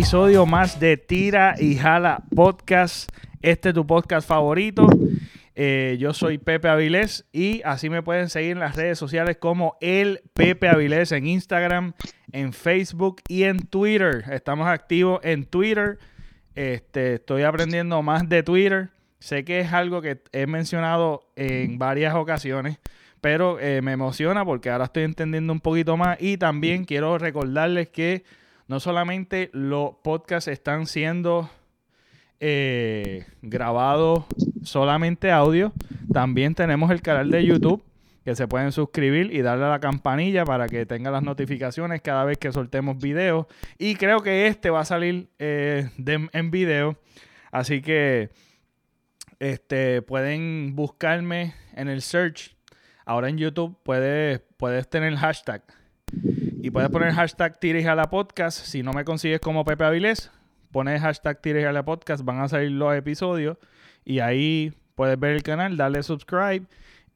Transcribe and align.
episodio 0.00 0.46
más 0.46 0.80
de 0.80 0.96
Tira 0.96 1.56
y 1.58 1.76
Jala 1.76 2.22
Podcast. 2.34 3.10
Este 3.42 3.68
es 3.68 3.74
tu 3.74 3.86
podcast 3.86 4.26
favorito. 4.26 4.88
Eh, 5.54 5.98
yo 6.00 6.14
soy 6.14 6.38
Pepe 6.38 6.70
Avilés 6.70 7.26
y 7.34 7.60
así 7.66 7.90
me 7.90 8.02
pueden 8.02 8.30
seguir 8.30 8.52
en 8.52 8.60
las 8.60 8.76
redes 8.76 8.98
sociales 8.98 9.36
como 9.36 9.76
el 9.82 10.22
Pepe 10.32 10.68
Avilés 10.68 11.12
en 11.12 11.26
Instagram, 11.26 11.92
en 12.32 12.54
Facebook 12.54 13.20
y 13.28 13.42
en 13.42 13.58
Twitter. 13.58 14.24
Estamos 14.30 14.68
activos 14.68 15.20
en 15.22 15.44
Twitter. 15.44 15.98
Este, 16.54 17.16
estoy 17.16 17.42
aprendiendo 17.42 18.00
más 18.00 18.26
de 18.26 18.42
Twitter. 18.42 18.88
Sé 19.18 19.44
que 19.44 19.60
es 19.60 19.70
algo 19.70 20.00
que 20.00 20.22
he 20.32 20.46
mencionado 20.46 21.30
en 21.36 21.78
varias 21.78 22.14
ocasiones, 22.14 22.78
pero 23.20 23.60
eh, 23.60 23.82
me 23.82 23.92
emociona 23.92 24.46
porque 24.46 24.70
ahora 24.70 24.86
estoy 24.86 25.02
entendiendo 25.02 25.52
un 25.52 25.60
poquito 25.60 25.98
más 25.98 26.16
y 26.22 26.38
también 26.38 26.86
quiero 26.86 27.18
recordarles 27.18 27.90
que 27.90 28.24
no 28.70 28.78
solamente 28.78 29.50
los 29.52 29.96
podcasts 29.96 30.46
están 30.46 30.86
siendo 30.86 31.50
eh, 32.38 33.26
grabados 33.42 34.26
solamente 34.62 35.32
audio, 35.32 35.72
también 36.12 36.54
tenemos 36.54 36.92
el 36.92 37.02
canal 37.02 37.32
de 37.32 37.44
YouTube 37.44 37.82
que 38.24 38.36
se 38.36 38.46
pueden 38.46 38.70
suscribir 38.70 39.34
y 39.34 39.42
darle 39.42 39.64
a 39.64 39.70
la 39.70 39.80
campanilla 39.80 40.44
para 40.44 40.68
que 40.68 40.86
tengan 40.86 41.12
las 41.12 41.24
notificaciones 41.24 42.00
cada 42.00 42.22
vez 42.24 42.38
que 42.38 42.52
soltemos 42.52 42.96
videos. 42.98 43.46
Y 43.76 43.96
creo 43.96 44.22
que 44.22 44.46
este 44.46 44.70
va 44.70 44.82
a 44.82 44.84
salir 44.84 45.28
eh, 45.40 45.90
en 46.32 46.50
video. 46.52 46.96
Así 47.50 47.82
que 47.82 48.30
este, 49.40 50.00
pueden 50.00 50.76
buscarme 50.76 51.54
en 51.74 51.88
el 51.88 52.02
search. 52.02 52.54
Ahora 53.04 53.30
en 53.30 53.36
YouTube 53.36 53.76
puedes, 53.82 54.40
puedes 54.56 54.88
tener 54.88 55.16
hashtag. 55.16 55.64
Y 56.62 56.70
puedes 56.70 56.90
poner 56.90 57.12
hashtag 57.12 57.58
Tires 57.58 57.86
a 57.86 57.94
la 57.94 58.10
podcast. 58.10 58.64
Si 58.64 58.82
no 58.82 58.92
me 58.92 59.04
consigues 59.04 59.40
como 59.40 59.64
Pepe 59.64 59.84
Avilés, 59.84 60.30
pones 60.70 61.00
hashtag 61.00 61.40
Tires 61.40 61.66
a 61.66 61.72
la 61.72 61.84
podcast. 61.84 62.24
Van 62.24 62.40
a 62.40 62.48
salir 62.48 62.70
los 62.72 62.94
episodios. 62.94 63.56
Y 64.04 64.18
ahí 64.20 64.72
puedes 64.94 65.18
ver 65.18 65.36
el 65.36 65.42
canal, 65.42 65.76
darle 65.76 66.02
subscribe. 66.02 66.66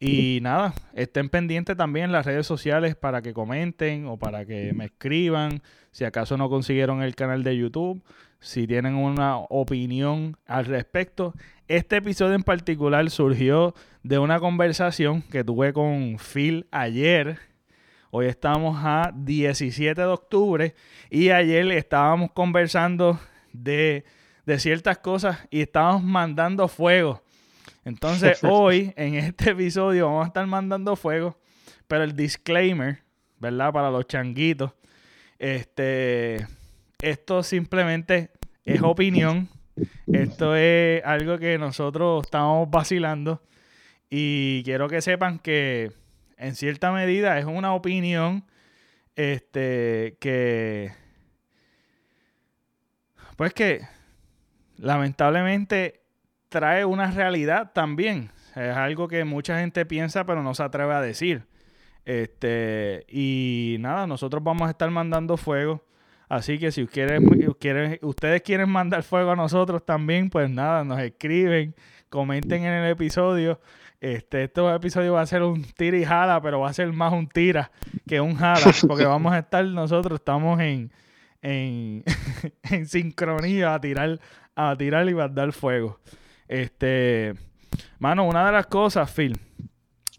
Y 0.00 0.40
nada, 0.42 0.74
estén 0.94 1.28
pendientes 1.28 1.76
también 1.76 2.12
las 2.12 2.26
redes 2.26 2.46
sociales 2.46 2.96
para 2.96 3.22
que 3.22 3.32
comenten 3.32 4.06
o 4.06 4.18
para 4.18 4.44
que 4.44 4.72
me 4.74 4.86
escriban 4.86 5.62
si 5.94 6.04
acaso 6.04 6.36
no 6.36 6.50
consiguieron 6.50 7.02
el 7.02 7.14
canal 7.14 7.44
de 7.44 7.56
YouTube, 7.56 8.02
si 8.40 8.66
tienen 8.66 8.96
una 8.96 9.36
opinión 9.38 10.36
al 10.44 10.64
respecto. 10.64 11.34
Este 11.68 11.98
episodio 11.98 12.34
en 12.34 12.42
particular 12.42 13.08
surgió 13.10 13.74
de 14.02 14.18
una 14.18 14.40
conversación 14.40 15.22
que 15.22 15.44
tuve 15.44 15.72
con 15.72 16.18
Phil 16.18 16.66
ayer. 16.72 17.38
Hoy 18.16 18.26
estamos 18.26 18.78
a 18.80 19.10
17 19.12 20.00
de 20.00 20.06
octubre 20.06 20.76
y 21.10 21.30
ayer 21.30 21.68
estábamos 21.72 22.30
conversando 22.30 23.18
de, 23.52 24.04
ciertas 24.58 24.98
cosas 24.98 25.40
y 25.50 25.62
estábamos 25.62 26.04
mandando 26.04 26.68
fuego. 26.68 27.24
Entonces 27.84 28.38
hoy 28.44 28.92
en 28.94 29.16
este 29.16 29.50
episodio 29.50 30.06
vamos 30.06 30.26
a 30.26 30.26
estar 30.28 30.46
mandando 30.46 30.94
fuego, 30.94 31.36
pero 31.88 32.04
el 32.04 32.14
disclaimer, 32.14 33.02
¿verdad? 33.40 33.72
Para 33.72 33.90
los 33.90 34.06
changuitos, 34.06 34.70
este, 35.40 36.46
esto 37.02 37.42
simplemente 37.42 38.30
es 38.64 38.80
opinión 38.80 39.48
esto 40.06 40.54
es 40.54 41.04
algo 41.04 41.36
que 41.36 41.58
nosotros 41.58 42.26
estamos 42.26 42.70
vacilando 42.70 43.42
y 44.08 44.62
quiero 44.62 44.86
que 44.86 45.02
sepan 45.02 45.40
que 45.40 45.90
en 46.44 46.54
cierta 46.54 46.92
medida 46.92 47.38
es 47.38 47.44
una 47.44 47.74
opinión 47.74 48.44
este 49.16 50.16
que 50.20 50.92
pues 53.36 53.54
que 53.54 53.82
lamentablemente 54.76 56.02
trae 56.48 56.84
una 56.84 57.10
realidad 57.10 57.72
también. 57.72 58.30
Es 58.54 58.76
algo 58.76 59.08
que 59.08 59.24
mucha 59.24 59.58
gente 59.58 59.86
piensa 59.86 60.24
pero 60.24 60.42
no 60.42 60.54
se 60.54 60.62
atreve 60.62 60.94
a 60.94 61.00
decir. 61.00 61.46
Este, 62.04 63.06
y 63.08 63.76
nada, 63.80 64.06
nosotros 64.06 64.42
vamos 64.44 64.68
a 64.68 64.70
estar 64.72 64.90
mandando 64.90 65.36
fuego 65.38 65.84
Así 66.28 66.58
que 66.58 66.72
si 66.72 66.82
ustedes 66.82 67.20
quieren, 67.60 67.98
ustedes 68.02 68.42
quieren 68.42 68.68
mandar 68.68 69.02
fuego 69.02 69.32
a 69.32 69.36
nosotros 69.36 69.84
también, 69.84 70.30
pues 70.30 70.48
nada, 70.50 70.82
nos 70.82 70.98
escriben, 71.00 71.74
comenten 72.08 72.64
en 72.64 72.72
el 72.72 72.90
episodio. 72.90 73.60
Este, 74.04 74.44
este 74.44 74.74
episodio 74.74 75.14
va 75.14 75.22
a 75.22 75.26
ser 75.26 75.42
un 75.42 75.64
tira 75.64 75.96
y 75.96 76.04
jala, 76.04 76.38
pero 76.42 76.60
va 76.60 76.68
a 76.68 76.74
ser 76.74 76.92
más 76.92 77.10
un 77.14 77.26
tira 77.26 77.70
que 78.06 78.20
un 78.20 78.34
jala, 78.34 78.60
porque 78.86 79.06
vamos 79.06 79.32
a 79.32 79.38
estar 79.38 79.64
nosotros, 79.64 80.20
estamos 80.20 80.60
en, 80.60 80.92
en, 81.40 82.04
sincronía 82.86 83.72
a 83.72 83.80
tirar, 83.80 84.20
a 84.54 84.76
tirar 84.76 85.08
y 85.08 85.14
mandar 85.14 85.52
fuego. 85.52 86.00
Este, 86.48 87.32
mano, 87.98 88.24
una 88.24 88.44
de 88.44 88.52
las 88.52 88.66
cosas, 88.66 89.10
Phil, 89.10 89.40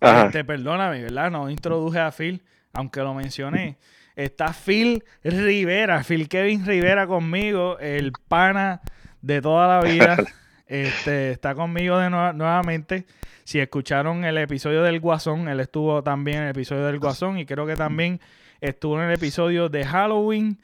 este, 0.02 0.44
perdóname, 0.44 1.04
¿verdad? 1.04 1.30
No 1.30 1.48
introduje 1.48 2.00
a 2.00 2.12
Phil, 2.12 2.42
aunque 2.74 3.02
lo 3.02 3.14
mencioné. 3.14 3.78
Está 4.16 4.52
Phil 4.52 5.04
Rivera, 5.24 6.04
Phil 6.04 6.28
Kevin 6.28 6.66
Rivera 6.66 7.06
conmigo, 7.06 7.78
el 7.78 8.14
pana 8.28 8.82
de 9.22 9.44
toda 9.44 9.68
la 9.68 9.88
vida. 9.88 10.18
Este, 10.68 11.30
está 11.30 11.54
conmigo 11.54 12.00
de 12.00 12.10
nuevamente. 12.10 13.06
Si 13.46 13.60
escucharon 13.60 14.26
el 14.26 14.40
episodio 14.40 14.82
del 14.82 15.00
Guasón, 15.00 15.48
él 15.48 15.60
estuvo 15.60 16.02
también 16.02 16.38
en 16.38 16.44
el 16.46 16.50
episodio 16.50 16.84
del 16.88 16.98
Guasón 16.98 17.38
y 17.38 17.46
creo 17.46 17.68
que 17.68 17.76
también 17.76 18.20
estuvo 18.60 19.00
en 19.00 19.08
el 19.08 19.14
episodio 19.14 19.70
de 19.70 19.86
Halloween, 19.86 20.60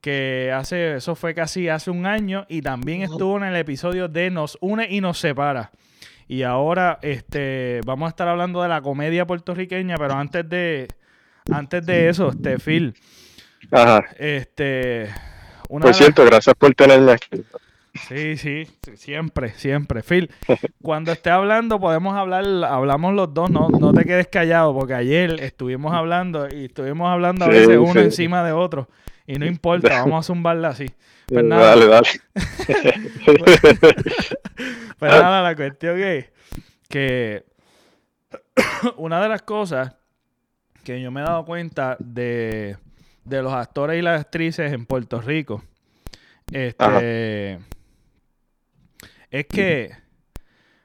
que 0.00 0.52
hace, 0.54 0.94
eso 0.94 1.16
fue 1.16 1.34
casi 1.34 1.68
hace 1.68 1.90
un 1.90 2.06
año, 2.06 2.46
y 2.48 2.62
también 2.62 3.02
estuvo 3.02 3.36
en 3.36 3.42
el 3.42 3.56
episodio 3.56 4.06
de 4.06 4.30
Nos 4.30 4.56
une 4.60 4.86
y 4.88 5.00
nos 5.00 5.18
separa. 5.18 5.72
Y 6.28 6.44
ahora 6.44 7.00
este, 7.02 7.80
vamos 7.84 8.06
a 8.06 8.10
estar 8.10 8.28
hablando 8.28 8.62
de 8.62 8.68
la 8.68 8.80
comedia 8.80 9.26
puertorriqueña, 9.26 9.96
pero 9.96 10.14
antes 10.14 10.48
de, 10.48 10.86
antes 11.50 11.84
de 11.84 12.08
eso, 12.08 12.30
este, 12.30 12.60
Phil. 12.60 12.94
Ajá. 13.72 14.04
Este. 14.16 15.08
por 15.68 15.92
cierto, 15.92 16.24
gracias 16.24 16.54
por 16.54 16.72
tenerme 16.76 17.10
aquí. 17.10 17.42
Sí, 17.94 18.36
sí, 18.36 18.68
siempre, 18.94 19.50
siempre. 19.50 20.02
Phil, 20.02 20.30
cuando 20.82 21.12
esté 21.12 21.30
hablando 21.30 21.80
podemos 21.80 22.16
hablar, 22.16 22.44
hablamos 22.64 23.14
los 23.14 23.34
dos, 23.34 23.50
no, 23.50 23.68
no 23.68 23.92
te 23.92 24.04
quedes 24.04 24.28
callado, 24.28 24.72
porque 24.74 24.94
ayer 24.94 25.40
estuvimos 25.40 25.92
hablando 25.92 26.48
y 26.48 26.66
estuvimos 26.66 27.10
hablando 27.10 27.46
a 27.46 27.48
veces 27.48 27.76
uno 27.78 28.00
encima 28.00 28.44
de 28.44 28.52
otro. 28.52 28.88
Y 29.26 29.34
no 29.34 29.46
importa, 29.46 30.00
vamos 30.00 30.24
a 30.24 30.26
zumbarla 30.26 30.68
así. 30.68 30.86
Pues 31.26 31.44
nada. 31.44 31.76
Dale, 31.76 31.86
dale. 31.86 32.08
pues 34.98 35.12
nada, 35.12 35.42
la 35.42 35.56
cuestión 35.56 36.00
es 36.02 36.26
que 36.88 37.44
una 38.96 39.22
de 39.22 39.28
las 39.28 39.42
cosas 39.42 39.94
que 40.84 41.00
yo 41.00 41.10
me 41.10 41.20
he 41.20 41.24
dado 41.24 41.44
cuenta 41.44 41.96
de, 42.00 42.76
los 43.24 43.52
actores 43.52 43.98
y 43.98 44.02
las 44.02 44.20
actrices 44.20 44.72
en 44.72 44.86
Puerto 44.86 45.20
Rico. 45.20 45.62
Este, 46.50 47.60
es 49.30 49.46
que 49.46 49.92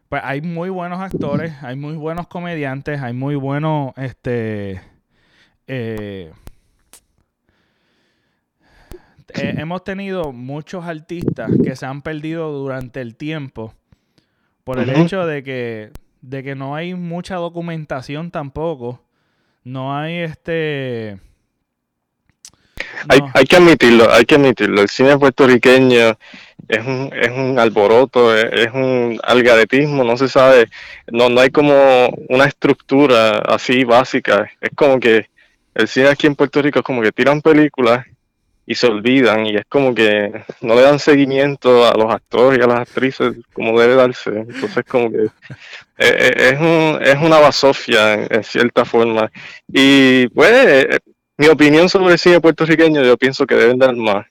pues 0.09 0.21
hay 0.23 0.41
muy 0.41 0.69
buenos 0.69 0.99
actores, 0.99 1.53
hay 1.61 1.75
muy 1.75 1.95
buenos 1.95 2.27
comediantes, 2.27 3.01
hay 3.01 3.13
muy 3.13 3.35
buenos 3.35 3.93
este 3.97 4.81
eh, 5.67 6.31
hemos 9.33 9.83
tenido 9.83 10.31
muchos 10.31 10.85
artistas 10.85 11.51
que 11.63 11.75
se 11.75 11.85
han 11.85 12.01
perdido 12.01 12.51
durante 12.51 13.01
el 13.01 13.15
tiempo 13.15 13.73
por 14.63 14.79
el 14.79 14.89
hecho 14.89 15.25
de 15.25 15.43
que, 15.43 15.91
de 16.21 16.43
que 16.43 16.55
no 16.55 16.75
hay 16.75 16.95
mucha 16.95 17.35
documentación 17.35 18.31
tampoco. 18.31 19.03
No 19.63 19.95
hay 19.95 20.15
este... 20.17 21.19
Hay, 23.09 23.19
hay, 23.33 23.45
que 23.45 23.55
admitirlo, 23.55 24.11
hay 24.11 24.25
que 24.25 24.35
admitirlo. 24.35 24.81
El 24.81 24.89
cine 24.89 25.17
puertorriqueño 25.17 26.17
es 26.67 26.85
un, 26.85 27.11
es 27.13 27.29
un 27.29 27.59
alboroto, 27.59 28.35
es, 28.35 28.71
un 28.73 29.19
algaretismo, 29.23 30.03
no 30.03 30.17
se 30.17 30.27
sabe, 30.27 30.67
no, 31.11 31.29
no 31.29 31.41
hay 31.41 31.49
como 31.49 32.09
una 32.29 32.45
estructura 32.45 33.39
así 33.39 33.83
básica. 33.83 34.49
Es 34.61 34.71
como 34.75 34.99
que 34.99 35.27
el 35.73 35.87
cine 35.87 36.07
aquí 36.07 36.27
en 36.27 36.35
Puerto 36.35 36.61
Rico 36.61 36.79
es 36.79 36.85
como 36.85 37.01
que 37.01 37.11
tiran 37.11 37.41
películas 37.41 38.05
y 38.67 38.73
se 38.75 38.87
olvidan 38.87 39.45
y 39.45 39.55
es 39.55 39.65
como 39.69 39.93
que 39.93 40.43
no 40.61 40.75
le 40.75 40.81
dan 40.81 40.97
seguimiento 40.97 41.87
a 41.87 41.95
los 41.95 42.11
actores 42.11 42.59
y 42.59 42.63
a 42.63 42.67
las 42.67 42.79
actrices 42.79 43.35
como 43.53 43.79
debe 43.79 43.95
darse. 43.95 44.31
Entonces 44.31 44.83
como 44.85 45.11
que 45.11 45.25
eh, 45.25 45.29
eh, 45.99 46.49
es, 46.53 46.59
un, 46.59 46.99
es 47.01 47.17
una 47.21 47.39
basofia 47.39 48.13
en, 48.13 48.43
cierta 48.43 48.85
forma. 48.85 49.31
Y 49.67 50.27
pues 50.29 50.99
mi 51.37 51.47
opinión 51.47 51.89
sobre 51.89 52.13
el 52.13 52.19
cine 52.19 52.39
puertorriqueño 52.39 53.03
yo 53.03 53.17
pienso 53.17 53.45
que 53.45 53.55
deben 53.55 53.77
dar 53.77 53.95
más. 53.95 54.25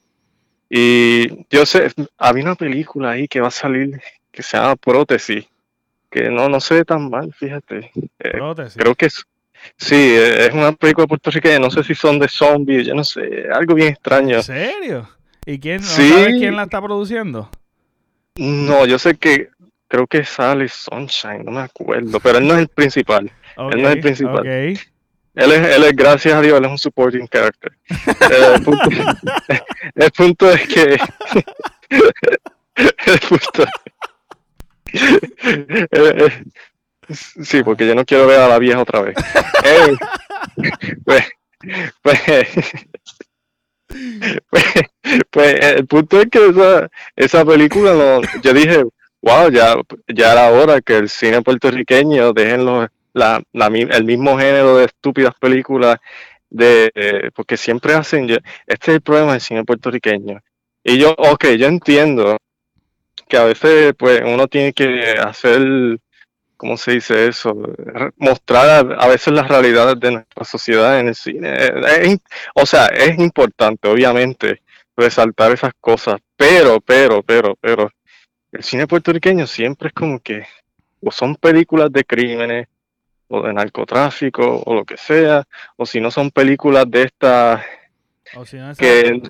Y 0.70 1.46
yo 1.50 1.66
sé, 1.66 1.92
había 2.18 2.44
una 2.44 2.54
película 2.54 3.12
ahí 3.12 3.28
que 3.28 3.40
va 3.40 3.48
a 3.48 3.52
salir 3.52 4.00
que 4.30 4.42
se 4.42 4.56
llama 4.56 4.76
Prótesis, 4.76 5.46
que 6.10 6.30
no, 6.30 6.48
no 6.48 6.60
se 6.60 6.74
ve 6.74 6.84
tan 6.84 7.08
mal, 7.10 7.32
fíjate. 7.32 7.92
Prótesis. 8.18 8.76
Creo 8.76 8.94
que 8.94 9.06
es 9.06 9.24
Sí, 9.76 10.14
es 10.16 10.52
una 10.52 10.72
película 10.72 11.06
puertorriqueña, 11.06 11.58
no 11.58 11.70
sé 11.70 11.82
si 11.82 11.94
son 11.94 12.18
de 12.18 12.28
zombies, 12.28 12.86
yo 12.86 12.94
no 12.94 13.04
sé, 13.04 13.46
algo 13.52 13.74
bien 13.74 13.88
extraño. 13.88 14.36
¿En 14.36 14.42
serio? 14.42 15.08
¿Y 15.46 15.58
quién, 15.58 15.80
no 15.80 15.86
sabes 15.86 16.34
quién 16.38 16.56
la 16.56 16.64
está 16.64 16.80
produciendo? 16.80 17.50
No, 18.36 18.86
yo 18.86 18.98
sé 18.98 19.16
que 19.16 19.50
creo 19.88 20.06
que 20.06 20.24
sale 20.24 20.68
Sunshine, 20.68 21.44
no 21.44 21.52
me 21.52 21.60
acuerdo, 21.60 22.20
pero 22.20 22.38
él 22.38 22.46
no 22.46 22.54
es 22.54 22.60
el 22.60 22.68
principal. 22.68 23.30
él 23.56 23.82
no 23.82 23.88
es 23.88 23.96
el 23.96 24.00
principal. 24.00 24.78
Él 25.34 25.50
es, 25.52 25.76
él 25.76 25.84
es, 25.84 25.96
gracias 25.96 26.34
a 26.34 26.40
Dios, 26.40 26.58
él 26.58 26.64
es 26.64 26.70
un 26.70 26.78
supporting 26.78 27.26
character. 27.26 27.72
el, 27.88 28.62
punto, 28.62 28.88
el, 29.94 30.10
punto, 30.12 30.50
es 30.50 30.68
que. 30.68 30.98
el 32.76 33.20
punto. 33.28 33.64
sí, 37.42 37.62
porque 37.64 37.86
yo 37.86 37.94
no 37.96 38.04
quiero 38.04 38.26
ver 38.28 38.40
a 38.40 38.48
la 38.48 38.58
vieja 38.60 38.80
otra 38.80 39.02
vez. 39.02 39.16
Eh, 39.64 39.96
pues, 41.04 41.24
pues, 42.02 42.20
pues, 44.50 44.62
pues, 45.30 45.54
el 45.60 45.86
punto 45.86 46.20
es 46.20 46.28
que 46.30 46.48
esa, 46.48 46.88
esa 47.16 47.44
película, 47.44 47.92
no, 47.94 48.20
yo 48.40 48.52
dije, 48.52 48.84
wow, 49.20 49.50
ya, 49.50 49.74
ya 50.08 50.32
era 50.32 50.50
hora 50.50 50.80
que 50.80 50.96
el 50.98 51.08
cine 51.08 51.42
puertorriqueño 51.42 52.32
dejen 52.32 52.64
la, 53.14 53.42
el 53.52 54.04
mismo 54.04 54.38
género 54.38 54.76
de 54.76 54.86
estúpidas 54.86 55.34
películas, 55.40 55.98
de 56.50 57.30
porque 57.34 57.56
siempre 57.56 57.94
hacen, 57.94 58.28
este 58.30 58.42
es 58.66 58.88
el 58.96 59.00
problema 59.00 59.32
del 59.32 59.40
cine 59.40 59.64
puertorriqueño. 59.64 60.40
Y 60.84 60.98
yo, 60.98 61.14
ok, 61.16 61.46
yo 61.58 61.66
entiendo 61.66 62.36
que 63.28 63.36
a 63.36 63.44
veces 63.44 63.94
pues 63.98 64.20
uno 64.24 64.46
tiene 64.48 64.72
que 64.72 65.14
hacer, 65.18 65.98
¿cómo 66.56 66.76
se 66.76 66.92
dice 66.92 67.28
eso? 67.28 67.56
Mostrar 68.18 68.94
a, 68.98 69.08
veces 69.08 69.32
las 69.32 69.48
realidades 69.48 69.98
de 69.98 70.12
nuestra 70.12 70.44
sociedad 70.44 71.00
en 71.00 71.08
el 71.08 71.14
cine. 71.14 71.54
o 72.54 72.66
sea, 72.66 72.86
es 72.88 73.18
importante, 73.18 73.88
obviamente, 73.88 74.60
resaltar 74.96 75.52
esas 75.52 75.72
cosas, 75.80 76.20
pero, 76.36 76.80
pero, 76.80 77.22
pero, 77.22 77.56
pero, 77.60 77.90
el 78.52 78.62
cine 78.62 78.86
puertorriqueño 78.86 79.46
siempre 79.46 79.88
es 79.88 79.94
como 79.94 80.20
que 80.20 80.46
o 81.00 81.10
son 81.10 81.36
películas 81.36 81.92
de 81.92 82.04
crímenes 82.04 82.68
o 83.34 83.42
de 83.42 83.52
narcotráfico 83.52 84.62
o 84.64 84.74
lo 84.74 84.84
que 84.84 84.96
sea, 84.96 85.44
o 85.76 85.86
si 85.86 86.00
no 86.00 86.10
son 86.10 86.30
películas 86.30 86.84
de 86.88 87.02
estas 87.02 87.60
que 88.78 89.22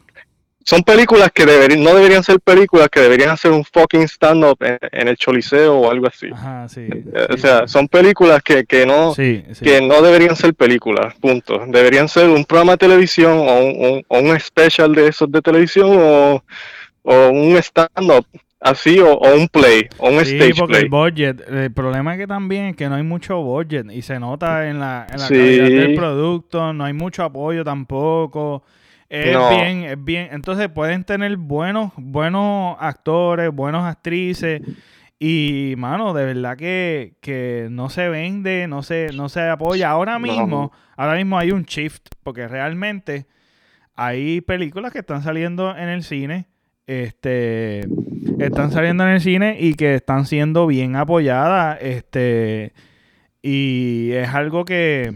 son 0.65 0.83
películas 0.83 1.31
que 1.33 1.45
deberían, 1.45 1.83
no 1.83 1.95
deberían 1.95 2.25
ser 2.25 2.41
películas 2.41 2.89
que 2.89 3.01
deberían 3.01 3.37
ser 3.37 3.53
un 3.53 3.65
fucking 3.65 4.09
stand-up 4.09 4.57
en, 4.61 5.09
el 5.09 5.17
choliseo 5.17 5.77
o 5.77 5.91
algo 5.91 6.07
así. 6.07 6.29
Eh, 6.77 7.27
o 7.29 7.37
sea, 7.37 7.69
son 7.69 7.87
películas 7.87 8.43
que, 8.43 8.65
que 8.65 8.87
no 8.87 9.15
que 9.15 9.81
no 9.83 10.01
deberían 10.01 10.35
ser 10.37 10.55
películas, 10.55 11.15
punto. 11.17 11.63
Deberían 11.67 12.09
ser 12.09 12.31
un 12.31 12.47
programa 12.47 12.73
de 12.73 12.79
televisión 12.79 13.33
o 13.33 13.59
un, 13.59 14.05
o 14.09 14.19
un 14.19 14.41
special 14.41 14.95
de 14.95 15.09
esos 15.09 15.31
de 15.31 15.43
televisión 15.43 15.91
o, 15.91 16.43
o 17.03 17.29
un 17.29 17.57
stand-up 17.59 18.27
así 18.65 18.99
o, 18.99 19.19
un 19.19 19.47
play 19.49 19.89
o 19.99 20.09
un 20.11 20.25
sí, 20.25 20.35
stage 20.37 20.55
porque 20.59 20.79
el 20.79 20.89
budget 20.89 21.49
el 21.49 21.73
problema 21.73 22.15
es 22.15 22.19
que 22.19 22.27
también 22.27 22.67
es 22.67 22.77
que 22.77 22.89
no 22.89 22.97
hay 22.97 23.03
mucho 23.03 23.41
budget 23.43 23.91
y 23.93 24.03
se 24.03 24.19
nota 24.19 24.69
en 24.69 24.81
la, 24.81 25.07
en 25.11 25.21
la 25.21 25.29
calidad 25.29 25.65
del 25.67 25.95
producto 25.95 26.73
no 26.73 26.85
hay 26.85 26.95
mucho 26.95 27.23
apoyo 27.23 27.63
tampoco 27.63 28.65
es 29.09 29.37
bien 29.51 29.85
es 29.85 30.03
bien 30.03 30.31
entonces 30.33 30.69
pueden 30.71 31.05
tener 31.05 31.37
buenos 31.37 31.93
buenos 31.97 32.77
actores 32.81 33.53
buenos 33.53 33.85
actrices 33.85 34.63
y 35.19 35.75
mano 35.79 36.13
de 36.13 36.25
verdad 36.25 36.57
que, 36.57 37.15
que 37.21 37.69
no 37.71 37.89
se 37.89 38.09
vende 38.09 38.67
no 38.67 38.83
se 38.83 39.09
no 39.15 39.29
se 39.29 39.43
apoya. 39.49 39.91
Ahora 39.91 40.19
mismo 40.19 40.73
ahora 40.97 41.15
mismo 41.15 41.39
hay 41.39 41.51
un 41.51 41.63
shift 41.63 42.09
porque 42.23 42.49
realmente 42.49 43.27
hay 43.95 44.41
películas 44.41 44.93
que 44.93 44.99
están 44.99 45.23
saliendo 45.23 45.77
en 45.77 45.89
el 45.89 46.03
cine 46.03 46.47
este 46.87 47.87
están 48.39 48.71
saliendo 48.71 49.05
en 49.05 49.11
el 49.11 49.21
cine 49.21 49.57
y 49.59 49.75
que 49.75 49.95
están 49.95 50.27
siendo 50.27 50.67
bien 50.67 50.97
apoyadas. 50.97 51.79
Este, 51.81 52.73
y 53.43 54.13
es 54.13 54.29
algo 54.31 54.65
que, 54.65 55.13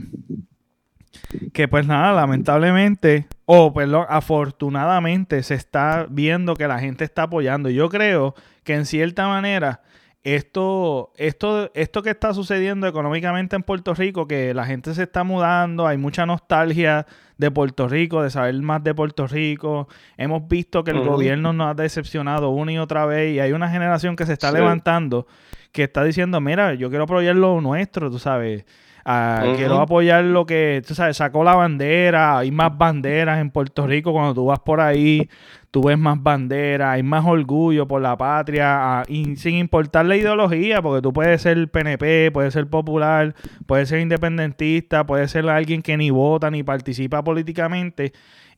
que 1.52 1.68
pues 1.68 1.86
nada, 1.86 2.12
lamentablemente, 2.12 3.26
o 3.44 3.72
perdón, 3.72 4.06
afortunadamente 4.08 5.42
se 5.42 5.54
está 5.54 6.06
viendo 6.10 6.54
que 6.54 6.68
la 6.68 6.78
gente 6.78 7.04
está 7.04 7.24
apoyando. 7.24 7.70
Yo 7.70 7.88
creo 7.88 8.34
que 8.64 8.74
en 8.74 8.86
cierta 8.86 9.28
manera 9.28 9.82
esto, 10.24 11.12
esto, 11.16 11.70
esto 11.74 12.02
que 12.02 12.10
está 12.10 12.34
sucediendo 12.34 12.86
económicamente 12.86 13.56
en 13.56 13.62
Puerto 13.62 13.94
Rico, 13.94 14.26
que 14.26 14.52
la 14.52 14.66
gente 14.66 14.94
se 14.94 15.04
está 15.04 15.24
mudando, 15.24 15.86
hay 15.86 15.96
mucha 15.96 16.26
nostalgia 16.26 17.06
de 17.36 17.50
Puerto 17.50 17.88
Rico, 17.88 18.22
de 18.22 18.30
saber 18.30 18.54
más 18.62 18.82
de 18.82 18.94
Puerto 18.94 19.26
Rico. 19.26 19.88
Hemos 20.16 20.48
visto 20.48 20.84
que 20.84 20.90
el 20.90 21.00
gobierno 21.00 21.52
nos 21.52 21.70
ha 21.70 21.74
decepcionado 21.74 22.50
una 22.50 22.72
y 22.72 22.78
otra 22.78 23.06
vez 23.06 23.34
y 23.34 23.40
hay 23.40 23.52
una 23.52 23.70
generación 23.70 24.16
que 24.16 24.26
se 24.26 24.32
está 24.32 24.50
levantando 24.50 25.26
que 25.72 25.84
está 25.84 26.04
diciendo, 26.04 26.40
mira, 26.40 26.74
yo 26.74 26.88
quiero 26.88 27.04
apoyar 27.04 27.36
lo 27.36 27.60
nuestro, 27.60 28.10
tú 28.10 28.18
sabes. 28.18 28.64
Ah, 29.10 29.54
quiero 29.56 29.80
apoyar 29.80 30.22
lo 30.22 30.44
que, 30.44 30.82
tú 30.86 30.94
sabes, 30.94 31.16
sacó 31.16 31.42
la 31.42 31.54
bandera, 31.54 32.36
hay 32.36 32.50
más 32.50 32.76
banderas 32.76 33.40
en 33.40 33.50
Puerto 33.50 33.86
Rico 33.86 34.12
cuando 34.12 34.34
tú 34.34 34.44
vas 34.44 34.60
por 34.60 34.82
ahí, 34.82 35.30
tú 35.70 35.84
ves 35.84 35.96
más 35.96 36.22
banderas, 36.22 36.90
hay 36.90 37.02
más 37.02 37.24
orgullo 37.24 37.88
por 37.88 38.02
la 38.02 38.18
patria, 38.18 39.00
ah, 39.00 39.04
sin 39.06 39.54
importar 39.54 40.04
la 40.04 40.14
ideología, 40.14 40.82
porque 40.82 41.00
tú 41.00 41.14
puedes 41.14 41.40
ser 41.40 41.70
PNP, 41.70 42.30
puedes 42.32 42.52
ser 42.52 42.68
popular, 42.68 43.34
puedes 43.64 43.88
ser 43.88 44.00
independentista, 44.00 45.06
puedes 45.06 45.30
ser 45.30 45.48
alguien 45.48 45.80
que 45.80 45.96
ni 45.96 46.10
vota 46.10 46.50
ni 46.50 46.62
participa 46.62 47.24
políticamente. 47.24 48.12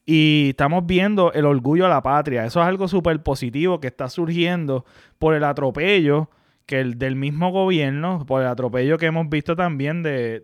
Y 0.05 0.49
estamos 0.51 0.85
viendo 0.85 1.33
el 1.33 1.45
orgullo 1.45 1.87
a 1.87 1.89
la 1.89 2.03
patria. 2.03 2.45
Eso 2.45 2.61
es 2.61 2.67
algo 2.67 2.89
súper 2.89 3.23
positivo 3.23 3.79
que 3.79 3.87
está 3.87 4.09
surgiendo 4.09 4.85
por 5.21 5.35
el 5.35 5.45
atropello 5.45 6.29
que 6.71 6.79
el 6.79 7.01
del 7.01 7.17
mismo 7.17 7.51
gobierno, 7.51 8.25
por 8.25 8.43
el 8.43 8.47
atropello 8.47 8.97
que 8.97 9.07
hemos 9.07 9.29
visto 9.29 9.57
también 9.57 10.05
de, 10.05 10.41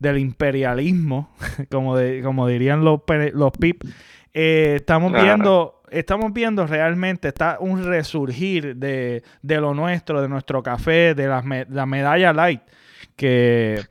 del 0.00 0.18
imperialismo, 0.18 1.30
como, 1.70 1.96
de, 1.96 2.20
como 2.20 2.48
dirían 2.48 2.84
los, 2.84 3.02
los 3.32 3.52
PIP, 3.52 3.84
eh, 4.34 4.72
estamos 4.74 5.12
viendo 5.12 5.82
estamos 5.88 6.32
viendo 6.32 6.66
realmente 6.66 7.28
está 7.28 7.58
un 7.60 7.84
resurgir 7.84 8.74
de, 8.74 9.22
lo 9.44 9.72
nuestro, 9.72 10.20
de 10.20 10.28
nuestro 10.28 10.64
café, 10.64 11.14
de 11.14 11.28
la 11.28 11.86
medalla 11.86 12.32
light, 12.32 12.62
que 13.14 13.84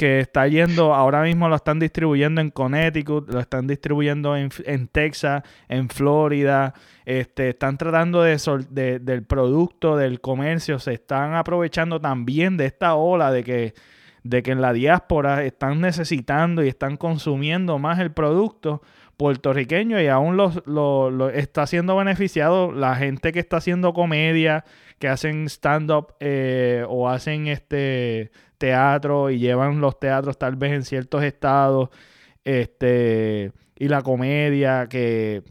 que 0.00 0.20
está 0.20 0.48
yendo, 0.48 0.94
ahora 0.94 1.20
mismo 1.24 1.50
lo 1.50 1.56
están 1.56 1.78
distribuyendo 1.78 2.40
en 2.40 2.48
Connecticut, 2.48 3.30
lo 3.30 3.38
están 3.38 3.66
distribuyendo 3.66 4.34
en, 4.34 4.88
Texas, 4.88 5.42
en 5.68 5.90
Florida, 5.90 6.72
este, 7.04 7.50
están 7.50 7.76
tratando 7.76 8.22
de, 8.22 8.40
de, 8.70 8.98
del 8.98 9.24
producto, 9.24 9.98
del 9.98 10.22
comercio, 10.22 10.78
se 10.78 10.94
están 10.94 11.34
aprovechando 11.34 12.00
también 12.00 12.56
de 12.56 12.64
esta 12.64 12.94
ola 12.94 13.30
de 13.30 13.44
que, 13.44 13.74
de 14.22 14.42
que 14.42 14.52
en 14.52 14.62
la 14.62 14.72
diáspora 14.72 15.44
están 15.44 15.82
necesitando 15.82 16.64
y 16.64 16.68
están 16.68 16.96
consumiendo 16.96 17.78
más 17.78 17.98
el 17.98 18.10
producto 18.10 18.80
puertorriqueño 19.18 20.00
y 20.00 20.06
aún 20.06 20.38
lo, 20.38 21.28
está 21.28 21.66
siendo 21.66 21.94
beneficiado 21.94 22.72
la 22.72 22.96
gente 22.96 23.32
que 23.32 23.38
está 23.38 23.58
haciendo 23.58 23.92
comedia, 23.92 24.64
que 24.98 25.08
hacen 25.08 25.44
stand-up 25.44 26.14
eh, 26.20 26.86
o 26.88 27.06
hacen 27.06 27.48
este 27.48 28.30
teatro 28.60 29.30
y 29.30 29.40
llevan 29.40 29.80
los 29.80 29.98
teatros 29.98 30.38
tal 30.38 30.54
vez 30.54 30.72
en 30.72 30.84
ciertos 30.84 31.24
estados, 31.24 31.88
este, 32.44 33.50
y 33.76 33.88
la 33.88 34.02
comedia 34.02 34.86
que, 34.88 35.42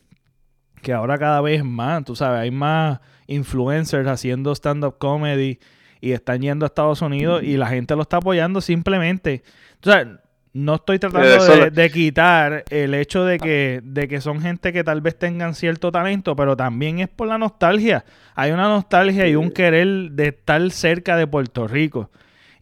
que 0.82 0.94
ahora 0.94 1.18
cada 1.18 1.42
vez 1.42 1.66
más, 1.66 2.06
tú 2.06 2.16
sabes, 2.16 2.40
hay 2.40 2.52
más 2.52 3.00
influencers 3.28 4.08
haciendo 4.08 4.54
stand-up 4.56 4.98
comedy 4.98 5.60
y 6.00 6.14
están 6.14 6.42
yendo 6.42 6.66
a 6.66 6.68
Estados 6.68 7.02
Unidos 7.02 7.44
y 7.44 7.58
la 7.58 7.68
gente 7.68 7.96
lo 7.96 8.04
está 8.04 8.18
apoyando 8.18 8.62
simplemente. 8.62 9.44
O 9.84 9.90
sea, 9.90 10.22
no 10.54 10.76
estoy 10.76 11.00
tratando 11.00 11.46
de, 11.46 11.72
de, 11.72 11.90
quitar 11.92 12.64
el 12.70 12.94
hecho 12.94 13.26
de 13.26 13.38
que, 13.38 13.82
de 13.84 14.08
que 14.08 14.22
son 14.22 14.42
gente 14.42 14.74
que 14.74 14.84
tal 14.84 15.02
vez 15.02 15.18
tengan 15.18 15.54
cierto 15.56 15.92
talento, 15.92 16.36
pero 16.36 16.56
también 16.56 17.00
es 17.00 17.10
por 17.10 17.28
la 17.28 17.38
nostalgia. 17.38 18.06
Hay 18.36 18.52
una 18.52 18.68
nostalgia 18.68 19.28
y 19.28 19.36
un 19.36 19.52
querer 19.52 20.12
de 20.12 20.30
estar 20.30 20.70
cerca 20.72 21.18
de 21.18 21.28
Puerto 21.28 21.68
Rico. 21.68 22.10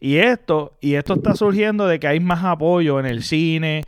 Y 0.00 0.18
esto, 0.18 0.76
y 0.80 0.94
esto 0.94 1.14
está 1.14 1.34
surgiendo 1.34 1.86
de 1.86 1.98
que 1.98 2.06
hay 2.06 2.20
más 2.20 2.44
apoyo 2.44 3.00
en 3.00 3.06
el 3.06 3.22
cine, 3.22 3.82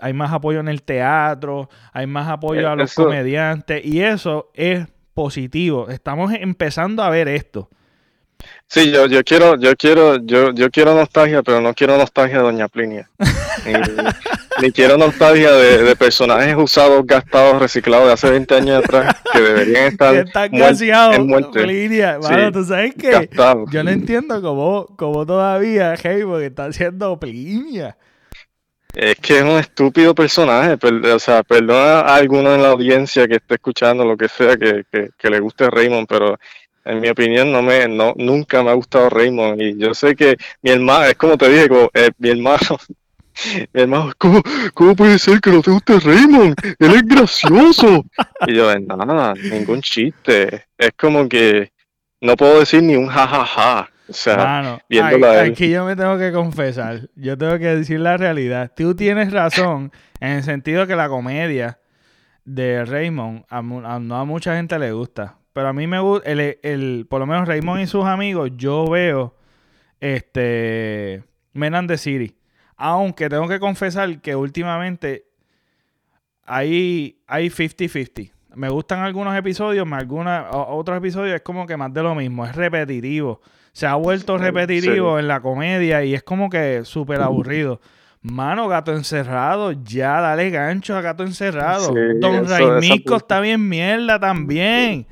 hay 0.00 0.12
más 0.12 0.32
apoyo 0.32 0.60
en 0.60 0.68
el 0.68 0.82
teatro, 0.82 1.68
hay 1.92 2.06
más 2.06 2.28
apoyo 2.28 2.68
a 2.68 2.74
los 2.74 2.94
comediantes, 2.94 3.84
y 3.84 4.00
eso 4.00 4.50
es 4.54 4.86
positivo. 5.14 5.88
Estamos 5.88 6.32
empezando 6.32 7.02
a 7.02 7.10
ver 7.10 7.28
esto. 7.28 7.68
Sí, 8.66 8.90
yo, 8.90 9.06
yo 9.06 9.22
quiero, 9.22 9.56
yo 9.56 9.76
quiero, 9.76 10.16
yo, 10.16 10.52
yo 10.52 10.70
quiero 10.70 10.94
nostalgia, 10.94 11.42
pero 11.42 11.60
no 11.60 11.74
quiero 11.74 11.96
nostalgia 11.96 12.38
de 12.38 12.42
Doña 12.42 12.68
Plinia. 12.68 13.08
ni, 14.60 14.72
quiero 14.72 14.96
nostalgia 14.96 15.52
de, 15.52 15.96
personajes 15.96 16.56
usados, 16.56 17.06
gastados, 17.06 17.60
reciclados 17.60 18.06
de 18.06 18.12
hace 18.12 18.30
20 18.30 18.54
años 18.54 18.84
atrás 18.84 19.16
que 19.32 19.40
deberían 19.40 19.84
estar 19.92 20.14
Están. 20.14 20.50
Bueno, 22.18 22.52
tú 22.52 22.64
sabes 22.64 22.94
que 22.94 23.28
yo 23.70 23.84
no 23.84 23.90
entiendo 23.90 24.40
cómo, 24.42 24.86
cómo 24.96 25.26
todavía 25.26 25.96
que 25.96 26.46
está 26.46 26.66
haciendo 26.66 27.18
Plinia. 27.18 27.96
Es 28.94 29.16
que 29.16 29.38
es 29.38 29.42
un 29.42 29.58
estúpido 29.58 30.14
personaje. 30.14 30.76
o 30.82 31.18
sea, 31.18 31.42
perdona 31.42 32.00
a 32.00 32.16
alguno 32.16 32.54
en 32.54 32.62
la 32.62 32.68
audiencia 32.68 33.26
que 33.26 33.36
esté 33.36 33.54
escuchando 33.54 34.04
lo 34.04 34.16
que 34.16 34.28
sea 34.28 34.56
que, 34.56 34.84
que, 34.90 35.30
le 35.30 35.40
guste 35.40 35.70
Raymond, 35.70 36.06
pero 36.06 36.38
en 36.84 37.00
mi 37.00 37.08
opinión 37.08 37.50
no 37.50 37.62
me 37.62 37.88
no 37.88 38.12
nunca 38.16 38.62
me 38.62 38.70
ha 38.70 38.74
gustado 38.74 39.08
Raymond 39.08 39.60
y 39.62 39.78
yo 39.78 39.94
sé 39.94 40.16
que 40.16 40.36
mi 40.62 40.72
hermano 40.72 41.04
es 41.04 41.14
como 41.14 41.38
te 41.38 41.48
dije 41.48 41.68
eh, 41.94 42.10
mi 42.18 42.30
hermano 42.30 42.58
hermano 43.72 44.12
¿cómo, 44.18 44.42
¿cómo, 44.74 44.96
puede 44.96 45.18
ser 45.18 45.40
que 45.40 45.50
no 45.50 45.62
te 45.62 45.70
guste 45.70 46.00
Raymond 46.00 46.54
él 46.78 46.94
es 46.94 47.02
gracioso 47.02 48.04
y 48.46 48.54
yo 48.54 48.78
nada 48.80 49.34
ningún 49.34 49.80
chiste 49.80 50.66
es 50.78 50.90
como 50.96 51.28
que 51.28 51.72
no 52.20 52.36
puedo 52.36 52.60
decir 52.60 52.82
ni 52.82 52.96
un 52.96 53.08
jajaja 53.08 53.44
ja, 53.44 53.82
ja. 53.84 53.92
O 54.08 54.14
sea, 54.14 54.78
aquí 55.42 55.70
yo 55.70 55.86
me 55.86 55.96
tengo 55.96 56.18
que 56.18 56.32
confesar. 56.32 57.08
Yo 57.14 57.38
tengo 57.38 57.58
que 57.58 57.76
decir 57.76 58.00
la 58.00 58.16
realidad. 58.18 58.70
Tú 58.76 58.94
tienes 58.94 59.32
razón 59.32 59.90
en 60.20 60.32
el 60.32 60.42
sentido 60.42 60.86
que 60.86 60.96
la 60.96 61.08
comedia 61.08 61.78
de 62.44 62.84
Raymond 62.84 63.44
a, 63.48 63.62
no 63.62 64.16
a 64.16 64.24
mucha 64.24 64.56
gente 64.56 64.78
le 64.78 64.92
gusta. 64.92 65.36
Pero 65.52 65.68
a 65.68 65.72
mí 65.72 65.86
me 65.86 66.00
gusta, 66.00 66.30
el, 66.30 67.06
por 67.08 67.20
lo 67.20 67.26
menos 67.26 67.46
Raymond 67.48 67.82
y 67.82 67.86
sus 67.86 68.04
amigos, 68.04 68.50
yo 68.56 68.86
veo 68.86 69.34
este 70.00 71.22
Men 71.52 71.86
the 71.86 71.96
City. 71.96 72.34
Aunque 72.84 73.28
tengo 73.28 73.46
que 73.46 73.60
confesar 73.60 74.20
que 74.20 74.34
últimamente 74.34 75.24
hay 76.44 77.16
50-50. 77.28 78.32
Me 78.54 78.68
gustan 78.68 79.00
algunos 79.00 79.36
episodios, 79.36 79.86
algunos 79.92 80.46
otros 80.50 80.98
episodios 80.98 81.36
es 81.36 81.42
como 81.42 81.66
que 81.66 81.76
más 81.76 81.94
de 81.94 82.02
lo 82.02 82.14
mismo, 82.14 82.44
es 82.44 82.54
repetitivo 82.54 83.40
se 83.72 83.86
ha 83.86 83.94
vuelto 83.94 84.36
repetitivo 84.38 85.18
en 85.18 85.26
la 85.28 85.40
comedia 85.40 86.04
y 86.04 86.14
es 86.14 86.22
como 86.22 86.50
que 86.50 86.84
súper 86.84 87.22
aburrido. 87.22 87.80
Mano, 88.20 88.68
gato 88.68 88.92
encerrado, 88.92 89.72
ya 89.72 90.20
dale 90.20 90.50
gancho 90.50 90.94
a 90.94 91.00
gato 91.00 91.24
encerrado. 91.24 91.92
Don 92.20 92.46
Raimico 92.46 93.16
está 93.16 93.40
bien 93.40 93.68
mierda 93.68 94.20
también. 94.20 95.06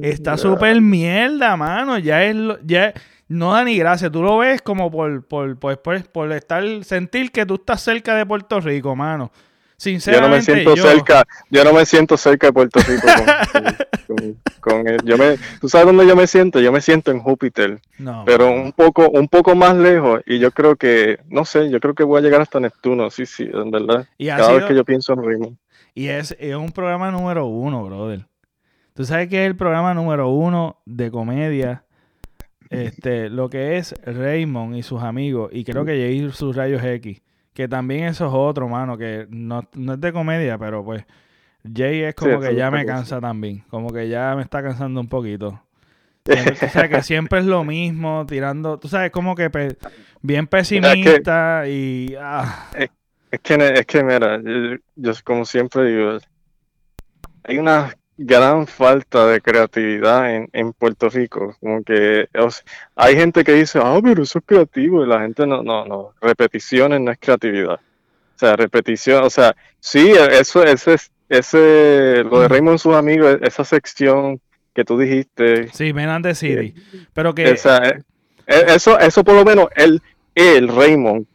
Está 0.00 0.36
súper 0.36 0.80
mierda, 0.80 1.56
mano. 1.56 1.98
Ya 1.98 2.24
es, 2.24 2.36
ya 2.64 2.92
no 3.28 3.52
da 3.52 3.64
ni 3.64 3.76
gracia. 3.76 4.10
Tú 4.10 4.22
lo 4.22 4.38
ves 4.38 4.62
como 4.62 4.90
por, 4.90 5.24
por, 5.24 5.58
por, 5.58 5.78
por, 5.80 6.32
estar, 6.32 6.62
sentir 6.84 7.32
que 7.32 7.46
tú 7.46 7.54
estás 7.56 7.82
cerca 7.82 8.14
de 8.14 8.26
Puerto 8.26 8.60
Rico, 8.60 8.94
mano. 8.94 9.30
Sinceramente, 9.78 10.24
yo 10.24 10.54
no 10.54 10.62
me 10.62 10.62
siento 10.62 10.88
cerca, 10.88 11.26
yo 11.50 11.64
no 11.64 11.72
me 11.74 11.84
siento 11.84 12.16
cerca 12.16 12.46
de 12.46 12.52
Puerto 12.54 12.80
Rico 12.80 13.06
con, 14.60 14.84
yo 15.04 15.18
me, 15.18 15.36
¿Tú 15.60 15.68
sabes 15.68 15.86
dónde 15.86 16.06
yo 16.06 16.16
me 16.16 16.26
siento? 16.26 16.60
Yo 16.60 16.72
me 16.72 16.80
siento 16.80 17.10
en 17.10 17.20
Júpiter, 17.20 17.80
pero 18.24 18.50
un 18.50 18.72
poco, 18.72 19.10
un 19.10 19.28
poco 19.28 19.54
más 19.54 19.76
lejos 19.76 20.22
y 20.24 20.38
yo 20.38 20.50
creo 20.50 20.76
que, 20.76 21.18
no 21.28 21.44
sé, 21.44 21.68
yo 21.68 21.78
creo 21.80 21.94
que 21.94 22.04
voy 22.04 22.20
a 22.20 22.22
llegar 22.22 22.40
hasta 22.40 22.58
Neptuno, 22.58 23.10
sí, 23.10 23.26
sí, 23.26 23.46
en 23.52 23.70
verdad. 23.70 24.06
Cada 24.18 24.52
vez 24.52 24.64
que 24.64 24.74
yo 24.74 24.84
pienso 24.84 25.12
en 25.12 25.22
Raymond. 25.22 25.56
Y 25.94 26.08
es, 26.08 26.34
es 26.38 26.54
un 26.54 26.72
programa 26.72 27.10
número 27.10 27.46
uno, 27.46 27.84
brother. 27.84 28.26
Tú 28.94 29.04
sabes 29.04 29.28
que 29.28 29.42
es 29.42 29.46
el 29.46 29.56
programa 29.56 29.92
número 29.92 30.30
uno 30.30 30.80
de 30.86 31.10
comedia 31.10 31.85
este, 32.70 33.30
lo 33.30 33.48
que 33.48 33.76
es 33.76 33.94
Raymond 34.04 34.76
y 34.76 34.82
sus 34.82 35.02
amigos, 35.02 35.50
y 35.52 35.64
creo 35.64 35.84
que 35.84 35.92
Jay 35.92 36.30
sus 36.30 36.56
rayos 36.56 36.82
X. 36.82 37.22
Que 37.52 37.68
también 37.68 38.04
eso 38.04 38.26
es 38.26 38.32
otro, 38.34 38.68
mano, 38.68 38.98
que 38.98 39.26
no, 39.30 39.60
es 39.60 40.00
de 40.00 40.12
comedia, 40.12 40.58
pero 40.58 40.84
pues 40.84 41.04
Jay 41.74 42.02
es 42.02 42.14
como 42.14 42.38
que 42.38 42.54
ya 42.54 42.70
me 42.70 42.84
cansa 42.84 43.20
también. 43.20 43.64
Como 43.68 43.92
que 43.92 44.08
ya 44.08 44.34
me 44.36 44.42
está 44.42 44.62
cansando 44.62 45.00
un 45.00 45.08
poquito. 45.08 45.62
o 46.26 46.68
sea, 46.68 46.88
que 46.88 47.02
siempre 47.02 47.38
es 47.38 47.46
lo 47.46 47.64
mismo, 47.64 48.26
tirando, 48.26 48.78
tú 48.78 48.88
sabes, 48.88 49.10
como 49.10 49.34
que 49.34 49.50
bien 50.20 50.46
pesimista 50.46 51.66
y... 51.68 52.14
Ah. 52.20 52.68
Es, 53.30 53.40
que, 53.40 53.54
es 53.54 53.86
que, 53.86 54.02
mira, 54.02 54.40
yo, 54.94 55.12
como 55.24 55.44
siempre 55.44 55.90
digo, 55.90 56.18
hay 57.44 57.58
una 57.58 57.94
gran 58.18 58.66
falta 58.66 59.26
de 59.26 59.40
creatividad 59.40 60.34
en, 60.34 60.48
en 60.52 60.72
Puerto 60.72 61.08
Rico. 61.08 61.54
Como 61.60 61.82
que 61.82 62.28
hay 62.94 63.16
gente 63.16 63.44
que 63.44 63.52
dice, 63.52 63.78
ah, 63.82 63.98
pero 64.02 64.22
eso 64.22 64.38
es 64.38 64.44
creativo, 64.46 65.04
y 65.04 65.08
la 65.08 65.20
gente 65.20 65.46
no, 65.46 65.62
no, 65.62 65.84
no, 65.84 66.14
repeticiones 66.20 67.00
no 67.00 67.10
es 67.10 67.18
creatividad. 67.18 67.74
O 67.74 68.38
sea, 68.38 68.56
repetición, 68.56 69.24
o 69.24 69.30
sea, 69.30 69.56
sí, 69.80 70.12
eso, 70.30 70.62
ese, 70.62 70.96
ese, 71.28 72.22
lo 72.24 72.40
de 72.40 72.48
Raymond 72.48 72.76
y 72.76 72.78
sus 72.78 72.94
amigos, 72.94 73.38
esa 73.42 73.64
sección 73.64 74.40
que 74.74 74.84
tú 74.84 74.98
dijiste. 74.98 75.68
Sí, 75.68 75.92
de 75.92 76.34
City. 76.34 76.74
Pero 77.14 77.34
que. 77.34 77.48
Eh, 77.48 77.56
eh, 78.46 78.64
eso, 78.68 78.98
eso 78.98 79.24
por 79.24 79.34
lo 79.34 79.44
menos, 79.44 79.68
él, 79.74 80.02
el 80.34 80.68
Raymond, 80.68 81.26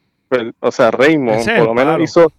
o 0.60 0.72
sea, 0.72 0.92
Raymond, 0.92 1.44
por 1.44 1.66
lo 1.66 1.74
menos 1.74 2.02
hizo 2.02 2.32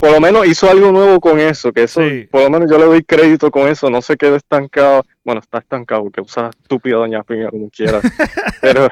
por 0.00 0.12
lo 0.12 0.20
menos 0.20 0.46
hizo 0.46 0.68
algo 0.68 0.90
nuevo 0.90 1.20
con 1.20 1.38
eso, 1.38 1.72
que 1.72 1.82
eso, 1.82 2.00
por 2.30 2.42
lo 2.42 2.50
menos 2.50 2.70
yo 2.70 2.78
le 2.78 2.86
doy 2.86 3.04
crédito 3.04 3.50
con 3.50 3.68
eso, 3.68 3.90
no 3.90 4.00
se 4.00 4.16
quedó 4.16 4.34
estancado, 4.34 5.04
bueno, 5.22 5.40
está 5.40 5.58
estancado 5.58 6.04
porque 6.04 6.22
usa 6.22 6.48
estúpida 6.48 6.96
Doña 6.96 7.22
Piña 7.22 7.50
como 7.50 7.68
quiera, 7.68 8.00
pero, 8.62 8.88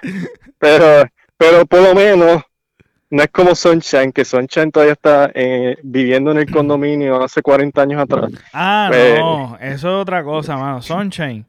pero, 0.58 1.08
pero 1.38 1.66
por 1.66 1.80
lo 1.80 1.94
menos 1.94 2.42
no 3.10 3.22
es 3.22 3.30
como 3.30 3.54
Sunshine, 3.54 4.12
que 4.12 4.26
Sunshine 4.26 4.70
todavía 4.70 4.92
está 4.92 5.30
eh, 5.34 5.78
viviendo 5.82 6.30
en 6.30 6.38
el 6.38 6.50
condominio 6.50 7.22
hace 7.22 7.40
40 7.40 7.80
años 7.80 8.02
atrás. 8.02 8.30
Ah, 8.52 8.88
pues, 8.90 9.18
no, 9.18 9.56
eso 9.62 9.88
es 9.88 10.02
otra 10.02 10.22
cosa, 10.22 10.58
mano, 10.58 10.82
Sunshine. 10.82 11.46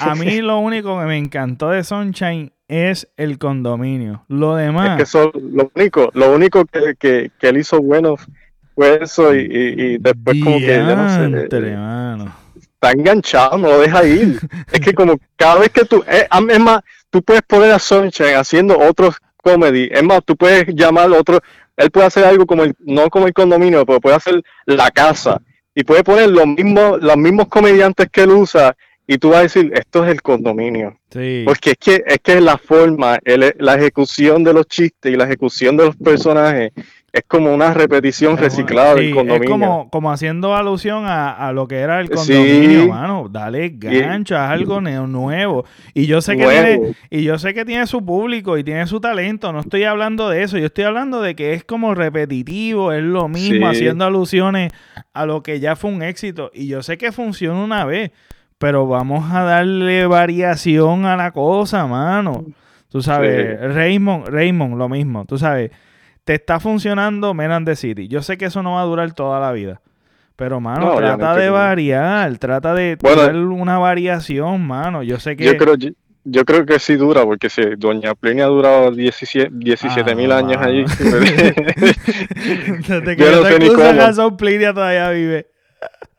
A 0.00 0.14
mí 0.14 0.42
lo 0.42 0.58
único 0.58 0.98
que 1.00 1.06
me 1.06 1.16
encantó 1.16 1.70
de 1.70 1.82
Sunshine 1.82 2.52
es 2.68 3.08
el 3.16 3.38
condominio. 3.38 4.24
Lo 4.28 4.54
demás. 4.56 5.00
Es 5.00 5.12
que 5.12 5.30
lo 5.40 5.70
único, 5.74 6.10
lo 6.12 6.34
único 6.34 6.66
que, 6.66 6.94
que, 6.98 7.30
que 7.38 7.48
él 7.48 7.56
hizo 7.56 7.80
bueno 7.80 8.16
fue 8.76 8.98
eso 9.02 9.34
y, 9.34 9.96
después 9.98 10.36
como 10.44 10.58
que 10.58 10.66
ya 10.66 10.94
no 10.94 11.08
sé. 11.08 11.48
Está 12.58 12.92
enganchado, 12.92 13.56
no 13.56 13.68
lo 13.68 13.80
deja 13.80 14.04
ir. 14.04 14.38
es 14.72 14.80
que 14.80 14.92
como 14.92 15.18
cada 15.34 15.60
vez 15.60 15.70
que 15.70 15.86
tú, 15.86 16.04
eh, 16.06 16.28
es 16.50 16.60
más, 16.60 16.82
tú 17.08 17.22
puedes 17.22 17.42
poner 17.42 17.72
a 17.72 17.78
Sunshine 17.78 18.36
haciendo 18.36 18.78
otros 18.78 19.16
comedy, 19.42 19.88
es 19.90 20.02
más, 20.02 20.20
tú 20.24 20.36
puedes 20.36 20.66
llamar 20.74 21.10
otro, 21.10 21.40
él 21.76 21.90
puede 21.90 22.06
hacer 22.06 22.24
algo 22.24 22.44
como 22.44 22.64
el, 22.64 22.74
no 22.80 23.08
como 23.08 23.26
el 23.26 23.32
condominio, 23.32 23.86
pero 23.86 23.98
puede 23.98 24.16
hacer 24.16 24.42
la 24.66 24.90
casa 24.90 25.40
y 25.74 25.82
puede 25.82 26.04
poner 26.04 26.28
los 26.28 26.46
mismos, 26.46 27.02
los 27.02 27.16
mismos 27.16 27.48
comediantes 27.48 28.08
que 28.12 28.22
él 28.22 28.32
usa 28.32 28.76
y 29.06 29.16
tú 29.16 29.30
vas 29.30 29.38
a 29.38 29.42
decir, 29.42 29.72
esto 29.74 30.04
es 30.04 30.10
el 30.10 30.20
condominio. 30.20 30.98
Porque 31.46 31.70
es 31.70 31.78
que 31.78 32.04
es 32.06 32.18
que 32.22 32.40
la 32.42 32.58
forma, 32.58 33.18
la 33.24 33.74
ejecución 33.76 34.44
de 34.44 34.52
los 34.52 34.66
chistes 34.66 35.12
y 35.12 35.16
la 35.16 35.24
ejecución 35.24 35.76
de 35.78 35.86
los 35.86 35.96
personajes 35.96 36.72
es 37.16 37.24
como 37.26 37.54
una 37.54 37.72
repetición 37.72 38.36
reciclada 38.36 38.94
del 38.94 39.14
condominio. 39.14 39.42
Es 39.42 39.48
como, 39.48 39.90
como 39.90 40.12
haciendo 40.12 40.54
alusión 40.54 41.04
a, 41.06 41.50
lo 41.54 41.66
que 41.66 41.76
era 41.76 41.98
el 42.00 42.10
condominio, 42.10 42.88
mano. 42.88 43.28
Dale 43.30 43.70
gancho, 43.70 44.36
haz 44.36 44.50
algo 44.50 44.82
nuevo. 44.82 45.64
Y 45.94 46.04
yo 46.04 46.20
sé 46.20 46.36
que 46.36 46.46
tiene, 46.46 46.94
y 47.08 47.22
yo 47.22 47.38
sé 47.38 47.54
que 47.54 47.64
tiene 47.64 47.86
su 47.86 48.04
público 48.04 48.58
y 48.58 48.64
tiene 48.64 48.86
su 48.86 49.00
talento. 49.00 49.50
No 49.50 49.60
estoy 49.60 49.84
hablando 49.84 50.28
de 50.28 50.42
eso. 50.42 50.58
Yo 50.58 50.66
estoy 50.66 50.84
hablando 50.84 51.22
de 51.22 51.34
que 51.34 51.54
es 51.54 51.64
como 51.64 51.94
repetitivo, 51.94 52.92
es 52.92 53.02
lo 53.02 53.28
mismo, 53.28 53.66
haciendo 53.66 54.04
alusiones 54.04 54.72
a 55.14 55.24
lo 55.24 55.42
que 55.42 55.58
ya 55.58 55.74
fue 55.74 55.90
un 55.90 56.02
éxito. 56.02 56.50
Y 56.52 56.66
yo 56.66 56.82
sé 56.82 56.98
que 56.98 57.12
funciona 57.12 57.64
una 57.64 57.86
vez, 57.86 58.10
pero 58.58 58.86
vamos 58.86 59.32
a 59.32 59.42
darle 59.42 60.06
variación 60.06 61.06
a 61.06 61.16
la 61.16 61.30
cosa, 61.30 61.86
mano. 61.86 62.44
Tú 62.90 63.00
sabes, 63.00 63.58
Raymond, 63.74 64.28
Raymond, 64.28 64.76
lo 64.76 64.90
mismo, 64.90 65.24
tú 65.24 65.38
sabes 65.38 65.70
te 66.26 66.34
está 66.34 66.58
funcionando 66.58 67.32
Men 67.34 67.64
the 67.64 67.76
City. 67.76 68.08
Yo 68.08 68.20
sé 68.20 68.36
que 68.36 68.46
eso 68.46 68.60
no 68.60 68.74
va 68.74 68.82
a 68.82 68.84
durar 68.84 69.12
toda 69.12 69.38
la 69.38 69.52
vida. 69.52 69.80
Pero, 70.34 70.60
mano, 70.60 70.96
trata 70.96 71.36
de 71.36 71.48
variar, 71.48 72.36
trata 72.38 72.74
de 72.74 72.96
tener 72.96 73.36
una 73.36 73.78
variación, 73.78 74.66
mano. 74.66 75.04
Yo 75.04 75.20
sé 75.20 75.36
que... 75.36 75.44
Yo 75.44 75.56
creo, 75.56 75.76
yo, 76.24 76.44
creo 76.44 76.66
que 76.66 76.80
sí 76.80 76.96
dura, 76.96 77.22
porque 77.22 77.48
si 77.48 77.62
Doña 77.76 78.16
Plenia 78.16 78.46
ha 78.46 78.48
durado 78.48 78.90
17 78.90 79.50
mil 80.16 80.32
ah, 80.32 80.38
años 80.38 80.58
allí. 80.60 80.84
Desde 82.88 83.16
que 83.16 83.24
yo 83.24 83.30
no 83.30 83.44
sé 83.48 83.58
ni 83.60 83.68
cómo. 83.68 84.36
Plenia 84.36 84.74
todavía 84.74 85.08
vive. 85.10 85.46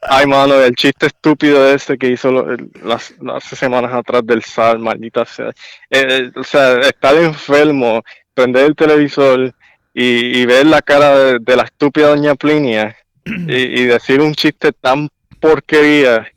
Ay, 0.01 0.25
mano, 0.25 0.55
el 0.55 0.73
chiste 0.73 1.07
estúpido 1.07 1.67
ese 1.67 1.97
que 1.97 2.11
hizo 2.11 2.31
las, 2.31 3.13
semanas 3.43 3.93
atrás 3.93 4.25
del 4.25 4.41
sal, 4.41 4.79
maldita 4.79 5.25
sea. 5.25 5.51
Eh, 5.89 6.31
o 6.33 6.43
sea, 6.45 6.79
estar 6.79 7.13
enfermo, 7.17 8.01
prender 8.33 8.67
el 8.67 8.75
televisor, 8.75 9.53
y, 9.99 10.45
ver 10.45 10.67
la 10.67 10.83
cara 10.83 11.39
de, 11.39 11.55
la 11.55 11.63
estúpida 11.63 12.09
doña 12.09 12.35
Plinia 12.35 12.95
y, 13.25 13.83
decir 13.85 14.21
un 14.21 14.35
chiste 14.35 14.71
tan 14.71 15.09
porquería, 15.39 16.27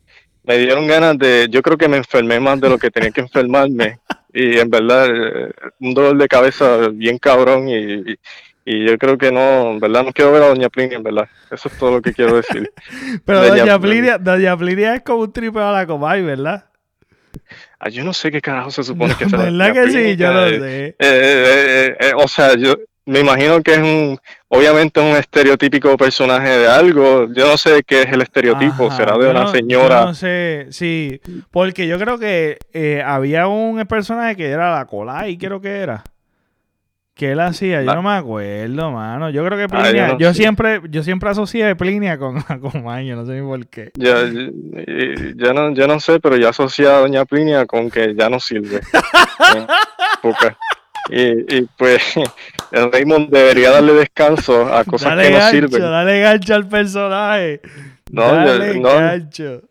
me 0.43 0.57
dieron 0.57 0.87
ganas 0.87 1.15
de, 1.19 1.47
yo 1.47 1.61
creo 1.61 1.77
que 1.77 1.87
me 1.87 1.97
enfermé 1.97 2.39
más 2.39 2.59
de 2.59 2.69
lo 2.69 2.79
que 2.79 2.89
tenía 2.89 3.11
que 3.11 3.21
enfermarme 3.21 3.99
y 4.33 4.57
en 4.57 4.67
verdad 4.67 5.07
eh, 5.09 5.51
un 5.79 5.93
dolor 5.93 6.17
de 6.17 6.27
cabeza 6.27 6.89
bien 6.91 7.19
cabrón 7.19 7.69
y, 7.69 8.17
yo 8.63 8.97
creo 8.97 9.17
que 9.17 9.31
no, 9.31 9.71
en 9.71 9.79
verdad 9.79 10.05
no 10.05 10.13
quiero 10.13 10.31
ver 10.31 10.43
a 10.43 10.47
Doña 10.47 10.69
Plinia, 10.69 10.95
en 10.95 11.03
verdad. 11.03 11.27
Eso 11.49 11.67
es 11.67 11.77
todo 11.77 11.91
lo 11.91 12.01
que 12.01 12.13
quiero 12.13 12.37
decir. 12.37 12.71
Pero 13.25 13.45
Doña, 13.45 13.77
Plinia, 13.79 14.17
Doña 14.17 14.55
Plinia 14.55 14.95
es 14.95 15.01
como 15.01 15.23
un 15.23 15.33
triple 15.33 15.61
a 15.61 15.71
la 15.71 15.85
Comay, 15.85 16.21
¿verdad? 16.21 16.65
Ah, 17.79 17.89
yo 17.89 18.03
no 18.03 18.13
sé 18.13 18.31
qué 18.31 18.39
carajo 18.39 18.71
se 18.71 18.83
supone 18.83 19.15
que 19.15 19.27
sea. 19.27 19.39
¿Verdad 19.51 19.73
que 19.73 19.91
sí? 19.91 20.15
Yo 20.15 20.31
no 20.31 20.47
sé. 20.47 20.95
Eh, 20.99 21.97
eh, 21.99 22.11
o 22.15 22.27
sea, 22.27 22.55
yo, 22.55 22.75
me 23.05 23.19
imagino 23.19 23.61
que 23.63 23.73
es 23.73 23.79
un, 23.79 24.19
obviamente 24.47 24.99
un 24.99 25.17
estereotípico 25.17 25.97
personaje 25.97 26.49
de 26.49 26.67
algo. 26.67 27.27
Yo 27.33 27.47
no 27.47 27.57
sé 27.57 27.83
qué 27.83 28.03
es 28.03 28.11
el 28.11 28.21
estereotipo, 28.21 28.91
será 28.91 29.17
de 29.17 29.29
una 29.29 29.47
señora. 29.47 30.05
no 30.05 30.13
sé, 30.13 30.67
sí, 30.69 31.19
porque 31.49 31.87
yo 31.87 31.97
creo 31.97 32.19
que 32.19 32.59
eh, 32.73 33.01
había 33.05 33.47
un 33.47 33.83
personaje 33.87 34.35
que 34.35 34.49
era 34.49 34.75
la 34.75 34.85
Colai, 34.85 35.37
creo 35.37 35.61
que 35.61 35.79
era. 35.79 36.03
Que 37.13 37.33
él 37.33 37.41
hacía, 37.41 37.83
yo 37.83 37.93
no 37.93 38.01
me 38.01 38.11
acuerdo, 38.11 38.91
mano. 38.91 39.29
Yo 39.29 39.45
creo 39.45 39.57
que 39.57 39.67
Plinia, 39.67 40.17
yo, 40.17 40.33
siempre, 40.33 40.81
yo 40.89 41.03
siempre 41.03 41.29
asocié 41.29 41.69
a 41.69 41.75
Plinia 41.75 42.17
con, 42.17 42.41
con 42.61 42.83
Maño, 42.83 43.15
no 43.15 43.25
sé 43.25 43.33
ni 43.33 43.45
por 43.45 43.67
qué. 43.67 43.91
Yo, 43.95 44.27
yo, 44.27 45.53
no, 45.53 45.73
yo 45.73 45.87
no 45.87 45.99
sé, 45.99 46.19
pero 46.19 46.37
yo 46.37 46.49
asocié 46.49 46.87
a 46.87 46.99
Doña 46.99 47.25
Plinia 47.25 47.65
con 47.65 47.91
que 47.91 48.15
ya 48.15 48.29
no 48.29 48.39
sirve. 48.39 48.79
y, 51.09 51.57
y, 51.57 51.67
pues 51.77 52.01
el 52.71 52.91
Raymond 52.91 53.29
debería 53.29 53.71
darle 53.71 53.93
descanso 53.93 54.73
a 54.73 54.83
cosas 54.83 55.17
que 55.17 55.31
no 55.31 55.49
sirven. 55.49 55.81
Dale 55.81 56.19
gancho 56.19 56.55
al 56.55 56.67
personaje. 56.67 57.61
No, 58.11 58.23
dale 58.23 58.79
no, 58.79 58.89
gancho. 58.89 59.61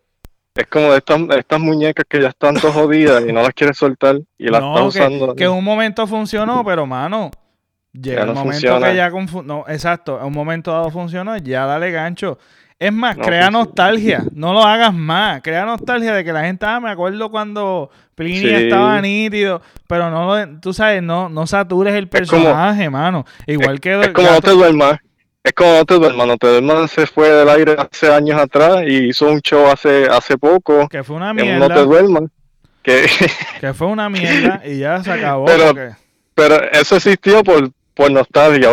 Es 0.54 0.66
como 0.66 0.92
estas, 0.94 1.20
estas 1.38 1.60
muñecas 1.60 2.04
que 2.08 2.20
ya 2.20 2.28
están 2.28 2.56
todas 2.56 2.75
jodidas 2.75 3.25
y 3.26 3.32
no 3.32 3.42
las 3.42 3.54
quiere 3.54 3.72
soltar 3.72 4.18
y 4.37 4.49
las 4.49 4.62
está 4.62 4.82
usando. 4.82 5.34
Que, 5.34 5.44
en 5.44 5.50
un 5.50 5.64
momento 5.64 6.06
funcionó, 6.06 6.64
pero 6.64 6.87
mano, 6.87 7.30
llega 7.92 8.25
un 8.25 8.34
momento 8.34 8.80
que 8.80 8.96
ya 8.96 9.10
no, 9.44 9.64
exacto, 9.68 10.18
en 10.18 10.26
un 10.26 10.32
momento 10.32 10.72
dado 10.72 10.90
funcionó, 10.90 11.37
ya 11.37 11.66
dale 11.66 11.90
gancho. 11.92 12.38
Es 12.78 12.92
más, 12.92 13.16
crea 13.16 13.50
nostalgia, 13.50 14.25
no 14.32 14.54
lo 14.54 14.62
hagas 14.62 14.94
más, 14.94 15.42
crea 15.42 15.66
nostalgia 15.66 16.14
de 16.14 16.25
que 16.25 16.32
la 16.32 16.44
gente, 16.44 16.64
ah, 16.66 16.80
me 16.80 16.90
acuerdo 16.90 17.30
cuando 17.30 17.90
Pliny 18.20 18.50
estaba 18.50 19.00
nítido, 19.00 19.62
pero 19.86 20.10
no 20.10 20.26
lo, 20.26 20.60
tú 20.60 20.74
sabes, 20.74 21.02
no, 21.02 21.30
no 21.30 21.46
satures 21.46 21.94
el 21.94 22.06
personaje, 22.06 22.90
mano. 22.90 23.24
Igual 23.46 23.80
que... 23.80 23.98
Es 23.98 24.08
como 24.08 24.30
no 24.30 24.40
te 24.42 24.50
duermas. 24.50 24.98
Es 25.42 25.54
como 25.54 25.72
No 25.72 25.86
te 25.86 25.94
duermas, 25.94 26.26
No 26.26 26.36
te 26.36 26.48
duermas 26.48 26.90
se 26.90 27.06
fue 27.06 27.30
del 27.30 27.48
aire 27.48 27.76
hace 27.78 28.12
años 28.12 28.38
atrás 28.38 28.82
y 28.86 29.08
hizo 29.08 29.26
un 29.30 29.40
show 29.40 29.68
hace, 29.68 30.06
hace 30.06 30.36
poco. 30.36 30.86
Que 30.88 31.02
fue 31.02 31.16
una 31.16 31.32
mierda. 31.32 31.66
No 31.66 31.74
te 31.74 31.80
duermas. 31.80 32.24
Que... 32.82 33.06
que 33.58 33.72
fue 33.72 33.86
una 33.86 34.10
mierda 34.10 34.60
y 34.66 34.80
ya 34.80 35.02
se 35.02 35.12
acabó. 35.12 35.46
Pero, 35.46 35.72
pero 36.34 36.70
eso 36.72 36.96
existió 36.96 37.42
por, 37.42 37.70
por 37.94 38.10
nostalgia, 38.10 38.68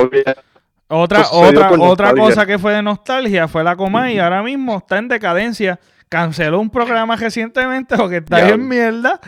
Otra, 0.90 1.24
otra, 1.32 1.72
otra 1.72 2.14
cosa 2.14 2.46
que 2.46 2.60
fue 2.60 2.74
de 2.74 2.82
nostalgia 2.82 3.48
fue 3.48 3.64
la 3.64 3.78
coma 3.78 4.12
y 4.12 4.20
ahora 4.20 4.44
mismo 4.44 4.80
está 4.80 4.98
en 4.98 5.08
decadencia. 5.08 5.80
Canceló 6.10 6.60
un 6.60 6.70
programa 6.70 7.16
recientemente 7.16 7.96
porque 7.96 8.18
está 8.18 8.44
bien 8.44 8.68
mierda. 8.68 9.20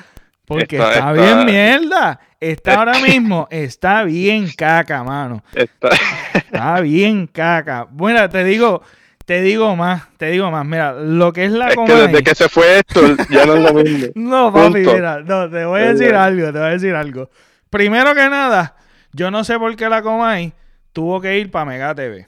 Porque 0.50 0.78
está 0.78 1.12
bien 1.12 1.46
mierda. 1.46 2.20
Está 2.40 2.80
ahora 2.80 3.00
mismo, 3.00 3.48
está 3.52 4.04
bien 4.04 4.50
caca, 4.58 5.04
mano. 5.04 5.44
Está, 5.54 6.82
bien 6.82 7.28
caca. 7.28 7.86
Bueno, 7.92 8.28
te 8.30 8.44
digo, 8.44 8.82
te 9.26 9.42
digo 9.42 9.76
más, 9.76 10.08
te 10.18 10.32
digo 10.32 10.50
más. 10.50 10.66
Mira, 10.66 10.94
lo 10.94 11.32
que 11.32 11.46
es 11.46 11.52
la 11.52 11.70
es 11.70 11.76
Que 11.76 11.94
desde 11.94 12.24
que 12.24 12.34
se 12.34 12.50
fue 12.50 12.80
esto, 12.80 13.02
ya 13.30 13.46
no 13.46 13.58
es 13.58 13.62
lo 13.62 13.74
mismo. 13.76 14.08
no, 14.16 14.52
papi, 14.52 14.80
mira, 14.80 15.20
no, 15.20 15.48
te 15.52 15.66
voy 15.66 15.82
a 15.82 15.94
decir 15.94 16.16
algo, 16.16 16.52
te 16.52 16.58
voy 16.58 16.68
a 16.68 16.72
decir 16.72 16.96
algo. 16.96 17.30
Primero 17.70 18.16
que 18.16 18.28
nada, 18.28 18.76
yo 19.14 19.30
no 19.30 19.44
sé 19.44 19.60
por 19.60 19.76
qué 19.76 19.88
la 19.88 20.02
Comay 20.02 20.52
tuvo 20.94 21.22
que 21.22 21.38
ir 21.38 21.52
para 21.52 21.66
Mega 21.66 21.94
TV. 21.94 22.28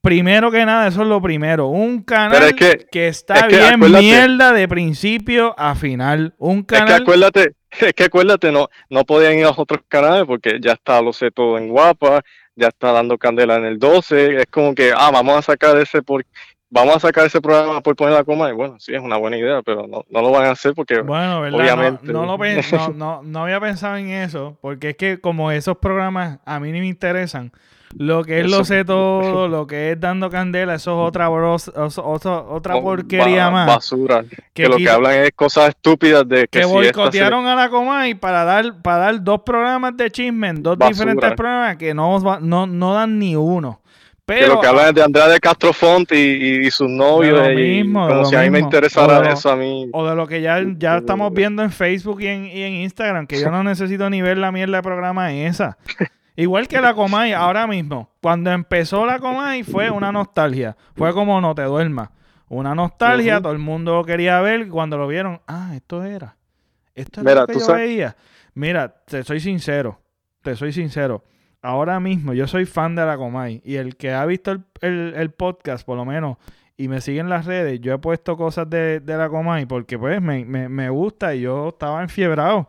Primero 0.00 0.50
que 0.50 0.64
nada, 0.64 0.86
eso 0.86 1.02
es 1.02 1.08
lo 1.08 1.20
primero. 1.20 1.68
Un 1.68 2.02
canal 2.02 2.54
que, 2.54 3.08
está 3.08 3.46
bien 3.48 3.80
mierda 3.80 4.52
de 4.52 4.68
principio 4.68 5.54
a 5.58 5.74
final. 5.74 6.34
Un 6.38 6.62
canal. 6.62 6.88
Es 6.88 6.94
que 6.94 7.02
acuérdate, 7.02 7.52
es 7.70 7.92
que 7.94 8.04
acuérdate, 8.04 8.52
no, 8.52 8.68
no 8.90 9.04
podían 9.04 9.34
ir 9.34 9.44
a 9.44 9.48
los 9.48 9.58
otros 9.58 9.80
canales 9.88 10.24
porque 10.26 10.58
ya 10.60 10.72
está, 10.72 11.02
lo 11.02 11.12
sé 11.12 11.30
todo 11.30 11.58
en 11.58 11.68
guapa, 11.68 12.22
ya 12.54 12.68
está 12.68 12.92
dando 12.92 13.18
candela 13.18 13.56
en 13.56 13.64
el 13.64 13.78
12. 13.78 14.40
Es 14.42 14.46
como 14.46 14.74
que, 14.74 14.92
ah, 14.96 15.10
vamos 15.10 15.36
a 15.36 15.42
sacar 15.42 15.76
ese 15.78 16.00
por, 16.02 16.24
vamos 16.70 16.96
a 16.96 17.00
sacar 17.00 17.26
ese 17.26 17.40
programa 17.40 17.80
por 17.80 17.96
poner 17.96 18.14
la 18.14 18.24
coma. 18.24 18.50
Y 18.50 18.52
bueno, 18.52 18.76
sí, 18.78 18.94
es 18.94 19.00
una 19.00 19.16
buena 19.16 19.36
idea, 19.36 19.62
pero 19.62 19.86
no, 19.86 20.04
lo 20.08 20.30
van 20.30 20.46
a 20.46 20.50
hacer 20.52 20.74
porque, 20.74 21.00
bueno, 21.00 21.40
obviamente. 21.40 22.12
No, 22.12 22.24
no, 22.24 22.38
no, 22.94 23.22
no, 23.22 23.42
había 23.42 23.60
pensado 23.60 23.96
en 23.96 24.10
eso, 24.10 24.58
porque 24.60 24.90
es 24.90 24.96
que 24.96 25.20
como 25.20 25.50
esos 25.50 25.78
programas 25.78 26.38
a 26.44 26.60
mí 26.60 26.70
ni 26.72 26.80
me 26.80 26.86
interesan. 26.86 27.52
Lo 27.96 28.22
que 28.22 28.40
es 28.40 28.50
lo 28.50 28.64
sé 28.64 28.84
todo, 28.84 29.48
lo 29.48 29.66
que 29.66 29.92
es 29.92 30.00
dando 30.00 30.28
candela, 30.28 30.74
eso 30.74 31.08
es 31.08 31.98
otra, 31.98 32.40
otra 32.40 32.80
porquería 32.80 33.50
más. 33.50 33.66
Basura. 33.66 34.24
Que, 34.52 34.68
lo 34.68 34.76
que 34.76 34.90
hablan 34.90 35.14
es 35.14 35.32
cosas 35.34 35.70
estúpidas 35.70 36.28
de 36.28 36.48
que, 36.48 36.60
que 36.60 36.64
boicotearon 36.64 37.46
a 37.46 37.54
la 37.54 37.70
Comay 37.70 38.14
para 38.14 38.44
dar, 38.44 38.82
para 38.82 38.98
dar 38.98 39.22
dos 39.22 39.40
programas 39.42 39.96
de 39.96 40.10
chismen, 40.10 40.62
dos 40.62 40.78
diferentes 40.78 41.32
programas 41.32 41.76
que 41.76 41.94
no, 41.94 42.18
no, 42.40 42.66
no 42.66 42.94
dan 42.94 43.18
ni 43.18 43.34
uno. 43.36 43.80
Pero, 44.26 44.40
que 44.40 44.46
lo 44.48 44.60
que 44.60 44.66
hablan 44.66 44.88
es 44.88 44.94
de 44.94 45.02
Andrea 45.02 45.26
de 45.28 45.40
Castrofont 45.40 46.12
y, 46.12 46.66
y 46.66 46.70
sus 46.70 46.90
novios. 46.90 47.48
Mismo, 47.54 48.06
como 48.06 48.26
si 48.26 48.36
a 48.36 48.42
mí 48.42 48.50
me 48.50 48.58
interesara 48.58 49.32
eso 49.32 49.50
a 49.50 49.56
mí. 49.56 49.88
O 49.94 50.06
de 50.06 50.14
lo 50.14 50.26
que 50.26 50.42
ya, 50.42 50.62
ya 50.76 50.98
estamos 50.98 51.32
viendo 51.32 51.62
en 51.62 51.70
Facebook 51.70 52.20
y 52.20 52.26
en, 52.26 52.44
y 52.44 52.62
en 52.62 52.74
Instagram, 52.74 53.26
que 53.26 53.40
yo 53.40 53.50
no 53.50 53.64
necesito 53.64 54.10
ni 54.10 54.20
ver 54.20 54.36
la 54.36 54.52
mierda 54.52 54.76
de 54.76 54.82
programa 54.82 55.32
esa. 55.32 55.78
Igual 56.38 56.68
que 56.68 56.80
la 56.80 56.94
Comay 56.94 57.32
ahora 57.32 57.66
mismo. 57.66 58.12
Cuando 58.22 58.52
empezó 58.52 59.04
la 59.04 59.18
Comay 59.18 59.64
fue 59.64 59.90
una 59.90 60.12
nostalgia. 60.12 60.76
Fue 60.94 61.12
como 61.12 61.40
no 61.40 61.52
te 61.52 61.62
duermas. 61.62 62.10
Una 62.48 62.76
nostalgia, 62.76 63.40
todo 63.40 63.50
el 63.50 63.58
mundo 63.58 64.04
quería 64.04 64.40
ver. 64.40 64.68
Cuando 64.68 64.96
lo 64.96 65.08
vieron, 65.08 65.40
ah, 65.48 65.72
esto 65.74 66.04
era. 66.04 66.36
Esto 66.94 67.22
era 67.22 67.40
lo 67.40 67.46
que 67.48 67.58
yo 67.58 67.74
veía. 67.74 68.16
Mira, 68.54 69.02
te 69.04 69.24
soy 69.24 69.40
sincero. 69.40 70.00
Te 70.40 70.54
soy 70.54 70.72
sincero. 70.72 71.24
Ahora 71.60 71.98
mismo 71.98 72.32
yo 72.34 72.46
soy 72.46 72.66
fan 72.66 72.94
de 72.94 73.04
la 73.04 73.16
Comay. 73.16 73.60
Y 73.64 73.74
el 73.74 73.96
que 73.96 74.12
ha 74.12 74.24
visto 74.24 74.56
el, 74.80 75.30
podcast, 75.36 75.84
por 75.84 75.96
lo 75.96 76.04
menos, 76.04 76.36
y 76.76 76.86
me 76.86 77.00
sigue 77.00 77.18
en 77.18 77.30
las 77.30 77.46
redes, 77.46 77.80
yo 77.80 77.94
he 77.94 77.98
puesto 77.98 78.36
cosas 78.36 78.70
de, 78.70 79.02
la 79.04 79.28
Comay 79.28 79.66
porque 79.66 79.98
pues 79.98 80.22
me, 80.22 80.44
me 80.44 80.88
gusta 80.88 81.34
y 81.34 81.40
yo 81.40 81.70
estaba 81.70 82.00
enfiebrado. 82.00 82.68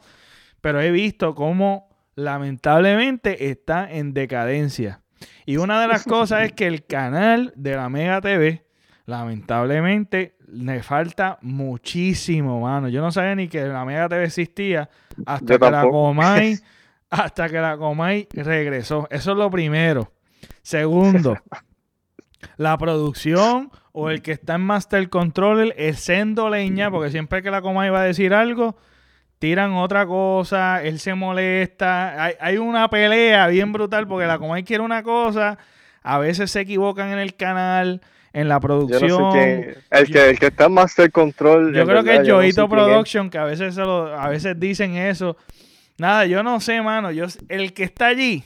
Pero 0.60 0.82
he 0.82 0.90
visto 0.90 1.36
cómo 1.36 1.89
lamentablemente 2.20 3.50
está 3.50 3.92
en 3.92 4.14
decadencia. 4.14 5.02
Y 5.46 5.58
una 5.58 5.82
de 5.82 5.88
las 5.88 6.04
cosas 6.04 6.44
es 6.44 6.54
que 6.54 6.68
el 6.68 6.86
canal 6.86 7.52
de 7.56 7.76
la 7.76 7.90
Mega 7.90 8.22
TV, 8.22 8.66
lamentablemente, 9.06 10.36
le 10.48 10.84
falta 10.84 11.40
muchísimo, 11.42 12.62
mano. 12.62 12.88
Yo 12.90 13.02
no 13.02 13.12
sabía 13.12 13.36
ni 13.36 13.48
que 13.48 13.64
la 13.64 13.86
Mega 13.86 14.08
TV 14.08 14.26
existía 14.26 14.90
hasta 15.26 15.58
que 15.58 15.72
la 15.72 15.84
Comay, 15.84 16.60
hasta 17.10 17.50
que 17.50 17.60
la 17.60 17.78
Comay 17.78 18.28
regresó. 18.34 19.08
Eso 19.10 19.32
es 19.32 19.38
lo 19.38 19.50
primero. 19.50 20.14
Segundo, 20.62 21.36
la 22.58 22.78
producción 22.78 23.72
o 23.92 24.10
el 24.10 24.22
que 24.22 24.34
está 24.34 24.56
en 24.56 24.62
Master 24.62 25.10
Controller 25.10 25.74
es 25.78 26.00
sendo 26.00 26.50
leña, 26.50 26.92
porque 26.92 27.12
siempre 27.12 27.42
que 27.42 27.52
la 27.52 27.62
Comay 27.62 27.90
va 27.90 28.02
a 28.02 28.06
decir 28.06 28.34
algo, 28.34 28.78
tiran 29.40 29.74
otra 29.74 30.06
cosa, 30.06 30.84
él 30.84 31.00
se 31.00 31.16
molesta, 31.16 32.24
hay, 32.24 32.34
hay 32.40 32.58
una 32.58 32.90
pelea 32.90 33.48
bien 33.48 33.72
brutal 33.72 34.08
porque 34.08 34.28
la 34.28 34.38
Comay 34.38 34.64
quiere 34.64 34.84
una 34.84 35.02
cosa, 35.02 35.58
a 36.04 36.20
veces 36.20 36.52
se 36.52 36.62
equivocan 36.62 37.12
en 37.12 37.20
el 37.20 37.36
canal, 37.36 38.02
en 38.34 38.50
la 38.50 38.60
producción. 38.60 39.36
el, 39.36 40.12
que, 40.12 40.30
el 40.30 40.40
que 40.40 40.48
está 40.48 40.66
en 40.66 40.74
Master 40.74 41.12
Control. 41.12 41.74
Yo 41.74 41.86
creo 41.86 42.04
que 42.04 42.16
es 42.18 42.30
Joito 42.30 42.68
Production, 42.68 43.30
que 43.30 43.38
a 43.38 43.46
veces, 43.46 43.78
a 43.78 44.30
veces 44.30 44.60
dicen 44.60 44.96
eso. 44.96 45.38
Nada, 45.98 46.26
yo 46.26 46.44
no 46.44 46.60
sé, 46.60 46.82
mano. 46.82 47.12
Yo, 47.12 47.26
el 47.48 47.74
que 47.74 47.84
está 47.84 48.08
allí, 48.08 48.44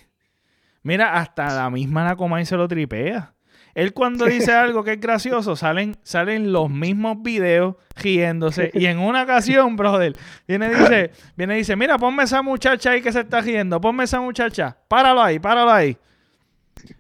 mira, 0.83 1.15
hasta 1.15 1.53
la 1.53 1.69
misma 1.69 2.03
la 2.03 2.15
Comay 2.15 2.45
se 2.45 2.55
lo 2.55 2.67
tripea. 2.67 3.33
Él 3.75 3.93
cuando 3.93 4.25
dice 4.25 4.51
algo 4.53 4.83
que 4.83 4.93
es 4.93 4.99
gracioso, 4.99 5.55
salen, 5.55 5.95
salen 6.03 6.51
los 6.51 6.69
mismos 6.69 7.21
videos 7.21 7.75
riéndose. 7.95 8.71
Y 8.73 8.85
en 8.85 8.99
una 8.99 9.23
ocasión, 9.23 9.75
brother, 9.77 10.13
viene 10.47 10.67
y 10.67 10.69
dice, 10.75 11.11
viene 11.35 11.55
y 11.55 11.57
dice, 11.59 11.75
mira, 11.75 11.97
ponme 11.97 12.23
esa 12.23 12.41
muchacha 12.41 12.91
ahí 12.91 13.01
que 13.01 13.11
se 13.11 13.21
está 13.21 13.41
riendo, 13.41 13.79
ponme 13.81 14.03
esa 14.03 14.19
muchacha, 14.19 14.77
páralo 14.87 15.21
ahí, 15.21 15.39
páralo 15.39 15.71
ahí. 15.71 15.97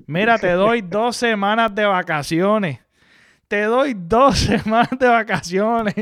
Mira, 0.05 0.37
te 0.37 0.51
doy 0.51 0.81
dos 0.81 1.17
semanas 1.17 1.73
de 1.73 1.85
vacaciones. 1.85 2.79
Te 3.47 3.63
doy 3.63 3.95
dos 3.95 4.37
semanas 4.39 4.97
de 4.99 5.07
vacaciones. 5.07 5.95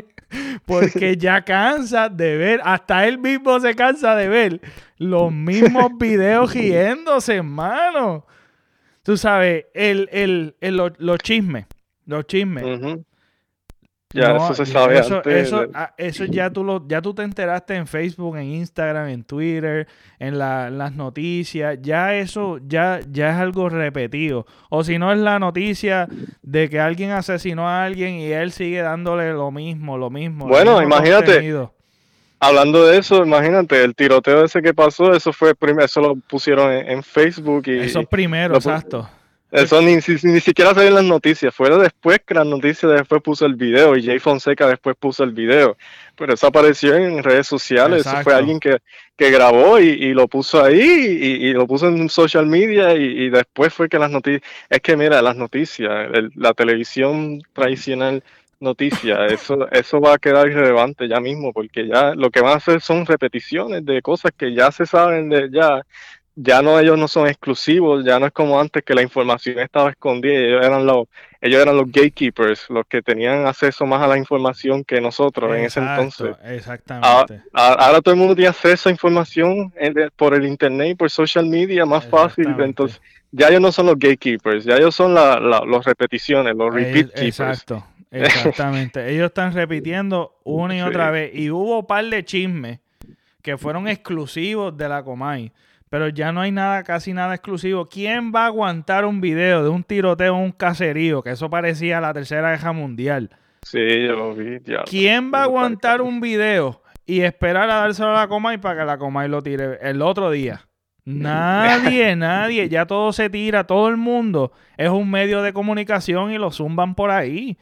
Porque 0.66 1.18
ya 1.18 1.42
cansa 1.42 2.08
de 2.08 2.38
ver, 2.38 2.62
hasta 2.64 3.06
él 3.06 3.18
mismo 3.18 3.60
se 3.60 3.76
cansa 3.76 4.16
de 4.16 4.30
ver 4.30 4.62
los 4.98 5.30
mismos 5.30 5.92
videos 5.98 6.54
riéndose, 6.54 7.36
hermano 7.36 8.26
tú 9.04 9.18
sabes, 9.18 9.66
el, 9.74 10.10
el, 10.12 10.56
el 10.62 10.94
los 10.98 11.18
chismes, 11.20 11.66
los 12.06 12.26
chismes. 12.26 12.66
Ya, 14.14 14.36
eso 14.36 14.54
se 14.54 14.66
sabe 14.66 15.00
eso, 15.00 15.24
Eso, 15.24 15.68
ah, 15.74 15.94
eso, 15.98 16.26
ya, 16.26 16.50
tú 16.50 16.64
lo, 16.64 16.86
ya 16.88 17.02
tú 17.02 17.14
te 17.14 17.24
enteraste 17.24 17.76
en 17.76 17.88
Facebook, 17.88 18.36
en 18.38 18.44
Instagram, 18.44 19.08
en 19.08 19.24
Twitter, 19.24 19.88
en, 20.20 20.38
las 20.38 20.94
noticias. 20.94 21.80
Ya 21.82 22.16
eso 22.16 22.60
ya, 22.66 23.00
ya 23.10 23.30
es 23.30 23.38
algo 23.38 23.70
repetido. 23.70 24.46
O 24.70 24.84
si 24.84 24.98
no 24.98 25.12
es 25.12 25.20
la 25.20 25.40
noticia 25.40 26.08
de 26.42 26.70
que 26.70 26.80
alguien 26.80 27.12
asesinó 27.12 27.70
a 27.70 27.86
alguien 27.86 28.16
y 28.16 28.32
él 28.32 28.52
sigue 28.52 28.82
dándole 28.82 29.32
lo 29.32 29.52
mismo, 29.52 29.98
lo 29.98 30.10
mismo. 30.10 30.48
Bueno, 30.48 30.82
imagínate. 30.82 31.70
Hablando 32.42 32.86
de 32.86 32.98
eso, 32.98 33.24
imagínate, 33.24 33.82
el 33.84 33.96
tiroteo 33.96 34.44
ese 34.44 34.62
que 34.62 34.74
pasó, 34.74 35.14
eso 35.14 35.32
fue 35.32 35.56
primero, 35.56 35.86
eso 35.86 36.02
lo 36.02 36.16
pusieron 36.16 36.74
en, 36.74 37.02
Facebook 37.04 37.64
y. 37.68 37.80
Eso 37.80 38.04
primero, 38.04 38.56
exacto. 38.56 39.08
Eso 39.52 39.82
ni, 39.82 39.96
ni, 39.96 40.40
siquiera 40.40 40.74
salió 40.74 40.88
en 40.88 40.96
las 40.96 41.04
noticias. 41.04 41.54
Fue 41.54 41.70
después 41.78 42.22
que 42.26 42.34
las 42.34 42.46
noticias 42.46 42.90
después 42.90 43.22
puso 43.22 43.46
el 43.46 43.56
video 43.56 43.98
y 43.98 44.06
Jay 44.06 44.18
Fonseca 44.18 44.66
después 44.66 44.96
puso 44.98 45.26
el 45.26 45.32
video. 45.32 45.76
Pero 46.16 46.34
eso 46.36 46.48
apareció 46.48 46.96
en 46.96 47.22
redes 47.22 47.48
sociales. 47.48 48.06
Eso 48.06 48.16
fue 48.24 48.34
alguien 48.34 48.62
que, 48.62 48.78
que 49.18 49.30
grabó 49.30 49.78
y, 49.78 50.14
lo 50.14 50.30
puso 50.30 50.64
ahí 50.64 50.80
y, 50.80 51.52
lo 51.52 51.68
puso 51.68 51.90
en 51.90 52.08
social 52.08 52.46
media 52.48 52.94
y, 52.94 53.30
después 53.30 53.74
fue 53.74 53.90
que 53.90 54.00
las 54.00 54.10
noticias... 54.10 54.42
Es 54.70 54.80
que 54.80 54.96
mira, 54.96 55.22
las 55.22 55.36
noticias, 55.36 56.08
la 56.36 56.54
televisión 56.54 57.42
tradicional 57.52 58.24
noticia, 58.62 59.26
eso, 59.26 59.70
eso 59.72 60.00
va 60.00 60.14
a 60.14 60.18
quedar 60.18 60.48
irrelevante 60.48 61.08
ya 61.08 61.20
mismo 61.20 61.52
porque 61.52 61.88
ya 61.88 62.16
lo 62.16 62.30
que 62.30 62.42
van 62.42 62.54
a 62.54 62.58
hacer 62.58 62.80
son 62.80 63.06
repeticiones 63.06 63.86
de 63.86 64.02
cosas 64.02 64.32
que 64.38 64.54
ya 64.54 64.72
se 64.72 64.86
saben 64.86 65.30
de 65.30 65.50
ya 65.52 65.82
ya 66.36 66.62
no 66.62 66.80
ellos 66.80 66.98
no 66.98 67.08
son 67.08 67.28
exclusivos, 67.28 68.06
ya 68.06 68.20
no 68.20 68.26
es 68.26 68.32
como 68.32 68.60
antes 68.60 68.84
que 68.84 68.94
la 68.94 69.02
información 69.02 69.60
estaba 69.60 69.90
escondida, 69.90 70.34
ellos 70.34 70.66
eran 70.66 70.86
los, 70.86 71.08
ellos 71.42 71.62
eran 71.62 71.76
los 71.76 71.92
gatekeepers, 71.92 72.70
los 72.70 72.86
que 72.88 73.02
tenían 73.02 73.46
acceso 73.46 73.86
más 73.86 74.02
a 74.02 74.08
la 74.08 74.18
información 74.18 74.84
que 74.84 75.02
nosotros 75.02 75.56
en 75.56 75.66
ese 75.66 75.82
entonces. 75.82 76.36
Exactamente. 76.46 77.42
Ahora, 77.52 78.02
todo 78.02 78.14
el 78.14 78.20
mundo 78.20 78.36
tiene 78.36 78.50
acceso 78.50 78.88
a 78.88 78.92
información 78.92 79.74
por 80.16 80.34
el 80.34 80.46
internet 80.46 80.92
y 80.92 80.96
por 80.96 81.10
social 81.10 81.46
media 81.46 81.86
más 81.86 82.06
fácil, 82.06 82.56
entonces 82.60 83.02
ya 83.32 83.50
ellos 83.50 83.62
no 83.62 83.72
son 83.72 83.88
los 83.88 84.00
gatekeepers, 84.00 84.64
ya 84.64 84.76
ellos 84.76 84.96
son 84.96 85.14
la, 85.14 85.40
los 85.40 85.86
repeticiones, 85.86 86.56
los 86.56 86.74
repeat 86.74 87.10
keepers. 87.14 87.40
Exacto, 87.40 87.86
exactamente. 88.12 89.10
ellos 89.14 89.28
están 89.28 89.54
repitiendo 89.54 90.40
una 90.44 90.78
y 90.78 90.82
otra 90.82 91.10
vez 91.12 91.32
y 91.34 91.50
hubo 91.50 91.80
un 91.80 91.88
par 91.88 92.06
de 92.06 92.24
chismes 92.24 92.80
que 93.42 93.58
fueron 93.58 93.88
exclusivos 93.88 94.76
de 94.78 94.88
la 94.88 95.04
Comay 95.04 95.52
pero 95.92 96.08
ya 96.08 96.32
no 96.32 96.40
hay 96.40 96.54
nada, 96.54 96.84
casi 96.84 97.12
nada 97.12 97.36
exclusivo. 97.36 97.90
¿Quién 97.90 98.32
va 98.34 98.44
a 98.44 98.46
aguantar 98.46 99.04
un 99.04 99.20
video 99.20 99.62
de 99.62 99.68
un 99.68 99.84
tiroteo 99.84 100.38
en 100.38 100.42
un 100.42 100.52
caserío? 100.54 101.22
Que 101.22 101.32
eso 101.32 101.50
parecía 101.50 102.00
la 102.00 102.14
tercera 102.14 102.52
guerra 102.52 102.72
mundial. 102.72 103.30
Sí, 103.62 103.78
yo 103.78 104.16
lo 104.16 104.34
vi. 104.34 104.62
¿Quién 104.90 105.34
va 105.34 105.40
a 105.40 105.44
aguantar 105.44 106.02
un 106.02 106.22
video 106.22 106.82
y 107.06 107.20
esperar 107.20 107.70
a 107.70 107.82
dárselo 107.82 108.12
a 108.12 108.22
la 108.22 108.28
Comay 108.30 108.58
para 108.58 108.80
que 108.80 108.86
la 108.86 108.98
Comay 108.98 109.28
lo 109.28 109.42
tire 109.42 109.80
el 109.82 110.02
otro 110.02 110.32
día? 110.32 110.62
Nadie, 111.04 112.16
nadie. 112.16 112.70
Ya 112.70 112.86
todo 112.86 113.12
se 113.12 113.30
tira, 113.30 113.66
todo 113.66 113.90
el 113.90 113.98
mundo. 113.98 114.54
Es 114.78 114.90
un 114.90 115.12
medio 115.12 115.42
de 115.42 115.52
comunicación 115.52 116.32
y 116.32 116.38
lo 116.38 116.52
zumban 116.52 116.96
por 116.96 117.12
ahí. 117.12 117.58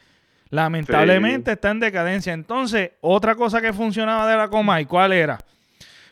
Lamentablemente 0.50 1.52
está 1.52 1.72
en 1.72 1.80
decadencia. 1.80 2.34
Entonces, 2.34 2.92
otra 3.02 3.36
cosa 3.36 3.62
que 3.62 3.74
funcionaba 3.74 4.30
de 4.30 4.38
la 4.38 4.50
Comay, 4.50 4.86
¿cuál 4.86 5.14
era? 5.14 5.40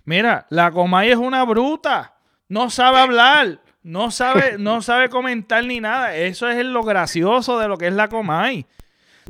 Mira, 0.05 0.45
la 0.49 0.71
Comay 0.71 1.09
es 1.09 1.17
una 1.17 1.43
bruta. 1.43 2.13
No 2.47 2.69
sabe 2.69 2.99
hablar. 2.99 3.59
No 3.83 4.11
sabe, 4.11 4.55
no 4.59 4.81
sabe 4.81 5.09
comentar 5.09 5.65
ni 5.65 5.79
nada. 5.79 6.15
Eso 6.15 6.49
es 6.49 6.63
lo 6.65 6.83
gracioso 6.83 7.59
de 7.59 7.67
lo 7.67 7.77
que 7.77 7.87
es 7.87 7.93
la 7.93 8.09
Comay. 8.09 8.65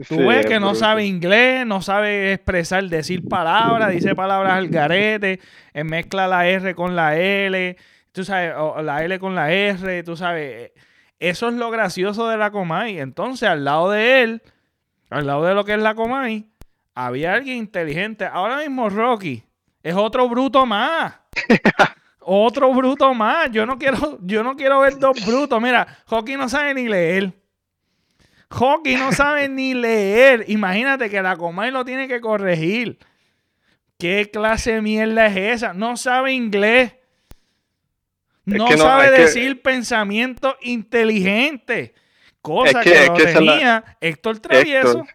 Tú 0.07 0.27
ves 0.27 0.45
que 0.45 0.59
no 0.59 0.75
sabe 0.75 1.05
inglés, 1.05 1.65
no 1.65 1.81
sabe 1.81 2.33
expresar, 2.33 2.83
decir 2.83 3.27
palabras, 3.27 3.91
dice 3.91 4.13
palabras 4.13 4.53
al 4.53 4.67
garete, 4.67 5.39
eh, 5.73 5.83
mezcla 5.83 6.27
la 6.27 6.47
R 6.47 6.75
con 6.75 6.95
la 6.95 7.17
L, 7.17 7.75
tú 8.11 8.23
sabes, 8.23 8.53
o 8.55 8.79
la 8.83 9.03
L 9.03 9.17
con 9.17 9.33
la 9.33 9.51
R, 9.51 10.03
tú 10.03 10.15
sabes. 10.15 10.71
Eso 11.19 11.47
es 11.47 11.55
lo 11.55 11.71
gracioso 11.71 12.29
de 12.29 12.37
la 12.37 12.51
Comay. 12.51 12.99
Entonces, 12.99 13.49
al 13.49 13.63
lado 13.63 13.89
de 13.89 14.21
él, 14.21 14.41
al 15.09 15.25
lado 15.25 15.45
de 15.45 15.53
lo 15.53 15.63
que 15.63 15.73
es 15.73 15.79
la 15.79 15.95
Comay, 15.95 16.49
había 16.95 17.33
alguien 17.33 17.57
inteligente. 17.57 18.25
Ahora 18.25 18.57
mismo 18.57 18.89
Rocky 18.89 19.43
es 19.83 19.95
otro 19.95 20.27
bruto 20.27 20.65
más. 20.65 21.15
otro 22.19 22.73
bruto 22.73 23.13
más. 23.13 23.51
Yo 23.51 23.65
no 23.65 23.77
quiero, 23.77 24.19
yo 24.21 24.43
no 24.43 24.55
quiero 24.55 24.79
ver 24.81 24.97
dos 24.97 25.25
brutos. 25.25 25.61
Mira, 25.61 25.87
Hockey 26.07 26.35
no 26.35 26.49
sabe 26.49 26.73
ni 26.73 26.87
leer. 26.87 27.33
Hockey 28.49 28.95
no 28.95 29.11
sabe 29.11 29.49
ni 29.49 29.73
leer. 29.73 30.45
Imagínate 30.47 31.09
que 31.09 31.21
la 31.21 31.35
Comay 31.37 31.71
lo 31.71 31.85
tiene 31.85 32.07
que 32.07 32.21
corregir. 32.21 32.97
¿Qué 33.97 34.29
clase 34.31 34.73
de 34.73 34.81
mierda 34.81 35.27
es 35.27 35.37
esa? 35.37 35.73
No 35.73 35.97
sabe 35.97 36.33
inglés. 36.33 36.93
No, 38.45 38.77
sabe 38.77 39.11
decir 39.11 39.61
pensamiento 39.61 40.55
inteligente. 40.61 41.93
Cosa 42.47 42.81
que, 42.81 43.07
lo 43.07 43.13
tenía 43.15 43.83
Héctor 43.99 44.39
Travieso. 44.39 45.05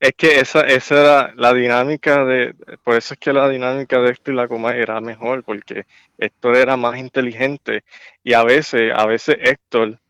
Es 0.00 0.14
que 0.16 0.40
esa, 0.40 0.62
esa 0.62 1.00
era 1.00 1.32
la 1.36 1.54
dinámica 1.54 2.24
de, 2.24 2.56
por 2.82 2.96
eso 2.96 3.14
es 3.14 3.20
que 3.20 3.32
la 3.32 3.48
dinámica 3.48 4.00
de 4.00 4.10
Héctor 4.10 4.34
y 4.34 4.36
la 4.36 4.48
Comay 4.48 4.80
era 4.80 5.00
mejor, 5.00 5.44
porque 5.44 5.86
Héctor 6.18 6.56
era 6.56 6.76
más 6.76 6.98
inteligente 6.98 7.84
y 8.24 8.32
a 8.32 8.42
veces, 8.42 8.92
a 8.92 9.06
veces 9.06 9.36
Héctor 9.40 10.00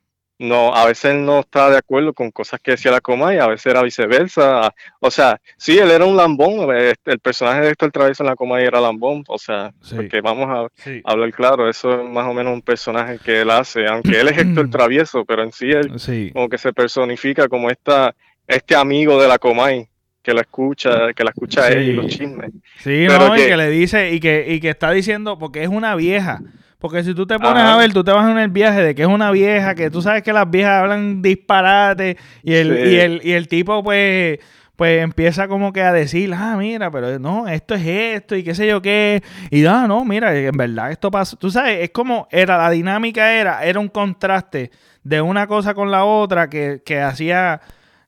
no, 0.43 0.75
a 0.75 0.87
veces 0.87 1.15
no 1.15 1.41
estaba 1.41 1.71
de 1.71 1.79
acuerdo 1.79 2.13
con 2.13 2.33
cosas 2.33 2.61
que 2.61 2.73
decía 2.73 2.91
la 2.91 3.01
Comay, 3.01 3.39
a 3.39 3.47
veces 3.47 3.67
era 3.67 3.83
viceversa. 3.83 4.75
O 4.99 5.11
sea, 5.11 5.41
sí, 5.57 5.79
él 5.79 5.91
era 5.91 6.05
un 6.05 6.17
lambón, 6.17 6.69
el 7.05 7.21
personaje 7.21 7.61
de 7.61 7.71
Héctor 7.71 7.93
Travieso 7.93 8.25
en 8.25 8.31
la 8.31 8.35
Comay 8.35 8.65
era 8.65 8.81
lambón, 8.81 9.23
o 9.29 9.39
sea, 9.39 9.73
porque 9.95 10.21
vamos 10.21 10.49
a 10.51 11.11
hablar 11.11 11.33
claro, 11.33 11.69
eso 11.69 12.03
es 12.03 12.11
más 12.11 12.27
o 12.27 12.35
menos 12.35 12.53
un 12.53 12.63
personaje 12.63 13.21
que 13.25 13.43
él 13.43 13.51
hace, 13.51 13.87
aunque 13.87 14.21
él 14.21 14.29
es 14.29 14.39
Héctor 14.39 14.69
Travieso, 14.71 15.25
pero 15.25 15.45
en 15.45 15.53
sí 15.53 15.71
él 15.71 15.93
como 16.33 16.49
que 16.49 16.59
se 16.59 16.73
personifica 16.73 17.47
como 17.47 17.71
esta 17.71 18.15
este 18.49 18.75
amigo 18.75 19.23
de 19.23 19.29
la 19.29 19.39
Comay 19.39 19.89
que 20.23 20.35
la 20.35 20.43
escucha, 20.43 21.13
que 21.15 21.25
la 21.25 21.31
escucha 21.31 21.69
él 21.69 21.89
y 21.89 21.93
los 21.95 22.07
chismes. 22.07 22.53
Sí, 22.79 23.07
no, 23.07 23.37
y 23.37 23.41
que 23.41 23.57
le 23.57 23.71
dice, 23.71 24.13
y 24.13 24.21
que, 24.21 24.47
y 24.49 24.61
que 24.61 24.71
está 24.71 24.93
diciendo, 24.93 25.39
porque 25.39 25.63
es 25.63 25.69
una 25.69 25.97
vieja. 25.97 26.41
Porque 26.83 27.05
si 27.05 27.15
tú 27.15 27.29
te 27.29 27.39
pones 27.39 27.63
a 27.63 27.77
ver, 27.77 27.93
tú 27.93 28.03
te 28.03 28.11
vas 28.11 28.29
en 28.29 28.39
el 28.39 28.51
viaje 28.51 28.83
de 28.83 28.97
que 28.97 29.03
es 29.03 29.09
una 29.09 29.31
vieja, 29.31 29.77
que 29.77 29.89
tú 29.89 30.03
sabes 30.03 30.25
que 30.25 30.33
las 30.33 30.51
viejas 30.51 30.83
hablan 30.83 31.23
disparate, 31.23 32.17
y 32.43 32.55
el, 32.55 32.73
y 32.73 32.97
el, 32.99 33.21
y 33.23 33.33
el 33.35 33.47
tipo, 33.47 33.85
pues, 33.85 34.41
pues 34.75 35.01
empieza 35.01 35.47
como 35.47 35.73
que 35.73 35.81
a 35.81 35.93
decir, 35.93 36.35
ah, 36.35 36.57
mira, 36.59 36.91
pero 36.91 37.21
no, 37.21 37.47
esto 37.47 37.77
es 37.77 37.87
esto, 37.87 38.35
y 38.35 38.43
qué 38.43 38.57
sé 38.57 38.67
yo 38.67 38.83
qué. 38.83 39.23
Y 39.49 39.65
ah, 39.65 39.87
no, 39.87 40.05
mira, 40.05 40.37
en 40.37 40.57
verdad 40.57 40.91
esto 40.91 41.09
pasa. 41.09 41.37
Tú 41.37 41.53
sabes, 41.53 41.85
es 41.85 41.91
como 41.91 42.27
era, 42.33 42.59
la 42.59 42.69
dinámica 42.69 43.33
era, 43.33 43.65
era 43.65 43.79
un 43.79 43.89
contraste 43.89 44.73
de 45.05 45.21
una 45.21 45.47
cosa 45.47 45.75
con 45.75 45.93
la 45.93 46.05
otra 46.05 46.51
que, 46.51 46.83
que 46.85 47.01
hacía 47.01 47.61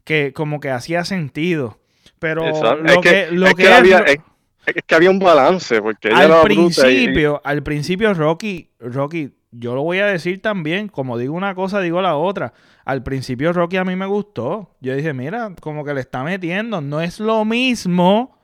que 0.02 0.32
como 0.32 0.58
que 0.58 0.70
hacía 0.70 1.04
sentido. 1.04 1.78
Pero 2.18 2.42
lo 2.82 3.00
que, 3.00 3.28
lo 3.30 3.54
que, 3.54 3.68
había, 3.68 3.98
es, 3.98 4.18
que 4.64 4.94
había 4.94 5.10
un 5.10 5.18
balance, 5.18 5.80
porque 5.80 6.08
al 6.08 6.42
principio, 6.42 7.40
al 7.44 7.62
principio 7.62 8.14
Rocky, 8.14 8.70
Rocky, 8.78 9.32
yo 9.50 9.74
lo 9.74 9.82
voy 9.82 9.98
a 9.98 10.06
decir 10.06 10.42
también, 10.42 10.88
como 10.88 11.16
digo 11.16 11.34
una 11.34 11.54
cosa, 11.54 11.80
digo 11.80 12.02
la 12.02 12.16
otra. 12.16 12.52
Al 12.84 13.02
principio 13.02 13.52
Rocky 13.52 13.76
a 13.76 13.84
mí 13.84 13.94
me 13.96 14.06
gustó. 14.06 14.76
Yo 14.80 14.94
dije, 14.94 15.12
mira, 15.12 15.52
como 15.60 15.84
que 15.84 15.94
le 15.94 16.00
está 16.00 16.24
metiendo, 16.24 16.80
no 16.80 17.00
es 17.00 17.20
lo 17.20 17.44
mismo, 17.44 18.38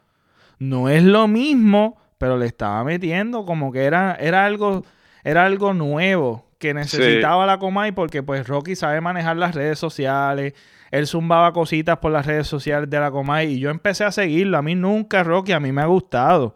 no 0.59 0.89
es 0.89 1.03
lo 1.03 1.27
mismo, 1.27 1.99
pero 2.19 2.37
le 2.37 2.47
estaba 2.47 2.85
metiendo 2.85 3.45
como 3.45 3.73
que 3.73 3.85
era, 3.85 4.15
era 4.15 4.45
algo, 4.45 4.85
era 5.25 5.45
algo 5.47 5.75
nuevo 5.75 6.47
que 6.59 6.75
necesitaba 6.75 7.47
la 7.47 7.59
Comay 7.59 7.93
porque 7.93 8.23
pues 8.23 8.47
Rocky 8.47 8.77
sabe 8.77 9.01
manejar 9.01 9.37
las 9.39 9.55
redes 9.55 9.79
sociales, 9.79 10.53
él 10.91 11.07
zumbaba 11.07 11.53
cositas 11.53 11.99
por 11.99 12.13
las 12.13 12.27
redes 12.27 12.47
sociales 12.47 12.91
de 12.91 12.99
la 12.99 13.11
Comay 13.11 13.55
y 13.55 13.61
yo 13.61 13.71
empecé 13.71 14.05
a 14.05 14.13
seguirlo. 14.13 14.59
A 14.59 14.63
mí 14.63 14.75
nunca 14.75 15.23
Rocky, 15.23 15.53
a 15.53 15.61
mí 15.61 15.73
me 15.73 15.83
ha 15.83 15.87
gustado. 15.87 16.55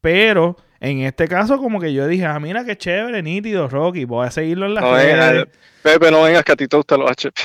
Pero 0.00 0.56
en 0.80 1.00
este 1.00 1.28
caso, 1.28 1.58
como 1.58 1.80
que 1.80 1.92
yo 1.92 2.06
dije, 2.06 2.26
ah, 2.26 2.38
mira 2.38 2.64
qué 2.64 2.76
chévere, 2.76 3.22
nítido, 3.22 3.68
Rocky, 3.68 4.04
voy 4.04 4.26
a 4.26 4.30
seguirlo 4.30 4.66
en 4.66 4.74
las 4.74 4.84
redes. 4.84 5.46
Pepe, 5.82 6.10
no 6.10 6.22
vengas 6.22 6.44
que 6.44 6.52
a 6.52 6.56
ti 6.56 6.68
te 6.68 6.76
gustan 6.76 7.00
los 7.00 7.10
HP. 7.10 7.40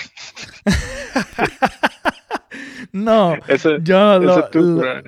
No, 2.91 3.37
yo 3.81 4.19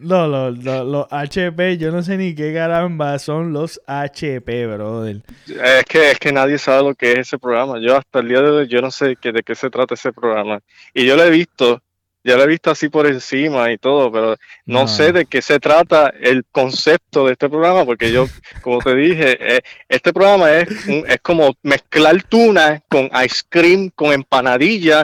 no, 0.01 0.51
los 0.51 1.07
HP, 1.11 1.77
yo 1.77 1.91
no 1.91 2.03
sé 2.03 2.17
ni 2.17 2.35
qué 2.35 2.53
caramba 2.53 3.19
son 3.19 3.53
los 3.53 3.81
HP, 3.87 4.67
brother. 4.67 5.21
Es 5.47 5.85
que, 5.85 6.11
es 6.11 6.19
que 6.19 6.31
nadie 6.31 6.57
sabe 6.57 6.83
lo 6.83 6.95
que 6.95 7.13
es 7.13 7.19
ese 7.19 7.37
programa. 7.37 7.79
Yo 7.79 7.97
hasta 7.97 8.19
el 8.19 8.29
día 8.29 8.41
de 8.41 8.49
hoy, 8.49 8.67
yo 8.67 8.81
no 8.81 8.91
sé 8.91 9.17
de 9.21 9.43
qué 9.43 9.55
se 9.55 9.69
trata 9.69 9.93
ese 9.93 10.13
programa. 10.13 10.59
Y 10.93 11.05
yo 11.05 11.15
lo 11.15 11.23
he 11.23 11.29
visto, 11.29 11.81
ya 12.23 12.37
lo 12.37 12.43
he 12.43 12.47
visto 12.47 12.71
así 12.71 12.87
por 12.87 13.05
encima 13.05 13.71
y 13.71 13.77
todo, 13.77 14.11
pero 14.11 14.35
no, 14.65 14.87
sé 14.87 15.11
de 15.11 15.25
qué 15.25 15.41
se 15.41 15.59
trata 15.59 16.13
el 16.21 16.45
concepto 16.51 17.25
de 17.25 17.33
este 17.33 17.49
programa, 17.49 17.85
porque 17.85 18.11
yo, 18.11 18.27
como 18.61 18.79
te 18.79 18.95
dije, 18.95 19.55
eh, 19.55 19.61
este 19.89 20.13
programa 20.13 20.51
es, 20.53 20.69
es 20.87 21.19
como 21.21 21.53
mezclar 21.63 22.23
tuna 22.23 22.81
con 22.87 23.09
ice 23.25 23.43
cream, 23.49 23.89
con 23.93 24.13
empanadilla, 24.13 25.03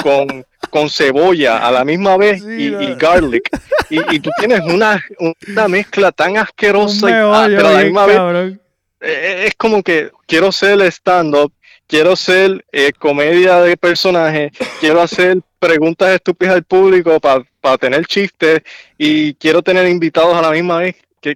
con 0.00 0.44
con 0.70 0.88
cebolla 0.88 1.58
a 1.58 1.70
la 1.70 1.84
misma 1.84 2.16
vez 2.16 2.42
y, 2.42 2.70
garlic. 2.94 3.48
Y, 3.90 4.20
tú 4.20 4.30
tienes 4.38 4.60
una, 4.60 5.04
una 5.48 5.68
mezcla 5.68 6.12
tan 6.12 6.36
asquerosa, 6.38 7.10
y, 7.10 7.12
ah, 7.12 7.44
pero 7.48 7.68
a 7.68 7.72
la 7.72 7.82
misma 7.82 8.06
vez. 8.06 8.18
eh, 8.52 8.58
eh, 9.00 9.44
es 9.48 9.54
como 9.56 9.82
que 9.82 10.10
quiero 10.26 10.52
ser 10.52 10.80
stand-up, 10.82 11.52
quiero 11.86 12.16
ser 12.16 12.64
eh, 12.72 12.92
comedia 12.98 13.60
de 13.60 13.76
personajes, 13.76 14.52
quiero 14.80 15.00
hacer 15.00 15.40
preguntas 15.58 16.10
estúpidas 16.10 16.54
al 16.54 16.64
público 16.64 17.20
para 17.20 17.78
tener 17.78 18.06
chistes 18.06 18.62
y 18.96 19.34
quiero 19.34 19.62
tener 19.62 19.86
invitados 19.88 20.34
a 20.34 20.40
la 20.42 20.50
misma 20.50 20.78
vez. 20.78 20.96
Eh, 21.22 21.34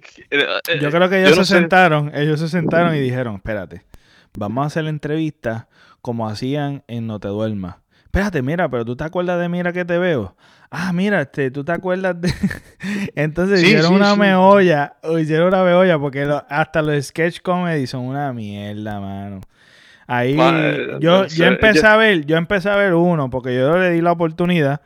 yo 0.81 0.89
creo 0.89 1.09
que 1.09 1.21
ellos 1.23 1.35
se 1.35 1.45
sentaron, 1.45 2.11
ellos 2.15 2.39
se 2.39 2.49
sentaron 2.49 2.95
y 2.95 2.99
dijeron, 2.99 3.35
espérate, 3.35 3.83
vamos 4.37 4.63
a 4.63 4.67
hacer 4.67 4.85
la 4.85 4.89
entrevista 4.89 5.67
como 6.01 6.27
hacían 6.27 6.83
en 6.87 7.07
No 7.07 7.19
Te 7.19 7.27
Duermas. 7.27 7.77
Espérate, 8.15 8.41
mira, 8.41 8.69
pero 8.69 8.85
tú 8.85 8.95
te 8.95 9.03
acuerdas 9.03 9.37
de 9.41 9.49
Mira 9.49 9.73
que 9.73 9.83
te 9.83 9.97
veo. 9.97 10.37
Ah, 10.71 10.93
mira, 10.93 11.19
este, 11.19 11.51
tú 11.51 11.65
te 11.65 11.73
acuerdas 11.73 12.15
de. 12.21 12.33
Entonces 13.15 13.61
hicieron 13.61 13.93
una 13.93 14.15
meolla, 14.15 14.93
hicieron 15.19 15.49
una 15.49 15.65
meolla, 15.65 15.99
porque 15.99 16.25
hasta 16.47 16.81
los 16.81 17.07
sketch 17.07 17.41
comedy 17.41 17.85
son 17.87 18.03
una 18.03 18.31
mierda, 18.31 19.01
mano. 19.01 19.41
Ahí 20.07 20.37
yo, 21.01 21.25
yo 21.25 21.45
empecé 21.45 21.85
a 21.85 21.97
ver, 21.97 22.25
yo 22.25 22.37
empecé 22.37 22.69
a 22.69 22.77
ver 22.77 22.93
uno, 22.93 23.29
porque 23.29 23.53
yo 23.53 23.77
le 23.77 23.89
di 23.89 23.99
la 23.99 24.13
oportunidad 24.13 24.79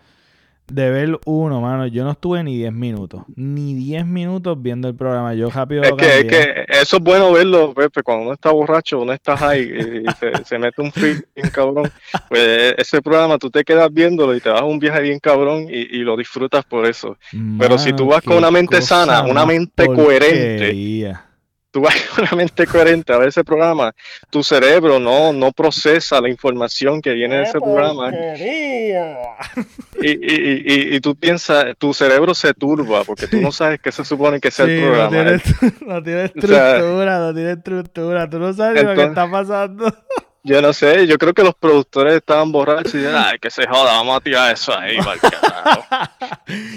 de 0.70 0.90
ver 0.90 1.20
uno, 1.26 1.62
mano. 1.62 1.88
Yo 1.88 2.04
no 2.04 2.12
estuve 2.12 2.44
ni 2.44 2.58
10 2.58 2.74
minutos. 2.74 3.24
Ni 3.36 3.74
10 3.74 4.06
minutos 4.06 4.62
viendo 4.62 4.88
el 4.88 4.96
programa. 4.96 5.34
Yo 5.34 5.50
rápido 5.50 5.84
es 5.84 5.94
que, 5.94 6.20
es 6.20 6.26
que 6.26 6.66
eso 6.68 6.98
es 6.98 7.04
bueno 7.04 7.32
verlo, 7.32 7.74
Pepe. 7.74 8.04
Cuando 8.04 8.24
uno 8.24 8.34
está 8.34 8.52
borracho, 8.52 9.00
uno 9.00 9.14
está 9.14 9.36
high 9.38 9.62
y, 9.62 10.46
se, 10.46 10.60
mete 10.60 10.82
un 10.82 10.92
fin 10.92 11.24
bien 11.36 11.50
cabrón. 11.50 11.92
Pues 12.28 12.76
ese 12.78 13.02
programa 13.02 13.38
tú 13.38 13.50
te 13.50 13.64
quedas 13.64 13.92
viéndolo 13.92 14.36
y 14.36 14.42
te 14.42 14.50
vas 14.50 14.62
a 14.62 14.66
un 14.66 14.80
viaje 14.80 15.02
bien 15.02 15.20
cabrón 15.20 15.68
y, 15.70 16.00
lo 16.00 16.16
disfrutas 16.16 16.64
por 16.66 16.86
eso. 16.86 17.18
Pero 17.60 17.78
si 17.78 17.94
tú 17.94 18.08
vas 18.08 18.24
con 18.24 18.38
una 18.38 18.52
mente 18.52 18.82
sana, 18.82 19.24
una 19.24 19.46
mente 19.46 19.86
coherente 19.86 20.74
tú 21.72 21.82
vas 21.82 21.96
con 22.16 22.38
mente 22.38 22.66
coherente 22.66 23.14
a 23.14 23.18
ver 23.18 23.30
ese 23.30 23.44
programa, 23.44 23.94
tu 24.30 24.44
cerebro 24.44 25.00
no, 25.00 25.34
no 25.34 25.52
procesa 25.52 26.20
la 26.22 26.30
información 26.30 27.02
que 27.02 27.14
viene 27.14 27.38
de 27.38 27.44
ese 27.44 27.60
programa. 27.60 28.12
Y, 30.02 30.10
y, 30.10 30.12
y, 30.12 30.96
y, 30.96 31.00
tú 31.00 31.16
piensas, 31.16 31.76
tu 31.78 31.94
cerebro 31.94 32.34
se 32.34 32.54
turba 32.54 33.04
porque 33.04 33.28
tú 33.28 33.38
no 33.42 33.52
sabes 33.52 33.80
qué 33.82 33.92
se 33.92 34.04
supone 34.04 34.40
que 34.40 34.48
es 34.48 34.60
el 34.60 34.82
programa. 34.82 35.10
No 35.86 36.04
tiene, 36.04 36.24
estructura, 36.26 37.20
no 37.20 37.34
tiene 37.34 37.52
estructura, 37.52 38.30
tú 38.30 38.40
no 38.40 38.54
sabes 38.54 38.84
lo 38.84 38.96
que 38.96 39.04
está 39.04 39.30
pasando. 39.30 39.94
Yo 40.42 40.62
no 40.62 40.72
sé, 40.72 41.06
yo 41.06 41.18
creo 41.18 41.34
que 41.34 41.44
los 41.44 41.54
productores 41.54 42.16
estaban 42.16 42.50
borrachos 42.50 42.96
y 42.96 43.00
dijeron, 43.00 43.22
ay, 43.26 43.38
que 43.40 43.52
se 43.52 43.68
joda, 43.68 43.92
vamos 43.92 44.18
a 44.18 44.22
tirar 44.22 44.54
eso 44.54 44.76
ahí, 44.76 44.98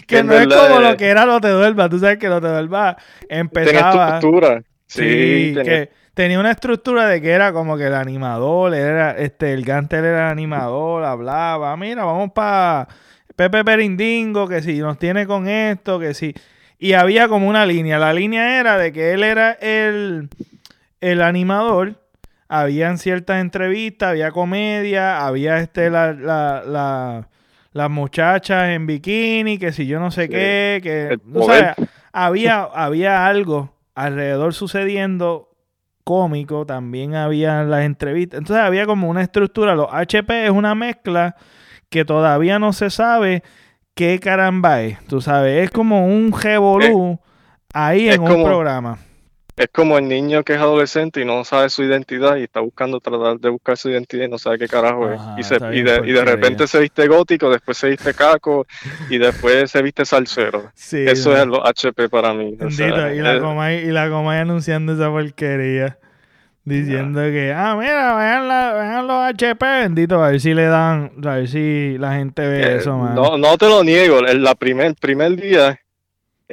que, 0.08 0.24
no 0.24 0.34
es 0.34 0.48
como 0.48 0.80
lo 0.80 0.96
que 0.96 1.06
era 1.06 1.24
Lo 1.24 1.40
Te 1.40 1.48
Duerma, 1.48 1.88
tú 1.88 2.00
sabes 2.00 2.18
que 2.18 2.28
Lo 2.28 2.40
Te 2.40 2.48
Duerma 2.48 2.96
empezaba... 3.28 4.16
estructura 4.16 4.62
Sí, 4.92 5.54
que 5.54 5.90
tenía 6.12 6.38
una 6.38 6.50
estructura 6.50 7.06
de 7.06 7.22
que 7.22 7.30
era 7.30 7.52
como 7.52 7.78
que 7.78 7.86
el 7.86 7.94
animador, 7.94 8.74
era, 8.74 9.12
este, 9.12 9.54
el 9.54 9.64
Gantel 9.64 10.04
era 10.04 10.26
el 10.26 10.32
animador, 10.32 11.04
hablaba, 11.04 11.74
mira, 11.78 12.04
vamos 12.04 12.32
para 12.32 12.88
Pepe 13.34 13.64
Perindingo, 13.64 14.46
que 14.46 14.60
si 14.60 14.78
nos 14.80 14.98
tiene 14.98 15.26
con 15.26 15.48
esto, 15.48 15.98
que 15.98 16.12
si... 16.12 16.34
Y 16.78 16.92
había 16.94 17.28
como 17.28 17.48
una 17.48 17.64
línea, 17.64 17.98
la 17.98 18.12
línea 18.12 18.60
era 18.60 18.76
de 18.76 18.92
que 18.92 19.12
él 19.12 19.22
era 19.22 19.52
el, 19.52 20.28
el 21.00 21.22
animador, 21.22 21.94
habían 22.48 22.98
ciertas 22.98 23.40
entrevistas, 23.40 24.10
había 24.10 24.30
comedia, 24.30 25.24
había 25.24 25.58
este 25.58 25.88
la, 25.88 26.12
la, 26.12 26.64
la, 26.66 27.28
las 27.72 27.90
muchachas 27.90 28.70
en 28.70 28.86
bikini, 28.86 29.58
que 29.58 29.72
si 29.72 29.86
yo 29.86 30.00
no 30.00 30.10
sé 30.10 30.28
qué, 30.28 30.80
que... 30.82 31.18
O 31.32 31.46
sea, 31.46 31.76
había, 32.12 32.64
había 32.64 33.26
algo 33.26 33.72
alrededor 33.94 34.54
sucediendo 34.54 35.50
cómico, 36.04 36.66
también 36.66 37.14
había 37.14 37.62
las 37.62 37.84
entrevistas. 37.84 38.38
Entonces 38.38 38.64
había 38.64 38.86
como 38.86 39.08
una 39.08 39.22
estructura. 39.22 39.74
Los 39.74 39.88
HP 39.90 40.46
es 40.46 40.50
una 40.50 40.74
mezcla 40.74 41.36
que 41.88 42.04
todavía 42.04 42.58
no 42.58 42.72
se 42.72 42.90
sabe 42.90 43.42
qué 43.94 44.18
caramba 44.18 44.82
es. 44.82 45.04
Tú 45.06 45.20
sabes, 45.20 45.64
es 45.64 45.70
como 45.70 46.06
un 46.06 46.32
revolú 46.32 47.20
ahí 47.72 48.08
en 48.08 48.22
un 48.22 48.44
programa 48.44 48.98
es 49.56 49.68
como 49.72 49.98
el 49.98 50.08
niño 50.08 50.42
que 50.44 50.54
es 50.54 50.58
adolescente 50.58 51.20
y 51.20 51.24
no 51.24 51.44
sabe 51.44 51.68
su 51.68 51.82
identidad 51.82 52.36
y 52.36 52.44
está 52.44 52.60
buscando 52.60 53.00
tratar 53.00 53.38
de 53.38 53.50
buscar 53.50 53.76
su 53.76 53.90
identidad 53.90 54.24
y 54.24 54.28
no 54.28 54.38
sabe 54.38 54.58
qué 54.58 54.66
carajo 54.66 55.10
es. 55.10 55.20
Y, 55.72 55.82
de, 55.82 56.24
repente 56.24 56.66
se 56.66 56.80
viste 56.80 57.06
gótico, 57.06 57.50
después 57.50 57.76
se 57.76 57.90
viste 57.90 58.14
caco 58.14 58.66
y 59.10 59.18
después 59.18 59.70
se 59.70 59.82
viste 59.82 60.04
salsero. 60.04 60.70
Eso 60.74 61.36
es 61.36 61.46
lo 61.46 61.66
HP 61.66 62.08
para 62.08 62.32
mí. 62.32 62.56
y, 62.58 63.18
la 63.20 63.40
coma, 63.40 63.72
y 63.72 63.90
la 63.90 64.08
coma 64.08 64.40
anunciando 64.40 64.94
esa 64.94 65.10
porquería. 65.10 65.98
Diciendo 66.64 67.20
que, 67.22 67.52
ah, 67.52 67.74
mira, 67.76 68.14
vean, 68.14 68.46
la, 68.46 69.02
los 69.02 69.34
HP, 69.34 69.66
bendito, 69.66 70.22
a 70.22 70.28
ver 70.30 70.40
si 70.40 70.54
le 70.54 70.66
dan, 70.66 71.10
a 71.24 71.34
ver 71.34 71.48
si 71.48 71.96
la 71.98 72.14
gente 72.14 72.46
ve 72.46 72.62
eh, 72.62 72.76
eso, 72.76 72.96
man. 72.96 73.16
No, 73.16 73.36
no 73.36 73.58
te 73.58 73.68
lo 73.68 73.82
niego, 73.82 74.20
el, 74.20 74.44
la 74.44 74.54
primer, 74.54 74.94
primer 74.94 75.34
día 75.34 75.81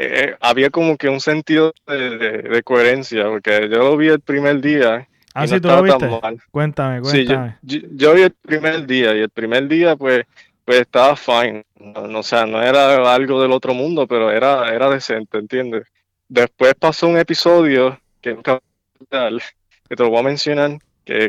eh, 0.01 0.35
había 0.39 0.69
como 0.69 0.97
que 0.97 1.09
un 1.09 1.19
sentido 1.19 1.73
de, 1.85 2.62
coherencia, 2.63 3.25
porque 3.25 3.67
yo 3.69 3.79
lo 3.79 3.97
vi 3.97 4.07
el 4.07 4.21
primer 4.21 4.62
día. 4.62 5.05
Ah, 5.33 5.45
sí, 5.45 5.59
tú 5.59 5.67
lo 5.67 5.83
viste. 5.83 6.09
Cuéntame, 6.51 7.01
cuéntame. 7.01 7.57
yo, 7.62 8.13
vi 8.13 8.21
el 8.21 8.31
primer 8.31 8.88
día 8.88 9.13
y 9.13 9.19
el 9.19 9.29
primer 9.29 9.67
día, 9.67 9.97
pues, 9.97 10.23
pues 10.63 10.79
estaba 10.81 11.17
fine. 11.17 11.65
No, 11.75 12.19
o 12.19 12.23
sea, 12.23 12.45
no 12.45 12.62
era 12.62 13.13
algo 13.13 13.41
del 13.41 13.51
otro 13.51 13.73
mundo, 13.73 14.07
pero 14.07 14.31
era, 14.31 14.73
era 14.73 14.89
decente, 14.89 15.38
¿entiendes? 15.38 15.85
Después 16.29 16.75
pasó 16.75 17.07
un 17.07 17.17
episodio 17.17 17.99
que, 18.21 18.38
que 18.38 19.95
te 19.95 20.03
lo 20.03 20.09
voy 20.09 20.19
a 20.19 20.23
mencionar, 20.23 20.77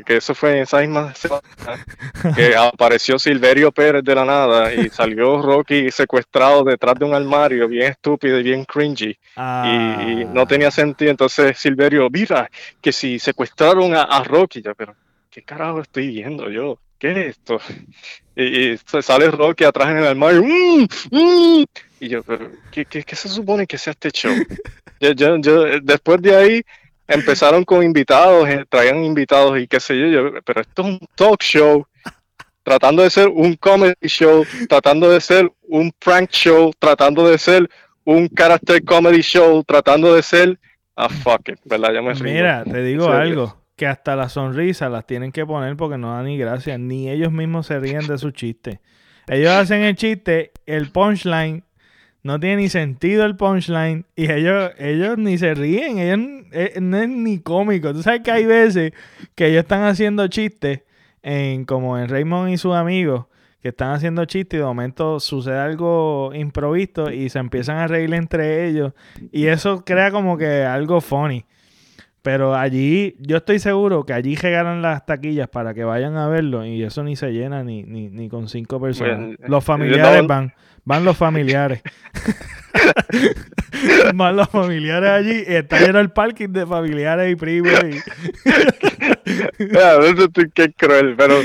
que, 0.04 0.16
eso 0.16 0.34
fue 0.34 0.56
en 0.56 0.62
esa 0.62 0.80
misma 0.80 1.14
semana 1.14 1.42
que 2.36 2.54
apareció 2.56 3.18
Silverio 3.18 3.72
Pérez 3.72 4.04
de 4.04 4.14
la 4.14 4.26
nada 4.26 4.74
y 4.74 4.90
salió 4.90 5.40
Rocky 5.40 5.90
secuestrado 5.90 6.64
detrás 6.64 6.96
de 6.98 7.06
un 7.06 7.14
armario, 7.14 7.66
bien 7.66 7.90
estúpido 7.90 8.38
y 8.38 8.42
bien 8.42 8.64
cringy. 8.66 9.16
Y, 9.36 10.24
no 10.26 10.46
tenía 10.46 10.70
sentido. 10.70 11.10
Entonces 11.10 11.58
Silverio, 11.58 12.08
mira, 12.10 12.50
que 12.80 12.92
si 12.92 13.18
secuestraron 13.18 13.94
a, 13.94 14.22
Rocky, 14.22 14.60
ya, 14.60 14.74
pero 14.74 14.94
¿qué 15.30 15.42
carajo 15.42 15.80
estoy 15.80 16.08
viendo 16.08 16.50
yo? 16.50 16.78
¿Qué 16.98 17.12
es 17.12 17.36
esto? 17.38 17.58
Y, 18.36 18.76
sale 19.02 19.30
Rocky 19.30 19.64
atrás 19.64 19.88
en 19.90 19.98
el 19.98 20.06
armario. 20.06 20.42
Mm, 20.42 20.86
mm". 21.10 21.64
Y 22.00 22.08
yo, 22.08 22.22
pero 22.22 22.50
¿qué, 22.70 22.84
qué, 22.84 23.16
se 23.16 23.28
supone 23.28 23.66
que 23.66 23.78
sea 23.78 23.92
este 23.92 24.10
show? 24.10 24.32
yo, 25.00 25.36
yo, 25.38 25.80
después 25.80 26.20
de 26.20 26.36
ahí 26.36 26.62
empezaron 27.10 27.64
con 27.64 27.82
invitados, 27.82 28.48
eh, 28.48 28.64
traían 28.68 29.04
invitados 29.04 29.58
y 29.58 29.66
qué 29.66 29.80
sé 29.80 29.98
yo, 30.10 30.30
pero 30.44 30.60
esto 30.60 30.82
es 30.82 30.88
un 30.88 31.00
talk 31.14 31.42
show, 31.42 31.86
tratando 32.62 33.02
de 33.02 33.10
ser 33.10 33.28
un 33.28 33.54
comedy 33.56 33.94
show, 34.04 34.44
tratando 34.68 35.10
de 35.10 35.20
ser 35.20 35.50
un 35.68 35.92
prank 35.98 36.30
show, 36.30 36.72
tratando 36.78 37.28
de 37.28 37.36
ser 37.36 37.68
un 38.04 38.28
character 38.28 38.82
comedy 38.84 39.22
show, 39.22 39.62
tratando 39.64 40.14
de 40.14 40.22
ser 40.22 40.58
ah 40.94 41.08
fuck 41.08 41.48
it, 41.48 41.58
¿verdad? 41.64 41.92
Ya 41.94 42.02
me 42.02 42.14
Mira, 42.14 42.64
te 42.64 42.82
digo 42.82 43.08
algo, 43.08 43.60
que 43.76 43.86
hasta 43.86 44.14
las 44.14 44.32
sonrisas 44.32 44.90
las 44.90 45.06
tienen 45.06 45.32
que 45.32 45.44
poner 45.44 45.76
porque 45.76 45.98
no 45.98 46.14
da 46.14 46.22
ni 46.22 46.38
gracia, 46.38 46.78
ni 46.78 47.10
ellos 47.10 47.32
mismos 47.32 47.66
se 47.66 47.80
ríen 47.80 48.06
de 48.06 48.18
su 48.18 48.30
chiste. 48.30 48.80
Ellos 49.26 49.50
hacen 49.50 49.82
el 49.82 49.96
chiste, 49.96 50.52
el 50.66 50.90
punchline 50.90 51.64
no 52.22 52.38
tiene 52.38 52.56
ni 52.62 52.68
sentido 52.68 53.24
el 53.24 53.36
punchline 53.36 54.04
y 54.14 54.30
ellos, 54.30 54.72
ellos 54.78 55.16
ni 55.18 55.38
se 55.38 55.54
ríen, 55.54 55.98
ellos 55.98 56.44
eh, 56.52 56.78
no 56.80 56.98
es 56.98 57.08
ni 57.08 57.38
cómico. 57.40 57.92
Tú 57.92 58.02
sabes 58.02 58.20
que 58.20 58.30
hay 58.30 58.46
veces 58.46 58.92
que 59.34 59.46
ellos 59.46 59.60
están 59.60 59.84
haciendo 59.84 60.26
chistes, 60.28 60.82
en, 61.22 61.64
como 61.64 61.98
en 61.98 62.08
Raymond 62.08 62.50
y 62.50 62.58
sus 62.58 62.74
amigos, 62.74 63.26
que 63.62 63.68
están 63.68 63.92
haciendo 63.92 64.24
chistes 64.24 64.58
y 64.58 64.60
de 64.60 64.64
momento 64.64 65.20
sucede 65.20 65.58
algo 65.58 66.32
improvisto 66.34 67.10
y 67.10 67.28
se 67.28 67.38
empiezan 67.38 67.76
a 67.78 67.86
reír 67.86 68.12
entre 68.14 68.66
ellos 68.66 68.92
y 69.32 69.46
eso 69.46 69.84
crea 69.84 70.10
como 70.10 70.36
que 70.38 70.64
algo 70.64 71.00
funny. 71.00 71.44
Pero 72.22 72.54
allí, 72.54 73.16
yo 73.18 73.38
estoy 73.38 73.58
seguro 73.58 74.04
que 74.04 74.12
allí 74.12 74.36
llegaron 74.36 74.82
las 74.82 75.06
taquillas 75.06 75.48
para 75.48 75.72
que 75.72 75.84
vayan 75.84 76.16
a 76.18 76.28
verlo 76.28 76.66
y 76.66 76.82
eso 76.82 77.02
ni 77.02 77.16
se 77.16 77.32
llena 77.32 77.64
ni, 77.64 77.82
ni, 77.82 78.10
ni 78.10 78.28
con 78.28 78.48
cinco 78.48 78.78
personas. 78.78 79.36
Los 79.40 79.64
familiares 79.64 80.26
van. 80.26 80.52
Van 80.90 81.04
los 81.04 81.16
familiares. 81.16 81.82
Van 84.14 84.34
los 84.34 84.48
familiares 84.48 85.08
allí. 85.08 85.44
Y 85.46 85.54
está 85.54 85.78
lleno 85.78 86.00
el 86.00 86.10
parking 86.10 86.48
de 86.48 86.66
familiares 86.66 87.30
y 87.30 87.36
primos. 87.36 87.78
Y... 87.84 88.02
qué 90.52 90.72
cruel, 90.72 91.14
pero 91.16 91.40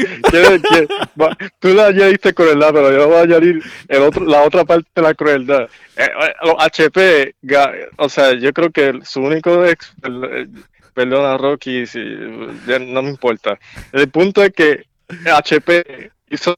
tú 1.60 1.75
la 1.75 1.86
añadiste 1.86 2.34
crueldad, 2.34 2.73
pero 2.73 2.91
yo 2.91 3.08
voy 3.08 3.17
a 3.17 3.21
añadir 3.21 3.62
el 3.88 4.01
otro, 4.01 4.25
la 4.25 4.41
otra 4.41 4.65
parte 4.65 4.89
de 4.95 5.01
la 5.03 5.13
crueldad. 5.13 5.69
Eh, 5.95 6.05
eh, 6.05 6.34
los 6.41 6.55
HP, 6.58 7.36
o 7.97 8.10
sea, 8.10 8.34
yo 8.34 8.51
creo 8.51 8.71
que 8.71 8.99
su 9.03 9.21
único 9.21 9.63
ex, 9.63 9.93
perdona 10.95 11.38
Rocky, 11.38 11.86
si, 11.86 11.99
no 12.03 13.03
me 13.03 13.10
importa. 13.12 13.60
El 13.91 14.10
punto 14.10 14.41
es 14.43 14.49
que 14.53 14.88
HP 15.23 16.10
hizo 16.31 16.58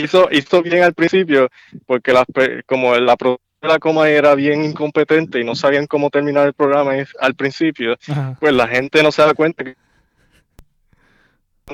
hizo, 0.00 0.28
hizo 0.30 0.62
bien 0.62 0.82
al 0.82 0.94
principio, 0.94 1.48
porque 1.86 2.12
las, 2.12 2.24
como 2.66 2.94
la 2.96 3.16
la 3.62 3.78
coma 3.78 4.08
era 4.08 4.34
bien 4.34 4.64
incompetente 4.64 5.40
y 5.40 5.44
no 5.44 5.54
sabían 5.54 5.86
cómo 5.86 6.10
terminar 6.10 6.46
el 6.46 6.54
programa 6.54 6.92
al 7.20 7.34
principio, 7.34 7.96
pues 8.38 8.52
la 8.52 8.68
gente 8.68 9.02
no 9.02 9.10
se 9.10 9.22
da 9.22 9.34
cuenta 9.34 9.64
que 9.64 9.76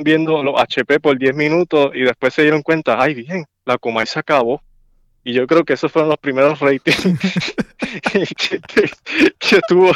viendo 0.00 0.42
los 0.42 0.58
HP 0.58 1.00
por 1.00 1.18
10 1.18 1.34
minutos 1.34 1.90
y 1.94 2.00
después 2.00 2.32
se 2.32 2.42
dieron 2.42 2.62
cuenta, 2.62 3.00
ay 3.00 3.14
bien, 3.14 3.44
la 3.64 3.78
coma 3.78 4.06
se 4.06 4.18
acabó. 4.18 4.62
Y 5.24 5.32
yo 5.32 5.46
creo 5.46 5.64
que 5.64 5.74
esos 5.74 5.92
fueron 5.92 6.08
los 6.08 6.18
primeros 6.18 6.58
ratings 6.58 7.02
que, 9.38 9.60
tuvo 9.68 9.92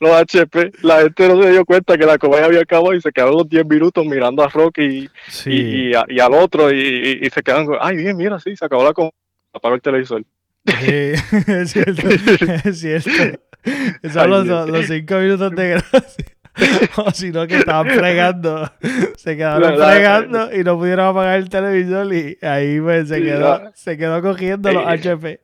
los 0.00 0.10
HP. 0.10 0.72
La 0.82 1.02
gente 1.02 1.28
no 1.28 1.42
se 1.42 1.50
dio 1.50 1.64
cuenta 1.64 1.98
que 1.98 2.06
la 2.06 2.16
comedia 2.16 2.46
había 2.46 2.60
acabado 2.60 2.94
y 2.94 3.00
se 3.00 3.12
quedaron 3.12 3.36
los 3.36 3.48
10 3.48 3.66
minutos 3.66 4.06
mirando 4.06 4.42
a 4.42 4.48
Rocky 4.48 5.08
y, 5.46 5.90
y, 5.90 5.94
al 5.94 6.32
otro 6.34 6.72
y, 6.72 7.28
se 7.30 7.42
quedaron, 7.42 7.76
ay, 7.80 7.96
bien, 7.96 8.16
mira, 8.16 8.38
sí, 8.40 8.56
se 8.56 8.64
acabó 8.64 8.84
la 8.84 8.92
comedia. 8.92 9.14
Apagó 9.52 9.74
el 9.74 9.82
televisor. 9.82 10.22
Sí, 10.64 10.72
es 11.46 11.70
cierto, 11.72 12.08
es 12.08 12.80
cierto. 12.80 13.10
Son 14.12 14.30
los, 14.30 14.46
los 14.46 14.86
cinco 14.86 15.16
minutos 15.16 15.54
de 15.54 15.68
gracia. 15.68 16.26
o 16.96 17.10
si 17.12 17.30
no, 17.30 17.46
que 17.46 17.58
estaban 17.58 17.88
fregando. 17.96 18.70
Se 19.16 19.36
quedaron 19.36 19.76
fregando 19.76 20.54
y 20.54 20.64
no 20.64 20.76
pudieron 20.78 21.06
apagar 21.06 21.38
el 21.38 21.48
televisor 21.48 22.12
y 22.14 22.38
ahí 22.42 22.80
pues, 22.80 23.08
se, 23.08 23.22
quedó, 23.22 23.72
se 23.74 23.96
quedó 23.96 24.22
cogiendo 24.22 24.72
los 24.72 24.86
HP. 24.86 25.40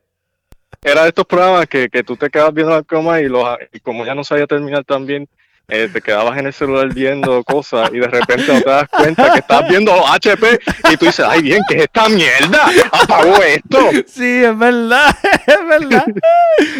Era 0.83 1.03
de 1.03 1.09
estos 1.09 1.25
programas 1.25 1.67
que, 1.67 1.89
que 1.89 2.03
tú 2.03 2.15
te 2.15 2.29
quedas 2.29 2.53
viendo 2.53 2.73
la 2.73 2.83
coma 2.83 3.19
y, 3.19 3.27
los, 3.27 3.43
y 3.73 3.79
como 3.79 4.05
ya 4.05 4.13
no 4.13 4.23
sabía 4.23 4.45
terminar 4.45 4.83
también, 4.83 5.27
eh, 5.69 5.89
te 5.91 5.99
quedabas 5.99 6.37
en 6.37 6.45
el 6.45 6.53
celular 6.53 6.93
viendo 6.93 7.43
cosas 7.43 7.89
y 7.91 7.99
de 7.99 8.07
repente 8.07 8.45
no 8.47 8.61
te 8.61 8.69
das 8.69 8.87
cuenta 8.87 9.33
que 9.33 9.39
estás 9.39 9.67
viendo 9.67 9.91
HP 10.07 10.59
y 10.93 10.95
tú 10.95 11.07
dices, 11.07 11.25
ay 11.27 11.41
bien, 11.41 11.61
¿qué 11.67 11.75
es 11.75 11.83
esta 11.83 12.07
mierda? 12.07 12.67
Apago 12.89 13.35
esto. 13.43 13.79
Sí, 14.07 14.45
es 14.45 14.57
verdad, 14.57 15.13
es 15.45 15.67
verdad. 15.67 16.05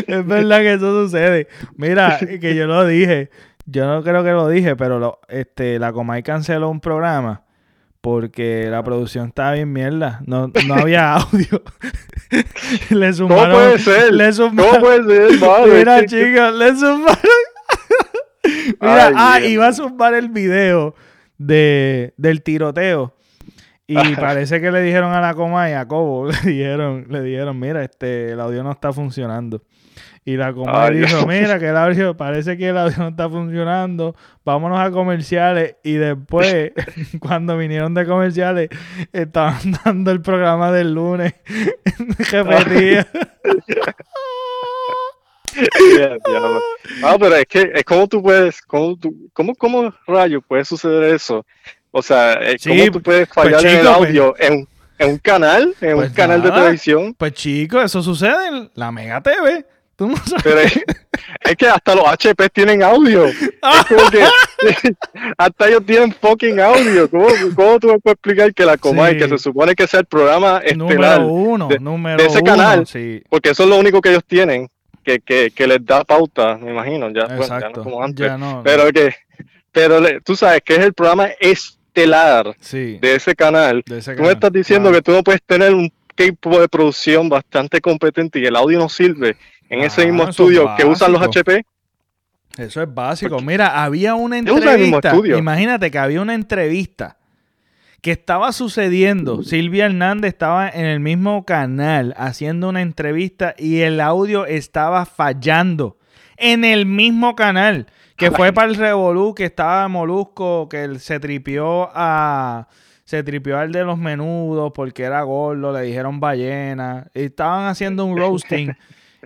Es 0.08 0.26
verdad 0.26 0.60
que 0.60 0.74
eso 0.76 1.04
sucede. 1.04 1.50
Mira, 1.76 2.18
que 2.18 2.56
yo 2.56 2.66
lo 2.66 2.88
dije. 2.88 3.30
Yo 3.70 3.86
no 3.86 4.02
creo 4.02 4.24
que 4.24 4.32
lo 4.32 4.48
dije, 4.48 4.78
pero 4.78 4.98
lo, 4.98 5.20
este, 5.28 5.78
la 5.78 5.92
Comay 5.92 6.24
canceló 6.24 6.70
un 6.70 6.80
programa 6.80 7.44
porque 8.00 8.68
la 8.70 8.82
producción 8.82 9.28
estaba 9.28 9.52
bien 9.52 9.74
mierda. 9.74 10.22
No, 10.26 10.48
no 10.66 10.74
había 10.74 11.16
audio. 11.18 11.62
le 12.90 13.12
sumaron, 13.12 13.52
¿Cómo 13.52 13.66
puede 13.66 13.80
ser? 13.80 14.14
Le 14.14 14.32
sumaron, 14.32 14.72
¿Cómo 14.72 14.86
puede 14.86 15.38
ser? 15.38 15.50
Mira, 15.78 16.06
chicos, 16.06 16.54
le 16.56 16.76
sumaron. 16.78 17.18
Mira, 18.80 19.12
ah, 19.16 19.42
iba 19.42 19.68
a 19.68 19.74
sumar 19.74 20.14
el 20.14 20.30
video 20.30 20.96
de, 21.38 22.14
del 22.16 22.44
tiroteo. 22.44 23.14
Y 23.86 24.16
parece 24.16 24.62
que 24.62 24.72
le 24.72 24.82
dijeron 24.82 25.14
a 25.14 25.20
la 25.20 25.34
Comay, 25.34 25.74
a 25.74 25.86
Cobo, 25.88 26.28
le 26.28 26.38
dijeron, 26.52 27.06
le 27.10 27.22
dijeron, 27.22 27.60
mira, 27.60 27.84
este, 27.84 28.32
el 28.32 28.40
audio 28.40 28.64
no 28.64 28.72
está 28.72 28.94
funcionando. 28.94 29.62
Y 30.28 30.36
la 30.36 30.52
comadre 30.52 31.00
dijo, 31.00 31.26
mira 31.26 31.58
que 31.58 31.70
el 31.70 31.78
audio, 31.78 32.18
parece 32.18 32.58
que 32.58 32.68
el 32.68 32.78
audio 32.78 32.98
no 32.98 33.08
está 33.08 33.30
funcionando, 33.30 34.14
vámonos 34.44 34.78
a 34.78 34.92
comerciales. 34.92 35.78
Y 35.86 35.94
después, 35.94 36.74
cuando 37.22 37.58
vinieron 37.58 37.94
de 37.94 38.06
comerciales, 38.06 38.68
estaban 39.14 39.58
dando 39.86 40.12
el 40.12 40.22
programa 40.22 40.70
del 40.74 40.94
lunes. 40.94 41.34
Repetía. 42.30 43.08
Ah, 47.04 47.16
pero 47.18 47.36
es 47.38 47.46
que 47.46 47.72
es 47.74 47.86
como 47.86 48.06
tú 48.10 48.22
puedes, 48.22 48.62
cómo, 48.64 48.98
tú, 48.98 49.30
cómo, 49.32 49.56
cómo 49.56 49.94
rayo 50.06 50.42
puede 50.42 50.66
suceder 50.66 51.16
eso. 51.16 51.46
O 51.90 52.02
sea, 52.02 52.38
¿cómo 52.68 52.92
tú 52.92 53.02
puedes 53.02 53.30
pues, 53.30 53.50
fallar 53.50 53.66
en 53.66 53.78
el 53.78 53.86
pues. 53.86 53.96
audio 53.96 54.36
en, 54.38 54.68
en, 55.00 55.10
un 55.10 55.18
canal, 55.20 55.74
en 55.80 55.94
un 55.94 56.00
pues 56.02 56.12
canal 56.12 56.44
de 56.44 56.52
televisión? 56.52 57.14
Pues 57.14 57.32
chico, 57.32 57.82
eso 57.82 58.04
sucede 58.04 58.50
en 58.50 58.70
la 58.76 58.92
Mega 58.92 59.24
TV. 59.24 59.66
Pero 60.44 60.60
es, 60.60 61.56
que 61.58 61.68
hasta 61.68 61.96
los 61.96 62.06
HP 62.06 62.50
tienen 62.50 62.84
audio. 62.84 63.26
Es 63.26 63.52
como 63.88 64.10
que 64.12 64.24
hasta 65.38 65.68
ellos 65.68 65.86
tienen 65.86 66.14
fucking 66.14 66.60
audio. 66.60 67.10
¿Cómo, 67.10 67.28
cómo 67.56 67.80
tú 67.80 67.88
me 67.88 68.00
puedes 68.00 68.16
explicar 68.16 68.54
que 68.54 68.66
la 68.66 68.78
Comay, 68.78 69.18
que 69.18 69.28
se 69.28 69.38
supone 69.38 69.76
que 69.76 69.88
sea 69.88 70.02
el 70.02 70.06
programa 70.06 70.60
estelar 70.64 71.22
uno, 71.22 71.68
de, 71.68 71.80
número 71.80 72.24
ese 72.24 72.42
canal, 72.44 72.88
porque 73.30 73.50
eso 73.50 73.64
es 73.64 73.70
lo 73.70 73.78
único 73.78 74.02
que 74.02 74.10
ellos 74.10 74.24
tienen, 74.26 74.70
que, 75.04 75.20
que, 75.20 75.52
que 75.52 75.68
les 75.68 75.84
da 75.86 76.04
pauta, 76.04 76.58
me 76.58 76.72
imagino, 76.72 77.10
ya, 77.10 77.28
ya 77.28 77.70
no 77.70 77.84
como 77.84 78.04
antes. 78.04 78.32
pero 78.64 78.92
que, 78.92 79.16
pero 79.72 80.02
tú 80.24 80.36
sabes 80.36 80.62
que 80.64 80.76
es 80.76 80.80
el 80.80 80.94
programa 80.94 81.30
estelar 81.40 82.56
de 82.58 83.16
ese 83.16 83.36
canal. 83.36 83.84
tú 83.84 84.22
me 84.22 84.32
estás 84.32 84.52
diciendo 84.52 84.92
que 84.92 85.02
tú 85.02 85.12
no 85.12 85.24
puedes 85.24 85.42
tener 85.42 85.74
un 85.74 85.92
equipo 86.16 86.60
de 86.60 86.68
producción 86.68 87.30
bastante 87.30 87.80
competente 87.80 88.40
y 88.40 88.46
el 88.46 88.56
audio 88.56 88.80
no 88.80 88.90
sirve 88.90 89.38
en 89.70 89.82
ese 89.82 90.06
mismo 90.06 90.24
ah, 90.24 90.30
estudio 90.30 90.70
que 90.78 90.86
usan 90.86 91.12
los 91.12 91.22
HP. 91.22 91.66
Eso 92.58 92.82
es 92.82 92.94
básico. 92.94 93.40
Mira, 93.40 93.84
había 93.84 94.16
una 94.16 94.38
entrevista. 94.38 95.16
Imagínate 95.38 95.92
que 95.92 96.00
había 96.00 96.22
una 96.22 96.34
entrevista 96.34 97.18
que 98.02 98.12
estaba 98.12 98.52
sucediendo. 98.52 99.44
Silvia 99.44 99.86
Hernández 99.86 100.30
estaba 100.30 100.70
en 100.70 100.86
el 100.86 101.00
mismo 101.00 101.46
canal 101.46 102.14
haciendo 102.18 102.70
una 102.70 102.82
entrevista 102.82 103.54
y 103.58 103.82
el 103.82 104.00
audio 104.02 104.46
estaba 104.46 105.06
fallando 105.06 105.98
en 106.38 106.64
el 106.64 106.86
mismo 106.86 107.36
canal. 107.36 107.88
Que 108.16 108.32
fue 108.32 108.52
para 108.52 108.68
el 108.68 108.76
Revolú, 108.76 109.36
que 109.36 109.46
estaba 109.46 109.88
Molusco, 109.88 110.68
que 110.70 110.98
se 110.98 111.20
tripió 111.20 111.90
a. 111.94 112.68
Se 113.04 113.24
tripió 113.24 113.58
al 113.58 113.72
de 113.72 113.84
los 113.86 113.98
menudos 113.98 114.74
porque 114.74 115.04
era 115.04 115.22
gordo, 115.22 115.72
le 115.72 115.82
dijeron 115.82 116.20
ballena. 116.20 117.08
Y 117.14 117.22
estaban 117.26 117.68
haciendo 117.68 118.04
un 118.06 118.18
roasting 118.18 118.74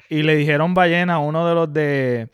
y 0.09 0.23
le 0.23 0.35
dijeron 0.35 0.73
ballena 0.73 1.15
a 1.15 1.19
uno 1.19 1.47
de 1.47 1.55
los 1.55 1.73
de 1.73 2.29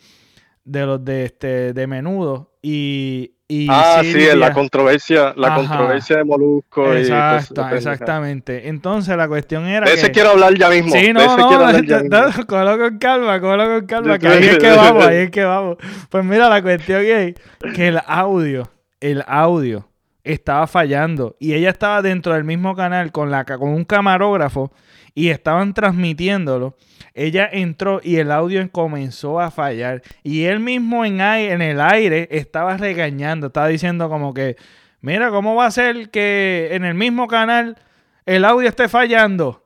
de 0.64 0.86
los 0.86 1.04
de 1.04 1.26
este 1.26 1.74
de 1.74 1.88
menudo 1.88 2.52
y, 2.62 3.36
y 3.48 3.68
ah 3.70 4.02
sí 4.04 4.28
la 4.36 4.52
controversia 4.52 5.34
la 5.38 5.56
controversia 5.56 6.18
de 6.18 6.26
Molusco 6.26 6.94
Exacto, 6.94 7.66
exactamente. 7.70 8.68
Entonces 8.68 9.16
la 9.16 9.30
cuestión 9.30 9.66
era 9.66 9.88
de 9.88 9.94
ese 9.94 10.12
quiero 10.12 10.32
hablar 10.32 10.58
ya 10.58 10.70
mismo 10.70 10.92
sí 10.92 11.14
no 11.14 11.38
no, 11.38 11.72
no, 11.72 12.30
cógelo 12.48 12.78
con 12.78 12.98
calma 12.98 13.40
cógelo 13.40 13.80
con 13.80 13.86
calma 13.86 14.20
que 14.20 14.28
ahí 14.28 14.44
es 14.44 14.58
que 14.58 14.70
vamos 14.76 15.06
ahí 15.06 15.18
es 15.18 15.32
que 15.32 15.44
vamos. 15.46 15.78
Pues 16.10 16.26
mira 16.26 16.50
la 16.50 16.62
cuestión 16.62 17.06
es 17.06 17.36
que 17.74 17.88
el 17.88 18.02
audio 18.06 18.70
el 19.00 19.24
audio 19.26 19.88
estaba 20.26 20.68
fallando 20.68 21.38
y 21.40 21.54
ella 21.54 21.70
estaba 21.70 22.02
dentro 22.02 22.34
del 22.34 22.44
mismo 22.44 22.76
canal 22.76 23.14
con 23.14 23.32
la 23.32 23.46
con 23.46 23.70
un 23.70 23.86
camarógrafo 23.86 24.74
y 25.18 25.30
estaban 25.30 25.74
transmitiéndolo 25.74 26.76
ella 27.18 27.50
entró 27.52 28.00
y 28.04 28.18
el 28.18 28.32
audio 28.32 28.72
comenzó 28.72 29.40
a 29.40 29.50
fallar. 29.50 30.04
Y 30.24 30.44
él 30.44 30.60
mismo 30.60 31.04
en, 31.04 31.20
en 31.20 31.64
el 31.64 31.82
aire 31.82 32.28
estaba 32.30 32.78
regañando, 32.78 33.48
estaba 33.48 33.68
diciendo 33.68 34.08
como 34.08 34.36
que, 34.36 34.56
mira, 35.02 35.32
¿cómo 35.32 35.56
va 35.56 35.66
a 35.66 35.72
ser 35.72 36.12
que 36.12 36.70
en 36.74 36.86
el 36.86 36.94
mismo 36.94 37.28
canal 37.28 37.76
el 38.28 38.46
audio 38.46 38.70
esté 38.70 38.88
fallando? 38.88 39.64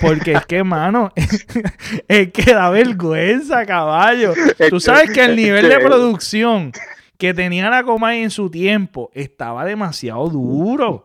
Porque 0.00 0.32
es 0.32 0.46
que, 0.46 0.64
mano, 0.64 1.12
es 2.08 2.32
que 2.32 2.54
da 2.54 2.70
vergüenza, 2.70 3.66
caballo. 3.66 4.32
Tú 4.70 4.80
sabes 4.80 5.10
que 5.10 5.22
el 5.22 5.36
nivel 5.42 5.68
de 5.68 5.78
producción 5.80 6.72
que 7.18 7.34
tenía 7.34 7.68
la 7.68 7.82
Comay 7.82 8.22
en 8.22 8.30
su 8.30 8.50
tiempo 8.50 9.10
estaba 9.12 9.66
demasiado 9.66 10.30
duro. 10.30 11.04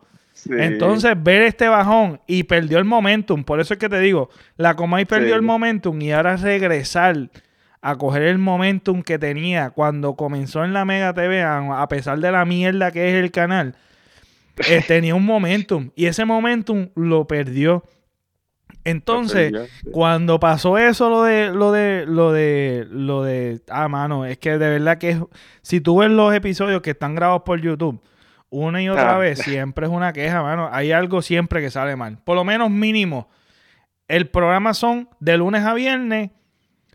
Entonces, 0.50 1.14
ver 1.22 1.42
este 1.42 1.68
bajón 1.68 2.20
y 2.26 2.44
perdió 2.44 2.78
el 2.78 2.84
momentum. 2.84 3.44
Por 3.44 3.60
eso 3.60 3.74
es 3.74 3.80
que 3.80 3.88
te 3.88 4.00
digo, 4.00 4.28
la 4.56 4.74
Comay 4.74 5.04
perdió 5.04 5.34
el 5.34 5.42
momentum 5.42 6.00
y 6.00 6.12
ahora 6.12 6.36
regresar 6.36 7.30
a 7.80 7.96
coger 7.96 8.22
el 8.22 8.38
momentum 8.38 9.02
que 9.02 9.18
tenía 9.18 9.70
cuando 9.70 10.14
comenzó 10.14 10.64
en 10.64 10.72
la 10.72 10.84
Mega 10.84 11.12
TV, 11.12 11.42
a 11.42 11.86
pesar 11.88 12.18
de 12.20 12.30
la 12.30 12.44
mierda 12.44 12.92
que 12.92 13.10
es 13.10 13.22
el 13.22 13.30
canal, 13.30 13.74
eh, 14.68 14.82
tenía 14.86 15.14
un 15.14 15.24
momentum 15.24 15.90
y 15.96 16.06
ese 16.06 16.24
momentum 16.24 16.88
lo 16.94 17.26
perdió. 17.26 17.84
Entonces, 18.84 19.52
cuando 19.92 20.40
pasó 20.40 20.76
eso, 20.76 21.08
lo 21.08 21.22
de, 21.22 21.52
lo 21.52 21.70
de, 21.70 22.04
lo 22.06 22.32
de, 22.32 22.86
lo 22.90 23.22
de, 23.22 23.60
ah, 23.68 23.86
mano, 23.86 24.26
es 24.26 24.38
que 24.38 24.58
de 24.58 24.70
verdad 24.70 24.98
que 24.98 25.22
si 25.60 25.80
tú 25.80 25.98
ves 25.98 26.10
los 26.10 26.34
episodios 26.34 26.82
que 26.82 26.90
están 26.90 27.14
grabados 27.14 27.42
por 27.42 27.60
YouTube, 27.60 28.02
una 28.52 28.82
y 28.82 28.88
otra 28.88 29.16
ah. 29.16 29.18
vez, 29.18 29.38
siempre 29.38 29.86
es 29.86 29.92
una 29.92 30.12
queja, 30.12 30.42
mano. 30.42 30.68
Hay 30.70 30.92
algo 30.92 31.22
siempre 31.22 31.60
que 31.60 31.70
sale 31.70 31.96
mal. 31.96 32.18
Por 32.22 32.36
lo 32.36 32.44
menos 32.44 32.70
mínimo. 32.70 33.28
El 34.06 34.28
programa 34.28 34.74
son 34.74 35.08
de 35.20 35.38
lunes 35.38 35.64
a 35.64 35.72
viernes. 35.72 36.30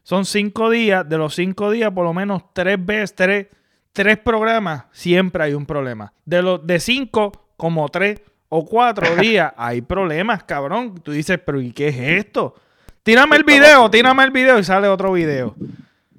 Son 0.04 0.24
cinco 0.24 0.70
días. 0.70 1.10
De 1.10 1.18
los 1.18 1.34
cinco 1.34 1.72
días, 1.72 1.92
por 1.92 2.06
lo 2.06 2.14
menos 2.14 2.44
tres 2.54 2.78
veces, 2.84 3.16
tres, 3.16 3.48
tres 3.92 4.18
programas, 4.20 4.84
siempre 4.92 5.44
hay 5.44 5.56
un 5.56 5.66
problema. 5.66 6.14
De 6.26 6.44
los 6.44 6.66
de 6.66 6.80
cinco, 6.80 7.50
como 7.58 7.90
tres 7.90 8.22
o 8.50 8.64
cuatro 8.64 9.16
días, 9.20 9.52
hay 9.58 9.82
problemas, 9.82 10.44
cabrón. 10.44 10.96
Tú 11.02 11.12
dices, 11.12 11.40
pero 11.44 11.60
¿y 11.60 11.72
qué 11.72 11.88
es 11.88 11.98
esto? 11.98 12.54
Tírame 13.02 13.36
el 13.36 13.44
video, 13.44 13.90
tírame 13.90 14.24
el 14.24 14.32
video 14.32 14.60
y 14.60 14.64
sale 14.64 14.88
otro 14.88 15.12
video. 15.14 15.56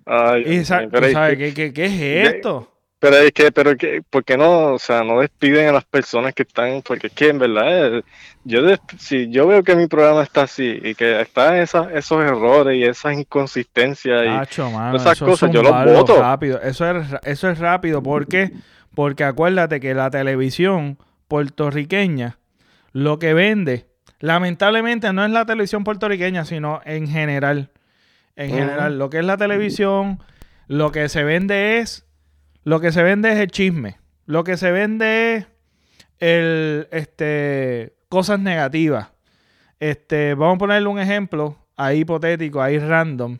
Ay, 0.05 0.43
y 0.47 0.65
¿sabes? 0.65 0.91
¿Qué, 1.39 1.55
qué, 1.55 1.73
qué 1.73 1.85
es 1.85 2.29
esto? 2.35 2.78
Pero 3.01 3.17
es 3.17 3.33
que, 3.33 3.53
pero 3.53 3.77
que, 3.77 4.03
¿por 4.11 4.25
qué 4.25 4.37
no, 4.37 4.73
o 4.75 4.79
sea, 4.79 5.05
no 5.05 5.21
despiden 5.21 5.69
a 5.69 5.73
las 5.73 5.85
personas 5.85 6.35
que 6.35 6.43
están? 6.43 6.83
Porque 6.83 7.07
es 7.07 7.13
que 7.13 7.29
en 7.29 7.39
verdad, 7.39 7.99
eh, 7.99 8.03
yo 8.43 8.61
si 8.99 9.31
yo 9.31 9.47
veo 9.47 9.63
que 9.63 9.77
mi 9.77 9.87
programa 9.87 10.23
está 10.23 10.43
así 10.43 10.81
y 10.83 10.95
que 10.97 11.21
están 11.21 11.57
esas, 11.57 11.93
esos 11.93 12.25
errores 12.25 12.77
y 12.77 12.83
esas 12.83 13.15
inconsistencias 13.15 14.25
y 14.25 14.97
esas 14.97 15.19
cosas, 15.21 15.51
yo 15.53 15.63
los 15.63 15.85
voto. 15.85 16.21
Rápido. 16.21 16.61
Eso 16.61 16.91
es, 16.91 17.07
eso 17.23 17.49
es 17.49 17.59
rápido, 17.59 18.03
¿por 18.03 18.27
qué? 18.27 18.51
Porque 18.95 19.23
acuérdate 19.23 19.79
que 19.79 19.95
la 19.95 20.11
televisión 20.11 20.99
puertorriqueña 21.29 22.39
lo 22.93 23.21
que 23.21 23.33
vende 23.33 23.87
lamentablemente 24.19 25.13
no 25.13 25.25
es 25.25 25.31
la 25.31 25.47
televisión 25.47 25.85
puertorriqueña, 25.85 26.45
sino 26.45 26.81
en 26.85 27.07
general. 27.07 27.71
En 28.35 28.51
general, 28.51 28.99
lo 28.99 29.11
que 29.11 29.19
es 29.19 29.25
la 29.25 29.37
televisión, 29.37 30.21
lo 30.69 30.93
que 30.93 31.09
se 31.09 31.25
vende 31.25 31.79
es, 31.79 32.08
lo 32.69 32.81
que 32.81 32.93
se 32.93 33.03
vende 33.03 33.33
es 33.33 33.39
el 33.39 33.51
chisme. 33.51 33.97
Lo 34.27 34.45
que 34.45 34.59
se 34.59 34.71
vende 34.71 35.37
es 35.37 35.47
el, 36.19 36.87
este, 36.91 37.95
cosas 38.11 38.39
negativas. 38.41 39.09
Este, 39.81 40.35
vamos 40.35 40.57
a 40.57 40.59
ponerle 40.59 40.87
un 40.87 41.01
ejemplo, 41.01 41.57
ahí 41.79 42.01
hipotético, 42.01 42.61
ahí 42.61 42.79
random. 42.79 43.39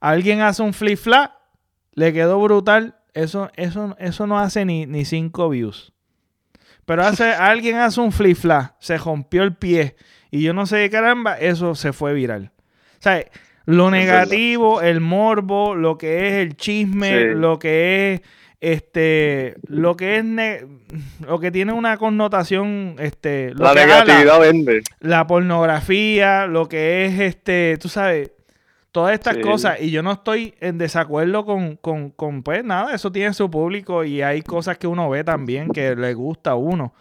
Alguien 0.00 0.40
hace 0.42 0.62
un 0.62 0.72
flip 0.72 0.96
flap, 0.96 1.32
le 1.94 2.12
quedó 2.12 2.40
brutal, 2.40 2.94
eso, 3.12 3.50
eso, 3.56 3.96
eso 3.98 4.28
no 4.28 4.38
hace 4.38 4.64
ni, 4.64 4.86
ni 4.86 5.04
cinco 5.04 5.48
views. 5.48 5.92
Pero 6.84 7.02
hace, 7.02 7.24
alguien 7.32 7.74
hace 7.74 8.00
un 8.00 8.12
flip 8.12 8.36
flap, 8.36 8.76
se 8.78 8.98
rompió 8.98 9.42
el 9.42 9.56
pie 9.56 9.96
y 10.30 10.42
yo 10.42 10.54
no 10.54 10.64
sé 10.66 10.76
qué 10.76 10.90
caramba, 10.90 11.34
eso 11.34 11.74
se 11.74 11.92
fue 11.92 12.14
viral. 12.14 12.52
O 13.00 13.02
sea, 13.02 13.24
lo 13.64 13.90
negativo, 13.90 14.80
el 14.80 15.00
morbo, 15.00 15.74
lo 15.74 15.98
que 15.98 16.28
es 16.28 16.34
el 16.34 16.56
chisme, 16.56 17.34
lo 17.34 17.58
que 17.58 18.14
es 18.14 18.20
este 18.60 19.54
lo 19.66 19.96
que 19.96 20.18
es 20.18 20.24
lo 21.26 21.40
que 21.40 21.50
tiene 21.50 21.72
una 21.72 21.96
connotación 21.96 22.96
este 22.98 23.54
la 23.54 23.72
negatividad 23.72 24.38
vende. 24.38 24.82
la 25.00 25.26
pornografía 25.26 26.46
lo 26.46 26.68
que 26.68 27.06
es 27.06 27.20
este 27.20 27.78
tú 27.80 27.88
sabes 27.88 28.30
todas 28.92 29.14
estas 29.14 29.38
cosas. 29.38 29.80
Y 29.80 29.90
yo 29.90 30.02
no 30.02 30.12
estoy 30.12 30.54
en 30.60 30.78
desacuerdo 30.78 31.44
con, 31.44 31.76
con, 31.76 32.10
con, 32.10 32.42
pues 32.42 32.64
nada 32.64 32.94
eso 32.94 33.12
tiene 33.12 33.32
su 33.34 33.50
público 33.50 34.04
y 34.04 34.22
hay 34.22 34.42
cosas 34.42 34.78
que 34.78 34.86
uno 34.86 35.08
ve 35.08 35.24
también 35.24 35.70
que 35.70 35.94
le 35.96 36.14
gusta 36.14 36.50
a 36.50 36.54
uno. 36.56 36.92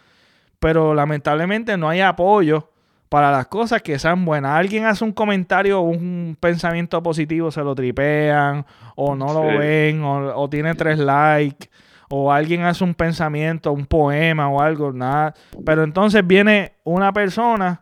Pero 0.59 0.93
lamentablemente 0.93 1.77
no 1.77 1.89
hay 1.89 2.01
apoyo 2.01 2.69
para 3.09 3.31
las 3.31 3.47
cosas 3.47 3.81
que 3.81 3.97
sean 3.97 4.23
buenas. 4.23 4.51
Alguien 4.51 4.85
hace 4.85 5.03
un 5.03 5.11
comentario 5.11 5.79
o 5.79 5.81
un 5.81 6.37
pensamiento 6.39 7.01
positivo, 7.01 7.51
se 7.51 7.61
lo 7.61 7.73
tripean, 7.73 8.65
o 8.95 9.15
no 9.15 9.33
lo 9.33 9.57
ven, 9.57 10.01
o, 10.03 10.47
tiene 10.47 10.75
tres 10.75 10.99
likes, 10.99 11.69
o 12.09 12.31
alguien 12.31 12.61
hace 12.61 12.83
un 12.83 12.93
pensamiento, 12.93 13.71
un 13.71 13.87
poema 13.87 14.47
o 14.47 14.61
algo, 14.61 14.93
nada. 14.93 15.33
Pero 15.65 15.83
entonces 15.83 16.25
viene 16.25 16.73
una 16.83 17.11
persona, 17.11 17.81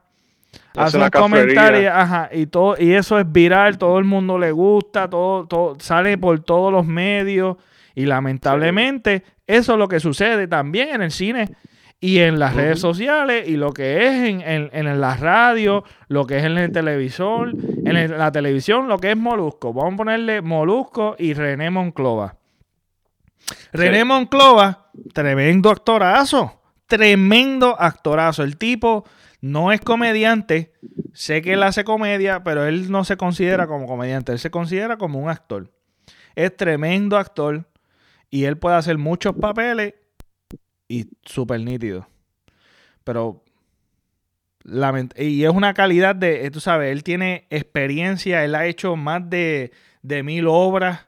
hace 0.75 0.97
un 0.97 1.09
comentario, 1.09 1.93
ajá, 1.93 2.29
y 2.31 2.45
todo, 2.45 2.75
y 2.79 2.93
eso 2.93 3.19
es 3.19 3.29
viral, 3.29 3.77
todo 3.77 3.99
el 3.99 4.05
mundo 4.05 4.39
le 4.39 4.51
gusta, 4.51 5.09
todo, 5.09 5.45
todo 5.45 5.75
sale 5.79 6.17
por 6.17 6.39
todos 6.39 6.71
los 6.71 6.85
medios. 6.85 7.57
Y 7.95 8.05
lamentablemente, 8.05 9.23
eso 9.45 9.73
es 9.73 9.79
lo 9.79 9.87
que 9.87 9.99
sucede 9.99 10.47
también 10.47 10.89
en 10.89 11.01
el 11.01 11.11
cine 11.11 11.49
y 11.99 12.19
en 12.19 12.39
las 12.39 12.55
redes 12.55 12.79
sociales 12.79 13.47
y 13.47 13.57
lo 13.57 13.73
que 13.73 14.05
es 14.05 14.13
en, 14.13 14.69
en, 14.71 15.01
la 15.01 15.17
radio, 15.17 15.83
lo 16.07 16.25
que 16.27 16.37
es 16.37 16.43
en 16.43 16.57
el 16.57 16.71
televisor, 16.71 17.53
en 17.85 18.17
la 18.17 18.31
televisión, 18.31 18.87
lo 18.87 18.99
que 18.99 19.11
es 19.11 19.17
Molusco. 19.17 19.73
Vamos 19.73 19.95
a 19.95 19.97
ponerle 19.97 20.41
Molusco 20.41 21.15
y 21.17 21.33
René 21.33 21.71
Monclova. 21.71 22.35
René 23.73 24.03
Monclova, 24.05 24.89
tremendo 25.13 25.71
actorazo, 25.71 26.61
tremendo 26.85 27.75
actorazo. 27.79 28.43
El 28.43 28.57
tipo 28.57 29.05
no 29.41 29.71
es 29.71 29.81
comediante, 29.81 30.73
sé 31.13 31.41
que 31.41 31.53
él 31.53 31.63
hace 31.63 31.83
comedia, 31.83 32.43
pero 32.43 32.65
él 32.65 32.91
no 32.91 33.05
se 33.05 33.17
considera 33.17 33.65
como 33.65 33.87
comediante, 33.87 34.33
él 34.33 34.39
se 34.39 34.51
considera 34.51 34.97
como 34.97 35.19
un 35.19 35.29
actor. 35.29 35.71
Es 36.35 36.55
tremendo 36.55 37.17
actor 37.17 37.67
y 38.29 38.43
él 38.43 38.57
puede 38.57 38.75
hacer 38.75 38.99
muchos 38.99 39.33
papeles 39.35 39.95
y 40.87 41.05
súper 41.23 41.61
nítido. 41.61 42.07
Pero 43.03 43.43
y 45.15 45.43
es 45.45 45.49
una 45.49 45.73
calidad 45.73 46.15
de, 46.15 46.45
eh, 46.45 46.51
tú 46.51 46.59
sabes, 46.59 46.91
él 46.91 47.03
tiene 47.03 47.47
experiencia, 47.49 48.43
él 48.43 48.53
ha 48.53 48.65
hecho 48.65 48.95
más 48.95 49.29
de, 49.29 49.71
mil 50.03 50.45
obras, 50.47 51.07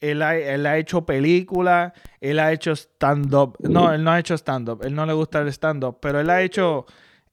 él 0.00 0.22
ha, 0.22 0.36
él 0.36 0.66
ha 0.66 0.78
hecho 0.78 1.04
películas, 1.04 1.92
él 2.20 2.38
ha 2.38 2.52
hecho 2.52 2.72
stand-up. 2.72 3.56
No, 3.60 3.92
él 3.92 4.04
no 4.04 4.12
ha 4.12 4.20
hecho 4.20 4.34
stand-up, 4.34 4.84
él 4.84 4.94
no 4.94 5.04
le 5.04 5.12
gusta 5.14 5.40
el 5.40 5.48
stand-up, 5.48 5.98
pero 6.00 6.20
él 6.20 6.30
ha 6.30 6.42
hecho... 6.42 6.86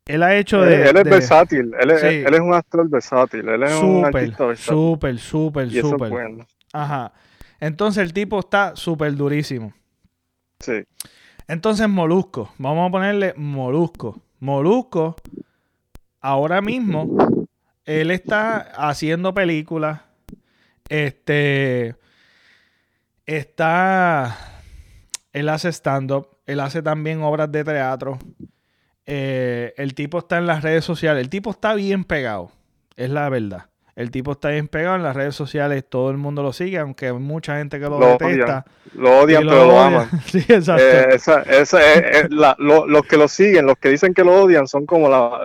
Él 0.05 0.23
ha 0.23 0.35
hecho 0.35 0.61
de... 0.61 0.89
Él 0.89 0.97
es 0.97 1.03
versátil, 1.03 1.71
él 1.79 1.91
es, 1.91 2.03
él 2.03 2.33
es, 2.33 2.39
un 2.39 2.55
actor 2.55 2.89
versátil, 2.89 3.47
él 3.47 3.61
es 3.61 3.75
un 3.75 4.05
artista 4.05 4.47
versátil. 4.47 4.75
Súper, 4.75 5.19
súper, 5.19 5.69
súper. 5.69 6.09
Bueno. 6.09 6.47
Ajá. 6.73 7.13
Entonces 7.59 8.01
el 8.01 8.11
tipo 8.11 8.39
está 8.39 8.75
súper 8.75 9.13
durísimo. 9.13 9.71
Sí. 10.59 10.83
Entonces, 11.49 11.89
Molusco. 11.89 12.53
Vamos 12.59 12.87
a 12.87 12.91
ponerle 12.91 13.33
Molusco. 13.35 14.21
Molusco, 14.39 15.15
ahora 16.21 16.61
mismo, 16.61 17.47
él 17.85 18.11
está 18.11 18.57
haciendo 18.77 19.33
películas. 19.33 20.01
Este. 20.89 21.95
Está. 23.25 24.37
Él 25.33 25.49
hace 25.49 25.69
stand-up. 25.69 26.37
Él 26.45 26.59
hace 26.59 26.83
también 26.83 27.23
obras 27.23 27.51
de 27.51 27.63
teatro. 27.63 28.19
Eh, 29.07 29.73
el 29.77 29.95
tipo 29.95 30.19
está 30.19 30.37
en 30.37 30.45
las 30.45 30.61
redes 30.61 30.85
sociales. 30.85 31.23
El 31.23 31.29
tipo 31.31 31.49
está 31.49 31.73
bien 31.73 32.03
pegado. 32.03 32.51
Es 32.95 33.09
la 33.09 33.27
verdad. 33.27 33.68
El 33.99 34.11
tipo 34.11 34.31
está 34.31 34.47
bien 34.47 34.69
pegado 34.69 34.95
en 34.95 35.03
las 35.03 35.13
redes 35.13 35.35
sociales, 35.35 35.83
todo 35.89 36.09
el 36.09 36.15
mundo 36.15 36.41
lo 36.41 36.53
sigue, 36.53 36.79
aunque 36.79 37.07
hay 37.07 37.11
mucha 37.11 37.57
gente 37.57 37.81
que 37.81 37.85
lo, 37.89 37.99
detesta. 37.99 38.63
Lo 38.93 39.19
odian, 39.19 39.43
pero 39.45 39.65
lo, 39.65 39.77
aman. 39.77 40.09
sí, 40.25 40.37
exacto. 40.47 40.81
Eh, 40.81 41.19
eh, 41.19 42.27
los 42.29 43.05
que 43.05 43.17
lo 43.17 43.27
siguen, 43.27 43.65
los 43.65 43.77
que 43.77 43.89
dicen 43.89 44.13
que 44.13 44.23
lo 44.23 44.41
odian, 44.41 44.69
son 44.69 44.85
como 44.85 45.09
la, 45.09 45.41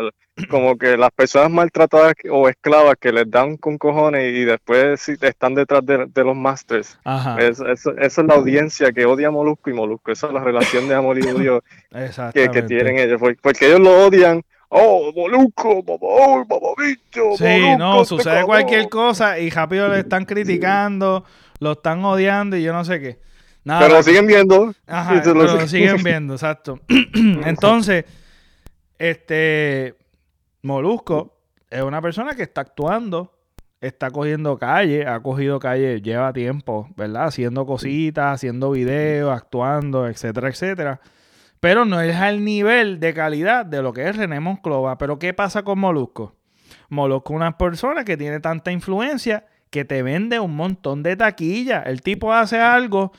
como 0.49 0.79
que 0.79 0.97
las 0.97 1.11
personas 1.11 1.51
maltratadas 1.51 2.15
o 2.31 2.49
esclavas 2.49 2.95
que 3.01 3.11
les 3.11 3.29
dan 3.29 3.57
con 3.57 3.77
cojones 3.77 4.33
y 4.33 4.45
después 4.45 5.09
están 5.09 5.57
detrás 5.57 5.85
de, 5.85 6.25
los 6.25 6.37
masters. 6.37 6.97
esa 7.37 7.91
es 7.99 8.19
la 8.19 8.35
audiencia 8.35 8.93
que 8.93 9.05
odia 9.05 9.27
a 9.27 9.33
Molusco 9.33 9.69
y 9.69 9.73
Molusco. 9.73 10.13
Esa 10.13 10.29
es 10.29 10.33
la 10.33 10.45
relación 10.45 10.87
de 10.87 10.95
amor 10.95 11.19
y 11.19 11.27
odio 11.27 11.65
que, 12.33 12.49
que, 12.51 12.63
tienen 12.63 13.01
ellos. 13.01 13.21
Porque 13.43 13.67
ellos 13.67 13.81
lo 13.81 14.07
odian 14.07 14.45
oh, 14.69 15.13
Molusco, 15.15 15.85
oh, 15.87 16.75
bicho, 16.77 17.37
Sí, 17.37 17.77
no, 17.79 18.05
sucede 18.05 18.45
cualquier 18.45 18.89
cosa 18.89 19.39
y 19.39 19.51
rápido 19.51 19.89
le 19.89 20.01
están 20.01 20.25
criticando, 20.25 21.25
lo 21.61 21.73
están 21.73 22.05
odiando 22.05 22.57
y 22.57 22.63
yo 22.63 22.73
no 22.73 22.85
sé 22.85 23.01
qué. 23.01 23.19
pero 23.65 23.89
lo 23.89 24.03
siguen 24.03 24.27
viendo. 24.27 24.75
Ajá, 24.87 25.21
pero 25.23 25.35
lo 25.35 25.69
siguen 25.69 26.03
viendo, 26.03 26.35
exacto. 26.35 26.81
Entonces, 27.45 28.05
este 28.99 29.95
Molusco 30.63 31.37
es 31.71 31.83
una 31.83 32.01
persona 32.01 32.35
que 32.35 32.43
está 32.43 32.63
actuando, 32.63 33.33
está 33.81 34.11
cogiendo 34.11 34.59
calle, 34.59 35.07
ha 35.07 35.21
cogido 35.21 35.59
calle, 35.59 36.01
lleva 36.01 36.33
tiempo, 36.33 36.89
¿verdad? 36.97 37.27
Haciendo 37.27 37.67
cositas, 37.67 38.35
haciendo 38.35 38.71
videos, 38.71 39.37
actuando, 39.37 40.07
etcétera, 40.07 40.49
etcétera 40.49 41.01
pero 41.65 41.87
no 41.87 41.99
es 42.03 42.15
al 42.15 42.45
nivel 42.45 43.01
de 43.01 43.15
calidad 43.15 43.65
de 43.65 43.81
lo 43.81 43.95
que 43.95 44.07
es 44.07 44.15
René 44.15 44.39
Monclova. 44.39 44.99
Pero 44.99 45.19
¿qué 45.19 45.33
pasa 45.33 45.63
con 45.63 45.79
Molusco? 45.79 46.35
Molusco 46.91 47.33
es 47.33 47.37
una 47.37 47.57
persona 47.57 48.05
que 48.05 48.19
tiene 48.19 48.39
tanta 48.39 48.71
influencia 48.71 49.47
que 49.71 49.87
te 49.87 50.03
vende 50.03 50.39
un 50.39 50.55
montón 50.55 51.03
de 51.03 51.17
taquilla. 51.17 51.81
El 51.81 52.03
tipo 52.03 52.35
hace 52.35 52.61
algo 52.61 53.13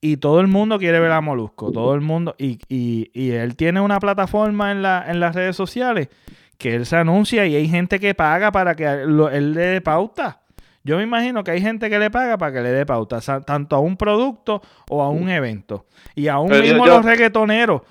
y 0.00 0.16
todo 0.16 0.40
el 0.40 0.46
mundo 0.46 0.78
quiere 0.78 0.98
ver 0.98 1.12
a 1.12 1.20
Molusco. 1.20 1.72
Todo 1.72 1.94
el 1.94 2.00
mundo. 2.00 2.34
Y, 2.38 3.10
él 3.12 3.54
tiene 3.56 3.82
una 3.82 4.00
plataforma 4.00 4.72
en, 4.72 4.80
la, 4.80 5.04
en 5.06 5.20
las 5.20 5.34
redes 5.34 5.54
sociales 5.54 6.08
que 6.56 6.76
él 6.76 6.86
se 6.86 6.96
anuncia 6.96 7.44
y 7.44 7.54
hay 7.54 7.68
gente 7.68 8.00
que 8.00 8.14
paga 8.14 8.50
para 8.50 8.74
que 8.76 8.86
él 8.86 9.52
le 9.52 9.60
dé 9.60 9.80
pauta. 9.82 10.39
Yo 10.82 10.96
me 10.96 11.02
imagino 11.02 11.44
que 11.44 11.50
hay 11.50 11.60
gente 11.60 11.90
que 11.90 11.98
le 11.98 12.10
paga 12.10 12.38
para 12.38 12.52
que 12.52 12.60
le 12.62 12.70
dé 12.70 12.86
pauta, 12.86 13.20
tanto 13.42 13.76
a 13.76 13.80
un 13.80 13.96
producto 13.96 14.62
o 14.88 15.02
a 15.02 15.10
un 15.10 15.28
evento. 15.28 15.86
Y 16.14 16.28
aún 16.28 16.50
mismo 16.50 16.86
los 16.86 17.04
reggaetoneros, 17.04 17.82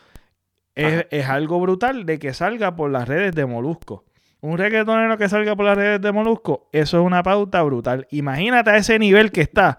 es, 0.76 1.28
algo 1.28 1.60
brutal 1.60 2.06
de 2.06 2.20
que 2.20 2.34
salga 2.34 2.76
por 2.76 2.90
las 2.90 3.08
redes 3.08 3.36
de 3.36 3.46
Molusco. 3.46 4.06
Un 4.42 4.58
reggaetonero 4.58 5.18
que 5.18 5.28
salga 5.28 5.56
por 5.56 5.66
las 5.66 5.78
redes 5.78 6.02
de 6.02 6.12
Molusco, 6.12 6.70
eso 6.72 7.00
es 7.00 7.06
una 7.06 7.22
pauta 7.22 7.62
brutal. 7.62 8.08
Imagínate 8.12 8.72
a 8.72 8.78
ese 8.78 8.98
nivel 8.98 9.32
que 9.32 9.42
está. 9.42 9.78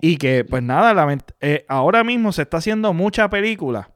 Y 0.00 0.16
que, 0.16 0.44
pues 0.44 0.62
nada, 0.62 1.18
eh, 1.40 1.64
ahora 1.68 2.02
mismo 2.02 2.32
se 2.32 2.42
está 2.42 2.56
haciendo 2.56 2.92
mucha 2.92 3.28
película. 3.28 3.90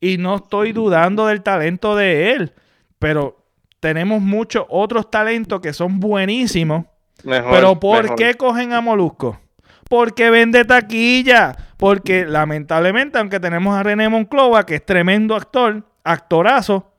Y 0.00 0.18
no 0.18 0.36
estoy 0.36 0.72
dudando 0.72 1.26
del 1.26 1.42
talento 1.42 1.96
de 1.96 2.32
él. 2.32 2.54
Pero 2.98 3.44
tenemos 3.80 4.22
muchos 4.22 4.64
otros 4.68 5.10
talentos 5.10 5.60
que 5.60 5.72
son 5.72 5.98
buenísimos 5.98 6.86
pero 7.26 7.78
¿por 7.80 8.14
qué 8.14 8.34
cogen 8.34 8.72
a 8.72 8.80
Molusco? 8.80 9.40
Porque 9.88 10.30
vende 10.30 10.64
taquilla. 10.64 11.56
Porque 11.76 12.24
lamentablemente, 12.24 13.18
aunque 13.18 13.40
tenemos 13.40 13.76
a 13.76 13.82
René 13.82 14.08
Monclova, 14.08 14.64
que 14.64 14.76
es 14.76 14.86
tremendo 14.86 15.36
actor, 15.36 15.84
actorazo, 16.04 16.90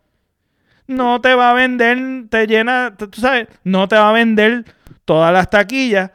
no 0.85 1.19
te 1.19 1.33
va 1.33 1.51
a 1.51 1.53
vender, 1.53 2.27
te 2.29 2.45
llena, 2.45 2.95
tú 2.95 3.09
sabes, 3.19 3.47
no 3.63 3.87
te 3.87 3.95
va 3.95 4.09
a 4.09 4.13
vender 4.13 4.65
todas 5.03 5.33
las 5.33 5.49
taquillas 5.49 6.11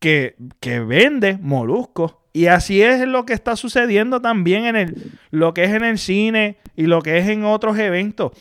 que, 0.00 0.36
que 0.60 0.80
vende 0.80 1.38
Molusco. 1.40 2.22
Y 2.32 2.46
así 2.46 2.82
es 2.82 3.06
lo 3.06 3.24
que 3.24 3.32
está 3.32 3.54
sucediendo 3.54 4.20
también 4.20 4.64
en 4.64 4.76
el, 4.76 5.12
lo 5.30 5.54
que 5.54 5.64
es 5.64 5.70
en 5.70 5.84
el 5.84 5.98
cine 5.98 6.58
y 6.74 6.86
lo 6.86 7.00
que 7.00 7.18
es 7.18 7.28
en 7.28 7.44
otros 7.44 7.78
eventos. 7.78 8.32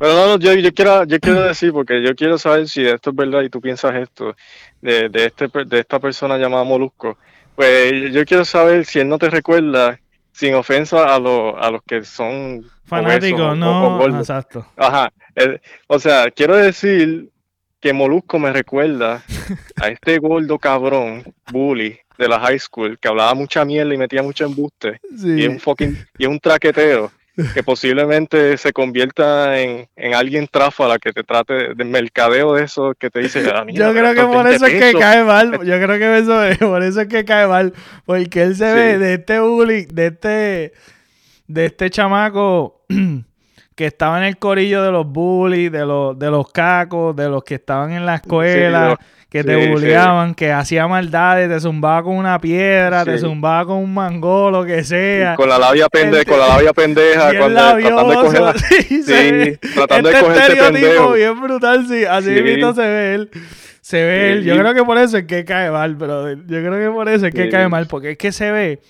Pero 0.00 0.14
no, 0.14 0.38
yo, 0.38 0.54
yo, 0.54 0.72
quiero, 0.72 1.04
yo 1.04 1.18
quiero 1.20 1.42
decir, 1.42 1.72
porque 1.72 2.02
yo 2.02 2.14
quiero 2.16 2.38
saber 2.38 2.66
si 2.66 2.84
esto 2.86 3.10
es 3.10 3.16
verdad 3.16 3.42
y 3.42 3.50
tú 3.50 3.60
piensas 3.60 3.94
esto, 3.96 4.34
de, 4.80 5.10
de, 5.10 5.26
este, 5.26 5.46
de 5.66 5.78
esta 5.78 6.00
persona 6.00 6.38
llamada 6.38 6.64
Molusco. 6.64 7.18
Pues 7.54 8.10
yo 8.10 8.24
quiero 8.24 8.46
saber 8.46 8.86
si 8.86 9.00
él 9.00 9.08
no 9.08 9.18
te 9.18 9.28
recuerda, 9.28 10.00
sin 10.32 10.54
ofensa 10.54 11.04
a, 11.04 11.16
a 11.16 11.70
los 11.70 11.82
que 11.86 12.02
son 12.02 12.64
fanáticos, 12.84 13.58
no, 13.58 14.18
exacto. 14.18 14.66
Ajá, 14.76 15.12
o 15.86 15.98
sea, 15.98 16.30
quiero 16.30 16.56
decir 16.56 17.28
que 17.78 17.92
Molusco 17.92 18.38
me 18.38 18.52
recuerda 18.52 19.22
a 19.76 19.88
este 19.88 20.18
gordo 20.18 20.58
cabrón, 20.58 21.24
bully, 21.52 21.98
de 22.16 22.28
la 22.28 22.40
high 22.40 22.58
school, 22.58 22.98
que 22.98 23.08
hablaba 23.08 23.34
mucha 23.34 23.64
mierda 23.66 23.92
y 23.94 23.98
metía 23.98 24.22
mucho 24.22 24.46
embuste, 24.46 24.98
y 25.22 25.42
es 25.42 25.48
un 25.48 25.60
fucking, 25.60 25.96
y 26.16 26.24
es 26.24 26.28
un 26.30 26.40
traquetero 26.40 27.12
que 27.54 27.62
posiblemente 27.62 28.56
se 28.56 28.72
convierta 28.72 29.60
en, 29.60 29.88
en 29.96 30.14
alguien 30.14 30.48
la 30.78 30.98
que 30.98 31.12
te 31.12 31.22
trate 31.22 31.74
de 31.74 31.84
mercadeo 31.84 32.54
de 32.54 32.64
eso, 32.64 32.94
que 32.98 33.10
te 33.10 33.20
dice, 33.20 33.44
ah, 33.54 33.64
yo 33.68 33.92
creo 33.92 34.14
que 34.14 34.22
por 34.22 34.46
eso 34.46 34.66
es 34.66 34.72
que 34.72 34.98
cae 34.98 35.24
mal, 35.24 35.52
yo 35.64 35.80
creo 35.80 35.98
que 35.98 36.18
eso 36.18 36.44
es, 36.44 36.58
por 36.58 36.82
eso 36.82 37.00
es 37.02 37.08
que 37.08 37.24
cae 37.24 37.46
mal, 37.46 37.72
porque 38.04 38.42
él 38.42 38.56
se 38.56 38.72
ve 38.72 38.98
de 38.98 39.14
este 39.14 39.40
bully, 39.40 39.86
de 39.86 40.06
este, 40.06 40.72
de 41.46 41.66
este 41.66 41.90
chamaco 41.90 42.84
que 43.74 43.86
estaba 43.86 44.18
en 44.18 44.24
el 44.24 44.38
corillo 44.38 44.82
de 44.82 44.90
los 44.92 45.06
bullies, 45.06 45.72
de 45.72 45.86
los, 45.86 46.18
de 46.18 46.30
los 46.30 46.50
cacos, 46.50 47.14
de 47.16 47.28
los 47.28 47.44
que 47.44 47.56
estaban 47.56 47.92
en 47.92 48.06
la 48.06 48.16
escuela 48.16 48.98
que 49.30 49.44
te 49.44 49.68
bulleaban, 49.68 50.34
que 50.34 50.50
hacía 50.50 50.88
maldades, 50.88 51.48
te 51.48 51.60
zumbaba 51.60 52.02
con 52.02 52.16
una 52.16 52.40
piedra, 52.40 53.04
te 53.04 53.16
zumbaba 53.16 53.64
con 53.64 53.76
un 53.76 53.94
mango, 53.94 54.50
lo 54.50 54.64
que 54.64 54.82
sea. 54.82 55.36
con 55.36 55.48
la 55.48 55.56
labia 55.56 55.88
pendeja, 55.88 56.24
con 56.24 56.40
la 56.40 56.48
labia 56.48 56.72
pendeja, 56.72 57.38
cuando, 57.38 57.60
tratando 57.60 58.08
de 58.08 58.16
coger, 58.16 58.58
sí, 58.68 59.02
sí, 59.04 59.68
tratando 59.72 60.08
de 60.08 60.14
este 60.16 60.26
coger 60.26 60.50
estereotipo 60.50 61.12
bien 61.12 61.40
brutal, 61.40 61.86
sí, 61.86 62.04
así 62.04 62.30
mismo 62.42 62.74
se 62.74 62.82
ve 62.82 63.14
él. 63.14 63.30
Se 63.80 64.04
ve 64.04 64.32
él. 64.32 64.44
Yo 64.44 64.58
creo 64.58 64.74
que 64.74 64.84
por 64.84 64.98
eso 64.98 65.16
es 65.16 65.24
que 65.24 65.44
cae 65.44 65.70
mal, 65.70 65.96
pero 65.96 66.32
yo 66.32 66.44
creo 66.46 66.78
que 66.78 66.90
por 66.92 67.08
eso 67.08 67.26
es 67.26 67.34
que 67.34 67.48
cae 67.48 67.68
mal, 67.68 67.86
porque 67.86 68.10
es 68.12 68.18
que 68.18 68.32
se 68.32 68.50
ve 68.50 68.80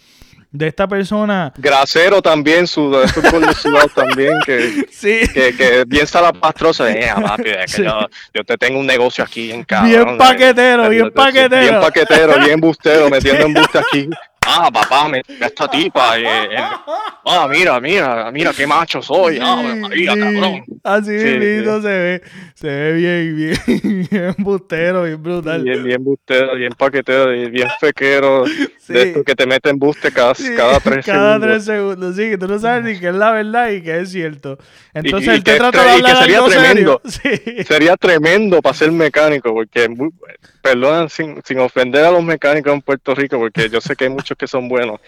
de 0.50 0.66
esta 0.66 0.88
persona. 0.88 1.52
Grasero 1.56 2.20
también, 2.20 2.66
sudado, 2.66 3.06
sudado 3.54 3.88
también, 3.94 4.34
que, 4.44 4.86
sí. 4.90 5.20
que, 5.32 5.54
que 5.56 5.84
bien 5.86 6.06
salapastrosa. 6.06 6.90
Eh, 6.90 7.10
papi, 7.14 7.50
es 7.50 7.74
que 7.74 7.84
yo, 7.84 8.06
yo, 8.34 8.44
te 8.44 8.56
tengo 8.58 8.80
un 8.80 8.86
negocio 8.86 9.22
aquí 9.22 9.52
en 9.52 9.64
casa. 9.64 9.84
Bien 9.84 10.18
paquetero, 10.18 10.88
bien 10.88 11.10
paquetero. 11.10 11.60
Bien 11.60 11.80
paquetero, 11.80 12.38
bien 12.40 12.60
bustero, 12.60 13.08
metiendo 13.08 13.46
embuste 13.46 13.78
aquí 13.78 14.08
ah, 14.50 14.70
papá, 14.70 15.08
me 15.08 15.22
esta 15.40 15.68
tipa. 15.68 16.18
Eh, 16.18 16.24
eh, 16.24 16.58
ah, 17.24 17.48
mira, 17.48 17.80
mira, 17.80 18.30
mira 18.32 18.52
qué 18.52 18.66
macho 18.66 19.00
soy. 19.02 19.38
Ah, 19.40 19.62
María, 19.78 20.14
cabrón. 20.16 20.64
Así 20.82 21.18
sí, 21.18 21.18
se 21.18 21.38
ve, 21.38 22.22
se 22.54 22.66
ve 22.66 22.92
bien, 22.94 23.36
bien, 23.36 24.08
bien 24.10 24.34
bustero, 24.38 25.04
bien 25.04 25.22
brutal. 25.22 25.62
Bien, 25.62 25.82
bien 25.82 26.02
bustero, 26.02 26.54
bien 26.56 26.72
paquetero, 26.72 27.30
bien 27.50 27.68
fequero. 27.78 28.44
De 28.88 29.02
esto 29.02 29.22
que 29.22 29.34
te 29.34 29.46
meten 29.46 29.78
buste 29.78 30.10
cada, 30.10 30.34
cada 30.56 30.80
tres 30.80 31.06
cada 31.06 31.34
segundos. 31.34 31.40
tres 31.40 31.64
segundos, 31.64 32.16
sí, 32.16 32.30
que 32.30 32.38
tú 32.38 32.48
no 32.48 32.58
sabes 32.58 32.84
ni 32.84 32.98
qué 32.98 33.08
es 33.08 33.14
la 33.14 33.30
verdad 33.32 33.70
y 33.70 33.82
qué 33.82 34.00
es 34.00 34.10
cierto. 34.10 34.58
Entonces 34.94 35.28
él 35.28 35.44
te 35.44 35.56
trata 35.56 35.84
de 35.84 35.90
hablar 35.90 36.16
sería 36.16 36.44
tremendo. 36.44 37.00
Sería 37.66 37.96
tremendo 37.96 38.60
para 38.60 38.74
ser 38.74 38.90
mecánico, 38.90 39.52
porque, 39.52 39.88
perdón, 40.62 41.08
sin, 41.08 41.40
sin 41.44 41.58
ofender 41.60 42.04
a 42.04 42.10
los 42.10 42.22
mecánicos 42.22 42.72
en 42.72 42.82
Puerto 42.82 43.14
Rico, 43.14 43.38
porque 43.38 43.68
yo 43.68 43.80
sé 43.80 43.94
que 43.94 44.04
hay 44.04 44.10
muchos 44.10 44.36
que 44.40 44.48
son 44.48 44.68
buenos. 44.68 45.00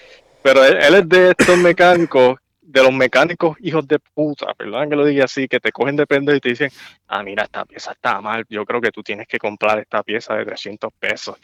Pero 0.42 0.64
él, 0.64 0.94
es 0.94 1.08
de 1.08 1.30
estos 1.30 1.56
mecánicos, 1.56 2.36
de 2.60 2.82
los 2.82 2.92
mecánicos 2.92 3.56
hijos 3.60 3.86
de 3.86 3.98
puta, 3.98 4.54
perdón 4.54 4.88
que 4.88 4.96
lo 4.96 5.04
diga 5.04 5.24
así, 5.24 5.46
que 5.46 5.60
te 5.60 5.72
cogen 5.72 5.96
de 5.96 6.06
prender 6.06 6.36
y 6.36 6.40
te 6.40 6.48
dicen, 6.48 6.70
ah, 7.08 7.22
mira, 7.22 7.44
esta 7.44 7.64
pieza 7.64 7.92
está 7.92 8.20
mal, 8.20 8.44
yo 8.48 8.64
creo 8.64 8.80
que 8.80 8.90
tú 8.90 9.02
tienes 9.02 9.26
que 9.28 9.38
comprar 9.38 9.78
esta 9.78 10.02
pieza 10.02 10.34
de 10.34 10.44
300 10.46 10.90
pesos. 10.98 11.36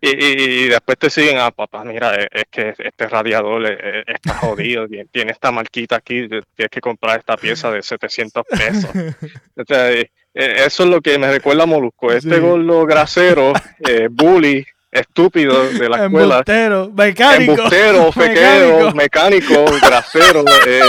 y, 0.00 0.68
después 0.68 0.98
te 0.98 1.08
siguen, 1.08 1.38
ah, 1.38 1.50
papá, 1.50 1.84
mira, 1.84 2.14
es, 2.16 2.44
que 2.50 2.74
este 2.76 3.06
radiador 3.08 3.64
está 4.06 4.34
jodido, 4.40 4.86
tiene 5.10 5.32
esta 5.32 5.52
marquita 5.52 5.96
aquí, 5.96 6.28
tienes 6.28 6.70
que 6.70 6.80
comprar 6.80 7.18
esta 7.18 7.36
pieza 7.36 7.70
de 7.70 7.82
700 7.82 8.44
pesos. 8.44 8.90
Eso 10.36 10.82
es 10.82 10.88
lo 10.90 11.00
que 11.00 11.18
me 11.18 11.30
recuerda 11.30 11.62
a 11.62 11.66
Molusco, 11.66 12.12
este 12.12 12.38
gordo 12.40 12.84
grasero, 12.84 13.54
eh, 13.88 14.08
bully, 14.10 14.66
estúpido 14.98 15.70
de 15.70 15.88
la 15.88 16.04
escuela. 16.04 16.34
Embustero, 16.36 16.90
mecánico. 16.94 17.52
Embustero, 17.52 18.12
fequero, 18.12 18.94
mecánico, 18.94 19.64
grasero. 19.82 20.44
Eh, 20.66 20.80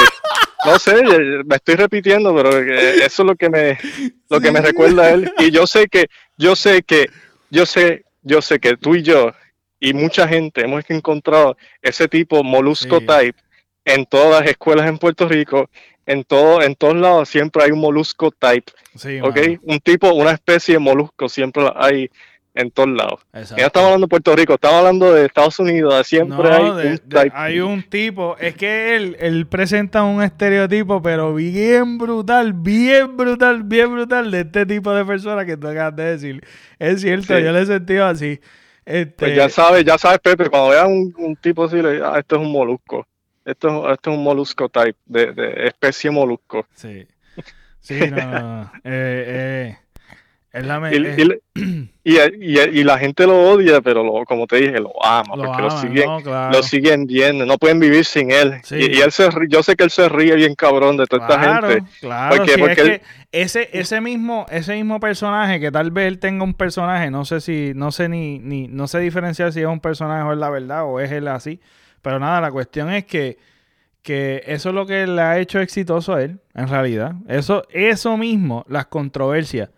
no 0.65 0.79
sé, 0.79 1.03
me 1.45 1.55
estoy 1.55 1.75
repitiendo, 1.75 2.35
pero 2.35 2.57
eh, 2.57 3.05
eso 3.05 3.23
es 3.23 3.27
lo 3.27 3.35
que 3.35 3.49
me, 3.49 3.77
lo 4.29 4.39
que 4.39 4.51
me 4.51 4.61
recuerda 4.61 5.03
a 5.03 5.09
él. 5.11 5.31
Y 5.39 5.51
yo 5.51 5.67
sé 5.67 5.87
que, 5.87 6.07
yo 6.37 6.55
sé 6.55 6.83
que, 6.83 7.09
yo 7.49 7.65
sé, 7.65 8.05
yo 8.23 8.41
sé 8.41 8.59
que 8.59 8.77
tú 8.77 8.95
y 8.95 9.03
yo 9.03 9.33
y 9.79 9.93
mucha 9.93 10.27
gente 10.27 10.61
hemos 10.61 10.83
encontrado 10.89 11.57
ese 11.81 12.07
tipo 12.07 12.43
molusco 12.43 12.99
type 12.99 13.37
en 13.85 14.05
todas 14.05 14.41
las 14.41 14.49
escuelas 14.49 14.87
en 14.87 14.97
Puerto 14.97 15.27
Rico. 15.27 15.69
En 16.05 16.23
todo, 16.23 16.61
en 16.61 16.75
todos 16.75 16.95
lados 16.95 17.27
siempre 17.27 17.63
hay 17.63 17.71
un 17.71 17.79
molusco 17.79 18.31
type. 18.31 18.71
Sí, 18.95 19.19
Un 19.63 19.79
tipo, 19.81 20.13
una 20.13 20.31
especie 20.31 20.75
de 20.75 20.79
molusco 20.79 21.27
siempre 21.27 21.69
hay 21.75 22.09
en 22.57 22.71
todos 22.71 22.89
lados. 22.89 23.19
Ya 23.55 23.67
estamos 23.67 23.87
hablando 23.87 24.07
de 24.07 24.09
Puerto 24.09 24.35
Rico, 24.35 24.55
estamos 24.55 24.77
hablando 24.79 25.13
de 25.13 25.25
Estados 25.25 25.59
Unidos, 25.59 26.07
siempre 26.07 26.49
hay, 26.49 26.63
un 26.63 26.99
hay 27.33 27.59
un 27.59 27.83
tipo, 27.83 28.35
es 28.39 28.55
que 28.55 28.95
él, 28.95 29.15
él 29.19 29.45
presenta 29.45 30.03
un 30.03 30.23
estereotipo, 30.23 31.01
pero 31.01 31.35
bien 31.35 31.97
brutal, 31.97 32.53
bien 32.53 33.15
brutal, 33.15 33.63
bien 33.63 33.93
brutal 33.93 34.31
de 34.31 34.41
este 34.41 34.65
tipo 34.65 34.91
de 34.91 35.05
personas 35.05 35.45
que 35.45 35.55
tú 35.55 35.67
acabas 35.67 35.95
de 35.95 36.03
decir. 36.03 36.43
Es 36.79 37.01
cierto, 37.01 37.37
yo 37.37 37.51
le 37.51 37.61
he 37.61 37.65
sentido 37.65 38.05
así. 38.05 38.39
Este... 38.85 39.13
Pues 39.17 39.35
ya 39.35 39.49
sabes, 39.49 39.85
ya 39.85 39.97
sabes, 39.97 40.19
Pepe, 40.19 40.49
cuando 40.49 40.69
veas 40.69 40.87
un, 40.87 41.13
un 41.17 41.35
tipo 41.35 41.65
así, 41.65 41.81
le 41.81 42.01
ah, 42.03 42.17
esto 42.17 42.37
es 42.37 42.41
un 42.41 42.51
molusco. 42.51 43.05
Esto, 43.45 43.91
esto 43.91 44.11
es 44.11 44.17
un 44.17 44.23
molusco 44.23 44.67
type, 44.67 44.97
de, 45.05 45.31
de 45.31 45.67
especie 45.67 46.09
molusco. 46.09 46.65
Sí. 46.73 47.07
Sí, 47.79 47.99
no, 48.11 48.17
no, 48.17 48.71
eh, 48.83 49.23
eh 49.73 49.77
y, 52.03 52.83
la 52.83 52.97
gente 52.97 53.27
lo 53.27 53.51
odia, 53.51 53.81
pero 53.81 54.03
como 54.25 54.47
te 54.47 54.57
dije, 54.57 54.79
lo 54.79 54.93
ama, 55.05 55.35
porque 55.35 55.61
lo, 55.61 55.71
siguen, 55.71 56.09
lo 56.25 56.63
siguen 56.63 57.05
viendo, 57.05 57.45
no 57.45 57.57
pueden 57.57 57.79
vivir 57.79 58.05
sin 58.05 58.31
él. 58.31 58.61
Y, 58.71 58.99
él 59.01 59.11
se 59.11 59.29
yo 59.49 59.63
sé 59.63 59.75
que 59.75 59.83
él 59.83 59.91
se 59.91 60.07
ríe 60.09 60.35
bien 60.35 60.55
cabrón 60.55 60.97
de 60.97 61.05
toda 61.05 61.27
esta 61.27 61.39
gente. 61.39 61.83
Claro, 61.99 62.43
porque, 62.59 63.01
ese, 63.31 63.69
ese 63.73 64.01
mismo, 64.01 64.45
ese 64.49 64.75
mismo 64.75 64.99
personaje, 64.99 65.59
que 65.59 65.71
tal 65.71 65.91
vez 65.91 66.07
él 66.07 66.19
tenga 66.19 66.43
un 66.43 66.53
personaje, 66.53 67.11
no 67.11 67.25
sé 67.25 67.41
si, 67.41 67.73
no 67.75 67.91
sé 67.91 68.09
ni, 68.09 68.39
ni, 68.39 68.67
no 68.67 68.87
sé 68.87 68.99
diferenciar 68.99 69.51
si 69.51 69.59
es 69.61 69.67
un 69.67 69.81
personaje 69.81 70.23
o 70.23 70.31
es 70.31 70.39
la 70.39 70.49
verdad, 70.49 70.85
o 70.85 70.99
es 70.99 71.11
él 71.11 71.27
así. 71.27 71.59
Pero 72.01 72.19
nada, 72.19 72.39
la 72.39 72.51
cuestión 72.51 72.89
es 72.91 73.05
que 73.05 73.37
que 74.07 74.41
eso 74.45 74.69
es 74.69 74.75
lo 74.75 74.85
que 74.85 75.05
le 75.05 75.21
ha 75.21 75.37
hecho 75.37 75.59
exitoso 75.59 76.15
a 76.15 76.23
él, 76.23 76.39
en 76.53 76.69
realidad. 76.69 77.15
Eso, 77.27 77.63
eso 77.71 78.15
mismo, 78.15 78.63
las 78.69 78.85
controversias 78.85 79.69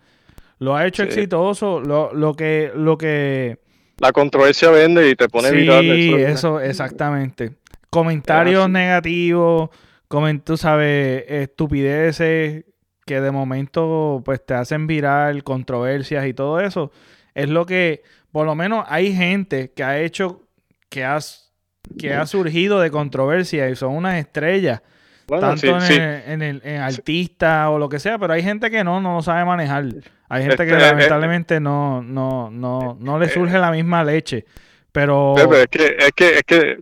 lo 0.60 0.76
ha 0.76 0.86
hecho 0.86 1.04
exitoso, 1.04 1.80
lo, 1.80 2.14
lo 2.14 2.34
que, 2.34 2.72
lo 2.76 2.98
que... 2.98 3.60
La 3.98 4.12
controversia 4.12 4.70
vende 4.70 5.10
y 5.10 5.16
te 5.16 5.28
pone 5.28 5.50
sí, 5.50 5.66
Sí, 5.66 6.14
eso, 6.14 6.60
exactamente. 6.60 7.56
Comentarios 7.90 8.70
negativos, 8.70 9.70
coment 10.08 10.44
tú 10.44 10.58
sabes, 10.58 11.26
estupideces 11.28 12.66
que 13.06 13.22
de 13.22 13.32
momento 13.32 14.22
pues 14.24 14.46
te 14.46 14.54
hacen 14.54 14.86
viral, 14.86 15.44
controversias 15.44 16.28
y 16.28 16.34
todo 16.34 16.60
eso. 16.60 16.92
Es 17.34 17.50
lo 17.50 17.66
que, 17.66 18.04
por 18.32 18.46
lo 18.46 18.54
menos 18.54 18.86
hay 18.88 19.16
gente 19.16 19.72
que 19.72 19.84
ha 19.84 20.00
hecho, 20.00 20.44
que, 20.90 21.04
has, 21.04 21.54
que 21.98 22.14
ha 22.14 22.26
surgido 22.26 22.80
de 22.80 22.92
controversia 22.92 23.70
y 23.70 23.76
son 23.76 23.96
unas 23.96 24.18
estrellas 24.18 24.82
tanto 25.30 25.68
en, 25.68 26.42
El, 26.42 26.62
en, 26.64 26.82
artista 26.82 27.70
o 27.70 27.80
lo 27.80 27.90
que 27.90 28.00
sea, 28.00 28.18
pero 28.18 28.34
hay 28.34 28.44
gente 28.44 28.72
que 28.72 28.84
no, 28.84 29.00
no 29.02 29.22
sabe 29.22 29.46
manejar. 29.46 29.86
Hay 30.30 30.44
gente 30.44 30.66
que 30.66 30.72
este, 30.72 30.84
eh, 30.84 30.90
lamentablemente 30.90 31.60
no, 31.60 32.02
no, 32.02 32.50
no, 32.50 32.98
no 33.00 33.20
le 33.20 33.26
eh, 33.26 33.30
surge 33.30 33.58
la 33.58 33.72
misma 33.72 34.04
leche. 34.04 34.46
Pero... 34.92 35.36
es 35.38 35.68
que, 35.68 35.96
es 36.00 36.12
que, 36.16 36.38
es 36.38 36.44
que 36.44 36.78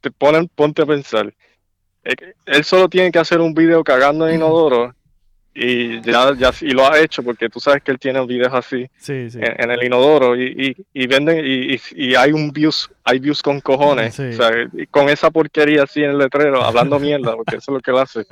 te 0.00 0.10
ponen, 0.10 0.48
ponte 0.48 0.82
a 0.82 0.86
pensar. 0.86 1.32
él 2.04 2.64
solo 2.64 2.88
tiene 2.88 3.10
que 3.10 3.18
hacer 3.18 3.40
un 3.40 3.54
video 3.54 3.82
cagando 3.84 4.28
en 4.28 4.36
inodoro 4.36 4.94
y 5.62 6.00
ya, 6.00 6.32
ya 6.34 6.52
y 6.62 6.70
lo 6.70 6.90
ha 6.90 6.98
hecho 6.98 7.22
porque 7.22 7.50
tú 7.50 7.60
sabes 7.60 7.82
que 7.82 7.90
él 7.90 7.98
tiene 7.98 8.24
videos 8.24 8.54
así 8.54 8.88
En, 9.06 9.70
el 9.70 9.84
inodoro 9.84 10.34
y, 10.34 10.74
y, 10.94 11.06
venden 11.06 11.44
y, 11.44 11.78
y, 11.96 12.14
hay 12.14 12.32
un 12.32 12.50
views 12.50 12.90
hay 13.04 13.18
views 13.18 13.42
con 13.42 13.60
cojones 13.60 14.18
o 14.18 14.32
sea, 14.32 14.50
con 14.90 15.10
esa 15.10 15.30
porquería 15.30 15.82
así 15.82 16.02
en 16.02 16.12
el 16.12 16.18
letrero 16.18 16.62
hablando 16.62 16.98
mierda 16.98 17.36
porque 17.36 17.56
eso 17.56 17.72
es 17.72 17.74
lo 17.74 17.80
que 17.80 17.90
él 17.90 17.98
hace. 17.98 18.24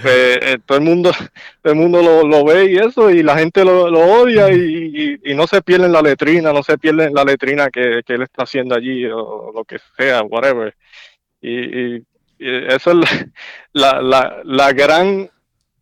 Pues, 0.00 0.38
eh, 0.42 0.58
todo 0.64 0.78
el 0.78 0.84
mundo 0.84 1.10
todo 1.62 1.72
el 1.72 1.78
mundo 1.78 2.00
lo, 2.02 2.24
lo, 2.24 2.44
ve 2.44 2.70
y 2.70 2.76
eso 2.76 3.10
y 3.10 3.24
la 3.24 3.36
gente 3.36 3.64
lo, 3.64 3.90
lo 3.90 3.98
odia 3.98 4.52
y, 4.52 5.18
no 5.34 5.48
se 5.48 5.62
pierde 5.62 5.86
en 5.86 5.92
la 5.92 6.02
letrina 6.02 6.52
no 6.52 6.62
se 6.62 6.78
pierde 6.78 7.06
en 7.06 7.14
la 7.14 7.24
letrina 7.24 7.68
que, 7.70 8.02
que 8.06 8.14
él 8.14 8.22
está 8.22 8.44
haciendo 8.44 8.76
allí 8.76 9.06
o 9.06 9.50
lo 9.52 9.64
que 9.64 9.78
sea 9.96 10.22
whatever. 10.22 10.72
Y, 11.42 12.04
eso 12.38 12.92
es 12.92 13.26
la, 13.72 14.00
la, 14.00 14.40
la 14.44 14.72
gran 14.72 15.28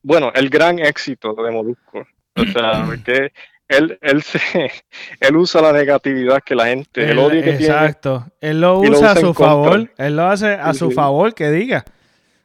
bueno, 0.03 0.33
el 0.35 0.49
gran 0.51 0.79
éxito 0.79 1.35
de 1.35 1.51
Molusco. 1.51 2.07
O 2.37 2.45
sea, 2.45 2.85
porque 2.87 3.33
él, 3.69 3.99
él, 4.01 4.23
se, 4.23 4.41
él 5.21 5.37
usa 5.37 5.61
la 5.61 5.73
negatividad 5.73 6.43
que 6.45 6.55
la 6.55 6.67
gente, 6.67 7.11
el, 7.11 7.19
odio 7.19 7.43
que 7.43 7.53
tiene. 7.53 7.67
Exacto. 7.67 8.27
Él 8.41 8.61
lo 8.61 8.81
usa, 8.81 9.13
a 9.13 9.17
su 9.17 9.35
favor. 9.35 9.91
Él 9.97 10.17
lo 10.17 10.27
hace 10.27 10.53
a 10.53 10.75
su 10.75 10.91
favor, 10.91 11.35
que 11.35 11.51
diga. 11.51 11.85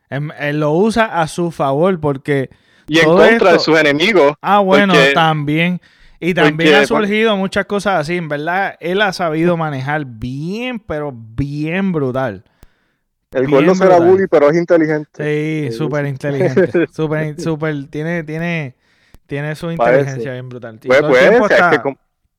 Él, 0.10 0.60
lo 0.60 0.72
usa 0.74 1.22
a 1.22 1.28
su 1.28 1.52
favor 1.52 2.00
porque. 2.00 2.50
Y 2.88 3.00
en 3.00 3.06
contra 3.06 3.54
de 3.54 3.60
sus 3.60 3.80
enemigos. 3.80 4.34
Ah, 4.42 4.60
bueno, 4.60 4.94
también. 5.14 5.80
Y 6.20 6.34
también 6.34 6.76
ha 6.76 6.86
surgido 6.86 7.36
muchas 7.36 7.66
cosas 7.66 8.02
así. 8.02 8.16
En 8.16 8.30
verdad, 8.30 8.76
él 8.80 9.02
ha 9.02 9.12
sabido 9.12 9.58
manejar 9.58 10.06
bien, 10.06 10.80
pero 10.80 11.14
bien 11.14 11.92
brutal. 11.92 12.46
El 13.34 13.50
no 13.50 13.76
será 13.76 14.00
bully, 14.00 14.28
pero 14.28 14.50
es 14.50 14.58
inteligente. 14.58 15.70
Sí, 15.70 15.72
súper 15.76 16.06
inteligente. 16.06 16.88
súper, 16.94 17.40
súper, 17.40 17.88
tiene, 17.88 18.24
tiene, 18.24 18.76
tiene 19.26 19.56
su 19.56 19.72
inteligencia 19.72 20.34
bien 20.34 20.50
brutal. 20.50 20.80
Pues, 20.86 21.02
pues, 21.02 21.52
es 21.52 21.80
que 21.80 21.96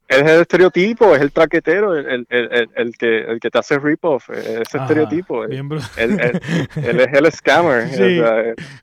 es 0.06 0.20
el 0.20 0.40
estereotipo, 0.42 1.14
es 1.14 1.22
el 1.22 1.32
traquetero, 1.32 1.96
el, 1.96 2.26
el, 2.28 2.68
el, 2.74 2.96
que, 2.96 3.22
el 3.22 3.40
que 3.40 3.50
te 3.50 3.58
hace 3.58 3.78
rip-off, 3.78 4.28
ese 4.30 4.78
estereotipo. 4.78 5.46
Bien 5.46 5.68
brutal. 5.68 5.88
Él, 5.96 7.00
es 7.00 7.12
el 7.12 7.32
scammer. 7.32 7.88
Sí, 7.88 8.20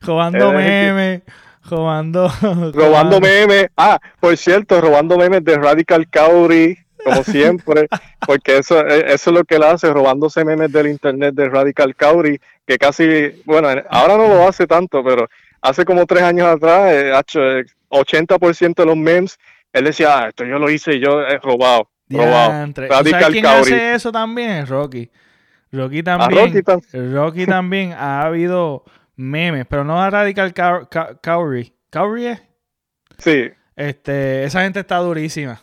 robando 0.00 0.52
memes. 0.52 1.22
Robando. 1.70 2.28
Robando 2.74 3.20
memes. 3.20 3.68
Ah, 3.76 4.00
por 4.18 4.36
cierto, 4.36 4.80
robando 4.80 5.16
memes 5.16 5.44
de 5.44 5.56
Radical 5.56 6.08
Cowrie, 6.10 6.84
como 7.04 7.24
siempre, 7.24 7.88
porque 8.26 8.58
eso, 8.58 8.86
e, 8.86 9.12
eso 9.12 9.30
es 9.30 9.34
lo 9.36 9.44
que 9.44 9.56
él 9.56 9.62
hace, 9.62 9.92
robándose 9.92 10.44
memes 10.44 10.72
del 10.72 10.88
internet 10.88 11.34
de 11.34 11.48
Radical 11.48 11.94
Cowrie, 11.96 12.40
que 12.66 12.78
casi, 12.78 13.42
bueno, 13.44 13.68
ahora 13.90 14.16
no 14.16 14.28
lo 14.28 14.48
hace 14.48 14.66
tanto, 14.66 15.02
pero 15.04 15.28
hace 15.60 15.84
como 15.84 16.06
tres 16.06 16.22
años 16.22 16.46
atrás, 16.46 16.92
eh, 16.92 17.12
hecho 17.18 17.40
80% 17.90 18.68
eh, 18.70 18.74
de 18.76 18.86
los 18.86 18.96
memes, 18.96 19.38
él 19.72 19.84
decía, 19.84 20.18
ah, 20.18 20.28
esto 20.28 20.44
yo 20.44 20.58
lo 20.58 20.70
hice 20.70 20.94
y 20.94 21.00
yo 21.00 21.22
he 21.22 21.38
robado. 21.38 21.88
robado. 22.10 22.72
Radical 22.76 23.32
quién 23.32 23.46
hace 23.46 23.94
eso 23.94 24.12
también? 24.12 24.66
Rocky. 24.66 25.10
Rocky 25.70 26.02
también. 26.02 26.52
Rocky, 27.14 27.46
también 27.46 27.92
ha 27.92 28.22
habido 28.22 28.84
memes, 29.16 29.64
pero 29.66 29.84
no 29.84 30.00
a 30.00 30.10
Radical 30.10 30.52
Cowrie. 31.22 31.72
¿Cowrie 31.90 32.38
Sí. 33.18 33.50
Este, 33.76 34.44
esa 34.44 34.62
gente 34.62 34.80
está 34.80 34.98
durísima. 34.98 35.62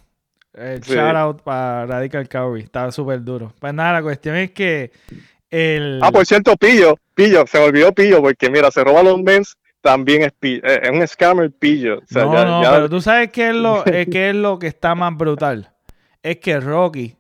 El 0.54 0.82
shout 0.82 1.16
out 1.16 1.42
para 1.42 1.86
Radical 1.86 2.28
Cowrie. 2.28 2.64
Está 2.64 2.92
súper 2.92 3.24
duro. 3.24 3.54
Pues 3.60 3.74
nada, 3.74 3.94
la 3.94 4.02
cuestión 4.02 4.36
es 4.36 4.52
que 4.52 4.92
el... 5.50 6.00
Ah, 6.02 6.12
por 6.12 6.26
cierto, 6.26 6.56
Pillo. 6.58 6.98
Pillo. 7.14 7.46
Se 7.48 7.60
me 7.60 7.66
olvidó 7.66 7.94
Pillo 7.94 8.22
porque 8.22 8.50
mira, 8.50 8.72
se 8.72 8.84
roba 8.84 9.04
los 9.04 9.22
memes 9.22 9.56
también 9.82 10.24
es, 10.24 10.34
pillo, 10.34 10.62
eh, 10.66 10.82
es 10.84 10.90
un 10.90 11.08
scammer 11.08 11.52
pillo. 11.52 12.02
no, 12.12 12.46
no, 12.46 12.62
pero 12.70 12.90
tú 12.90 13.02
sabes 13.02 13.32
qué 13.32 13.50
es, 13.50 13.56
lo, 13.56 13.86
eh, 13.88 14.08
qué 14.12 14.30
es 14.30 14.36
lo 14.36 14.60
que 14.60 14.68
está 14.68 14.96
más 14.96 15.16
brutal. 15.16 15.72
Es 16.22 16.38
que 16.38 16.60
Rocky 16.60 17.16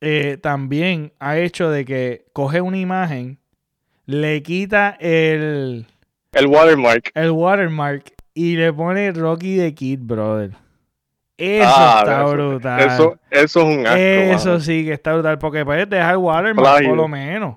eh, 0.00 0.38
también 0.40 1.12
ha 1.18 1.38
hecho 1.38 1.70
de 1.70 1.84
que 1.84 2.26
coge 2.32 2.60
una 2.60 2.78
imagen, 2.78 3.38
le 4.06 4.42
quita 4.42 4.96
el... 5.00 5.86
El 6.32 6.46
watermark. 6.46 7.10
El 7.14 7.32
watermark 7.32 8.14
y 8.32 8.56
le 8.56 8.72
pone 8.72 9.12
Rocky 9.12 9.58
the 9.58 9.74
Kid, 9.74 9.98
brother. 10.00 10.52
Eso 11.40 11.72
ah, 11.74 11.96
está 12.00 12.24
brutal. 12.24 12.80
Eso, 12.80 13.18
eso, 13.30 13.60
es 13.60 13.78
un 13.78 13.86
asco. 13.86 13.96
Eso 13.96 14.60
sí 14.60 14.84
que 14.84 14.92
está 14.92 15.14
brutal. 15.14 15.38
Porque 15.38 15.64
puedes 15.64 15.88
dejar 15.88 16.18
watermark 16.18 16.84
por 16.86 16.96
lo 16.96 17.08
menos. 17.08 17.56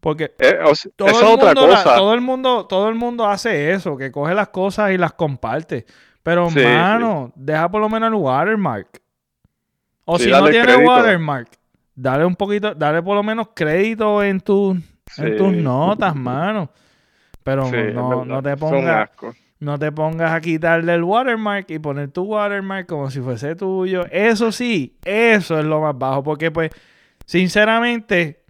Porque 0.00 0.34
eh, 0.38 0.58
todo, 0.96 1.08
el 1.08 1.14
otra 1.14 1.54
mundo, 1.54 1.68
cosa. 1.68 1.94
todo, 1.94 2.14
el 2.14 2.20
mundo, 2.22 2.66
todo 2.66 2.88
el 2.88 2.94
mundo 2.94 3.26
hace 3.26 3.70
eso, 3.72 3.96
que 3.96 4.10
coge 4.10 4.34
las 4.34 4.48
cosas 4.48 4.92
y 4.92 4.98
las 4.98 5.12
comparte. 5.12 5.84
Pero, 6.22 6.48
hermano, 6.48 7.32
deja 7.36 7.70
por 7.70 7.82
lo 7.82 7.88
menos 7.90 8.08
el 8.08 8.14
watermark. 8.14 9.00
O 10.06 10.18
si 10.18 10.30
no 10.30 10.48
tiene 10.48 10.76
watermark, 10.76 11.50
dale 11.94 12.24
un 12.24 12.34
poquito, 12.34 12.74
dale 12.74 13.02
por 13.02 13.14
lo 13.14 13.22
menos 13.22 13.48
crédito 13.54 14.22
en, 14.22 14.40
tu, 14.40 14.76
en 15.18 15.36
tus 15.36 15.52
notas, 15.52 16.16
mano. 16.16 16.70
Pero 17.44 17.70
no, 17.70 18.24
no, 18.24 18.42
te 18.42 18.56
pongas 18.56 19.10
no 19.62 19.78
te 19.78 19.92
pongas 19.92 20.32
a 20.32 20.40
quitarle 20.40 20.92
el 20.92 21.04
watermark 21.04 21.70
y 21.70 21.78
poner 21.78 22.10
tu 22.10 22.24
watermark 22.24 22.84
como 22.88 23.12
si 23.12 23.20
fuese 23.20 23.54
tuyo. 23.54 24.04
Eso 24.10 24.50
sí, 24.50 24.98
eso 25.04 25.56
es 25.56 25.64
lo 25.64 25.80
más 25.80 25.96
bajo. 25.96 26.24
Porque, 26.24 26.50
pues, 26.50 26.72
sinceramente, 27.26 28.42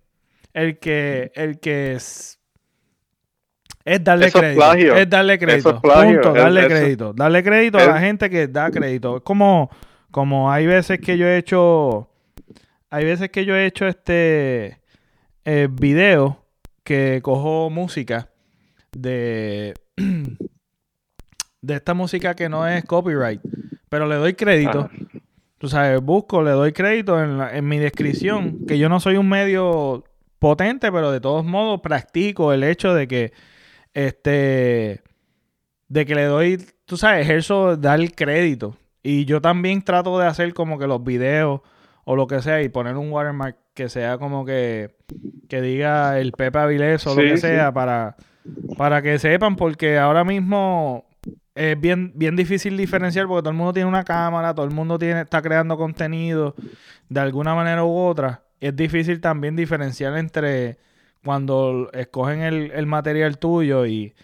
el 0.55 0.79
que, 0.79 1.31
el 1.35 1.61
que 1.61 1.93
es, 1.93 2.41
es 3.85 4.03
darle 4.03 4.33
crédito. 4.33 4.73
Es 4.75 5.11
darle 5.11 5.39
crédito. 5.39 5.83
Punto, 5.83 6.33
darle 6.33 6.67
crédito. 6.67 7.13
Darle 7.13 7.45
crédito 7.45 7.77
a 7.77 7.85
la 7.85 8.01
gente 8.01 8.31
que 8.31 8.49
da 8.49 8.71
crédito. 8.71 9.19
Es 9.19 9.23
como, 9.23 9.69
como 10.11 10.51
hay 10.51 10.67
veces 10.67 10.99
que 10.99 11.19
yo 11.19 11.27
he 11.27 11.37
hecho, 11.37 12.09
hay 12.89 13.05
veces 13.05 13.29
que 13.29 13.45
yo 13.45 13.55
he 13.55 13.67
hecho 13.67 13.87
este 13.87 14.81
eh, 15.45 15.69
video 15.71 16.43
que 16.85 17.21
cojo 17.23 17.69
música 17.69 18.31
de, 18.93 19.75
de 21.63 21.75
esta 21.75 21.95
música 21.95 22.35
que 22.35 22.49
no 22.49 22.67
es 22.67 22.85
copyright, 22.85 23.41
pero 23.89 24.07
le 24.07 24.17
doy 24.17 24.35
crédito. 24.35 24.91
Tú 25.59 25.69
sabes, 25.69 26.01
busco, 26.03 26.43
le 26.43 26.51
doy 26.51 26.73
crédito 26.73 27.23
en, 27.23 27.41
en 27.41 27.67
mi 27.67 27.79
descripción, 27.79 28.67
que 28.67 28.79
yo 28.79 28.89
no 28.89 29.01
soy 29.01 29.17
un 29.17 29.29
medio 29.29 30.05
potente, 30.41 30.91
pero 30.91 31.13
de 31.13 31.21
todos 31.21 31.45
modos 31.45 31.81
practico 31.81 32.53
el 32.53 32.65
hecho 32.65 32.95
de 32.95 33.07
que 33.07 33.33
este 33.95 35.03
de 35.89 36.07
que 36.07 36.15
le 36.15 36.25
doy, 36.25 36.59
tú 36.87 36.97
sabes, 36.97 37.23
ejerzo 37.23 37.77
dar 37.77 38.01
crédito. 38.13 38.77
Y 39.03 39.25
yo 39.25 39.41
también 39.41 39.83
trato 39.83 40.19
de 40.19 40.27
hacer 40.27 40.55
como 40.55 40.79
que 40.79 40.87
los 40.87 41.05
videos 41.05 41.61
o 42.05 42.17
lo 42.17 42.27
que 42.27 42.41
sea 42.41 42.63
y 42.63 42.69
poner 42.69 42.97
un 42.97 43.13
watermark 43.13 43.57
que 43.75 43.89
sea 43.89 44.19
como 44.19 44.45
que, 44.45 44.97
que 45.49 45.61
diga 45.61 46.19
el 46.19 46.33
Pepe 46.33 46.59
Avilés 46.59 47.07
o 47.07 47.15
lo 47.15 47.23
que 47.23 47.37
sea 47.37 47.73
para, 47.73 48.17
para 48.77 49.03
que 49.03 49.19
sepan, 49.19 49.55
porque 49.55 49.99
ahora 49.99 50.25
mismo 50.25 51.05
es 51.55 51.81
bien, 51.81 52.13
bien 52.15 52.37
difícil 52.37 52.77
diferenciar 52.77 53.27
porque 53.27 53.43
todo 53.43 53.51
el 53.51 53.57
mundo 53.57 53.73
tiene 53.73 53.89
una 53.89 54.05
cámara, 54.05 54.55
todo 54.55 54.67
el 54.67 54.73
mundo 54.73 54.99
tiene, 54.99 55.23
está 55.23 55.43
creando 55.43 55.77
contenido 55.77 56.55
de 57.09 57.21
alguna 57.21 57.55
manera 57.55 57.85
u 57.85 57.97
otra 57.97 58.43
es 58.63 58.77
difícil 58.77 59.21
también 59.21 59.57
diferenciar 59.57 60.17
entre 60.17 60.79
cuando 61.25 61.91
escogen 61.93 62.41
el, 62.41 62.87
material 62.87 63.39
tuyo 63.39 63.87
y, 63.87 64.15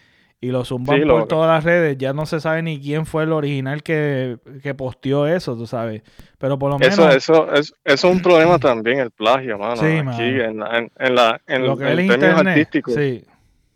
lo 0.40 0.64
zumban 0.64 1.02
por 1.08 1.26
todas 1.26 1.48
las 1.48 1.64
redes, 1.64 1.98
ya 1.98 2.12
no 2.12 2.24
se 2.24 2.38
sabe 2.38 2.62
ni 2.62 2.80
quién 2.80 3.04
fue 3.04 3.24
el 3.24 3.32
original 3.32 3.82
que, 3.82 4.38
que 4.62 4.74
posteó 4.74 5.26
eso, 5.26 5.56
tú 5.56 5.66
sabes. 5.66 6.02
Pero 6.38 6.56
por 6.56 6.70
lo 6.70 6.78
menos... 6.78 6.96
Eso, 7.16 7.52
eso, 7.52 7.74
es 7.84 8.04
un 8.04 8.22
problema 8.22 8.60
también, 8.60 9.00
el 9.00 9.10
plagio, 9.10 9.58
mano. 9.58 9.76
Sí, 9.76 9.98
aquí 10.06 10.22
en, 10.22 10.62
en, 10.62 10.92
en, 10.96 11.14
la, 11.16 11.40
en, 11.48 11.66
lo 11.66 11.76
que 11.76 11.86
términos 11.86 12.46
artísticos. 12.46 12.94
Sí. 12.94 13.24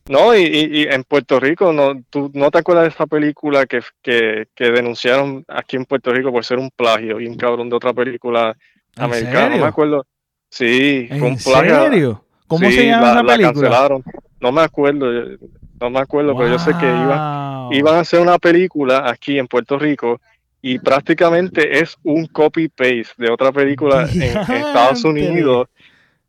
No, 0.08 0.36
y, 0.36 0.42
y, 0.42 0.82
en 0.84 1.04
Puerto 1.04 1.38
Rico, 1.38 1.72
no, 1.72 2.02
¿tú 2.10 2.30
no 2.34 2.50
te 2.50 2.58
acuerdas 2.58 2.84
de 2.84 2.90
esa 2.90 3.06
película 3.06 3.66
que, 3.66 3.80
que, 4.02 4.48
que 4.54 4.70
denunciaron 4.70 5.44
aquí 5.46 5.76
en 5.76 5.84
Puerto 5.84 6.12
Rico 6.12 6.32
por 6.32 6.44
ser 6.44 6.58
un 6.58 6.70
plagio 6.70 7.20
y 7.20 7.26
un 7.26 7.36
cabrón 7.36 7.70
de 7.70 7.76
otra 7.76 7.92
película 7.92 8.56
americana? 8.96 9.50
No 9.50 9.62
me 9.62 9.68
acuerdo. 9.68 10.06
Sí, 10.50 11.06
¿En 11.08 11.38
serio? 11.38 12.24
¿Cómo 12.48 12.68
se 12.70 12.86
llama 12.86 13.14
la, 13.14 13.22
película? 13.22 13.52
cancelaron. 13.52 14.04
No 14.40 14.52
me 14.52 14.62
acuerdo, 14.62 15.06
no 15.80 15.90
me 15.90 16.00
acuerdo, 16.00 16.36
pero 16.36 16.50
yo 16.50 16.58
sé 16.58 16.72
que 16.78 16.86
iban, 16.86 17.72
iban 17.72 17.94
a 17.94 18.00
hacer 18.00 18.20
una 18.20 18.38
película 18.38 19.08
aquí 19.08 19.38
en 19.38 19.46
Puerto 19.46 19.78
Rico 19.78 20.20
y 20.60 20.78
prácticamente 20.78 21.80
es 21.80 21.96
un 22.04 22.26
copy-paste 22.26 23.14
de 23.16 23.30
otra 23.30 23.50
película 23.50 24.08
en, 24.12 24.22
Estados 24.22 25.04
Unidos, 25.04 25.68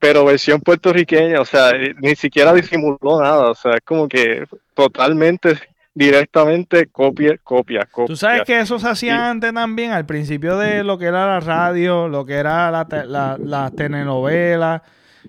pero 0.04 0.26
versión 0.26 0.60
puertorriqueña, 0.60 1.40
o 1.40 1.46
sea, 1.46 1.72
ni 2.02 2.14
siquiera 2.16 2.52
disimuló 2.52 3.22
nada, 3.22 3.52
o 3.52 3.56
sea, 3.56 3.76
es 3.76 3.84
como 3.86 4.10
que 4.10 4.46
totalmente 4.74 5.58
directamente 5.94 6.88
copia, 6.88 7.38
copia, 7.42 7.88
copia. 7.90 8.08
Tú 8.08 8.18
sabes 8.18 8.42
que 8.42 8.60
eso 8.60 8.78
se 8.80 8.90
hacía 8.90 9.30
antes 9.30 9.54
también, 9.54 9.94
al 9.94 10.06
principio 10.06 10.58
de 10.58 10.84
lo 10.84 10.98
que 10.98 11.06
era 11.06 11.26
la 11.26 11.40
radio, 11.40 12.10
lo 12.10 12.26
que 12.26 12.34
era 12.34 12.70
la, 12.70 13.38
la, 13.40 13.72
telenovela, 13.72 14.84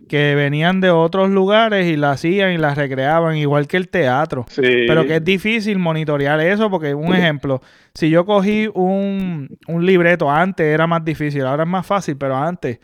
que 0.08 0.34
venían 0.34 0.80
de 0.80 0.90
otros 0.90 1.30
lugares 1.30 1.86
y 1.86 1.96
la 1.96 2.10
hacían 2.10 2.50
y 2.50 2.58
la 2.58 2.74
recreaban, 2.74 3.36
igual 3.36 3.68
que 3.68 3.76
el 3.76 3.88
teatro. 3.88 4.44
Pero 4.56 5.06
que 5.06 5.16
es 5.16 5.24
difícil 5.24 5.78
monitorear 5.78 6.40
eso, 6.40 6.68
porque 6.68 6.94
un 6.94 7.14
ejemplo, 7.14 7.62
si 7.94 8.10
yo 8.10 8.26
cogí 8.26 8.68
un, 8.74 9.56
un 9.68 9.86
libreto 9.86 10.28
antes 10.28 10.66
era 10.66 10.88
más 10.88 11.04
difícil, 11.04 11.42
ahora 11.46 11.62
es 11.62 11.68
más 11.68 11.86
fácil, 11.86 12.16
pero 12.16 12.36
antes 12.36 12.80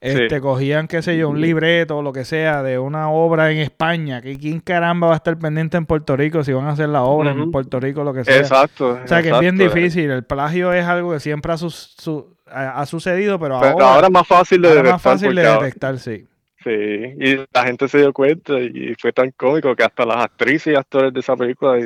este, 0.00 0.40
Cogían, 0.40 0.88
qué 0.88 1.02
sé 1.02 1.16
yo, 1.16 1.28
un 1.28 1.40
libreto 1.40 1.98
o 1.98 2.02
lo 2.02 2.12
que 2.12 2.24
sea 2.24 2.62
de 2.62 2.78
una 2.78 3.10
obra 3.10 3.50
en 3.50 3.58
España. 3.58 4.20
que 4.20 4.36
¿Quién 4.36 4.60
caramba 4.60 5.08
va 5.08 5.14
a 5.14 5.16
estar 5.16 5.38
pendiente 5.38 5.76
en 5.76 5.86
Puerto 5.86 6.16
Rico 6.16 6.44
si 6.44 6.52
van 6.52 6.66
a 6.66 6.70
hacer 6.70 6.88
la 6.88 7.02
obra 7.02 7.32
en 7.32 7.50
Puerto 7.50 7.80
Rico, 7.80 8.04
lo 8.04 8.12
que 8.12 8.24
sea? 8.24 8.38
Exacto. 8.38 8.98
O 9.04 9.06
sea, 9.06 9.22
que 9.22 9.30
es 9.30 9.40
bien 9.40 9.56
difícil. 9.56 10.10
El 10.10 10.24
plagio 10.24 10.72
es 10.72 10.84
algo 10.84 11.12
que 11.12 11.20
siempre 11.20 11.52
ha, 11.52 12.80
ha, 12.80 12.86
sucedido, 12.86 13.38
pero, 13.38 13.56
ahora, 13.56 14.06
es 14.06 14.12
más 14.12 14.26
fácil 14.26 14.62
de 14.62 14.68
detectar. 14.68 14.92
más 14.92 15.02
fácil 15.02 15.34
de 15.34 15.42
detectar, 15.42 15.98
sí. 15.98 16.26
Sí, 16.64 16.70
y 16.70 17.36
la 17.52 17.64
gente 17.64 17.88
se 17.88 17.98
dio 17.98 18.12
cuenta 18.12 18.58
y 18.60 18.94
fue 19.00 19.12
tan 19.12 19.32
cómico 19.32 19.74
que 19.74 19.82
hasta 19.82 20.06
las 20.06 20.18
actrices 20.18 20.72
y 20.72 20.76
actores 20.76 21.12
de 21.12 21.20
esa 21.20 21.36
película 21.36 21.76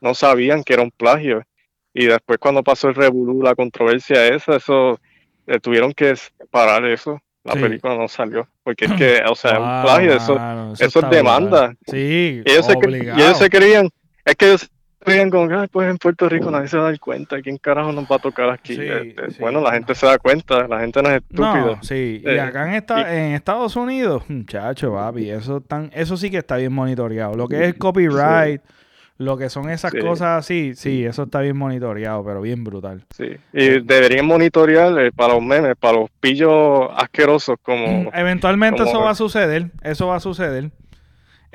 no 0.00 0.14
sabían 0.14 0.64
que 0.64 0.74
era 0.74 0.82
un 0.82 0.90
plagio. 0.90 1.42
Y 1.94 2.06
después 2.06 2.38
cuando 2.38 2.62
pasó 2.62 2.88
el 2.88 2.94
revolú, 2.94 3.42
la 3.42 3.54
controversia 3.54 4.26
esa, 4.26 4.56
eso 4.56 5.00
eh, 5.46 5.60
tuvieron 5.60 5.92
que 5.92 6.14
parar 6.50 6.84
eso. 6.84 7.20
La 7.46 7.54
película 7.54 7.96
no 7.96 8.08
salió. 8.08 8.48
Porque 8.62 8.86
es 8.86 8.92
que, 8.98 9.22
o 9.28 9.34
sea, 9.34 9.58
un 9.58 9.82
plagio, 9.82 10.12
eso, 10.14 10.38
eso, 10.78 11.00
es 11.00 11.10
demanda. 11.10 11.74
Sí, 11.86 12.42
ellos, 12.44 12.66
se, 12.66 12.72
y 12.72 13.20
ellos 13.20 13.38
se 13.38 13.48
creían, 13.48 13.88
es 14.24 14.34
que 14.34 14.46
ellos 14.46 14.70
creían 14.98 15.30
como 15.30 15.48
que, 15.48 15.68
pues 15.68 15.88
en 15.88 15.98
Puerto 15.98 16.28
Rico 16.28 16.50
nadie 16.50 16.68
se 16.68 16.76
va 16.76 16.88
a 16.88 16.90
dar 16.90 17.00
cuenta. 17.00 17.40
¿Quién 17.40 17.58
carajo 17.58 17.92
nos 17.92 18.04
va 18.04 18.16
a 18.16 18.18
tocar 18.18 18.50
aquí? 18.50 18.72
Este, 18.72 19.40
bueno, 19.40 19.60
la 19.60 19.72
gente 19.72 19.94
se 19.94 20.04
da 20.04 20.18
cuenta, 20.18 20.66
la 20.66 20.80
gente 20.80 21.00
no 21.00 21.10
es 21.10 21.22
estúpida. 21.22 21.78
sí, 21.82 22.22
y 22.24 22.38
acá 22.38 22.68
en, 22.68 22.74
esta, 22.74 23.16
en 23.16 23.32
Estados 23.34 23.76
Unidos, 23.76 24.24
muchacho, 24.28 24.92
papi, 24.92 25.30
eso, 25.30 25.60
tan, 25.60 25.90
eso 25.94 26.16
sí 26.16 26.30
que 26.30 26.38
está 26.38 26.56
bien 26.56 26.72
monitoreado. 26.72 27.34
Lo 27.34 27.46
que 27.46 27.66
es 27.66 27.74
copyright. 27.74 28.60
Lo 29.18 29.38
que 29.38 29.48
son 29.48 29.70
esas 29.70 29.92
cosas 29.92 30.38
así, 30.38 30.74
sí, 30.74 31.06
eso 31.06 31.22
está 31.22 31.40
bien 31.40 31.56
monitoreado, 31.56 32.22
pero 32.22 32.42
bien 32.42 32.64
brutal. 32.64 33.04
Sí, 33.16 33.36
y 33.52 33.80
deberían 33.80 34.26
monitorear 34.26 34.98
eh, 34.98 35.10
para 35.10 35.34
los 35.34 35.42
memes, 35.42 35.74
para 35.80 36.00
los 36.00 36.10
pillos 36.20 36.90
asquerosos 36.94 37.56
como... 37.62 38.10
Eventualmente 38.12 38.82
eso 38.82 39.00
va 39.00 39.10
a 39.10 39.14
suceder, 39.14 39.70
eso 39.82 40.08
va 40.08 40.16
a 40.16 40.20
suceder. 40.20 40.70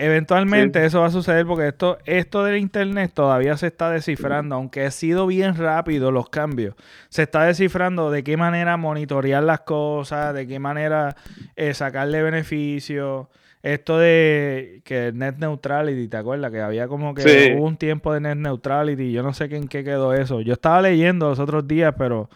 Eventualmente 0.04 0.84
eso 0.84 1.02
va 1.02 1.08
a 1.08 1.12
suceder 1.12 1.46
porque 1.46 1.68
esto, 1.68 2.00
esto 2.06 2.44
del 2.44 2.58
internet 2.58 3.12
todavía 3.14 3.56
se 3.56 3.68
está 3.68 3.92
descifrando, 3.92 4.56
aunque 4.56 4.86
ha 4.86 4.92
sido 4.92 5.28
bien 5.28 5.56
rápido 5.56 6.12
los 6.12 6.28
cambios. 6.30 6.74
Se 7.10 7.24
está 7.24 7.44
descifrando 7.44 8.10
de 8.10 8.24
qué 8.24 8.36
manera 8.36 8.78
monitorear 8.78 9.44
las 9.44 9.62
cosas, 9.62 10.34
de 10.34 10.48
qué 10.48 10.58
manera 10.58 11.16
eh, 11.56 11.76
sacarle 11.76 12.24
beneficios 12.24 13.28
esto 13.64 14.00
de 14.00 14.82
que 14.86 15.12
net 15.14 15.38
neutrality, 15.38 16.08
¿te 16.08 16.18
acuerdas? 16.18 16.52
Que 16.52 16.62
había 16.62 16.88
como 16.88 17.14
que 17.14 17.56
hubo 17.56 17.66
un 17.66 17.78
tiempo 17.78 18.12
de 18.12 18.22
net 18.22 18.38
neutrality, 18.38 19.12
yo 19.12 19.22
no 19.22 19.34
sé 19.34 19.46
en 19.56 19.68
qué 19.68 19.84
quedó 19.84 20.14
eso. 20.14 20.42
Yo 20.42 20.54
estaba 20.54 20.82
leyendo 20.82 21.30
los 21.30 21.40
otros 21.40 21.68
días, 21.68 21.94
pero 21.96 22.28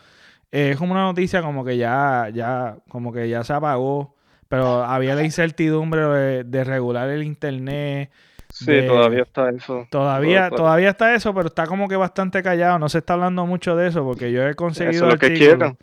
es 0.52 0.78
como 0.78 0.94
una 0.94 1.04
noticia 1.04 1.42
como 1.42 1.66
que 1.66 1.78
ya, 1.78 2.30
ya, 2.32 2.78
como 2.90 3.12
que 3.12 3.28
ya 3.28 3.44
se 3.44 3.54
apagó, 3.54 4.15
pero 4.48 4.84
había 4.84 5.16
la 5.16 5.24
incertidumbre 5.24 6.44
de, 6.44 6.64
regular 6.64 7.10
el 7.10 7.24
internet. 7.24 8.12
Sí, 8.50 8.88
todavía 8.88 9.24
está 9.24 9.50
eso. 9.50 9.88
Todavía, 9.90 10.50
todavía 10.50 10.90
está 10.90 11.14
eso, 11.14 11.34
pero 11.34 11.48
está 11.48 11.68
como 11.68 11.88
que 11.88 11.96
bastante 11.96 12.42
callado. 12.42 12.80
No 12.80 12.88
se 12.88 13.00
está 13.00 13.14
hablando 13.14 13.46
mucho 13.46 13.76
de 13.76 13.88
eso 13.88 14.04
porque 14.04 14.32
yo 14.32 14.48
he 14.48 14.54
conseguido. 14.54 14.92
Eso 14.92 15.08
es 15.08 15.14
lo 15.14 15.20
que 15.20 15.34
quieran. 15.34 15.78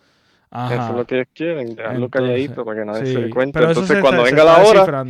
Eso 0.53 0.91
es 0.91 0.97
lo 0.97 1.07
que 1.07 1.15
ellos 1.17 1.29
quieren, 1.35 1.75
dejarlo 1.75 2.11
calladito 2.11 2.65
para 2.65 2.81
que 2.81 2.85
nadie 2.85 3.07
se 3.07 3.21
dé 3.23 3.31
cuenta. 3.31 3.61
Entonces, 3.61 4.01
cuando 4.01 4.23
venga 4.23 4.45
la 4.45 4.59
hora. 4.59 5.05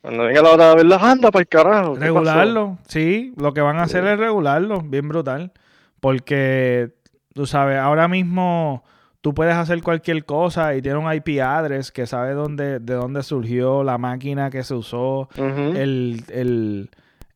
Cuando 0.00 0.24
venga 0.24 0.42
la 0.42 0.50
hora 0.50 0.68
de 0.70 0.74
ver 0.76 0.86
la 0.86 0.96
anda 0.96 1.30
para 1.30 1.40
el 1.40 1.48
carajo. 1.48 1.94
Regularlo, 1.94 2.78
sí. 2.88 3.32
Lo 3.36 3.54
que 3.54 3.60
van 3.60 3.78
a 3.78 3.84
hacer 3.84 4.04
es 4.06 4.18
regularlo, 4.18 4.80
bien 4.80 5.08
brutal. 5.08 5.52
Porque, 6.00 6.90
tú 7.32 7.46
sabes, 7.46 7.78
ahora 7.78 8.08
mismo 8.08 8.84
tú 9.24 9.32
puedes 9.32 9.54
hacer 9.54 9.82
cualquier 9.82 10.26
cosa 10.26 10.74
y 10.74 10.82
tiene 10.82 10.98
un 10.98 11.10
IP 11.10 11.40
address 11.40 11.90
que 11.90 12.06
sabe 12.06 12.34
dónde, 12.34 12.78
de 12.78 12.92
dónde 12.92 13.22
surgió 13.22 13.82
la 13.82 13.96
máquina 13.96 14.50
que 14.50 14.62
se 14.62 14.74
usó, 14.74 15.30
el, 15.34 16.22
el, 16.28 16.90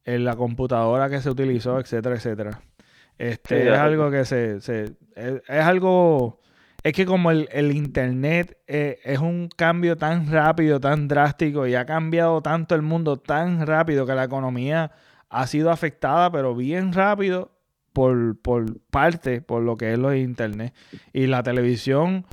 la 0.04 0.36
computadora 0.36 1.08
que 1.08 1.22
se 1.22 1.30
utilizó, 1.30 1.80
etcétera, 1.80 2.16
etcétera. 2.16 2.60
Este 3.16 3.72
es 3.72 3.78
algo 3.78 4.10
que 4.10 4.26
se, 4.26 4.60
se 4.60 4.96
es, 5.16 5.40
algo 5.48 6.40
es 6.82 6.92
que 6.92 7.06
como 7.06 7.30
el, 7.30 7.72
internet 7.74 8.58
eh, 8.66 8.98
es 9.02 9.20
un 9.20 9.48
cambio 9.48 9.96
tan 9.96 10.30
rápido, 10.30 10.80
tan 10.80 11.08
drástico 11.08 11.66
y 11.66 11.74
ha 11.74 11.86
cambiado 11.86 12.42
tanto 12.42 12.74
el 12.74 12.82
mundo 12.82 13.16
tan 13.16 13.66
rápido 13.66 14.04
que 14.04 14.14
la 14.14 14.24
economía 14.24 14.92
ha 15.30 15.46
sido 15.46 15.70
afectada, 15.70 16.30
pero 16.30 16.54
bien 16.54 16.92
rápido 16.92 17.57
por, 17.98 18.38
por 18.38 18.78
parte, 18.90 19.40
por 19.40 19.60
lo 19.60 19.76
que 19.76 19.92
es 19.92 19.98
lo 19.98 20.10
de 20.10 20.20
internet. 20.20 20.72
Y 21.12 21.26
la 21.26 21.42
televisión, 21.42 22.26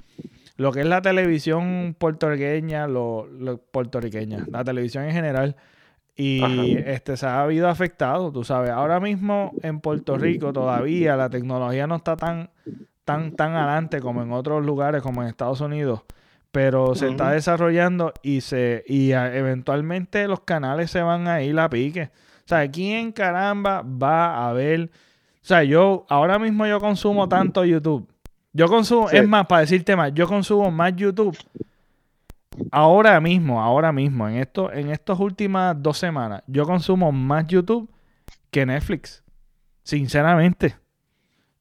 lo 0.57 0.71
que 0.71 0.81
es 0.81 0.85
la 0.85 1.01
televisión 1.01 1.95
puertorriqueña, 1.97 2.87
lo, 2.87 3.27
puertorriqueña, 3.71 4.45
la 4.51 4.63
televisión 4.63 5.05
en 5.05 5.11
general, 5.13 5.55
y 6.15 6.77
este 6.85 7.17
se 7.17 7.25
ha 7.25 7.41
habido 7.41 7.67
afectado, 7.67 8.31
tú 8.31 8.43
sabes. 8.43 8.69
Ahora 8.69 8.99
mismo 8.99 9.53
en 9.63 9.79
Puerto 9.79 10.19
Rico 10.19 10.53
todavía 10.53 11.15
la 11.15 11.31
tecnología 11.31 11.87
no 11.87 11.95
está 11.95 12.15
tan, 12.15 12.51
tan, 13.03 13.31
tan 13.31 13.55
adelante 13.55 14.01
como 14.01 14.21
en 14.21 14.33
otros 14.33 14.63
lugares, 14.63 15.01
como 15.01 15.23
en 15.23 15.29
Estados 15.29 15.61
Unidos. 15.61 16.03
Pero 16.51 16.93
se 16.93 17.09
está 17.09 17.31
desarrollando 17.31 18.13
y 18.21 18.41
se 18.41 18.83
y 18.87 19.13
eventualmente 19.13 20.27
los 20.27 20.41
canales 20.41 20.91
se 20.91 21.01
van 21.01 21.27
a 21.27 21.41
ir 21.41 21.59
a 21.59 21.71
pique. 21.71 22.11
O 22.45 22.47
sea, 22.47 22.69
¿quién 22.69 23.11
caramba 23.11 23.81
va 23.81 24.47
a 24.47 24.53
ver? 24.53 24.91
O 25.45 25.47
sea, 25.47 25.63
yo 25.63 26.07
ahora 26.09 26.39
mismo 26.39 26.65
yo 26.65 26.79
consumo 26.79 27.29
tanto 27.29 27.63
YouTube. 27.63 28.09
Yo 28.51 28.67
consumo, 28.67 29.11
es 29.11 29.27
más, 29.27 29.45
para 29.45 29.61
decirte 29.61 29.95
más, 29.95 30.11
yo 30.11 30.27
consumo 30.27 30.71
más 30.71 30.95
YouTube 30.95 31.37
ahora 32.71 33.21
mismo, 33.21 33.61
ahora 33.61 33.91
mismo, 33.91 34.27
en 34.27 34.37
esto, 34.37 34.73
en 34.73 34.89
estas 34.89 35.19
últimas 35.19 35.79
dos 35.79 35.99
semanas, 35.99 36.41
yo 36.47 36.65
consumo 36.65 37.11
más 37.11 37.45
YouTube 37.45 37.87
que 38.49 38.65
Netflix. 38.65 39.23
Sinceramente. 39.83 40.77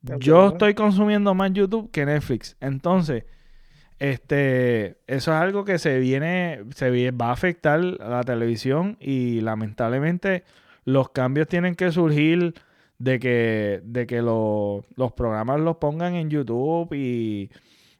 Yo 0.00 0.48
estoy 0.48 0.72
consumiendo 0.72 1.34
más 1.34 1.52
YouTube 1.52 1.90
que 1.90 2.06
Netflix. 2.06 2.56
Entonces, 2.60 3.24
este, 3.98 4.96
eso 5.06 5.30
es 5.30 5.38
algo 5.38 5.66
que 5.66 5.78
se 5.78 5.98
viene, 5.98 6.64
se 6.74 7.10
va 7.10 7.26
a 7.26 7.32
afectar 7.32 7.80
a 8.00 8.08
la 8.08 8.22
televisión 8.22 8.96
y 8.98 9.42
lamentablemente 9.42 10.44
los 10.86 11.10
cambios 11.10 11.48
tienen 11.48 11.74
que 11.74 11.92
surgir 11.92 12.54
de 12.98 13.18
que, 13.18 13.80
de 13.84 14.06
que 14.06 14.22
los 14.22 15.12
programas 15.16 15.60
los 15.60 15.76
pongan 15.76 16.14
en 16.14 16.30
YouTube 16.30 16.92
y 16.94 17.50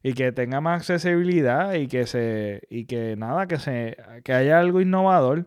y 0.05 0.12
que 0.12 0.32
tenga 0.32 0.61
más 0.61 0.80
accesibilidad 0.80 1.72
y 1.72 1.88
que 1.88 2.07
se 2.07 2.62
y 2.68 2.84
que 2.84 3.16
nada 3.16 3.47
que 3.47 3.59
se 3.59 3.97
que 4.22 4.34
haya 4.34 4.61
algo 4.61 4.82
innovador 4.82 5.47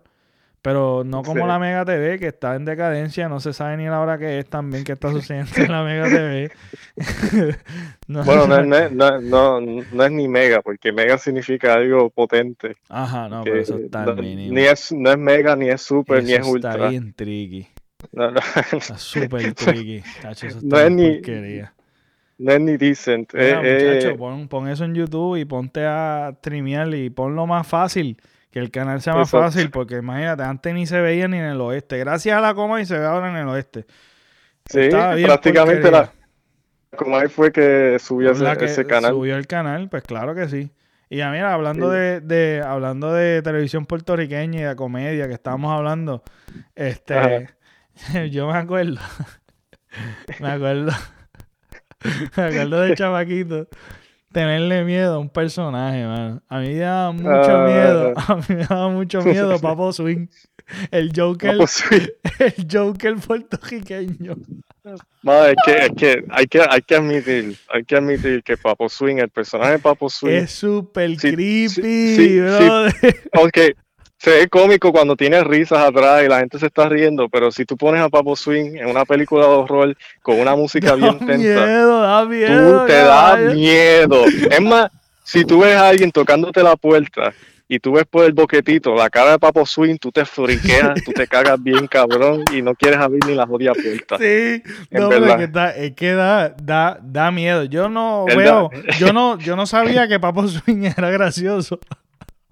pero 0.63 1.03
no 1.05 1.21
como 1.21 1.45
la 1.45 1.59
Mega 1.59 1.85
TV 1.85 2.17
que 2.17 2.29
está 2.29 2.55
en 2.55 2.65
decadencia 2.65 3.29
no 3.29 3.39
se 3.39 3.53
sabe 3.53 3.77
ni 3.77 3.85
la 3.85 4.01
hora 4.01 4.17
que 4.17 4.39
es 4.39 4.49
también 4.49 4.83
que 4.83 4.93
está 4.93 5.11
sucediendo 5.11 5.51
en 5.57 5.71
la 5.71 5.83
Mega 5.83 6.05
TV 6.05 6.51
bueno 8.07 8.47
no 8.47 8.75
es, 8.75 8.91
no, 8.91 9.61
no, 9.61 10.03
es 10.03 10.11
ni 10.11 10.27
Mega 10.27 10.63
porque 10.63 10.91
Mega 10.91 11.19
significa 11.19 11.75
algo 11.75 12.09
potente. 12.09 12.77
Ajá 12.89 13.29
no 13.29 13.43
pero 13.43 13.57
eso 13.57 13.77
está 13.77 14.11
mínimo. 14.15 14.55
ni 14.55 14.61
es 14.63 14.91
no 14.91 15.11
es 15.11 15.19
Mega 15.19 15.55
ni 15.55 15.69
es 15.69 15.83
Super 15.83 16.23
ni 16.23 16.33
es 16.33 16.47
Ultra. 16.47 16.71
está 16.73 16.89
bien 16.89 17.13
tricky 17.13 17.67
no, 18.11 18.31
no. 18.31 18.39
está 18.71 18.97
súper 18.97 19.53
tricky 19.55 20.03
eso 20.29 20.59
no 20.63 20.79
es 20.79 20.91
ni 20.91 21.21
no 22.37 22.51
es 22.51 22.61
ni 22.61 22.77
decent. 22.77 23.33
Mira, 23.33 23.61
eh, 23.63 23.95
muchacho, 23.95 24.09
eh, 24.09 24.47
pon, 24.47 24.67
eso 24.67 24.85
en 24.85 24.93
YouTube 24.93 25.37
y 25.37 25.45
ponte 25.45 25.85
a 25.85 26.33
streamear 26.37 26.93
y 26.93 27.09
ponlo 27.09 27.47
más 27.47 27.65
fácil. 27.67 28.21
Que 28.51 28.59
el 28.59 28.71
canal 28.71 29.01
sea 29.01 29.13
más 29.13 29.29
fácil, 29.29 29.69
porque 29.71 29.97
imagínate, 29.97 30.43
antes 30.43 30.73
ni 30.73 30.85
se 30.85 31.01
veía 31.01 31.27
ni 31.27 31.37
en 31.37 31.45
el 31.45 31.61
oeste. 31.61 31.97
Gracias 31.97 32.37
a 32.37 32.41
la 32.41 32.53
coma 32.53 32.79
y 32.81 32.85
se 32.85 32.97
ve 32.97 33.05
ahora 33.05 33.29
en 33.29 33.35
el 33.37 33.47
oeste. 33.47 33.85
Sí, 34.65 34.89
prácticamente 34.89 35.91
la 35.91 36.11
Comay 36.95 37.27
fue 37.27 37.51
que 37.51 37.97
subió 37.99 38.31
ese, 38.31 38.85
canal. 38.85 39.11
Subió 39.11 39.35
el 39.35 39.47
canal, 39.47 39.89
pues 39.89 40.03
claro 40.03 40.33
que 40.33 40.47
sí. 40.47 40.71
Y 41.09 41.17
ya 41.17 41.31
mira, 41.31 41.53
hablando 41.53 41.89
de, 41.89 42.21
de, 42.21 42.61
hablando 42.65 43.13
de 43.13 43.41
televisión 43.41 43.85
puertorriqueña 43.85 44.59
y 44.59 44.63
de 44.63 44.75
comedia 44.75 45.27
que 45.27 45.33
estábamos 45.33 45.71
hablando, 45.71 46.23
este 46.75 47.47
yo 48.31 48.47
me 48.47 48.57
acuerdo, 48.57 48.99
me 50.39 50.49
acuerdo 50.49 50.91
me 52.37 52.43
acuerdo 52.43 52.81
de 52.81 52.95
chavaquito. 52.95 53.67
Tenerle 54.31 54.83
miedo 54.83 55.15
a 55.15 55.19
un 55.19 55.29
personaje, 55.29 56.05
man. 56.05 56.43
A 56.47 56.59
mí 56.59 56.69
me 56.69 56.75
daba 56.75 57.11
mucho 57.11 57.57
ah. 57.57 57.65
miedo. 57.65 58.13
A 58.15 58.35
mí 58.35 58.43
me 58.49 58.65
daba 58.65 58.89
mucho 58.89 59.21
miedo 59.21 59.59
Papo 59.59 59.91
Swing. 59.93 60.27
El 60.91 61.11
Joker. 61.15 61.57
El 62.39 62.67
Joker 62.71 63.15
puertorriqueño. 63.15 64.35
es, 64.83 65.55
que, 65.65 65.71
es 65.77 65.89
que, 65.95 66.25
hay 66.29 66.45
que 66.45 66.61
hay 66.61 66.81
que 66.81 66.95
admitir, 66.95 67.57
hay 67.69 67.85
que 67.85 67.95
admitir 67.95 68.43
que 68.43 68.57
Papo 68.57 68.89
Swing, 68.89 69.17
el 69.17 69.29
personaje 69.29 69.73
de 69.73 69.79
Papo 69.79 70.09
Swing. 70.09 70.33
Es 70.33 70.51
súper 70.51 71.15
creepy, 71.15 72.39
bro. 72.41 72.89
Se 74.18 74.32
ve 74.32 74.47
cómico 74.47 74.91
cuando 74.91 75.15
tiene 75.15 75.43
risas 75.43 75.80
atrás 75.80 76.24
y 76.26 76.28
la 76.28 76.39
gente 76.39 76.57
se 76.57 76.68
está 76.68 76.89
riendo, 76.89 77.30
pero 77.30 77.51
si 77.51 77.65
tú 77.65 77.78
pones 77.78 78.01
a 78.01 78.09
Papo 78.09 78.36
Swing 78.36 78.76
en 78.78 78.88
una 78.88 79.05
película 79.05 79.45
de 79.45 79.51
horror 79.53 79.97
con 80.22 80.39
una 80.39 80.55
música 80.55 80.95
bien 80.95 81.20
tensa, 81.20 81.38
miedo, 81.38 82.01
da 82.01 82.26
miedo, 82.26 82.82
tú 82.82 82.88
te 82.88 82.93
da 82.93 83.38
miedo. 83.38 84.26
Es 84.26 84.61
más, 84.61 84.89
si 85.24 85.45
tú 85.45 85.59
ves 85.59 85.76
a 85.76 85.89
alguien 85.89 86.11
tocándote 86.11 86.63
la 86.63 86.76
puerta 86.76 87.32
y 87.68 87.80
tú 87.80 87.91
ves 87.91 88.05
por 88.09 88.26
el 88.26 88.34
boquetito 88.34 88.95
la 88.95 89.09
cara 89.09 89.32
de 89.32 89.39
Papo 89.39 89.65
Swing, 89.65 89.97
tú 89.97 90.11
te 90.11 90.26
friqueas, 90.26 91.03
tú 91.03 91.11
te 91.11 91.28
cagas 91.28 91.61
bien 91.61 91.86
cabrón 91.86 92.43
y 92.51 92.63
no 92.63 92.74
quieres 92.74 92.99
abrir 92.99 93.24
ni 93.28 93.36
la 93.36 93.45
jodida 93.45 93.74
puerta. 93.74 94.18
Sí, 94.18 94.63
no, 94.89 95.11
es 95.11 95.91
que 95.93 96.13
da, 96.13 96.49
da, 96.49 96.97
da, 97.03 97.30
miedo. 97.30 97.65
Yo 97.65 97.88
no 97.88 98.26
veo, 98.26 98.72
yo 98.97 99.13
no, 99.13 99.38
yo 99.38 99.55
no 99.55 99.68
sabía 99.68 100.07
que 100.07 100.20
Papo 100.20 100.47
Swing 100.47 100.86
era 100.97 101.11
gracioso. 101.11 101.80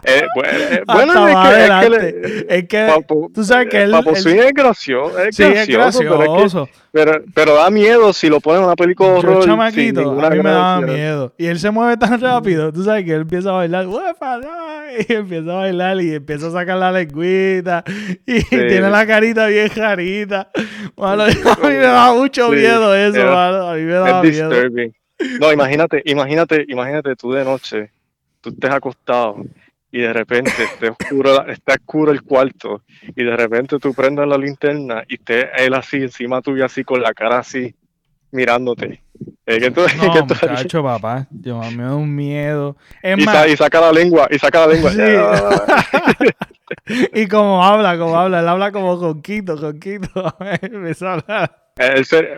Eh, 0.08 0.22
eh, 0.44 0.82
bueno, 0.86 1.26
es 2.48 2.68
que, 2.68 3.04
tú 3.34 3.42
sabes 3.42 3.68
que 3.68 3.82
él, 3.82 3.90
Papo 3.90 4.14
Swing 4.14 4.36
es 4.36 4.52
gracioso, 4.52 5.18
es 5.18 5.36
gracioso, 5.66 6.68
Pero, 6.92 7.24
pero, 7.34 7.56
da 7.56 7.70
miedo 7.70 8.12
si 8.12 8.28
lo 8.28 8.40
ponen 8.40 8.60
en 8.60 8.66
una 8.66 8.76
película 8.76 9.08
de 9.08 9.14
horror. 9.16 9.44
chamaquito, 9.44 10.24
a 10.24 10.30
mí 10.30 10.36
me 10.38 10.50
daba 10.50 10.80
miedo. 10.80 11.34
Y 11.36 11.46
él 11.46 11.58
se 11.58 11.72
mueve 11.72 11.96
tan 11.96 12.20
rápido, 12.20 12.72
tú 12.72 12.84
sabes 12.84 13.04
que 13.04 13.14
él 13.14 13.22
empieza 13.22 13.48
a 13.48 13.52
bailar, 13.54 13.86
y 15.08 15.12
empieza 15.12 15.50
a 15.50 15.56
bailar 15.56 16.00
y 16.00 16.14
empieza 16.14 16.46
a 16.46 16.50
sacar 16.52 16.78
la 16.78 16.92
lengüita 16.92 17.82
y 18.24 18.44
tiene 18.44 18.88
la 18.88 19.04
carita 19.08 19.48
bien 19.48 19.68
jarita. 19.70 20.50
a 20.98 21.16
mí 21.16 21.34
me 21.62 21.78
da 21.78 22.14
mucho 22.14 22.50
miedo 22.50 22.94
eso, 22.94 23.28
a 23.28 23.74
mí 23.74 23.82
me 23.82 23.92
da 23.92 24.22
miedo. 24.22 24.50
No, 25.40 25.52
imagínate, 25.52 26.00
imagínate, 26.04 26.64
imagínate 26.68 27.16
tú 27.16 27.32
de 27.32 27.44
noche, 27.44 27.90
tú 28.40 28.50
estés 28.50 28.70
acostado 28.70 29.42
y 29.96 30.00
de 30.00 30.12
repente 30.12 30.50
está 30.62 30.90
oscuro, 30.90 31.48
está 31.48 31.72
oscuro 31.72 32.12
el 32.12 32.20
cuarto 32.20 32.82
y 33.16 33.24
de 33.24 33.34
repente 33.34 33.78
tú 33.78 33.94
prendes 33.94 34.28
la 34.28 34.36
linterna 34.36 35.02
y 35.08 35.14
esté 35.14 35.48
él 35.56 35.72
así 35.72 35.96
encima 35.96 36.42
tuyo 36.42 36.66
así 36.66 36.84
con 36.84 37.00
la 37.00 37.14
cara 37.14 37.38
así 37.38 37.74
mirándote. 38.30 39.00
Eh, 39.46 39.60
que 39.60 39.70
tú, 39.70 39.80
no, 40.02 40.12
que 40.12 40.22
muchacho, 40.22 40.82
papá, 40.82 41.28
yo 41.30 41.60
me 41.70 41.84
da 41.84 41.94
un 41.94 42.14
miedo. 42.14 42.76
y, 43.02 43.56
saca 43.56 43.80
la 43.80 43.92
lengua, 43.92 44.26
y 44.28 44.40
saca 44.40 44.66
la 44.66 44.74
lengua. 44.74 44.90
y 47.14 47.28
como 47.28 47.64
habla, 47.64 47.96
como 47.96 48.18
habla, 48.18 48.40
él 48.40 48.48
habla 48.48 48.72
como 48.72 48.98
con 48.98 49.22
Quito, 49.22 49.56
con 49.56 49.78
Quito. 49.78 50.36
me 50.72 50.92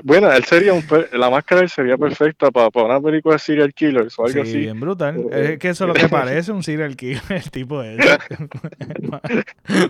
bueno, 0.02 0.32
él 0.32 0.44
sería 0.44 0.74
un, 0.74 0.84
la 1.12 1.30
máscara 1.30 1.62
él 1.62 1.70
sería 1.70 1.96
perfecta 1.96 2.50
para, 2.50 2.70
para, 2.70 2.86
una 2.86 3.00
película 3.00 3.36
de 3.36 3.38
serial 3.38 3.72
killers 3.72 4.18
o 4.18 4.26
algo 4.26 4.44
sí, 4.44 4.50
así. 4.50 4.58
bien 4.58 4.80
brutal. 4.80 5.26
es 5.30 5.58
que 5.60 5.68
eso 5.68 5.84
es 5.84 5.88
lo 5.88 5.94
que 5.94 6.08
parece 6.08 6.50
un 6.50 6.62
serial 6.62 6.96
killer, 6.96 7.22
el 7.30 7.50
tipo 7.50 7.82
es. 7.82 8.04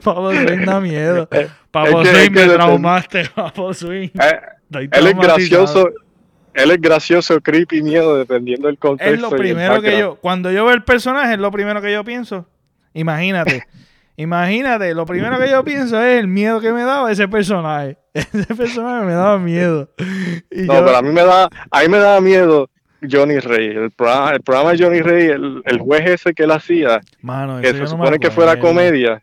Papo 0.04 0.34
Swing 0.34 0.66
da 0.66 0.80
miedo. 0.80 1.28
Eh, 1.32 1.48
Papo 1.70 2.04
Swing 2.04 2.30
me 2.30 2.46
traumaste, 2.46 3.24
Papo 3.34 3.74
Swing. 3.74 4.10
Eh, 4.14 4.88
él 4.92 5.06
es 5.06 5.16
gracioso. 5.16 5.90
Él 6.58 6.70
es 6.72 6.80
gracioso, 6.80 7.40
creepy, 7.40 7.82
miedo, 7.82 8.16
dependiendo 8.16 8.66
del 8.66 8.78
contexto. 8.78 9.14
Es 9.14 9.20
lo 9.20 9.30
primero 9.30 9.80
que 9.80 9.98
yo, 9.98 10.16
cuando 10.16 10.50
yo 10.50 10.64
veo 10.64 10.74
el 10.74 10.82
personaje, 10.82 11.34
es 11.34 11.38
lo 11.38 11.50
primero 11.50 11.80
que 11.80 11.92
yo 11.92 12.04
pienso. 12.04 12.46
Imagínate. 12.94 13.64
Imagínate, 14.16 14.92
lo 14.94 15.06
primero 15.06 15.38
que 15.38 15.48
yo 15.48 15.62
pienso 15.62 16.02
es 16.02 16.18
el 16.18 16.26
miedo 16.26 16.60
que 16.60 16.72
me 16.72 16.82
daba 16.82 17.12
ese 17.12 17.28
personaje. 17.28 17.96
Ese 18.14 18.52
personaje 18.56 19.06
me 19.06 19.12
daba 19.12 19.38
miedo. 19.38 19.90
no, 20.50 20.84
pero 20.84 20.96
a 20.96 21.02
mí 21.02 21.10
me 21.10 21.22
da, 21.22 21.48
a 21.70 21.80
mí 21.82 21.88
me 21.88 21.98
daba 21.98 22.20
miedo 22.20 22.68
Johnny 23.08 23.38
Rey. 23.38 23.68
El 23.68 23.92
programa, 23.92 24.32
el 24.32 24.42
programa 24.42 24.72
de 24.72 24.84
Johnny 24.84 25.00
Rey, 25.02 25.28
el, 25.28 25.78
juez 25.78 26.04
ese 26.04 26.34
que 26.34 26.42
él 26.42 26.50
hacía, 26.50 27.00
que 27.62 27.72
se 27.74 27.86
supone 27.86 28.18
que 28.18 28.32
fuera 28.32 28.58
comedia. 28.58 29.22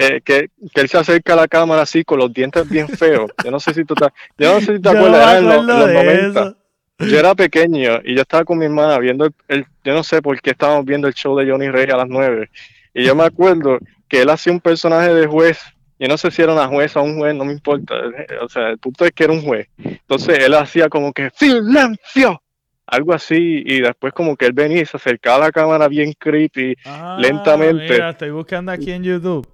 Eh, 0.00 0.20
que, 0.22 0.50
que, 0.74 0.80
él 0.80 0.88
se 0.88 0.98
acerca 0.98 1.32
a 1.32 1.36
la 1.36 1.48
cámara 1.48 1.82
así 1.82 2.04
con 2.04 2.18
los 2.18 2.32
dientes 2.32 2.68
bien 2.68 2.88
feos. 2.88 3.30
Yo 3.42 3.50
no 3.50 3.60
sé 3.60 3.72
si 3.72 3.84
tú 3.84 3.94
te, 3.94 4.06
yo 4.36 4.54
no 4.54 4.60
sé 4.60 4.76
si 4.76 4.82
te 4.82 4.88
acuerdas, 4.90 5.38
en 5.38 5.48
los, 5.48 5.64
90. 5.64 6.56
Yo 6.98 7.18
era 7.18 7.34
pequeño 7.34 8.00
y 8.04 8.14
yo 8.14 8.22
estaba 8.22 8.44
con 8.44 8.58
mi 8.58 8.66
hermana 8.66 8.98
viendo 8.98 9.28
el, 9.48 9.66
yo 9.84 9.94
no 9.94 10.04
sé 10.04 10.22
por 10.22 10.40
qué 10.40 10.50
estábamos 10.50 10.84
viendo 10.84 11.08
el 11.08 11.14
show 11.14 11.36
de 11.36 11.50
Johnny 11.50 11.68
Rey 11.68 11.90
a 11.90 11.96
las 11.96 12.08
9. 12.08 12.48
Y 12.94 13.04
yo 13.04 13.14
me 13.16 13.24
acuerdo 13.24 13.78
que 14.08 14.22
él 14.22 14.30
hacía 14.30 14.52
un 14.52 14.60
personaje 14.60 15.12
de 15.12 15.26
juez. 15.26 15.60
Yo 15.98 16.08
no 16.08 16.16
sé 16.16 16.30
si 16.30 16.42
era 16.42 16.52
una 16.52 16.68
jueza 16.68 17.00
o 17.00 17.04
un 17.04 17.18
juez, 17.18 17.34
no 17.34 17.44
me 17.44 17.52
importa. 17.52 17.94
O 18.40 18.48
sea, 18.48 18.68
el 18.68 18.78
punto 18.78 19.04
es 19.04 19.10
que 19.10 19.24
era 19.24 19.32
un 19.32 19.42
juez. 19.42 19.68
Entonces 19.76 20.38
él 20.38 20.54
hacía 20.54 20.88
como 20.88 21.12
que 21.12 21.30
silencio, 21.34 22.40
algo 22.86 23.12
así, 23.12 23.62
y 23.66 23.80
después 23.80 24.12
como 24.12 24.36
que 24.36 24.46
él 24.46 24.52
venía 24.52 24.82
y 24.82 24.86
se 24.86 24.96
acercaba 24.96 25.36
a 25.36 25.46
la 25.46 25.52
cámara 25.52 25.88
bien 25.88 26.12
creepy, 26.12 26.76
ah, 26.84 27.16
lentamente. 27.20 27.92
Mira, 27.92 28.10
estoy 28.10 28.30
buscando 28.30 28.70
aquí 28.70 28.92
en 28.92 29.02
YouTube. 29.02 29.48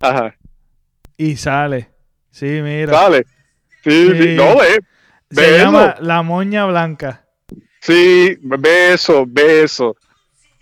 Ajá. 0.00 0.34
Y 1.16 1.36
sale. 1.36 1.88
Sí, 2.30 2.46
mira. 2.62 2.92
Sale. 2.92 3.24
Sí, 3.82 4.12
sí. 4.18 4.34
No, 4.36 4.56
ve. 4.58 4.80
Se 5.30 5.58
llama 5.58 5.96
La 6.00 6.22
Moña 6.22 6.66
Blanca. 6.66 7.26
Sí, 7.80 8.36
ve 8.40 8.94
eso, 8.94 9.24
ve 9.26 9.64
eso. 9.64 9.96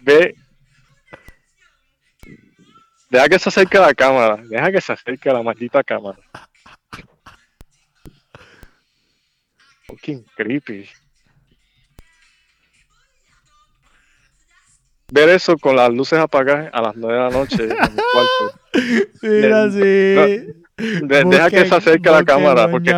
Ve 0.01 0.35
Deja 3.13 3.29
que 3.29 3.39
se 3.39 3.51
acerque 3.51 3.77
a 3.77 3.83
la 3.83 3.93
cámara. 3.93 4.39
Deja 4.43 4.73
que 4.73 4.81
se 4.81 4.91
acerque 4.91 5.29
a 5.29 5.35
la 5.35 5.43
maldita 5.43 5.85
cámara. 5.85 6.19
Fucking 9.87 10.25
creepy. 10.35 10.89
Ver 15.13 15.29
eso 15.29 15.59
con 15.59 15.77
las 15.77 15.93
luces 15.93 16.19
apagadas 16.19 16.71
a 16.73 16.81
las 16.81 16.97
9 16.97 17.15
de 17.15 17.21
la 17.21 17.29
noche 17.29 17.63
en 17.65 17.69
mi 17.69 18.03
cuarto. 18.13 18.61
Mira, 19.23 19.69
deja 21.03 21.51
que 21.51 21.67
se 21.67 21.75
acerque 21.75 22.09
a 22.09 22.13
la 22.13 22.25
cámara. 22.25 22.71
Porque, 22.71 22.93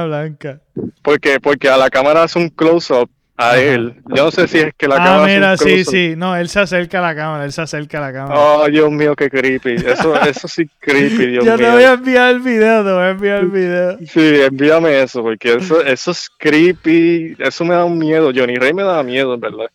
porque, 1.02 1.40
porque 1.40 1.68
a 1.68 1.76
la 1.76 1.90
cámara 1.90 2.24
hace 2.24 2.38
un 2.38 2.48
close-up 2.48 3.10
a 3.36 3.58
él. 3.58 3.96
Yo 4.14 4.24
no 4.24 4.30
sé 4.30 4.46
si 4.46 4.58
es 4.58 4.74
que 4.76 4.86
la 4.86 4.96
ah, 4.96 4.98
cámara. 4.98 5.22
Ah, 5.22 5.26
mira, 5.26 5.56
sí, 5.56 5.84
sí. 5.84 6.14
No, 6.16 6.36
él 6.36 6.48
se 6.48 6.60
acerca 6.60 6.98
a 6.98 7.02
la 7.02 7.14
cámara, 7.14 7.44
él 7.44 7.52
se 7.52 7.62
acerca 7.62 7.98
a 7.98 8.00
la 8.00 8.12
cámara. 8.12 8.40
Oh, 8.40 8.66
Dios 8.68 8.90
mío, 8.90 9.16
qué 9.16 9.28
creepy. 9.28 9.74
Eso, 9.74 10.20
eso 10.26 10.46
sí, 10.46 10.68
creepy, 10.78 11.26
Dios 11.26 11.44
Yo 11.44 11.56
mío. 11.56 11.66
te 11.66 11.72
voy 11.72 11.82
a 11.82 11.92
enviar 11.92 12.30
el 12.30 12.40
video, 12.40 12.84
te 12.84 12.92
voy 12.92 13.02
a 13.02 13.10
enviar 13.10 13.38
el 13.40 13.50
video. 13.50 13.98
Sí, 14.06 14.40
envíame 14.40 15.02
eso, 15.02 15.22
porque 15.22 15.54
eso, 15.54 15.82
eso 15.82 16.10
es 16.12 16.30
creepy. 16.38 17.36
Eso 17.38 17.64
me 17.64 17.74
da 17.74 17.84
un 17.84 17.98
miedo. 17.98 18.30
Johnny 18.34 18.56
Rey 18.56 18.72
me 18.72 18.84
da 18.84 19.02
miedo, 19.02 19.34
en 19.34 19.40
verdad. 19.40 19.66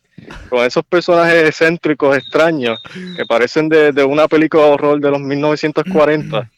Con 0.49 0.65
esos 0.65 0.83
personajes 0.83 1.47
excéntricos, 1.47 2.15
extraños, 2.15 2.81
que 3.15 3.25
parecen 3.25 3.67
de, 3.67 3.91
de 3.91 4.03
una 4.03 4.27
película 4.27 4.63
de 4.63 4.69
horror 4.71 4.99
de 4.99 5.11
los 5.11 5.19
1940. 5.19 6.49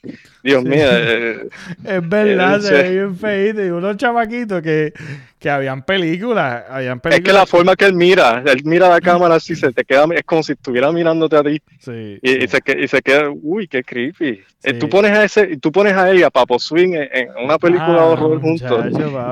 Dios 0.44 0.64
mío. 0.64 0.82
Eh, 0.92 1.50
es 1.84 2.10
verdad, 2.10 2.58
eh, 2.58 2.62
se 2.62 2.74
ve 2.74 2.89
bien 2.92 3.16
feito. 3.16 3.64
Y 3.64 3.70
unos 3.70 3.98
chamaquitos 3.98 4.62
que, 4.62 4.94
que 5.39 5.50
habían 5.50 5.84
películas, 5.84 6.64
habían 6.70 7.00
películas. 7.00 7.20
Es 7.20 7.26
que 7.26 7.34
la 7.34 7.46
forma 7.46 7.76
que 7.76 7.86
él 7.86 7.94
mira, 7.94 8.44
él 8.46 8.62
mira 8.64 8.89
la 8.89 9.02
cámara 9.02 9.36
así, 9.36 9.56
se 9.56 9.72
te 9.72 9.84
queda, 9.84 10.06
es 10.16 10.24
como 10.24 10.44
si 10.44 10.54
estuviera 10.54 10.92
mirándote 10.92 11.36
a 11.36 11.44
ti. 11.44 11.62
Sí, 11.80 12.20
y, 12.22 12.48
se, 12.48 12.60
y 12.80 12.88
se 12.88 13.02
queda, 13.02 13.30
uy, 13.30 13.68
qué 13.68 13.84
creepy. 13.84 14.42
Eh, 14.64 14.74
tú 14.74 14.89
pones 14.89 15.12
a 15.12 15.24
ese, 15.24 15.58
tú 15.58 15.72
pones 15.72 15.94
a 15.94 16.10
él 16.10 16.20
y 16.20 16.24
a 16.24 16.30
Papo 16.30 16.60
Swing 16.60 16.94
en, 16.94 17.30
una 17.44 17.58
película 17.58 17.94
de 17.94 18.00
ah, 18.00 18.06
horror 18.06 18.42
juntos. 18.42 18.86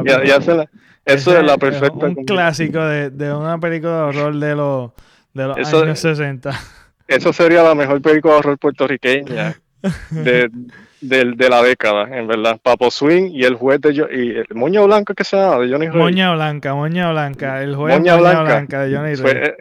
Y, 0.06 0.32
hacen 0.32 0.68
eso 1.06 1.38
es 1.38 1.44
la 1.44 1.58
perfecta. 1.58 2.06
un 2.06 2.16
clásico 2.26 2.80
de, 2.80 3.10
de, 3.10 3.34
una 3.34 3.58
película 3.60 3.94
de 3.94 4.02
horror 4.02 4.36
de 4.36 4.56
los, 4.56 4.92
de 5.34 5.48
los 5.48 5.74
años 5.74 6.00
60. 6.00 6.52
Eso 7.08 7.34
sería 7.34 7.64
la 7.64 7.74
mejor 7.74 8.02
película 8.02 8.36
de 8.36 8.40
horror 8.40 8.58
puertorriqueña. 8.60 9.56
De, 10.12 10.50
de, 11.02 11.50
la 11.50 11.62
década, 11.62 12.18
en 12.18 12.28
verdad. 12.28 12.60
Papo 12.62 12.92
Swing 12.92 13.32
y 13.34 13.44
el 13.44 13.56
juez 13.56 13.82
de 13.82 13.94
y 13.94 14.30
el 14.32 14.48
Moña 14.54 14.82
Blanca 14.82 15.14
que 15.14 15.24
se 15.24 15.38
llama 15.38 15.60
de 15.60 15.72
Johnny 15.72 15.88
Rey. 15.88 15.98
Moña 15.98 16.34
Blanca, 16.34 16.74
Moña 16.74 17.12
Blanca, 17.12 17.64
el 17.64 17.76
juez 17.76 17.98
Moña, 17.98 18.16
Blanca. 18.18 18.84
de 18.84 18.96
Johnny 18.96 19.16
Rey. 19.16 19.44
Eh, 19.44 19.58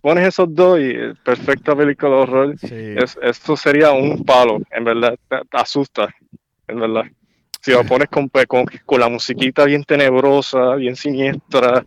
pones 0.00 0.26
esos 0.26 0.54
dos 0.54 0.78
y 0.80 0.94
perfecta 1.24 1.74
película 1.74 2.10
de 2.10 2.16
horror. 2.16 2.54
esto 3.22 3.56
sería 3.56 3.90
un 3.92 4.24
palo, 4.24 4.60
en 4.70 4.84
verdad. 4.84 5.18
Te, 5.28 5.40
asusta, 5.52 6.14
en 6.68 6.80
verdad. 6.80 7.04
Si 7.60 7.72
lo 7.72 7.84
pones 7.84 8.08
con, 8.08 8.28
pues, 8.28 8.46
con, 8.46 8.64
con, 8.84 9.00
la 9.00 9.08
musiquita 9.08 9.64
bien 9.64 9.82
tenebrosa, 9.82 10.76
bien 10.76 10.94
siniestra 10.94 11.84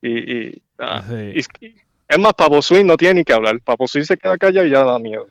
y, 0.00 0.48
y, 0.48 0.62
ah, 0.80 1.04
es 2.12 2.18
más, 2.18 2.34
Papo 2.34 2.60
Swing 2.60 2.84
no 2.84 2.96
tiene 2.98 3.20
ni 3.20 3.24
que 3.24 3.32
hablar. 3.32 3.58
Papo 3.60 3.88
Swing 3.88 4.04
se 4.04 4.18
queda 4.18 4.36
callado 4.36 4.66
y 4.66 4.70
ya 4.70 4.84
da 4.84 4.98
miedo. 4.98 5.28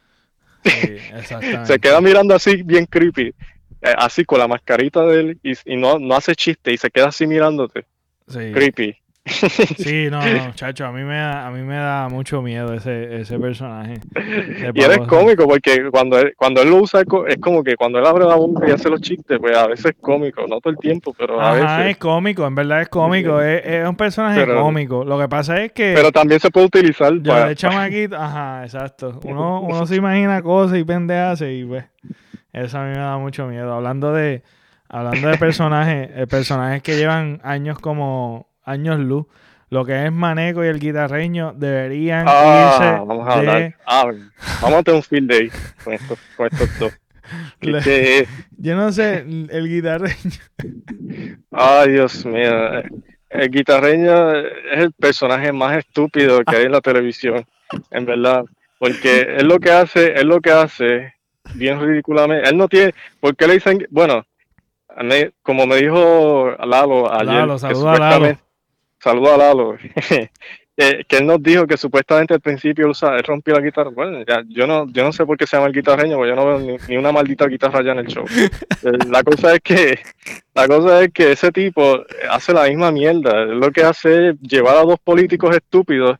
se 1.65 1.79
queda 1.79 2.01
mirando 2.01 2.35
así 2.35 2.63
bien 2.63 2.85
creepy, 2.85 3.33
eh, 3.81 3.93
así 3.97 4.25
con 4.25 4.39
la 4.39 4.47
mascarita 4.47 5.03
de 5.05 5.19
él 5.19 5.39
y, 5.43 5.75
no, 5.75 5.99
no, 5.99 6.15
hace 6.15 6.35
chiste 6.35 6.71
y 6.71 6.77
se 6.77 6.89
queda 6.89 7.07
así 7.07 7.27
mirándote. 7.27 7.85
Creepy. 8.27 9.00
Sí, 9.77 10.07
no, 10.09 10.19
no, 10.19 10.53
chacho, 10.55 10.85
a 10.85 10.91
mí 10.91 11.03
me 11.03 11.15
da, 11.15 11.45
a 11.45 11.51
mí 11.51 11.61
me 11.61 11.75
da 11.75 12.09
mucho 12.09 12.41
miedo 12.41 12.73
ese, 12.73 13.21
ese 13.21 13.37
personaje. 13.37 13.99
Y 14.73 14.81
él 14.81 14.91
es 14.91 15.07
cómico 15.07 15.47
porque 15.47 15.89
cuando 15.91 16.17
él, 16.17 16.33
cuando 16.35 16.61
él 16.61 16.69
lo 16.69 16.77
usa 16.77 17.01
es 17.01 17.37
como 17.39 17.63
que 17.63 17.75
cuando 17.75 17.99
él 17.99 18.05
abre 18.05 18.25
la 18.25 18.35
boca 18.35 18.67
y 18.67 18.71
hace 18.71 18.89
los 18.89 19.01
chistes, 19.01 19.37
pues 19.39 19.55
a 19.55 19.67
veces 19.67 19.87
es 19.87 19.95
cómico, 19.99 20.41
no 20.47 20.59
todo 20.59 20.71
el 20.71 20.77
tiempo, 20.77 21.13
pero 21.17 21.39
a 21.39 21.51
Ajá, 21.51 21.89
es 21.89 21.97
cómico, 21.97 22.45
en 22.47 22.55
verdad 22.55 22.81
es 22.81 22.89
cómico, 22.89 23.41
es, 23.41 23.87
un 23.87 23.95
personaje 23.95 24.45
cómico. 24.45 25.03
Lo 25.03 25.19
que 25.19 25.27
pasa 25.27 25.61
es 25.61 25.71
que... 25.71 25.93
Pero 25.95 26.11
también 26.11 26.39
se 26.39 26.49
puede 26.49 26.67
utilizar 26.67 27.13
yo 27.13 27.31
para... 27.31 27.55
chamaquito, 27.55 28.15
ajá, 28.19 28.63
exacto. 28.63 29.19
Uno, 29.23 29.61
uno 29.61 29.85
se 29.85 29.95
imagina 29.95 30.41
cosas 30.41 30.77
y 30.77 30.83
pendejas 30.83 31.41
y 31.41 31.65
pues 31.65 31.85
eso 32.53 32.79
a 32.79 32.83
mí 32.83 32.91
me 32.91 32.97
da 32.97 33.17
mucho 33.17 33.45
miedo. 33.47 33.73
Hablando 33.73 34.13
de... 34.13 34.43
Hablando 34.93 35.29
de 35.29 35.37
personajes, 35.37 36.27
personajes 36.27 36.83
que 36.83 36.97
llevan 36.97 37.39
años 37.43 37.79
como 37.79 38.50
años 38.63 38.99
luz. 38.99 39.25
Lo 39.69 39.85
que 39.85 40.05
es 40.05 40.11
Maneco 40.11 40.65
y 40.65 40.67
el 40.67 40.79
guitarreño 40.79 41.53
deberían 41.55 42.25
ah, 42.27 42.73
irse 42.75 42.91
Vamos 43.05 43.27
a 43.27 43.33
hablar. 43.33 43.75
Ah, 43.85 44.11
vamos 44.61 44.79
a 44.79 44.83
tener 44.83 44.97
un 44.97 45.03
field 45.03 45.29
day 45.29 45.49
con 45.83 45.93
estos, 45.93 46.19
con 46.35 46.47
estos 46.47 46.79
dos. 46.79 46.93
yo 48.57 48.75
no 48.75 48.91
sé, 48.91 49.19
el 49.19 49.69
guitarreño. 49.69 50.41
Ay, 51.51 51.91
Dios 51.91 52.25
mío. 52.25 52.81
El 53.29 53.49
guitarreño 53.49 54.35
es 54.35 54.79
el 54.79 54.91
personaje 54.91 55.53
más 55.53 55.77
estúpido 55.77 56.43
que 56.43 56.57
hay 56.57 56.65
en 56.65 56.73
la 56.73 56.81
televisión. 56.81 57.45
En 57.91 58.05
verdad. 58.05 58.43
Porque 58.77 59.35
es 59.37 59.43
lo 59.43 59.59
que 59.59 59.71
hace, 59.71 60.13
es 60.13 60.25
lo 60.25 60.41
que 60.41 60.51
hace 60.51 61.13
bien 61.55 61.79
ridículamente. 61.79 62.49
Él 62.49 62.57
no 62.57 62.67
tiene, 62.67 62.93
¿por 63.21 63.35
qué 63.37 63.47
le 63.47 63.53
dicen, 63.53 63.87
bueno, 63.89 64.25
como 65.43 65.65
me 65.65 65.77
dijo 65.77 66.55
Lalo 66.65 67.11
ayer, 67.13 67.47
Lalo. 67.47 68.37
Saluda 69.01 69.35
a 69.35 69.37
Lalo. 69.37 69.77
que 70.75 71.17
él 71.17 71.25
nos 71.25 71.41
dijo 71.41 71.67
que 71.67 71.77
supuestamente 71.77 72.33
al 72.33 72.41
principio 72.41 72.89
usa, 72.89 73.15
él 73.15 73.23
rompió 73.23 73.53
la 73.53 73.61
guitarra. 73.61 73.89
Bueno, 73.91 74.23
ya, 74.27 74.43
yo 74.47 74.65
no, 74.65 74.87
yo 74.91 75.03
no 75.03 75.11
sé 75.11 75.25
por 75.25 75.37
qué 75.37 75.45
se 75.45 75.55
llama 75.55 75.67
el 75.67 75.73
guitarreño, 75.73 76.15
porque 76.15 76.29
yo 76.29 76.35
no 76.35 76.45
veo 76.45 76.77
ni, 76.87 76.97
una 76.97 77.11
maldita 77.11 77.45
guitarra 77.47 77.79
allá 77.79 77.91
en 77.93 77.99
el 77.99 78.07
show. 78.07 78.25
Eh, 78.83 78.97
la 79.11 79.21
cosa 79.21 79.53
es 79.53 79.59
que, 79.61 79.99
la 80.55 80.67
cosa 80.67 81.03
es 81.03 81.11
que 81.13 81.33
ese 81.33 81.51
tipo 81.51 82.03
hace 82.31 82.51
la 82.51 82.63
misma 82.63 82.91
mierda. 82.91 83.45
Lo 83.45 83.69
que 83.71 83.83
hace 83.83 84.29
es 84.29 84.39
llevar 84.41 84.75
a 84.77 84.81
dos 84.81 84.99
políticos 84.99 85.55
estúpidos 85.55 86.17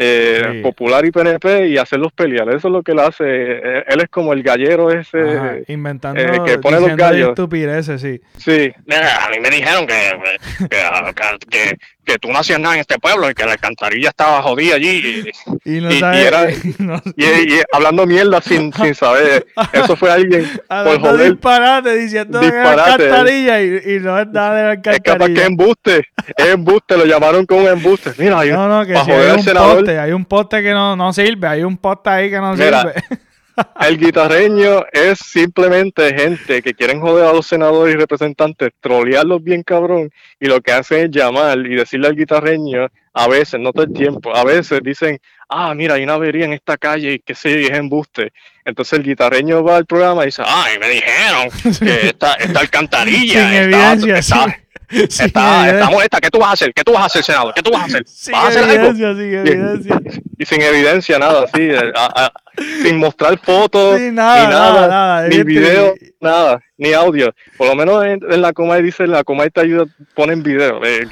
eh, 0.00 0.60
popular 0.62 1.04
y 1.04 1.10
PNP 1.10 1.66
y 1.68 1.76
hacerlos 1.76 2.12
pelear. 2.12 2.48
Eso 2.50 2.68
es 2.68 2.72
lo 2.72 2.84
que 2.84 2.92
él 2.92 3.00
hace. 3.00 3.24
Eh, 3.26 3.84
él 3.88 4.00
es 4.00 4.08
como 4.08 4.32
el 4.32 4.44
gallero 4.44 4.92
ese 4.92 5.64
inventando 5.66 6.20
eh, 6.20 6.38
que 6.46 6.58
pone 6.58 6.80
los 6.80 6.94
gallos. 6.94 7.30
Estupideces, 7.30 8.00
sí. 8.00 8.20
Sí. 8.36 8.72
a 8.94 9.30
mí 9.30 9.40
me 9.40 9.50
dijeron 9.50 9.88
que, 9.88 9.96
que, 10.70 11.48
que, 11.50 11.76
tú 12.16 12.28
no 12.32 12.38
hacías 12.38 12.60
nada 12.60 12.76
en 12.76 12.80
este 12.80 12.98
pueblo 12.98 13.28
y 13.28 13.34
que 13.34 13.44
la 13.44 13.52
alcantarilla 13.52 14.08
estaba 14.08 14.40
jodida 14.40 14.76
allí. 14.76 15.30
Y, 15.64 15.80
no 15.80 15.90
y, 15.92 17.24
y, 17.24 17.60
hablando 17.72 18.06
mierda 18.06 18.40
sin, 18.40 18.72
sin 18.82 18.94
saber. 18.94 19.46
Eso 19.72 19.96
fue 19.96 20.10
alguien 20.10 20.48
por 20.68 21.00
joder. 21.00 21.32
disparate 21.32 21.96
diciendo 21.96 22.40
disparate. 22.40 22.92
alcantarilla 22.92 23.60
y, 23.60 23.98
no 24.00 24.18
es 24.18 24.28
nada 24.28 24.54
de 24.54 24.62
la 24.62 24.70
alcantarilla. 24.70 24.96
Es 24.96 25.12
capaz 25.12 25.28
que 25.28 25.44
embuste. 25.44 26.04
Es 26.36 26.46
embuste. 26.46 26.96
Lo 26.96 27.04
llamaron 27.04 27.44
como 27.44 27.68
embuste. 27.68 28.12
Mira, 28.16 28.40
hay, 28.40 28.50
no, 28.50 28.68
no, 28.68 28.86
que 28.86 28.96
si 28.96 29.10
hay 29.10 29.30
un 29.30 29.44
poste. 29.44 29.98
Hay 29.98 30.12
un 30.12 30.24
poste 30.24 30.62
que 30.62 30.72
no, 30.72 30.96
no 30.96 31.12
sirve. 31.12 31.48
Hay 31.48 31.64
un 31.64 31.76
poste 31.76 32.10
ahí 32.10 32.30
que 32.30 32.38
no 32.38 32.56
sirve. 32.56 32.94
El 33.80 33.98
guitarreño 33.98 34.84
es 34.92 35.18
simplemente 35.18 36.14
gente 36.14 36.62
que 36.62 36.74
quieren 36.74 37.00
joder 37.00 37.26
a 37.26 37.32
los 37.32 37.46
senadores 37.46 37.94
y 37.94 37.98
representantes, 37.98 38.70
trolearlos 38.80 39.42
bien 39.42 39.62
cabrón, 39.62 40.10
y 40.38 40.46
lo 40.46 40.60
que 40.60 40.72
hacen 40.72 41.06
es 41.06 41.10
llamar 41.10 41.58
y 41.58 41.74
decirle 41.74 42.08
al 42.08 42.16
guitarreño, 42.16 42.88
a 43.12 43.26
veces, 43.26 43.58
no 43.58 43.72
todo 43.72 43.84
el 43.84 43.92
tiempo, 43.92 44.34
a 44.34 44.44
veces 44.44 44.80
dicen, 44.82 45.18
ah, 45.48 45.74
mira, 45.74 45.94
hay 45.94 46.04
una 46.04 46.14
avería 46.14 46.44
en 46.44 46.52
esta 46.52 46.76
calle 46.76 47.14
y 47.14 47.18
que 47.18 47.34
sí, 47.34 47.48
es 47.48 47.70
embuste. 47.70 48.32
Entonces 48.68 48.98
el 48.98 49.04
guitarreño 49.04 49.64
va 49.64 49.78
al 49.78 49.86
programa 49.86 50.24
y 50.24 50.26
dice, 50.26 50.42
ay, 50.46 50.78
me 50.78 50.90
dijeron 50.90 51.48
que 51.78 52.08
esta, 52.08 52.34
esta 52.34 52.60
alcantarilla 52.60 53.48
Sin 53.48 53.56
evidencia, 53.56 54.18
está, 54.90 55.70
estamos 55.70 56.02
esta, 56.02 56.20
¿qué 56.20 56.28
tú 56.28 56.38
vas 56.38 56.50
a 56.50 56.52
hacer? 56.52 56.74
¿Qué 56.74 56.84
tú 56.84 56.92
vas 56.92 57.02
a 57.02 57.06
hacer, 57.06 57.24
senador? 57.24 57.54
¿Qué 57.54 57.62
tú 57.62 57.70
vas 57.70 57.82
a 57.82 57.84
hacer? 57.86 58.02
Sin 58.06 58.34
evidencia, 58.34 59.14
sin 59.14 59.34
evidencia. 59.34 60.00
Y, 60.36 60.44
sin 60.44 60.60
evidencia, 60.60 61.18
nada, 61.18 61.46
sí. 61.46 61.62
Eh, 61.62 61.92
sin 62.82 62.98
mostrar 62.98 63.38
fotos, 63.38 63.98
ni 63.98 64.10
nada, 64.10 64.86
nada, 64.86 65.28
ni 65.28 65.42
video, 65.44 65.94
nada, 66.20 66.60
ni 66.76 66.92
audio. 66.92 67.34
Por 67.56 67.68
lo 67.68 67.74
menos 67.74 68.04
en, 68.04 68.42
la 68.42 68.52
Comay 68.52 68.82
dice, 68.82 69.06
la 69.06 69.24
Comay 69.24 69.48
te 69.48 69.62
ayuda, 69.62 69.86
ponen 70.14 70.42
video. 70.42 70.84
Eh, 70.84 71.06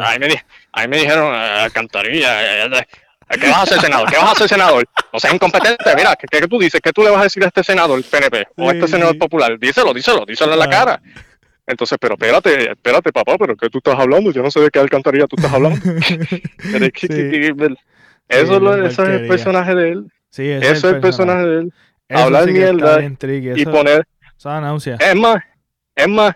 ahí 0.00 0.18
me, 0.18 0.88
me 0.88 0.96
dijeron, 0.96 1.32
alcantarilla, 1.32 2.64
eh, 2.64 2.86
¿Qué 3.40 3.48
vas 3.48 3.58
a 3.58 3.62
hacer, 3.62 3.80
senador? 3.80 4.08
¿Qué 4.10 4.16
vas 4.16 4.28
a 4.28 4.32
hacer, 4.32 4.48
senador? 4.48 4.84
No 5.12 5.18
seas 5.18 5.34
incompetente. 5.34 5.84
Mira, 5.96 6.16
¿qué, 6.16 6.26
¿qué, 6.30 6.46
tú 6.46 6.58
dices? 6.58 6.80
¿Qué 6.82 6.92
tú 6.92 7.02
le 7.02 7.10
vas 7.10 7.20
a 7.20 7.24
decir 7.24 7.42
a 7.44 7.48
este 7.48 7.64
senador, 7.64 7.98
el 7.98 8.04
PNP? 8.04 8.46
O 8.56 8.68
a 8.68 8.72
este 8.72 8.88
senador 8.88 9.18
popular? 9.18 9.58
Díselo, 9.58 9.92
díselo, 9.92 10.24
díselo 10.26 10.52
en 10.52 10.58
la 10.58 10.68
cara. 10.68 11.00
Entonces, 11.66 11.96
pero 12.00 12.14
espérate, 12.14 12.72
espérate, 12.72 13.12
papá, 13.12 13.36
pero 13.38 13.56
¿qué 13.56 13.70
tú 13.70 13.78
estás 13.78 13.98
hablando? 13.98 14.32
Yo 14.32 14.42
no 14.42 14.50
sé 14.50 14.60
de 14.60 14.70
qué 14.70 14.80
alcantarilla 14.80 15.26
tú 15.26 15.36
estás 15.36 15.52
hablando. 15.52 15.78
Eso, 18.28 18.54
es, 18.56 18.62
lo, 18.62 18.86
eso 18.86 19.02
es 19.04 19.20
el 19.20 19.28
personaje 19.28 19.74
de 19.74 19.90
él. 19.90 20.12
Sí, 20.30 20.48
eso 20.48 20.88
es 20.88 20.94
el 20.94 21.00
personaje 21.00 21.46
de 21.46 21.60
él. 21.60 21.72
Hablar 22.08 22.46
mierda 22.50 23.02
y 23.02 23.64
poner. 23.64 24.06
Es 25.00 25.14
más, 25.14 25.42
es 25.94 26.08
más, 26.08 26.34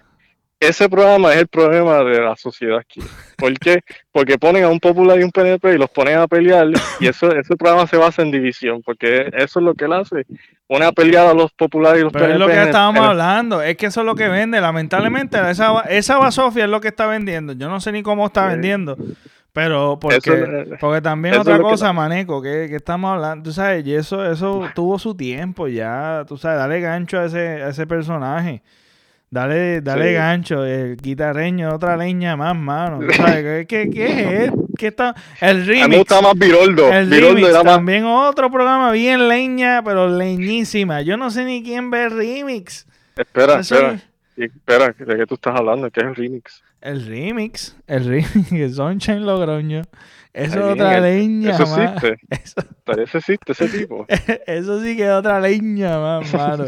ese 0.59 0.89
programa 0.89 1.33
es 1.33 1.41
el 1.41 1.49
problema 1.49 2.03
de 2.03 2.21
la 2.21 2.35
sociedad 2.37 2.79
aquí. 2.79 3.01
¿Por 3.37 3.53
qué? 3.59 3.81
Porque 4.11 4.39
ponen 4.39 4.65
a 4.65 4.69
un 4.69 4.81
popular 4.81 5.21
y 5.21 5.23
un 5.23 5.31
PNP 5.31 5.75
y 5.75 5.79
los 5.79 5.91
ponen 5.91 6.19
a 6.19 6.27
pelear 6.27 6.69
y 6.99 7.07
eso, 7.07 7.31
ese 7.31 7.57
programa 7.57 7.87
se 7.87 7.97
basa 7.97 8.23
en 8.23 8.31
división, 8.31 8.81
porque 8.83 9.29
eso 9.35 9.59
es 9.59 9.65
lo 9.65 9.75
que 9.75 9.85
él 9.85 9.93
hace. 9.93 10.25
Pone 10.67 10.87
a 10.87 10.93
pelear 10.93 11.27
a 11.27 11.35
los 11.35 11.53
populares 11.53 12.01
y 12.01 12.05
los 12.05 12.13
Pero 12.13 12.33
Es 12.33 12.39
lo 12.39 12.47
que 12.49 12.63
estábamos 12.63 13.07
hablando, 13.07 13.63
es 13.63 13.77
que 13.77 13.87
eso 13.87 14.01
es 14.01 14.07
lo 14.07 14.15
que 14.15 14.29
vende. 14.29 14.61
Lamentablemente, 14.61 15.39
esa, 15.51 15.81
esa 15.83 16.19
basofia 16.19 16.65
es 16.65 16.71
lo 16.71 16.81
que 16.81 16.89
está 16.89 17.07
vendiendo. 17.07 17.53
Yo 17.53 17.69
no 17.69 17.81
sé 17.81 17.93
ni 17.93 18.03
cómo 18.03 18.27
está 18.27 18.47
vendiendo. 18.47 18.97
Pero 19.53 19.99
porque, 19.99 20.77
porque 20.81 21.01
también 21.01 21.39
otra 21.39 21.59
cosa, 21.59 21.91
Maneco, 21.93 22.43
que, 22.43 22.67
que, 22.69 22.77
estamos 22.77 23.13
hablando, 23.13 23.45
tú 23.45 23.53
sabes, 23.53 23.87
y 23.87 23.95
eso, 23.95 24.31
eso 24.31 24.69
tuvo 24.75 24.99
su 24.99 25.15
tiempo 25.17 25.67
ya, 25.67 26.27
tú 26.29 26.37
sabes, 26.37 26.59
dale 26.59 26.79
gancho 26.81 27.19
a 27.19 27.25
ese, 27.25 27.63
a 27.63 27.69
ese 27.71 27.87
personaje. 27.87 28.63
Dale, 29.37 29.83
dale 29.83 30.15
gancho, 30.15 30.65
el 30.65 30.97
guitarreño, 30.97 31.75
otra 31.75 31.95
leña 31.95 32.39
más, 32.39 32.57
mano. 32.57 33.01
¿Qué, 33.01 33.67
qué, 33.69 33.91
qué 33.91 34.45
es? 34.45 34.53
¿Qué 34.79 34.87
está? 34.87 35.15
El 35.43 35.67
remix. 35.67 35.85
A 35.85 35.89
mí 35.89 35.91
me 35.91 35.99
gusta 35.99 36.23
más 36.23 36.39
Viroldo. 36.39 36.91
El 36.91 37.11
remix, 37.11 37.53
también 37.63 38.07
otro 38.07 38.51
programa 38.51 38.93
bien 38.93 39.29
leña, 39.29 39.83
pero 39.85 40.09
leñísima. 40.09 41.03
Yo 41.03 41.19
no 41.19 41.31
sé 41.31 41.45
ni 41.45 41.63
quién 41.63 41.91
ve 41.91 42.05
el 42.05 42.13
remix. 42.13 42.87
Espera, 43.15 43.61
espera. 43.61 44.01
espera, 44.39 44.95
¿de 44.99 45.17
qué 45.19 45.27
tú 45.27 45.35
estás 45.35 45.55
hablando? 45.55 45.91
¿Qué 45.91 46.01
es 46.01 46.07
el 46.07 46.15
remix? 46.15 46.63
El 46.81 47.07
remix, 47.07 47.77
el 47.87 48.07
remix, 48.07 48.53
el 48.53 48.73
Sunshine 48.73 49.27
Logroño. 49.27 49.83
Eso 50.37 50.59
es 50.59 50.73
otra 50.75 51.01
leña, 51.01 51.53
Eso 51.53 51.63
existe. 51.63 52.19
Eso... 52.31 53.19
existe, 53.19 53.53
ese 53.53 53.69
tipo. 53.69 54.05
eso 54.47 54.83
sí 54.83 54.95
que 54.95 55.05
es 55.05 55.11
otra 55.11 55.41
leña, 55.41 55.99
más, 55.99 56.31
mano. 56.35 56.67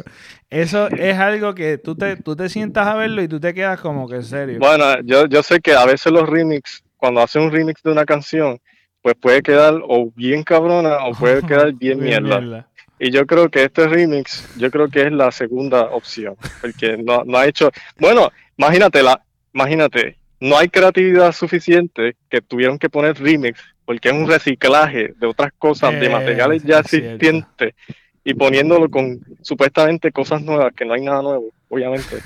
Eso 0.48 0.88
es 0.88 1.18
algo 1.18 1.54
que 1.54 1.76
tú 1.76 1.94
te, 1.94 2.16
tú 2.16 2.34
te 2.34 2.48
sientas 2.48 2.86
a 2.86 2.94
verlo 2.94 3.20
y 3.20 3.28
tú 3.28 3.38
te 3.38 3.52
quedas 3.52 3.78
como 3.78 4.08
que 4.08 4.16
en 4.16 4.24
serio. 4.24 4.58
Bueno, 4.58 5.02
yo, 5.02 5.26
yo 5.26 5.42
sé 5.42 5.60
que 5.60 5.74
a 5.74 5.84
veces 5.84 6.10
los 6.10 6.26
remix, 6.26 6.82
cuando 6.96 7.20
hace 7.20 7.38
un 7.38 7.52
remix 7.52 7.82
de 7.82 7.92
una 7.92 8.06
canción, 8.06 8.58
pues 9.02 9.16
puede 9.20 9.42
quedar 9.42 9.74
o 9.86 10.10
bien 10.16 10.44
cabrona 10.44 11.04
o 11.04 11.12
puede 11.12 11.42
quedar 11.46 11.74
bien, 11.74 12.00
mierda. 12.00 12.66
Y 12.98 13.10
yo 13.10 13.26
creo 13.26 13.50
que 13.50 13.64
este 13.64 13.86
remix, 13.86 14.48
yo 14.56 14.70
creo 14.70 14.88
que 14.88 15.02
es 15.02 15.12
la 15.12 15.30
segunda 15.30 15.82
opción, 15.90 16.36
porque 16.62 16.96
no, 16.96 17.22
no 17.26 17.36
ha 17.36 17.46
hecho, 17.46 17.70
bueno, 17.98 18.32
imagínate, 18.56 19.02
la, 19.02 19.22
imagínate, 19.52 20.16
no 20.40 20.56
hay 20.56 20.68
creatividad 20.68 21.32
suficiente 21.32 22.16
que 22.28 22.40
tuvieron 22.40 22.78
que 22.78 22.88
poner 22.88 23.20
remix 23.20 23.60
porque 23.88 24.10
es 24.10 24.14
un 24.14 24.28
reciclaje 24.28 25.14
de 25.16 25.26
otras 25.26 25.50
cosas, 25.58 25.98
de 25.98 26.10
materiales 26.10 26.62
ya 26.62 26.80
existentes 26.80 27.74
y 28.22 28.34
poniéndolo 28.34 28.90
con 28.90 29.18
supuestamente 29.40 30.12
cosas 30.12 30.42
nuevas, 30.42 30.74
que 30.74 30.84
no 30.84 30.92
hay 30.92 31.00
nada 31.00 31.22
nuevo, 31.22 31.46
obviamente. 31.70 32.18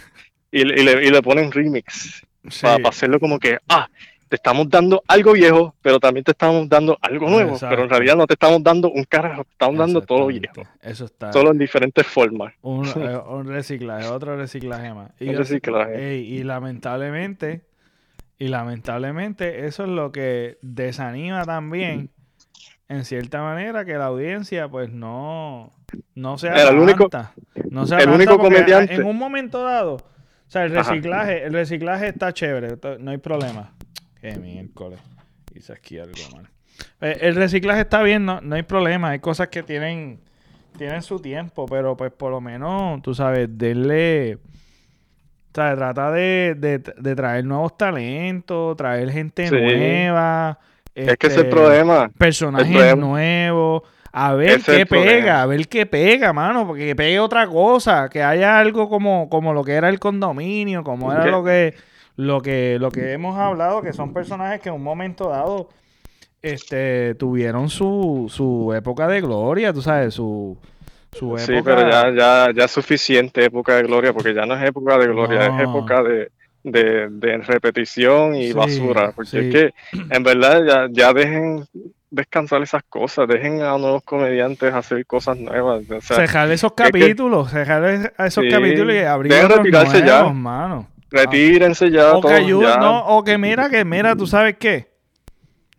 Y, 0.50 0.64
le, 0.64 1.06
y 1.06 1.08
le, 1.08 1.22
ponen 1.22 1.52
remix 1.52 2.26
para, 2.60 2.88
hacerlo 2.88 3.20
como 3.20 3.38
que, 3.38 3.58
ah, 3.68 3.86
te 4.28 4.34
estamos 4.34 4.68
dando 4.68 5.04
algo 5.06 5.34
viejo, 5.34 5.76
pero 5.80 6.00
también 6.00 6.24
te 6.24 6.32
estamos 6.32 6.68
dando 6.68 6.98
algo 7.00 7.30
nuevo, 7.30 7.56
pero 7.60 7.84
en 7.84 7.90
realidad 7.90 8.16
no 8.16 8.26
te 8.26 8.34
estamos 8.34 8.60
dando 8.60 8.90
un 8.90 9.04
carajo, 9.04 9.44
te 9.44 9.52
estamos 9.52 9.78
dando 9.78 10.00
todo 10.00 10.26
viejo. 10.26 10.64
Eso 10.80 11.04
está. 11.04 11.32
Solo 11.32 11.52
en 11.52 11.58
diferentes 11.58 12.04
formas. 12.04 12.54
Un, 12.62 12.84
eh, 12.96 13.20
reciclaje, 13.44 14.08
otro 14.08 14.36
reciclaje 14.36 14.92
más. 14.92 15.12
Y, 15.20 15.28
un 15.28 15.36
reciclaje. 15.36 16.16
y 16.16 16.42
lamentablemente 16.42 17.60
y 18.42 18.48
lamentablemente 18.48 19.66
eso 19.66 19.84
es 19.84 19.88
lo 19.88 20.10
que 20.10 20.58
desanima 20.62 21.44
también, 21.44 22.10
en 22.88 23.04
cierta 23.04 23.40
manera, 23.40 23.84
que 23.84 23.92
la 23.92 24.06
audiencia 24.06 24.68
pues 24.68 24.90
no, 24.90 25.70
no 26.16 26.38
se 26.38 26.48
el 26.48 26.76
único, 26.76 27.08
no 27.70 27.86
se 27.86 27.98
el 27.98 28.10
único 28.10 28.40
comediante. 28.40 28.96
En 28.96 29.04
un 29.04 29.16
momento 29.16 29.62
dado, 29.62 29.94
o 29.94 30.00
sea, 30.48 30.64
el 30.64 30.72
reciclaje, 30.72 31.44
el 31.44 31.52
reciclaje 31.52 32.08
está 32.08 32.32
chévere, 32.32 32.76
no 32.98 33.12
hay 33.12 33.18
problema. 33.18 33.74
Qué 34.20 34.36
miércoles. 34.36 34.98
Hice 35.54 35.74
aquí 35.74 36.00
algo 36.00 36.18
mal. 36.34 36.48
Eh, 37.00 37.18
el 37.20 37.36
reciclaje 37.36 37.82
está 37.82 38.02
bien, 38.02 38.24
no, 38.24 38.40
no 38.40 38.56
hay 38.56 38.64
problema. 38.64 39.10
Hay 39.10 39.20
cosas 39.20 39.50
que 39.50 39.62
tienen, 39.62 40.18
tienen 40.76 41.02
su 41.02 41.20
tiempo, 41.20 41.66
pero 41.66 41.96
pues 41.96 42.10
por 42.10 42.32
lo 42.32 42.40
menos, 42.40 43.02
tú 43.02 43.14
sabes, 43.14 43.48
denle 43.56 44.40
sea, 45.54 45.74
trata 45.76 46.10
de, 46.10 46.80
traer 47.16 47.44
nuevos 47.44 47.76
talentos, 47.76 48.76
traer 48.76 49.10
gente 49.10 49.50
nueva. 49.50 50.58
Es 50.94 51.16
que 51.16 51.26
ese 51.26 51.36
es 51.36 51.42
el 51.42 51.48
este, 51.48 51.56
problema. 51.56 52.10
Personajes 52.16 52.96
nuevos. 52.96 53.82
A 54.14 54.34
ver 54.34 54.60
qué 54.60 54.84
pega, 54.84 55.40
a 55.40 55.46
ver 55.46 55.68
qué 55.68 55.86
pega, 55.86 56.34
mano, 56.34 56.66
porque 56.66 56.88
que 56.88 56.96
pegue 56.96 57.18
otra 57.18 57.46
cosa, 57.46 58.10
que 58.10 58.22
haya 58.22 58.58
algo 58.58 58.90
como, 58.90 59.30
como 59.30 59.54
lo 59.54 59.64
que 59.64 59.72
era 59.72 59.88
el 59.88 59.98
condominio, 59.98 60.84
como 60.84 61.10
era 61.10 61.26
lo 61.28 61.42
que, 61.42 61.74
lo 62.16 62.42
que, 62.42 62.76
lo 62.78 62.90
que 62.90 63.12
hemos 63.12 63.38
hablado, 63.38 63.80
que 63.80 63.94
son 63.94 64.12
personajes 64.12 64.60
que 64.60 64.68
en 64.68 64.74
un 64.74 64.82
momento 64.82 65.30
dado 65.30 65.70
este, 66.42 67.14
tuvieron 67.14 67.70
su, 67.70 68.26
su 68.28 68.74
época 68.74 69.08
de 69.08 69.22
gloria, 69.22 69.72
tú 69.72 69.80
sabes, 69.80 70.12
su, 70.12 70.58
Sí, 71.12 71.54
pero 71.62 71.88
ya, 71.88 72.10
ya, 72.10 72.52
ya 72.54 72.64
es 72.64 72.70
suficiente 72.70 73.44
época 73.44 73.76
de 73.76 73.82
gloria, 73.82 74.12
porque 74.12 74.34
ya 74.34 74.46
no 74.46 74.54
es 74.54 74.62
época 74.62 74.96
de 74.98 75.06
gloria, 75.08 75.46
es 75.46 75.60
época 75.60 76.02
de, 76.02 76.30
de, 76.64 77.38
repetición 77.38 78.34
y 78.34 78.52
basura. 78.52 79.12
Porque 79.14 79.40
es 79.40 79.54
que, 79.54 79.74
en 80.10 80.22
verdad, 80.22 80.62
ya, 80.66 80.88
ya 80.90 81.12
dejen 81.12 81.66
descansar 82.10 82.62
esas 82.62 82.82
cosas, 82.84 83.28
dejen 83.28 83.62
a 83.62 83.76
nuevos 83.78 84.02
comediantes 84.04 84.72
hacer 84.72 85.04
cosas 85.06 85.36
nuevas. 85.38 85.82
O 85.90 86.50
esos 86.50 86.72
capítulos, 86.72 87.50
cejar 87.50 88.12
esos 88.18 88.44
capítulos 88.50 88.94
y 88.94 88.98
abrir 88.98 89.32
retirarse 89.32 90.02
nuevos, 90.02 90.28
ya. 90.28 90.32
mano. 90.32 90.88
Retírense 91.10 91.90
ya. 91.90 92.14
O 92.14 92.22
que 92.22 92.32
ayuden, 92.32 92.80
no, 92.80 93.06
o 93.06 93.22
que 93.22 93.36
mira, 93.36 93.68
que 93.68 93.84
mira, 93.84 94.16
tú 94.16 94.26
sabes 94.26 94.56
qué. 94.58 94.92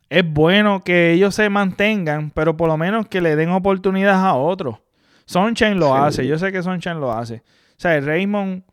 Es 0.09 0.23
bueno 0.31 0.83
que 0.83 1.13
ellos 1.13 1.33
se 1.33 1.49
mantengan, 1.49 2.29
pero 2.29 2.55
por 2.55 2.67
lo 2.67 2.77
menos 2.77 3.07
que 3.07 3.19
le 3.19 3.35
den 3.35 3.49
oportunidades 3.49 4.19
a 4.19 4.35
otros. 4.35 4.82
Sunshine 5.25 5.79
lo 5.79 5.95
hace, 5.95 6.27
yo 6.27 6.37
sé 6.37 6.51
que 6.51 6.63
Sunshine 6.63 6.99
lo 6.99 7.11
hace. 7.11 7.43
O 7.71 7.79
sea, 7.83 7.99
Raymond, 7.99 8.63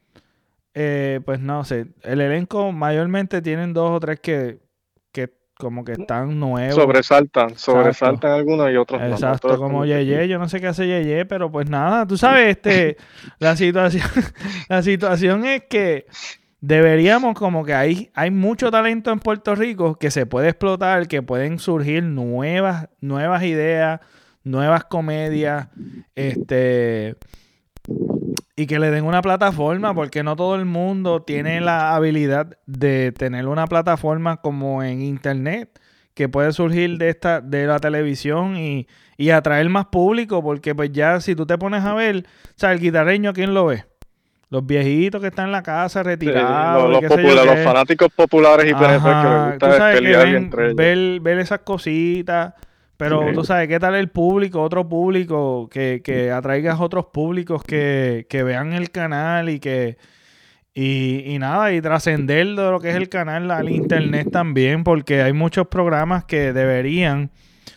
eh, 0.74 1.20
pues 1.24 1.40
no 1.40 1.64
sé, 1.64 1.86
el 2.02 2.20
elenco 2.20 2.72
mayormente 2.72 3.42
tienen 3.42 3.72
dos 3.72 3.90
o 3.90 4.00
tres 4.00 4.20
que, 4.20 4.60
que 5.12 5.32
como 5.56 5.84
que 5.84 5.92
están 5.92 6.38
nuevos. 6.38 6.74
Sobresaltan, 6.74 7.56
sobresaltan 7.56 8.32
algunos 8.32 8.70
y 8.70 8.76
otros 8.76 9.00
Exacto, 9.02 9.56
como 9.58 9.84
Yeye, 9.84 10.28
yo 10.28 10.38
no 10.38 10.48
sé 10.48 10.60
qué 10.60 10.68
hace 10.68 10.86
Yeye, 10.86 11.24
pero 11.26 11.50
pues 11.50 11.68
nada, 11.68 12.06
tú 12.06 12.16
sabes, 12.16 12.48
este, 12.48 12.96
la 13.38 13.56
situación, 13.56 14.08
la 14.68 14.82
situación 14.82 15.44
es 15.44 15.64
que 15.68 16.06
deberíamos 16.60 17.34
como 17.34 17.64
que 17.64 17.74
hay, 17.74 18.10
hay 18.14 18.30
mucho 18.30 18.70
talento 18.70 19.10
en 19.10 19.18
Puerto 19.18 19.54
Rico 19.54 19.96
que 19.96 20.10
se 20.10 20.26
puede 20.26 20.48
explotar, 20.50 21.08
que 21.08 21.22
pueden 21.22 21.58
surgir 21.58 22.02
nuevas, 22.02 22.88
nuevas 23.00 23.42
ideas, 23.42 24.00
nuevas 24.44 24.84
comedias, 24.84 25.68
este 26.14 27.16
y 28.60 28.66
que 28.66 28.78
le 28.78 28.90
den 28.90 29.04
una 29.04 29.22
plataforma, 29.22 29.94
porque 29.94 30.22
no 30.22 30.36
todo 30.36 30.54
el 30.54 30.66
mundo 30.66 31.22
tiene 31.22 31.62
la 31.62 31.94
habilidad 31.94 32.58
de 32.66 33.10
tener 33.10 33.46
una 33.46 33.66
plataforma 33.66 34.36
como 34.42 34.82
en 34.82 35.00
internet, 35.00 35.80
que 36.12 36.28
puede 36.28 36.52
surgir 36.52 36.98
de 36.98 37.08
esta, 37.08 37.40
de 37.40 37.66
la 37.66 37.78
televisión 37.78 38.58
y, 38.58 38.86
y 39.16 39.30
atraer 39.30 39.68
más 39.70 39.86
público, 39.86 40.42
porque 40.42 40.74
pues 40.74 40.92
ya 40.92 41.20
si 41.20 41.34
tú 41.34 41.46
te 41.46 41.56
pones 41.56 41.84
a 41.84 41.94
ver, 41.94 42.26
o 42.26 42.52
sea, 42.56 42.72
el 42.72 42.80
guitarreño, 42.80 43.32
¿quién 43.32 43.54
lo 43.54 43.64
ve? 43.64 43.86
Los 44.50 44.66
viejitos 44.66 45.22
que 45.22 45.28
están 45.28 45.46
en 45.46 45.52
la 45.52 45.62
casa 45.62 46.02
retirados. 46.02 46.90
los, 46.90 47.02
los, 47.02 47.64
fanáticos 47.64 48.08
populares 48.14 48.66
y 48.70 48.74
PNP 48.74 49.04
que 49.04 49.28
les 49.28 49.50
gusta 49.50 49.92
pelear 49.92 50.28
entre 50.28 50.64
ellos. 50.66 50.76
Ver, 50.76 51.20
ver 51.20 51.38
esas 51.38 51.60
cositas. 51.60 52.52
Pero 53.00 53.32
tú 53.32 53.44
sabes, 53.44 53.66
¿qué 53.66 53.80
tal 53.80 53.94
el 53.94 54.08
público? 54.08 54.62
Otro 54.62 54.88
público, 54.88 55.68
que, 55.68 56.02
que 56.04 56.30
atraigas 56.30 56.80
otros 56.80 57.06
públicos 57.06 57.62
que, 57.64 58.26
que 58.28 58.42
vean 58.42 58.72
el 58.72 58.90
canal 58.90 59.48
y 59.48 59.58
que... 59.58 59.96
Y, 60.72 61.24
y 61.26 61.38
nada, 61.40 61.72
y 61.72 61.80
trascender 61.80 62.46
de 62.46 62.70
lo 62.70 62.78
que 62.78 62.90
es 62.90 62.96
el 62.96 63.08
canal 63.08 63.50
al 63.50 63.68
internet 63.68 64.28
también, 64.30 64.84
porque 64.84 65.20
hay 65.20 65.32
muchos 65.32 65.66
programas 65.66 66.24
que 66.24 66.52
deberían... 66.52 67.30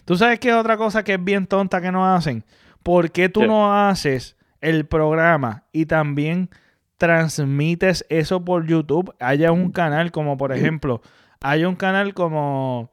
¿Tú 0.06 0.16
sabes 0.16 0.40
qué 0.40 0.50
es 0.50 0.56
otra 0.56 0.78
cosa 0.78 1.04
que 1.04 1.14
es 1.14 1.24
bien 1.24 1.48
tonta 1.48 1.82
que 1.82 1.92
no 1.92 2.14
hacen? 2.14 2.44
¿Por 2.84 3.12
qué 3.12 3.30
tú 3.30 3.46
no 3.48 3.74
haces 3.74 4.38
el 4.62 4.86
programa 4.86 5.64
y 5.72 5.86
también 5.86 6.50
transmites 6.98 8.06
eso 8.10 8.46
por 8.46 8.66
YouTube, 8.66 9.14
haya 9.20 9.52
un 9.52 9.72
canal 9.72 10.12
como 10.12 10.38
por 10.38 10.54
ejemplo, 10.54 11.02
hay 11.42 11.66
un 11.66 11.76
canal 11.76 12.14
como, 12.14 12.92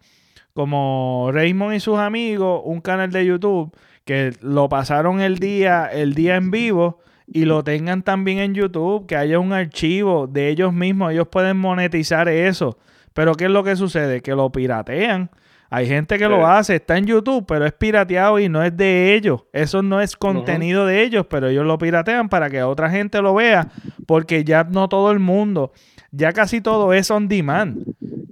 como 0.55 1.31
Raymond 1.33 1.75
y 1.75 1.81
sus 1.81 1.99
amigos, 1.99 2.63
un 2.65 2.81
canal 2.81 3.11
de 3.11 3.27
YouTube 3.27 3.77
que 4.05 4.33
lo 4.41 4.69
pasaron 4.69 5.21
el 5.21 5.39
día, 5.39 5.87
el 5.87 6.15
día 6.15 6.37
en 6.37 6.51
vivo 6.51 7.01
y 7.27 7.45
lo 7.45 7.63
tengan 7.63 8.03
también 8.03 8.39
en 8.39 8.55
YouTube, 8.55 9.07
que 9.07 9.17
haya 9.17 9.39
un 9.39 9.53
archivo 9.53 10.27
de 10.27 10.49
ellos 10.49 10.73
mismos, 10.73 11.13
ellos 11.13 11.29
pueden 11.29 11.57
monetizar 11.57 12.29
eso. 12.29 12.79
Pero 13.13 13.35
¿qué 13.35 13.45
es 13.45 13.51
lo 13.51 13.63
que 13.63 13.77
sucede? 13.77 14.21
Que 14.21 14.35
lo 14.35 14.51
piratean 14.51 15.31
hay 15.73 15.87
gente 15.87 16.19
que 16.19 16.29
lo 16.29 16.45
hace, 16.49 16.77
está 16.77 16.99
en 16.99 17.07
YouTube, 17.07 17.45
pero 17.47 17.65
es 17.65 17.73
pirateado 17.73 18.41
y 18.41 18.49
no 18.49 18.61
es 18.65 18.77
de 18.77 19.15
ellos. 19.15 19.45
Eso 19.53 19.83
no 19.83 20.01
es 20.01 20.17
contenido 20.17 20.85
de 20.85 21.05
ellos, 21.05 21.27
pero 21.31 21.47
ellos 21.47 21.65
lo 21.65 21.79
piratean 21.79 22.29
para 22.29 22.51
que 22.51 22.65
otra 22.65 22.91
gente 22.91 23.23
lo 23.23 23.35
vea, 23.35 23.69
porque 24.05 24.43
ya 24.43 24.65
no 24.65 24.89
todo 24.89 25.13
el 25.13 25.21
mundo, 25.21 25.73
ya 26.11 26.33
casi 26.33 26.61
todo 26.61 26.93
es 26.93 27.09
on 27.13 27.29
demand. 27.29 27.85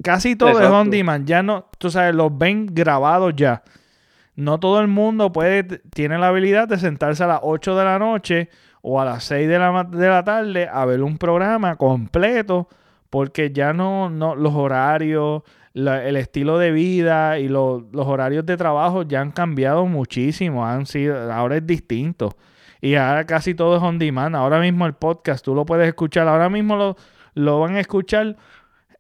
Casi 0.03 0.36
todo 0.36 0.61
es 0.61 0.70
on 0.70 0.90
demand. 0.90 1.26
Ya 1.26 1.42
no, 1.42 1.66
tú 1.78 1.90
sabes, 1.90 2.14
los 2.14 2.36
ven 2.36 2.66
grabados 2.70 3.34
ya. 3.36 3.62
No 4.36 4.61
todo 4.61 4.80
el 4.80 4.88
mundo 4.88 5.32
puede, 5.32 5.64
tiene 5.64 6.18
la 6.18 6.28
habilidad 6.28 6.68
de 6.68 6.78
sentarse 6.78 7.24
a 7.24 7.26
las 7.26 7.40
8 7.42 7.76
de 7.76 7.84
la 7.84 7.99
noche 7.99 8.49
o 8.82 9.01
a 9.01 9.05
las 9.05 9.24
6 9.24 9.49
de 9.49 9.59
la, 9.59 9.84
de 9.84 10.09
la 10.09 10.22
tarde 10.22 10.68
a 10.72 10.84
ver 10.84 11.03
un 11.03 11.18
programa 11.18 11.76
completo, 11.76 12.68
porque 13.11 13.51
ya 13.51 13.72
no, 13.72 14.11
no 14.11 14.36
los 14.36 14.55
horarios 14.55 15.42
el 15.86 16.16
estilo 16.16 16.59
de 16.59 16.72
vida 16.72 17.38
y 17.38 17.49
los 17.49 17.84
horarios 17.94 18.44
de 18.46 18.57
trabajo 18.57 19.03
ya 19.03 19.20
han 19.20 19.30
cambiado 19.30 19.86
muchísimo. 19.86 20.66
Han 20.66 20.86
sido, 20.86 21.32
ahora 21.32 21.57
es 21.57 21.66
distinto. 21.66 22.36
Y 22.80 22.94
ahora 22.94 23.24
casi 23.26 23.55
todo 23.55 23.76
es 23.76 23.82
on 23.82 23.99
demand. 23.99 24.34
Ahora 24.34 24.61
mismo 24.61 24.86
el 24.86 24.94
podcast 24.94 25.44
tú 25.44 25.55
lo 25.55 25.66
puedes 25.66 25.86
escuchar. 25.86 26.26
Ahora 26.26 26.49
mismo 26.49 26.76
lo, 26.76 26.96
lo 27.34 27.61
van 27.61 27.76
a 27.76 27.80
escuchar 27.80 28.36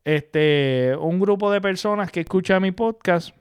este, 0.08 0.96
un 0.98 1.20
grupo 1.20 1.52
de 1.52 1.60
personas 1.60 2.10
que 2.10 2.20
escucha 2.20 2.58
mi 2.60 2.72
podcast. 2.72 3.34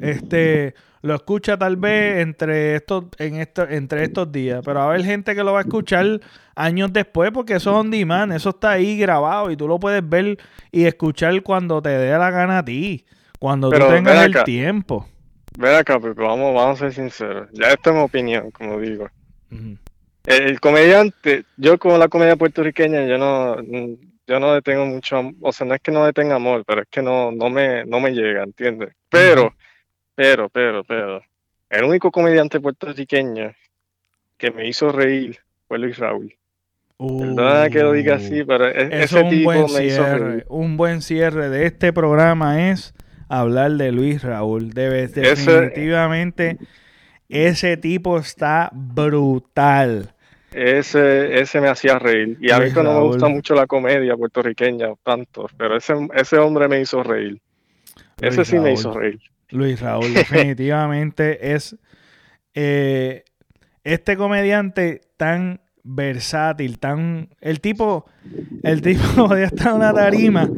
Este 0.00 0.74
lo 1.02 1.14
escucha 1.14 1.56
tal 1.56 1.76
vez 1.76 2.18
entre 2.18 2.74
estos, 2.74 3.04
en 3.18 3.36
esto, 3.36 3.68
entre 3.68 4.02
estos 4.02 4.32
días, 4.32 4.60
pero 4.64 4.80
va 4.80 4.86
a 4.86 4.88
haber 4.88 5.04
gente 5.04 5.36
que 5.36 5.44
lo 5.44 5.52
va 5.52 5.60
a 5.60 5.62
escuchar 5.62 6.20
años 6.56 6.92
después 6.92 7.30
porque 7.30 7.54
eso 7.54 7.70
es 7.70 7.76
on 7.76 7.92
demand, 7.92 8.32
eso 8.32 8.50
está 8.50 8.72
ahí 8.72 8.98
grabado 8.98 9.52
y 9.52 9.56
tú 9.56 9.68
lo 9.68 9.78
puedes 9.78 10.06
ver 10.06 10.38
y 10.72 10.86
escuchar 10.86 11.40
cuando 11.44 11.80
te 11.80 11.90
dé 11.90 12.18
la 12.18 12.32
gana 12.32 12.58
a 12.58 12.64
ti, 12.64 13.06
cuando 13.38 13.70
tú 13.70 13.78
tengas 13.78 14.24
el 14.24 14.42
tiempo. 14.42 15.06
Ven 15.56 15.76
acá, 15.76 15.98
vamos, 15.98 16.54
vamos 16.56 16.82
a 16.82 16.90
ser 16.90 16.92
sinceros. 16.92 17.48
Ya 17.52 17.68
esta 17.68 17.90
es 17.90 17.96
mi 17.96 18.02
opinión, 18.02 18.50
como 18.50 18.80
digo. 18.80 19.08
el, 20.26 20.58
comediante, 20.58 21.44
yo 21.56 21.78
como 21.78 21.96
la 21.98 22.08
comedia 22.08 22.34
puertorriqueña, 22.34 23.06
yo 23.06 23.18
no, 23.18 23.56
yo 24.28 24.38
no 24.38 24.54
detengo 24.54 24.86
mucho, 24.86 25.32
o 25.40 25.52
sea, 25.52 25.66
no 25.66 25.74
es 25.74 25.80
que 25.80 25.90
no 25.90 26.04
detenga 26.04 26.36
amor, 26.36 26.64
pero 26.64 26.82
es 26.82 26.88
que 26.88 27.02
no, 27.02 27.32
no 27.32 27.50
me, 27.50 27.84
no 27.84 27.98
me 27.98 28.12
llega, 28.12 28.44
¿entiendes? 28.44 28.94
Pero 29.08 29.52
pero, 30.18 30.48
pero, 30.48 30.82
pero, 30.82 31.22
el 31.70 31.84
único 31.84 32.10
comediante 32.10 32.58
puertorriqueño 32.58 33.54
que 34.36 34.50
me 34.50 34.66
hizo 34.66 34.90
reír 34.90 35.38
fue 35.68 35.78
Luis 35.78 35.96
Raúl. 35.96 36.34
Perdona 36.98 37.70
que 37.70 37.84
lo 37.84 37.92
diga 37.92 38.16
así, 38.16 38.42
pero 38.42 38.66
e-, 38.66 39.04
ese 39.04 39.22
tipo 39.22 39.52
me 39.52 39.84
hizo 39.84 40.04
reír. 40.18 40.44
Un 40.48 40.76
buen 40.76 41.02
cierre 41.02 41.48
de 41.50 41.66
este 41.66 41.92
programa 41.92 42.68
es 42.68 42.94
hablar 43.28 43.70
de 43.74 43.92
Luis 43.92 44.24
Raúl. 44.24 44.70
definitivamente, 44.70 46.58
ese, 47.28 47.76
tipo 47.76 48.18
está 48.18 48.70
brutal. 48.72 50.16
Ese, 50.52 51.40
ese 51.40 51.60
me 51.60 51.68
hacía 51.68 51.98
reír. 51.98 52.38
Y 52.40 52.50
a 52.50 52.58
mí 52.58 52.70
no 52.74 52.82
me 52.82 53.00
gusta 53.00 53.28
mucho 53.28 53.54
la 53.54 53.66
comedia 53.66 54.16
puertorriqueña, 54.16 54.88
tanto, 55.02 55.46
pero 55.56 55.76
ese, 55.76 55.94
ese 56.14 56.38
hombre 56.38 56.68
me 56.68 56.80
hizo 56.80 57.02
reír. 57.02 57.40
ese 58.20 58.44
sí 58.44 58.58
me 58.58 58.72
hizo 58.72 58.92
reír. 58.92 59.20
Luis 59.50 59.80
Raúl, 59.80 60.12
definitivamente 60.14 61.54
es 61.54 61.76
eh, 62.54 63.24
este 63.84 64.16
comediante 64.16 65.02
tan 65.16 65.60
versátil, 65.82 66.78
tan. 66.78 67.30
El 67.40 67.60
tipo. 67.60 68.06
El 68.62 68.82
tipo 68.82 69.02
podía 69.28 69.46
estar 69.46 69.68
en 69.68 69.74
una 69.76 69.92
tarima 69.92 70.48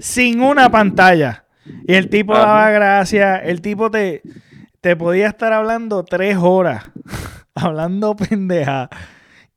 sin 0.00 0.40
una 0.40 0.70
pantalla. 0.70 1.44
Y 1.86 1.94
el 1.94 2.08
tipo 2.08 2.32
daba 2.34 2.70
gracias. 2.70 3.42
El 3.44 3.60
tipo 3.60 3.90
te, 3.90 4.22
te 4.80 4.96
podía 4.96 5.28
estar 5.28 5.52
hablando 5.52 6.04
tres 6.04 6.36
horas. 6.38 6.90
hablando 7.54 8.16
pendeja. 8.16 8.88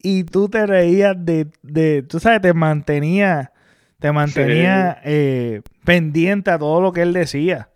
Y 0.04 0.24
tú 0.24 0.50
te 0.50 0.66
reías 0.66 1.16
de. 1.18 1.48
de 1.62 2.04
tú 2.04 2.20
sabes, 2.20 2.42
te 2.42 2.54
mantenía. 2.54 3.52
Te 4.00 4.12
mantenía 4.12 5.00
eh, 5.04 5.62
pendiente 5.86 6.50
a 6.50 6.58
todo 6.58 6.82
lo 6.82 6.92
que 6.92 7.04
él 7.04 7.14
decía. 7.14 7.70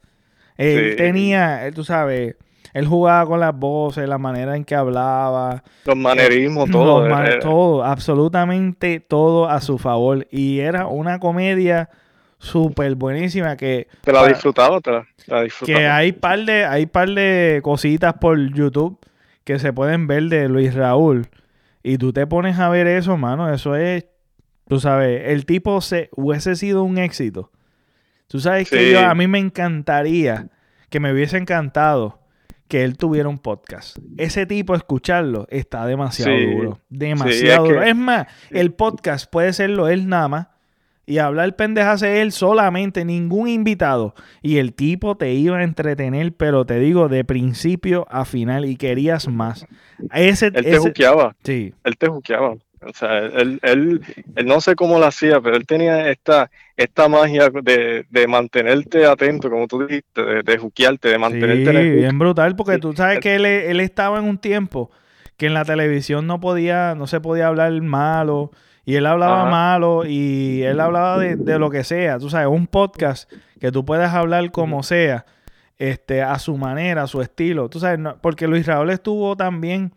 Él 0.57 0.95
tenía, 0.95 1.69
tú 1.75 1.83
sabes, 1.83 2.35
él 2.75 2.87
jugaba 2.87 3.25
con 3.25 3.39
las 3.39 3.57
voces, 3.57 4.05
la 4.07 4.17
manera 4.17 4.57
en 4.57 4.65
que 4.65 4.75
hablaba. 4.75 5.63
Los 5.85 5.95
manerismos, 5.95 6.69
todo. 6.69 7.07
todo, 7.39 7.85
absolutamente 7.85 8.99
todo 8.99 9.47
a 9.47 9.61
su 9.61 9.77
favor. 9.77 10.27
Y 10.29 10.59
era 10.59 10.87
una 10.87 11.19
comedia 11.19 11.89
súper 12.37 12.95
buenísima 12.95 13.55
que... 13.55 13.87
Te 14.01 14.11
la 14.11 14.27
disfrutaba, 14.27 14.81
te 14.81 14.91
la, 14.91 15.41
disfrutaba. 15.41 15.79
Que 15.79 15.87
hay 15.87 16.11
par, 16.11 16.39
de, 16.39 16.65
hay 16.65 16.85
par 16.85 17.09
de 17.09 17.61
cositas 17.63 18.15
por 18.15 18.37
YouTube 18.53 18.99
que 19.45 19.57
se 19.57 19.71
pueden 19.71 20.07
ver 20.07 20.23
de 20.23 20.49
Luis 20.49 20.73
Raúl. 20.73 21.27
Y 21.87 21.99
tú 21.99 22.11
te 22.11 22.25
pones 22.25 22.57
a 22.57 22.67
ver 22.69 22.87
eso, 22.87 23.15
mano, 23.15 23.53
eso 23.53 23.75
es... 23.75 24.07
Tú 24.67 24.79
sabes, 24.79 25.21
el 25.25 25.45
tipo 25.45 25.79
se, 25.81 26.09
hubiese 26.15 26.55
sido 26.55 26.83
un 26.83 26.97
éxito 26.97 27.51
Tú 28.27 28.39
sabes 28.39 28.71
que 28.71 28.91
yo, 28.91 29.05
a 29.05 29.13
mí 29.13 29.27
me 29.27 29.37
encantaría, 29.37 30.49
que 30.89 30.99
me 30.99 31.13
hubiese 31.13 31.37
encantado 31.37 32.23
que 32.67 32.83
él 32.83 32.97
tuviera 32.97 33.29
un 33.29 33.37
podcast. 33.37 33.99
Ese 34.17 34.47
tipo, 34.47 34.73
escucharlo, 34.73 35.45
está 35.51 35.85
demasiado 35.85 36.35
duro. 36.35 36.81
Demasiado 36.89 37.65
duro. 37.65 37.83
Es, 37.83 37.95
más, 37.95 38.25
el 38.49 38.73
podcast 38.73 39.31
puede 39.31 39.53
serlo 39.53 39.87
él 39.87 40.07
nada 40.07 40.27
más. 40.27 40.47
Y 41.05 41.19
hablar 41.19 41.55
pendejas 41.55 42.01
él 42.01 42.31
solamente, 42.31 43.05
ningún 43.05 43.47
invitado. 43.47 44.15
Y 44.41 44.57
el 44.57 44.73
tipo 44.73 45.15
te 45.15 45.33
iba 45.33 45.57
a 45.57 45.63
entretener, 45.63 46.33
pero 46.33 46.65
te 46.65 46.79
digo, 46.79 47.09
de 47.09 47.23
principio 47.23 48.07
a 48.09 48.25
final 48.25 48.65
y 48.65 48.75
querías 48.75 49.27
más. 49.27 49.65
Ese, 50.13 50.47
él 50.47 50.63
te 50.63 50.77
juqueaba. 50.77 51.35
Sí. 51.43 51.73
Él 51.83 51.97
te 51.97 52.07
juqueaba. 52.07 52.55
O 52.81 52.93
sea, 52.93 53.17
él, 53.17 53.59
él, 53.63 54.01
no 54.45 54.61
sé 54.61 54.75
cómo 54.75 54.99
lo 54.99 55.05
hacía, 55.05 55.41
pero 55.41 55.55
él 55.55 55.65
tenía 55.65 56.09
esta, 56.11 56.51
esta 56.77 57.07
magia 57.07 57.49
de, 57.49 58.05
de 58.09 58.27
mantenerte 58.27 59.05
atento, 59.05 59.49
como 59.49 59.67
tú 59.67 59.87
dijiste, 59.87 60.21
de, 60.21 60.43
de 60.43 60.57
juquearte, 60.57 61.09
de 61.09 61.17
mantenerte 61.17 61.71
sí, 61.71 61.89
bien 61.91 62.19
brutal, 62.19 62.55
porque 62.55 62.77
tú 62.77 62.93
sabes 62.93 63.19
que 63.19 63.35
él, 63.35 63.45
él 63.45 63.79
estaba 63.79 64.19
en 64.19 64.25
un 64.25 64.37
tiempo 64.37 64.91
que 65.37 65.47
en 65.47 65.55
la 65.55 65.65
televisión 65.65 66.27
no 66.27 66.39
podía, 66.39 66.93
no 66.95 67.07
se 67.07 67.19
podía 67.19 67.47
hablar 67.47 67.71
malo, 67.81 68.51
y 68.85 68.95
él 68.95 69.05
hablaba 69.07 69.45
malo 69.45 70.05
y 70.05 70.61
él 70.61 70.79
hablaba 70.79 71.17
de, 71.17 71.35
de, 71.35 71.57
lo 71.57 71.71
que 71.71 71.83
sea. 71.83 72.19
Tú 72.19 72.29
sabes, 72.29 72.47
un 72.47 72.67
podcast 72.67 73.31
que 73.59 73.71
tú 73.71 73.83
puedes 73.83 74.09
hablar 74.09 74.51
como 74.51 74.83
sea, 74.83 75.25
este, 75.79 76.21
a 76.21 76.37
su 76.37 76.55
manera, 76.57 77.03
a 77.03 77.07
su 77.07 77.21
estilo. 77.21 77.67
Tú 77.67 77.79
sabes, 77.79 77.99
porque 78.21 78.47
Luis 78.47 78.67
Raúl 78.67 78.91
estuvo 78.91 79.35
también 79.35 79.91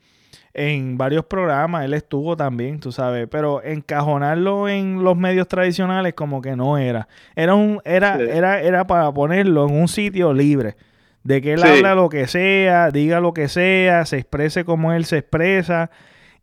en 0.54 0.96
varios 0.96 1.26
programas, 1.26 1.84
él 1.84 1.94
estuvo 1.94 2.36
también, 2.36 2.80
tú 2.80 2.90
sabes, 2.90 3.28
pero 3.30 3.62
encajonarlo 3.62 4.68
en 4.68 5.04
los 5.04 5.16
medios 5.16 5.46
tradicionales 5.46 6.14
como 6.14 6.40
que 6.40 6.56
no 6.56 6.78
era. 6.78 7.08
Era 7.36 7.54
un, 7.54 7.80
era, 7.84 8.18
era, 8.18 8.60
era 8.62 8.86
para 8.86 9.12
ponerlo 9.12 9.68
en 9.68 9.74
un 9.74 9.88
sitio 9.88 10.32
libre. 10.32 10.76
De 11.22 11.42
que 11.42 11.52
él 11.52 11.62
habla 11.62 11.94
lo 11.94 12.08
que 12.08 12.26
sea, 12.26 12.90
diga 12.90 13.20
lo 13.20 13.34
que 13.34 13.48
sea, 13.48 14.06
se 14.06 14.16
exprese 14.16 14.64
como 14.64 14.92
él 14.94 15.04
se 15.04 15.18
expresa 15.18 15.90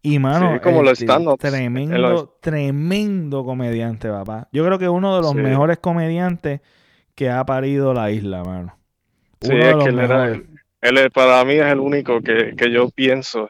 y 0.06 0.19
mano, 0.19 0.61
como 0.61 0.84
lo 0.84 0.94
tremendo, 1.36 2.38
tremendo 2.40 3.44
comediante, 3.44 4.07
papá. 4.07 4.48
Yo 4.52 4.64
creo 4.64 4.77
que 4.77 4.88
uno 4.88 5.15
de 5.15 5.23
los 5.23 5.34
mejores 5.34 5.80
comediantes 5.80 6.61
que 7.15 7.32
ha 7.32 7.44
parido 7.44 7.91
la 7.91 8.11
isla, 8.11 8.44
mano. 8.44 8.77
sí, 9.41 9.49
es 9.52 9.76
que 9.77 9.90
él, 9.90 9.98
era, 9.98 10.40
él, 10.82 11.11
para 11.11 11.44
mí 11.44 11.53
es 11.53 11.65
el 11.65 11.80
único 11.80 12.22
que, 12.22 12.53
yo 12.72 12.91
pienso. 12.91 13.49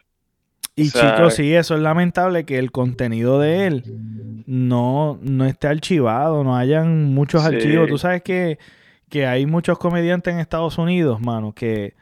Y 0.78 0.92
chicos, 0.92 1.34
sí, 1.34 1.54
eso 1.54 1.76
es 1.76 1.82
lamentable 1.82 2.46
que 2.46 2.58
el 2.58 2.72
contenido 2.72 3.42
de 3.42 3.68
él 3.68 3.84
no, 4.48 5.20
no 5.22 5.44
esté 5.44 5.68
archivado, 5.68 6.46
no 6.46 6.56
hayan 6.56 7.14
muchos 7.14 7.44
archivos. 7.44 7.90
Tú 7.90 7.98
sabes 7.98 8.22
que, 8.22 8.60
que 9.10 9.28
hay 9.28 9.46
muchos 9.46 9.78
comediantes 9.78 10.34
en 10.34 10.40
Estados 10.40 10.78
Unidos, 10.78 11.20
mano, 11.20 11.52
que 11.52 11.96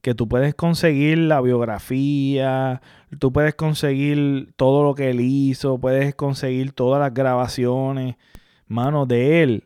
que 0.00 0.14
tú 0.14 0.28
puedes 0.28 0.54
conseguir 0.54 1.18
la 1.18 1.40
biografía, 1.40 2.80
tú 3.18 3.32
puedes 3.32 3.54
conseguir 3.54 4.52
todo 4.56 4.84
lo 4.84 4.94
que 4.94 5.10
él 5.10 5.20
hizo, 5.20 5.78
puedes 5.78 6.14
conseguir 6.14 6.72
todas 6.72 7.00
las 7.00 7.12
grabaciones, 7.14 8.16
mano, 8.66 9.06
de 9.06 9.42
él. 9.42 9.64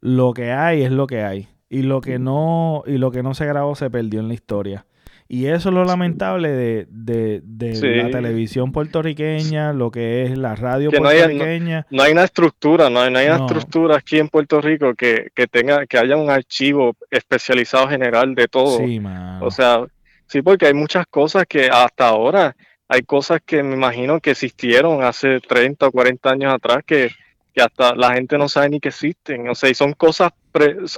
Lo 0.00 0.34
que 0.34 0.52
hay 0.52 0.82
es 0.82 0.92
lo 0.92 1.06
que 1.06 1.22
hay. 1.22 1.48
Y 1.70 1.82
lo 1.82 2.00
que 2.00 2.18
no, 2.18 2.82
y 2.86 2.98
lo 2.98 3.10
que 3.10 3.22
no 3.22 3.34
se 3.34 3.46
grabó 3.46 3.74
se 3.74 3.90
perdió 3.90 4.20
en 4.20 4.28
la 4.28 4.34
historia. 4.34 4.86
Y 5.34 5.48
eso 5.48 5.70
es 5.70 5.74
lo 5.74 5.84
lamentable 5.84 6.48
de, 6.48 6.86
de, 6.88 7.40
de 7.42 8.04
la 8.04 8.08
televisión 8.08 8.70
puertorriqueña, 8.70 9.72
lo 9.72 9.90
que 9.90 10.22
es 10.22 10.38
la 10.38 10.54
radio 10.54 10.92
puertorriqueña. 10.92 11.88
No 11.90 12.04
hay, 12.04 12.12
una 12.12 12.22
estructura, 12.22 12.88
no 12.88 13.00
hay, 13.00 13.08
una 13.08 13.38
estructura 13.38 13.96
aquí 13.96 14.20
en 14.20 14.28
Puerto 14.28 14.60
Rico 14.60 14.94
que, 14.94 15.32
tenga, 15.50 15.86
que 15.86 15.98
haya 15.98 16.16
un 16.16 16.30
archivo 16.30 16.94
especializado 17.10 17.88
general 17.88 18.36
de 18.36 18.46
todo. 18.46 18.78
Sí, 18.78 19.02
O 19.40 19.50
sea, 19.50 19.84
sí, 20.28 20.40
porque 20.40 20.66
hay 20.66 20.74
muchas 20.74 21.04
cosas 21.08 21.46
que 21.48 21.68
hasta 21.68 22.06
ahora, 22.06 22.54
hay 22.86 23.02
cosas 23.02 23.40
que 23.44 23.60
me 23.64 23.74
imagino 23.74 24.20
que 24.20 24.30
existieron 24.30 25.02
hace 25.02 25.40
30 25.40 25.88
o 25.88 25.90
40 25.90 26.30
años 26.30 26.54
atrás 26.54 26.84
que, 26.86 27.10
que 27.52 27.60
hasta 27.60 27.96
la 27.96 28.14
gente 28.14 28.38
no 28.38 28.48
sabe 28.48 28.68
ni 28.68 28.78
que 28.78 28.90
existen. 28.90 29.48
O 29.48 29.56
sea, 29.56 29.68
y 29.68 29.74
son 29.74 29.94
cosas, 29.94 30.30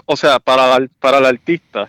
o 0.04 0.14
sea, 0.14 0.40
para, 0.40 0.76
para 1.00 1.20
el 1.20 1.24
artista 1.24 1.88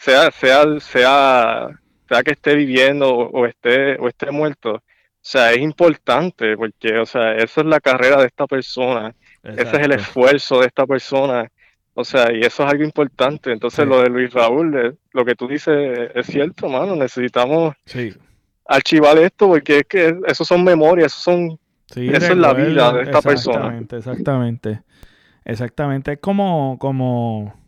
sea, 0.00 0.30
sea, 0.30 0.80
sea, 0.80 1.68
sea 2.08 2.22
que 2.22 2.32
esté 2.32 2.54
viviendo 2.54 3.08
o, 3.10 3.46
esté, 3.46 3.98
o 3.98 4.08
esté 4.08 4.30
muerto, 4.30 4.74
o 4.74 4.82
sea, 5.20 5.52
es 5.52 5.58
importante 5.58 6.56
porque, 6.56 6.98
o 6.98 7.06
sea, 7.06 7.34
esa 7.34 7.60
es 7.60 7.66
la 7.66 7.80
carrera 7.80 8.16
de 8.20 8.26
esta 8.26 8.46
persona, 8.46 9.14
ese 9.42 9.62
es 9.62 9.74
el 9.74 9.92
esfuerzo 9.92 10.60
de 10.60 10.66
esta 10.66 10.86
persona, 10.86 11.50
o 11.92 12.04
sea, 12.04 12.32
y 12.32 12.40
eso 12.40 12.64
es 12.64 12.70
algo 12.70 12.84
importante. 12.84 13.52
Entonces, 13.52 13.86
lo 13.86 14.00
de 14.00 14.08
Luis 14.08 14.32
Raúl, 14.32 14.74
eh, 14.74 14.92
lo 15.12 15.24
que 15.24 15.34
tú 15.34 15.46
dices 15.46 16.10
es 16.14 16.26
cierto, 16.26 16.68
mano, 16.68 16.96
necesitamos 16.96 17.74
archivar 18.64 19.18
esto 19.18 19.48
porque 19.48 19.78
es 19.78 19.84
que 19.84 20.18
eso 20.26 20.44
son 20.44 20.64
memorias, 20.64 21.12
eso 21.12 21.20
son, 21.20 21.58
eso 21.94 22.32
es 22.32 22.36
la 22.36 22.54
vida 22.54 22.92
de 22.92 23.02
esta 23.02 23.20
persona. 23.20 23.78
Exactamente, 23.78 23.96
exactamente. 23.96 24.82
Exactamente, 25.44 26.12
es 26.12 26.18
como, 26.20 26.78
como, 26.78 27.59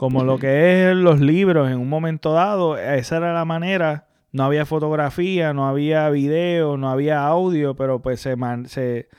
como 0.00 0.24
lo 0.24 0.38
que 0.38 0.88
es 0.88 0.96
los 0.96 1.20
libros 1.20 1.70
en 1.70 1.76
un 1.76 1.90
momento 1.90 2.32
dado, 2.32 2.78
esa 2.78 3.18
era 3.18 3.34
la 3.34 3.44
manera. 3.44 4.06
No 4.32 4.44
había 4.44 4.64
fotografía, 4.64 5.52
no 5.52 5.68
había 5.68 6.08
video, 6.08 6.78
no 6.78 6.88
había 6.88 7.26
audio, 7.26 7.74
pero 7.74 8.00
pues 8.00 8.18
se, 8.18 8.34
se, 8.64 9.10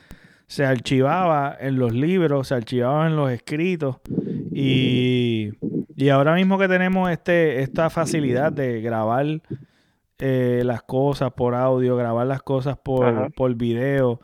se 0.48 0.66
archivaba 0.66 1.56
en 1.60 1.78
los 1.78 1.92
libros, 1.92 2.48
se 2.48 2.56
archivaba 2.56 3.06
en 3.06 3.14
los 3.14 3.30
escritos. 3.30 3.98
Y, 4.52 5.52
y 5.94 6.08
ahora 6.08 6.34
mismo 6.34 6.58
que 6.58 6.66
tenemos 6.66 7.12
este, 7.12 7.62
esta 7.62 7.88
facilidad 7.88 8.50
de 8.50 8.80
grabar 8.80 9.40
eh, 10.18 10.62
las 10.64 10.82
cosas 10.82 11.30
por 11.30 11.54
audio, 11.54 11.94
grabar 11.94 12.26
las 12.26 12.42
cosas 12.42 12.76
por, 12.76 13.32
por 13.34 13.54
video, 13.54 14.18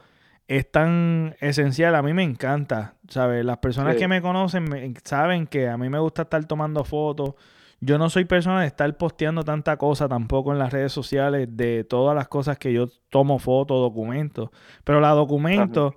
es 0.49 0.71
tan 0.71 1.37
esencial. 1.41 1.95
A 1.95 2.03
mí 2.03 2.15
me 2.15 2.25
encanta, 2.25 2.95
¿sabes? 3.09 3.45
Las 3.45 3.59
personas 3.59 3.97
que 3.97 4.09
me 4.09 4.23
conocen 4.23 4.97
saben 5.05 5.47
que 5.47 5.69
a 5.69 5.77
mí 5.77 5.91
me 5.91 5.99
gusta 5.99 6.23
estar 6.23 6.45
tomando 6.47 6.85
fotos. 6.85 7.35
Yo 7.81 7.99
no 7.99 8.11
soy 8.11 8.25
persona 8.25 8.63
de 8.63 8.67
estar 8.67 8.97
posteando 8.97 9.45
tanta 9.45 9.77
cosa 9.77 10.09
tampoco 10.09 10.53
en 10.53 10.59
las 10.59 10.73
redes 10.73 10.91
sociales 10.91 11.49
de 11.53 11.85
todas 11.85 12.17
las 12.17 12.27
cosas 12.27 12.59
que 12.59 12.73
yo 12.73 12.89
tomo 13.11 13.39
fotos, 13.39 13.79
documentos. 13.79 14.49
Pero 14.83 15.01
la 15.01 15.11
documento 15.11 15.95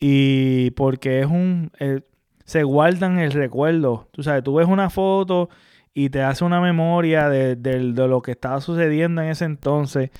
y 0.00 0.70
porque 0.72 1.20
es 1.20 1.26
un... 1.26 1.70
Eh, 1.78 2.00
se 2.44 2.64
guardan 2.64 3.18
el 3.20 3.30
recuerdo. 3.30 4.08
Tú 4.10 4.24
sabes, 4.24 4.42
tú 4.42 4.54
ves 4.54 4.66
una 4.66 4.90
foto 4.90 5.50
y 5.94 6.08
te 6.08 6.22
hace 6.22 6.42
una 6.42 6.60
memoria 6.60 7.28
de, 7.28 7.54
de 7.54 7.78
lo 7.80 8.22
que 8.22 8.32
estaba 8.32 8.60
sucediendo 8.60 9.22
en 9.22 9.28
ese 9.28 9.44
entonces. 9.44 10.10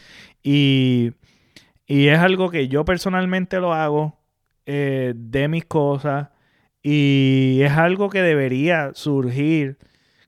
Y 0.43 1.12
y 1.91 2.07
es 2.07 2.21
algo 2.21 2.51
que 2.51 2.69
yo 2.69 2.85
personalmente 2.85 3.59
lo 3.59 3.75
hago 3.75 4.17
eh, 4.65 5.12
de 5.17 5.49
mis 5.49 5.65
cosas. 5.65 6.29
Y 6.85 7.59
es 7.62 7.73
algo 7.73 8.11
que 8.11 8.23
debería 8.23 8.93
surgir 8.95 9.77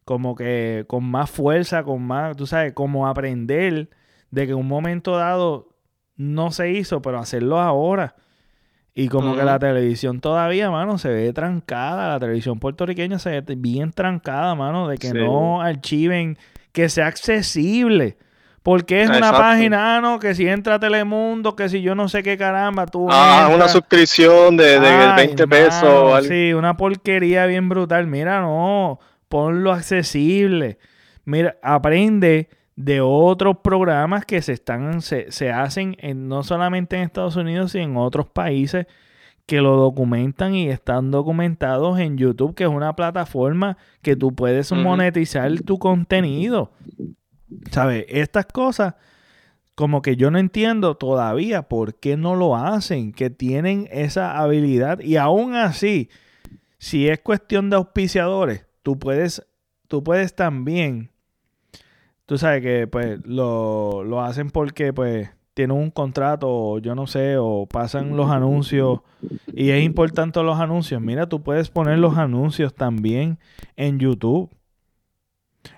como 0.04 0.34
que 0.34 0.84
con 0.88 1.04
más 1.04 1.30
fuerza, 1.30 1.84
con 1.84 2.02
más, 2.02 2.36
tú 2.36 2.48
sabes, 2.48 2.72
como 2.72 3.06
aprender 3.06 3.90
de 4.32 4.46
que 4.46 4.50
en 4.54 4.58
un 4.58 4.66
momento 4.66 5.16
dado 5.16 5.68
no 6.16 6.50
se 6.50 6.72
hizo, 6.72 7.00
pero 7.00 7.20
hacerlo 7.20 7.60
ahora. 7.60 8.16
Y 8.92 9.06
como 9.06 9.36
que 9.36 9.44
la 9.44 9.60
televisión 9.60 10.20
todavía, 10.20 10.68
mano, 10.68 10.98
se 10.98 11.10
ve 11.10 11.32
trancada. 11.32 12.08
La 12.08 12.18
televisión 12.18 12.58
puertorriqueña 12.58 13.20
se 13.20 13.40
ve 13.40 13.54
bien 13.54 13.92
trancada, 13.92 14.56
mano, 14.56 14.88
de 14.88 14.98
que 14.98 15.14
no 15.14 15.62
archiven, 15.62 16.38
que 16.72 16.88
sea 16.88 17.06
accesible. 17.06 18.18
Porque 18.62 19.02
es 19.02 19.10
una 19.10 19.32
página, 19.32 19.96
ah, 19.96 20.00
no, 20.00 20.20
que 20.20 20.34
si 20.36 20.46
entra 20.46 20.76
a 20.76 20.78
Telemundo, 20.78 21.56
que 21.56 21.68
si 21.68 21.82
yo 21.82 21.96
no 21.96 22.08
sé 22.08 22.22
qué 22.22 22.38
caramba, 22.38 22.86
tú. 22.86 23.08
Ah, 23.10 23.50
una 23.52 23.66
suscripción 23.66 24.56
de, 24.56 24.78
de 24.78 25.12
20 25.16 25.48
pesos. 25.48 26.26
Sí, 26.26 26.52
una 26.52 26.76
porquería 26.76 27.46
bien 27.46 27.68
brutal. 27.68 28.06
Mira, 28.06 28.40
no, 28.40 29.00
ponlo 29.28 29.72
accesible. 29.72 30.78
Mira, 31.24 31.56
aprende 31.62 32.48
de 32.76 33.00
otros 33.00 33.58
programas 33.62 34.24
que 34.24 34.40
se 34.42 34.52
están, 34.52 35.02
se, 35.02 35.32
se 35.32 35.50
hacen 35.50 35.96
en, 35.98 36.28
no 36.28 36.44
solamente 36.44 36.96
en 36.96 37.02
Estados 37.02 37.34
Unidos, 37.34 37.72
sino 37.72 37.84
en 37.84 37.96
otros 37.96 38.28
países 38.28 38.86
que 39.46 39.60
lo 39.60 39.76
documentan 39.76 40.54
y 40.54 40.68
están 40.68 41.10
documentados 41.10 41.98
en 41.98 42.16
YouTube, 42.16 42.54
que 42.54 42.64
es 42.64 42.70
una 42.70 42.94
plataforma 42.94 43.76
que 44.00 44.14
tú 44.14 44.34
puedes 44.34 44.70
monetizar 44.72 45.50
tu 45.62 45.78
contenido. 45.78 46.70
¿Sabes? 47.70 48.06
Estas 48.08 48.46
cosas, 48.46 48.94
como 49.74 50.02
que 50.02 50.16
yo 50.16 50.30
no 50.30 50.38
entiendo 50.38 50.96
todavía 50.96 51.62
por 51.62 51.94
qué 51.94 52.16
no 52.16 52.36
lo 52.36 52.56
hacen, 52.56 53.12
que 53.12 53.30
tienen 53.30 53.88
esa 53.90 54.38
habilidad. 54.38 55.00
Y 55.00 55.16
aún 55.16 55.54
así, 55.54 56.08
si 56.78 57.08
es 57.08 57.20
cuestión 57.20 57.70
de 57.70 57.76
auspiciadores, 57.76 58.66
tú 58.82 58.98
puedes, 58.98 59.46
tú 59.88 60.02
puedes 60.02 60.34
también, 60.34 61.10
tú 62.26 62.38
sabes 62.38 62.62
que 62.62 62.86
pues 62.86 63.24
lo, 63.24 64.04
lo 64.04 64.20
hacen 64.20 64.50
porque 64.50 64.92
pues 64.92 65.30
tienen 65.54 65.76
un 65.76 65.90
contrato, 65.90 66.78
yo 66.78 66.94
no 66.94 67.06
sé, 67.06 67.36
o 67.38 67.66
pasan 67.66 68.16
los 68.16 68.30
anuncios 68.30 69.00
y 69.52 69.70
es 69.70 69.84
importante 69.84 70.42
los 70.42 70.58
anuncios. 70.58 71.00
Mira, 71.00 71.28
tú 71.28 71.42
puedes 71.42 71.70
poner 71.70 71.98
los 71.98 72.16
anuncios 72.16 72.74
también 72.74 73.38
en 73.76 73.98
YouTube. 73.98 74.50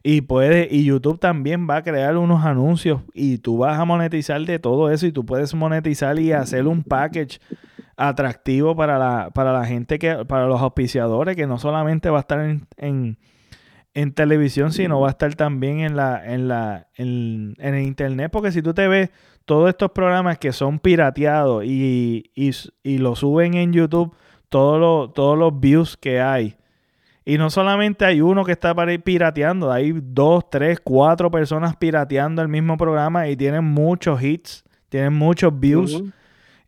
Y 0.03 0.23
puede, 0.23 0.69
y 0.71 0.85
YouTube 0.85 1.19
también 1.19 1.69
va 1.69 1.77
a 1.77 1.83
crear 1.83 2.17
unos 2.17 2.45
anuncios 2.45 3.01
y 3.13 3.39
tú 3.39 3.59
vas 3.59 3.79
a 3.79 3.85
monetizar 3.85 4.41
de 4.43 4.59
todo 4.59 4.91
eso 4.91 5.07
y 5.07 5.13
tú 5.13 5.25
puedes 5.25 5.55
monetizar 5.55 6.19
y 6.19 6.33
hacer 6.33 6.67
un 6.67 6.83
package 6.83 7.41
atractivo 7.97 8.75
para 8.75 8.99
la, 8.99 9.31
para 9.31 9.53
la 9.53 9.65
gente 9.65 9.99
que, 9.99 10.25
para 10.25 10.47
los 10.47 10.61
auspiciadores, 10.61 11.37
que 11.37 11.47
no 11.47 11.59
solamente 11.59 12.11
va 12.11 12.19
a 12.19 12.21
estar 12.21 12.41
en, 12.77 13.19
en, 13.95 14.13
televisión, 14.13 14.73
sino 14.73 15.01
va 15.01 15.09
a 15.09 15.11
estar 15.13 15.35
también 15.35 15.81
en 15.81 15.97
la, 15.97 16.23
en 16.25 16.49
la, 16.49 16.89
en, 16.97 17.55
el 17.59 17.83
internet, 17.83 18.31
porque 18.33 18.53
si 18.53 18.63
tú 18.63 18.75
te 18.75 18.89
ves 18.89 19.11
todos 19.45 19.69
estos 19.69 19.91
programas 19.93 20.39
que 20.39 20.53
son 20.53 20.79
pirateados 20.79 21.65
y, 21.65 22.31
y, 22.35 22.51
y 22.83 22.99
lo 22.99 23.15
suben 23.15 23.55
en 23.55 23.73
YouTube, 23.73 24.15
todos 24.49 25.13
todos 25.15 25.39
los 25.39 25.59
views 25.59 25.97
que 25.97 26.21
hay 26.21 26.57
y 27.25 27.39
no 27.39 27.49
solamente 27.49 28.05
hay 28.05 28.21
uno 28.21 28.45
que 28.45 28.53
está 28.53 28.75
pirateando, 29.03 29.73
hay 29.73 29.93
dos, 29.95 30.51
tres, 30.51 30.79
cuatro 30.81 31.31
personas 31.31 31.75
pirateando 31.77 32.43
el 32.43 32.49
mismo 32.49 32.77
programa 32.77 33.29
y 33.29 33.37
tienen 33.37 33.65
muchos 33.65 34.23
hits, 34.23 34.65
tienen 34.91 35.15
muchos 35.15 35.59
views. 35.59 36.03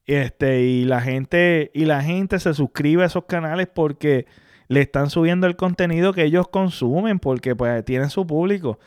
Este, 0.06 0.62
y 0.62 0.84
la 0.84 1.00
gente, 1.00 1.70
y 1.74 1.84
la 1.84 2.02
gente 2.02 2.38
se 2.38 2.54
suscribe 2.54 3.02
a 3.02 3.06
esos 3.06 3.24
canales 3.24 3.68
porque 3.72 4.26
le 4.68 4.80
están 4.80 5.10
subiendo 5.10 5.46
el 5.46 5.56
contenido 5.56 6.12
que 6.12 6.24
ellos 6.24 6.48
consumen, 6.48 7.18
porque 7.18 7.54
pues 7.54 7.84
tienen 7.84 8.08
su 8.08 8.26
público. 8.26 8.78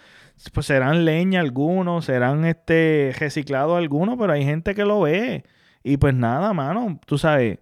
Pues 0.53 0.65
serán 0.65 1.05
leña 1.05 1.41
algunos, 1.41 2.05
serán 2.05 2.45
este 2.45 3.13
reciclados 3.19 3.77
algunos, 3.77 4.17
pero 4.17 4.33
hay 4.33 4.43
gente 4.43 4.73
que 4.73 4.85
lo 4.85 5.01
ve. 5.01 5.43
Y 5.83 5.97
pues 5.97 6.15
nada, 6.15 6.53
mano, 6.53 6.99
tú 7.05 7.17
sabes, 7.17 7.59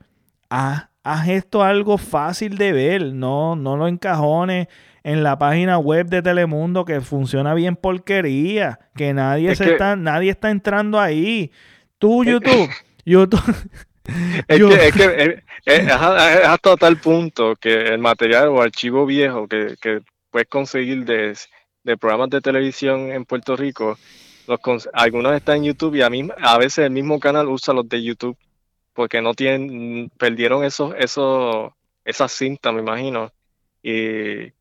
ah, 0.49 0.91
haz 1.07 1.29
esto 1.29 1.63
algo 1.63 1.97
fácil 1.97 2.57
de 2.57 2.73
ver, 2.73 3.13
no, 3.13 3.55
no 3.55 3.77
lo 3.77 3.88
encajones 3.88 4.67
en 5.03 5.23
la 5.23 5.38
página 5.38 5.77
web 5.77 6.07
de 6.07 6.21
Telemundo 6.21 6.84
que 6.84 6.99
funciona 6.99 7.53
bien 7.53 7.77
porquería, 7.77 8.79
que 8.93 9.13
nadie 9.13 9.55
se 9.55 9.71
está, 9.71 9.95
nadie 9.95 10.31
está 10.31 10.51
entrando 10.51 10.99
ahí. 10.99 11.51
Tú, 11.97 12.25
YouTube, 12.25 12.69
YouTube. 13.05 13.55
Es 14.47 14.59
que, 14.59 14.88
es, 14.88 14.93
que 14.93 15.43
es, 15.65 15.91
hasta 15.91 16.75
tal 16.75 16.97
punto 16.97 17.55
que 17.55 17.88
el 17.88 17.99
material 17.99 18.49
o 18.49 18.61
archivo 18.61 19.05
viejo 19.05 19.47
que, 19.47 19.75
que 19.81 20.01
puedes 20.29 20.47
conseguir 20.49 21.05
de, 21.05 21.38
de, 21.84 21.97
programas 21.97 22.29
de 22.29 22.41
televisión 22.41 23.11
en 23.11 23.23
Puerto 23.23 23.55
Rico, 23.55 23.97
los, 24.47 24.89
algunos 24.93 25.34
están 25.35 25.57
en 25.57 25.63
YouTube 25.65 25.95
y 25.95 26.01
a, 26.01 26.09
mí, 26.09 26.27
a 26.38 26.57
veces 26.57 26.85
el 26.85 26.91
mismo 26.91 27.19
canal 27.19 27.47
usa 27.47 27.73
los 27.73 27.88
de 27.88 28.03
YouTube 28.03 28.38
porque 28.97 29.21
no 29.21 29.35
tienen, 29.35 30.09
perdieron 30.17 30.63
esos, 30.63 30.95
esos, 30.97 31.71
esas 32.03 32.31
cintas, 32.31 32.73
me 32.73 32.81
imagino. 32.81 33.31
Y 33.83 34.51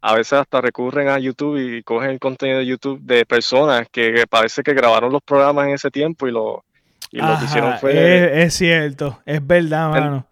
a 0.00 0.12
veces 0.12 0.32
hasta 0.32 0.60
recurren 0.60 1.06
a 1.06 1.20
YouTube 1.20 1.56
y 1.56 1.84
cogen 1.84 2.10
el 2.10 2.18
contenido 2.18 2.58
de 2.58 2.66
YouTube 2.66 3.00
de 3.02 3.24
personas 3.24 3.86
que, 3.88 4.24
parece 4.28 4.64
que 4.64 4.74
grabaron 4.74 5.12
los 5.12 5.22
programas 5.22 5.68
en 5.68 5.74
ese 5.74 5.92
tiempo 5.92 6.26
y 6.26 6.32
lo, 6.32 6.64
y 7.12 7.18
lo 7.18 7.38
que 7.38 7.44
hicieron 7.44 7.78
fue. 7.78 8.42
Es, 8.42 8.54
cierto, 8.54 9.20
es 9.24 9.46
verdad, 9.46 9.90
mano. 9.90 10.26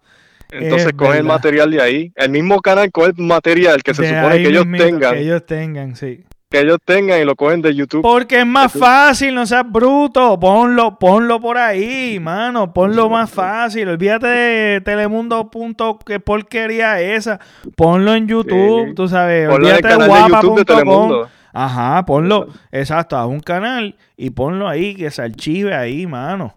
Entonces 0.51 0.91
cogen 0.91 1.19
el 1.19 1.23
material 1.23 1.71
de 1.71 1.81
ahí. 1.81 2.11
El 2.13 2.31
mismo 2.31 2.59
canal 2.59 2.91
coge 2.91 3.13
el 3.17 3.23
material 3.23 3.81
que 3.83 3.93
se 3.93 4.05
supone 4.05 4.35
que 4.43 4.49
ellos 4.49 4.65
tengan. 4.77 5.13
Que 5.13 5.21
ellos 5.21 5.45
tengan, 5.45 5.95
sí 5.95 6.25
que 6.55 6.61
ellos 6.61 6.77
tengan 6.85 7.21
y 7.21 7.25
lo 7.25 7.35
cogen 7.35 7.61
de 7.61 7.75
YouTube. 7.75 8.01
Porque 8.01 8.39
es 8.39 8.45
más 8.45 8.71
fácil, 8.71 9.35
no 9.35 9.45
seas 9.45 9.69
bruto. 9.69 10.39
Ponlo, 10.39 10.97
ponlo 10.97 11.41
por 11.41 11.57
ahí, 11.57 12.17
mano. 12.19 12.73
Ponlo 12.73 13.09
más 13.09 13.29
fácil. 13.29 13.89
Olvídate 13.89 14.27
de 14.27 14.81
Telemundo. 14.81 15.51
Punto, 15.51 15.99
qué 16.05 16.21
porquería 16.21 17.01
esa. 17.01 17.41
Ponlo 17.75 18.13
en 18.15 18.27
YouTube, 18.27 18.95
tú 18.95 19.09
sabes. 19.09 19.49
Olvídate 19.49 19.97
de 19.97 20.07
guapa.com. 20.07 21.25
Ajá, 21.51 22.05
ponlo. 22.05 22.47
Exacto, 22.71 23.17
haz 23.17 23.27
un 23.27 23.41
canal 23.41 23.95
y 24.15 24.29
ponlo 24.29 24.67
ahí, 24.67 24.95
que 24.95 25.11
se 25.11 25.21
archive 25.21 25.75
ahí, 25.75 26.07
mano. 26.07 26.55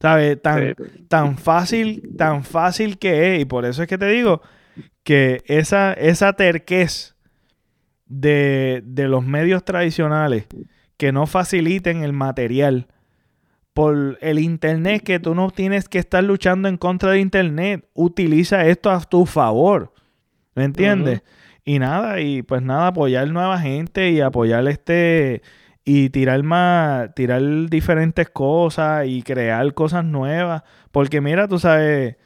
¿Sabes? 0.00 0.42
Tan, 0.42 0.74
tan 1.08 1.38
fácil, 1.38 2.16
tan 2.16 2.42
fácil 2.42 2.98
que 2.98 3.36
es. 3.36 3.42
Y 3.42 3.44
por 3.44 3.64
eso 3.64 3.82
es 3.82 3.88
que 3.88 3.96
te 3.98 4.06
digo 4.06 4.42
que 5.04 5.42
esa, 5.46 5.92
esa 5.92 6.32
terquez 6.32 7.15
de, 8.06 8.82
los 8.94 9.24
medios 9.24 9.64
tradicionales 9.64 10.46
que 10.96 11.12
no 11.12 11.26
faciliten 11.26 12.02
el 12.02 12.12
material 12.12 12.86
por 13.74 14.18
el 14.22 14.38
internet 14.38 15.02
que 15.02 15.20
tú 15.20 15.34
no 15.34 15.50
tienes 15.50 15.88
que 15.88 15.98
estar 15.98 16.24
luchando 16.24 16.68
en 16.68 16.78
contra 16.78 17.10
de 17.10 17.20
internet. 17.20 17.86
Utiliza 17.92 18.66
esto 18.66 18.90
a 18.90 19.00
tu 19.00 19.26
favor. 19.26 19.92
¿Me 20.54 20.64
entiendes? 20.64 21.22
Y 21.64 21.78
nada, 21.78 22.20
y 22.20 22.42
pues 22.42 22.62
nada, 22.62 22.86
apoyar 22.86 23.28
nueva 23.28 23.58
gente 23.58 24.10
y 24.10 24.20
apoyar 24.20 24.66
este 24.68 25.42
y 25.84 26.10
tirar 26.10 26.42
más, 26.42 27.14
tirar 27.14 27.42
diferentes 27.68 28.28
cosas 28.30 29.06
y 29.06 29.22
crear 29.22 29.74
cosas 29.74 30.04
nuevas. 30.04 30.62
Porque 30.90 31.20
mira, 31.20 31.46
tú 31.46 31.58
sabes, 31.58 32.16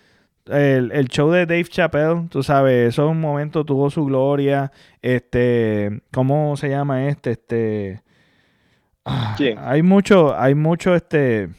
el, 0.46 1.08
show 1.08 1.30
de 1.30 1.46
Dave 1.46 1.64
Chappelle, 1.64 2.28
tú 2.28 2.42
sabes, 2.42 2.88
eso 2.88 3.04
en 3.04 3.10
un 3.10 3.20
momento 3.20 3.64
tuvo 3.64 3.90
su 3.90 4.04
gloria. 4.04 4.72
Este, 5.02 6.02
¿cómo 6.12 6.56
se 6.56 6.68
llama 6.68 7.08
este? 7.08 7.32
Este. 7.32 8.02
Ah, 9.04 9.36
hay 9.58 9.82
mucho, 9.82 10.36
hay 10.38 10.54
mucho, 10.54 10.94
este. 10.94 11.50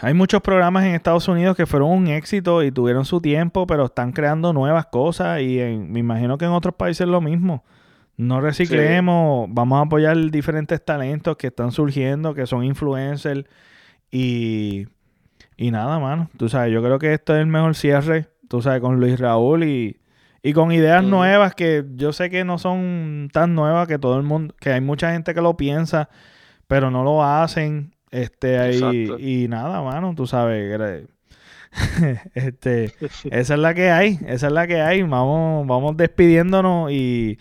Hay 0.00 0.14
muchos 0.14 0.40
programas 0.40 0.84
en 0.84 0.94
Estados 0.94 1.28
Unidos 1.28 1.54
que 1.56 1.66
fueron 1.66 1.90
un 1.90 2.08
éxito 2.08 2.62
y 2.62 2.72
tuvieron 2.72 3.04
su 3.04 3.20
tiempo, 3.20 3.66
pero 3.66 3.86
están 3.86 4.12
creando 4.12 4.54
nuevas 4.54 4.86
cosas 4.86 5.42
y 5.42 5.58
me 5.58 6.00
imagino 6.00 6.38
que 6.38 6.46
en 6.46 6.52
otros 6.52 6.74
países 6.74 7.06
lo 7.06 7.20
mismo. 7.20 7.64
No 8.16 8.40
reciclemos, 8.40 9.46
vamos 9.50 9.78
a 9.78 9.82
apoyar 9.82 10.16
diferentes 10.30 10.82
talentos 10.82 11.36
que 11.36 11.48
están 11.48 11.72
surgiendo, 11.72 12.32
que 12.32 12.46
son 12.46 12.64
influencers 12.64 13.44
y 14.10 14.86
y 15.56 15.70
nada, 15.70 15.98
mano. 15.98 16.30
Tú 16.36 16.48
sabes, 16.48 16.72
yo 16.72 16.82
creo 16.82 16.98
que 16.98 17.14
esto 17.14 17.34
es 17.34 17.40
el 17.40 17.46
mejor 17.46 17.74
cierre, 17.74 18.28
tú 18.48 18.62
sabes, 18.62 18.80
con 18.80 19.00
Luis 19.00 19.18
Raúl 19.18 19.64
y, 19.64 19.98
con 20.54 20.70
ideas 20.70 21.02
nuevas 21.02 21.56
que 21.56 21.84
yo 21.96 22.12
sé 22.12 22.30
que 22.30 22.44
no 22.44 22.56
son 22.58 23.30
tan 23.32 23.56
nuevas 23.56 23.88
que 23.88 23.98
todo 23.98 24.16
el 24.16 24.22
mundo, 24.22 24.54
que 24.60 24.70
hay 24.70 24.80
mucha 24.80 25.10
gente 25.10 25.34
que 25.34 25.40
lo 25.40 25.56
piensa, 25.56 26.08
pero 26.68 26.90
no 26.90 27.02
lo 27.02 27.24
hacen. 27.24 27.94
Este, 28.12 28.58
ahí, 28.58 29.10
y 29.18 29.48
nada, 29.48 29.82
mano, 29.82 30.14
tú 30.14 30.28
sabes. 30.28 31.04
este, 32.34 32.92
esa 33.24 33.54
es 33.54 33.60
la 33.60 33.74
que 33.74 33.90
hay, 33.90 34.20
esa 34.26 34.46
es 34.46 34.52
la 34.52 34.68
que 34.68 34.80
hay. 34.80 35.02
Vamos, 35.02 35.66
vamos 35.66 35.96
despidiéndonos 35.96 36.92
y 36.92 37.38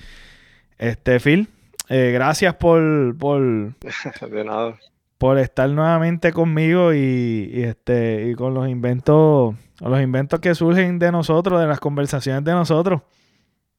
este, 0.79 1.19
Phil, 1.19 1.47
eh, 1.89 2.09
gracias 2.11 2.55
por, 2.55 3.15
por. 3.19 3.39
De 4.31 4.43
nada 4.43 4.75
por 5.17 5.37
estar 5.37 5.69
nuevamente 5.69 6.33
conmigo 6.33 6.93
y, 6.93 7.63
este 7.63 8.29
y 8.29 8.35
con 8.35 8.53
los 8.53 8.67
inventos 8.67 9.55
los 9.81 10.01
inventos 10.01 10.39
que 10.39 10.55
surgen 10.55 10.99
de 10.99 11.11
nosotros, 11.11 11.59
de 11.59 11.67
las 11.67 11.79
conversaciones 11.79 12.43
de 12.43 12.51
nosotros. 12.53 13.01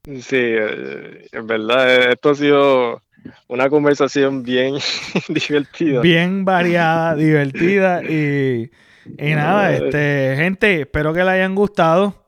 Sí, 0.05 0.37
eh, 0.37 1.27
es 1.33 1.47
verdad, 1.47 2.11
esto 2.13 2.31
ha 2.31 2.35
sido 2.35 3.03
una 3.49 3.69
conversación 3.69 4.43
bien 4.43 4.75
divertida. 5.29 6.01
Bien 6.01 6.45
variada, 6.45 7.15
divertida 7.17 8.03
y, 8.05 8.71
y 9.19 9.35
nada, 9.35 9.73
eh. 9.73 9.81
este, 9.85 10.35
gente, 10.37 10.83
espero 10.83 11.13
que 11.13 11.21
les 11.21 11.29
hayan 11.29 11.55
gustado. 11.55 12.27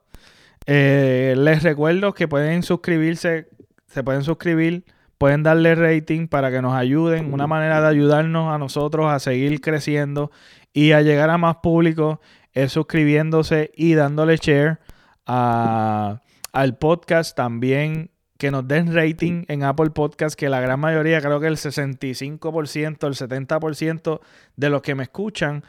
Eh, 0.67 1.35
les 1.37 1.63
recuerdo 1.63 2.13
que 2.13 2.29
pueden 2.29 2.63
suscribirse, 2.63 3.49
se 3.87 4.03
pueden 4.03 4.23
suscribir 4.23 4.85
pueden 5.19 5.43
darle 5.43 5.75
rating 5.75 6.29
para 6.29 6.51
que 6.51 6.63
nos 6.63 6.75
ayuden. 6.75 7.35
Una 7.35 7.47
manera 7.47 7.81
de 7.81 7.89
ayudarnos 7.89 8.55
a 8.55 8.59
nosotros 8.59 9.13
a 9.13 9.19
seguir 9.19 9.61
creciendo 9.61 10.31
y 10.73 10.93
a 10.93 11.03
llegar 11.03 11.29
a 11.31 11.39
más 11.39 11.57
público 11.57 12.21
es 12.53 12.73
suscribiéndose 12.73 13.73
y 13.75 13.95
dándole 13.95 14.37
share 14.37 14.79
al 15.27 16.79
podcast. 16.79 17.37
También 17.37 18.11
que 18.39 18.53
nos 18.53 18.67
den 18.69 18.95
rating 18.95 19.45
en 19.49 19.65
Apple 19.65 19.91
Podcast, 19.91 20.39
que 20.39 20.49
la 20.49 20.61
gran 20.61 20.79
mayoría, 20.79 21.21
creo 21.21 21.41
que 21.41 21.49
el 21.49 21.57
65%, 21.57 23.07
el 23.07 23.15
70% 23.15 24.21
de 24.57 24.71
los 24.71 24.81
que 24.81 24.95
me 24.95 25.03
escuchan 25.03 25.65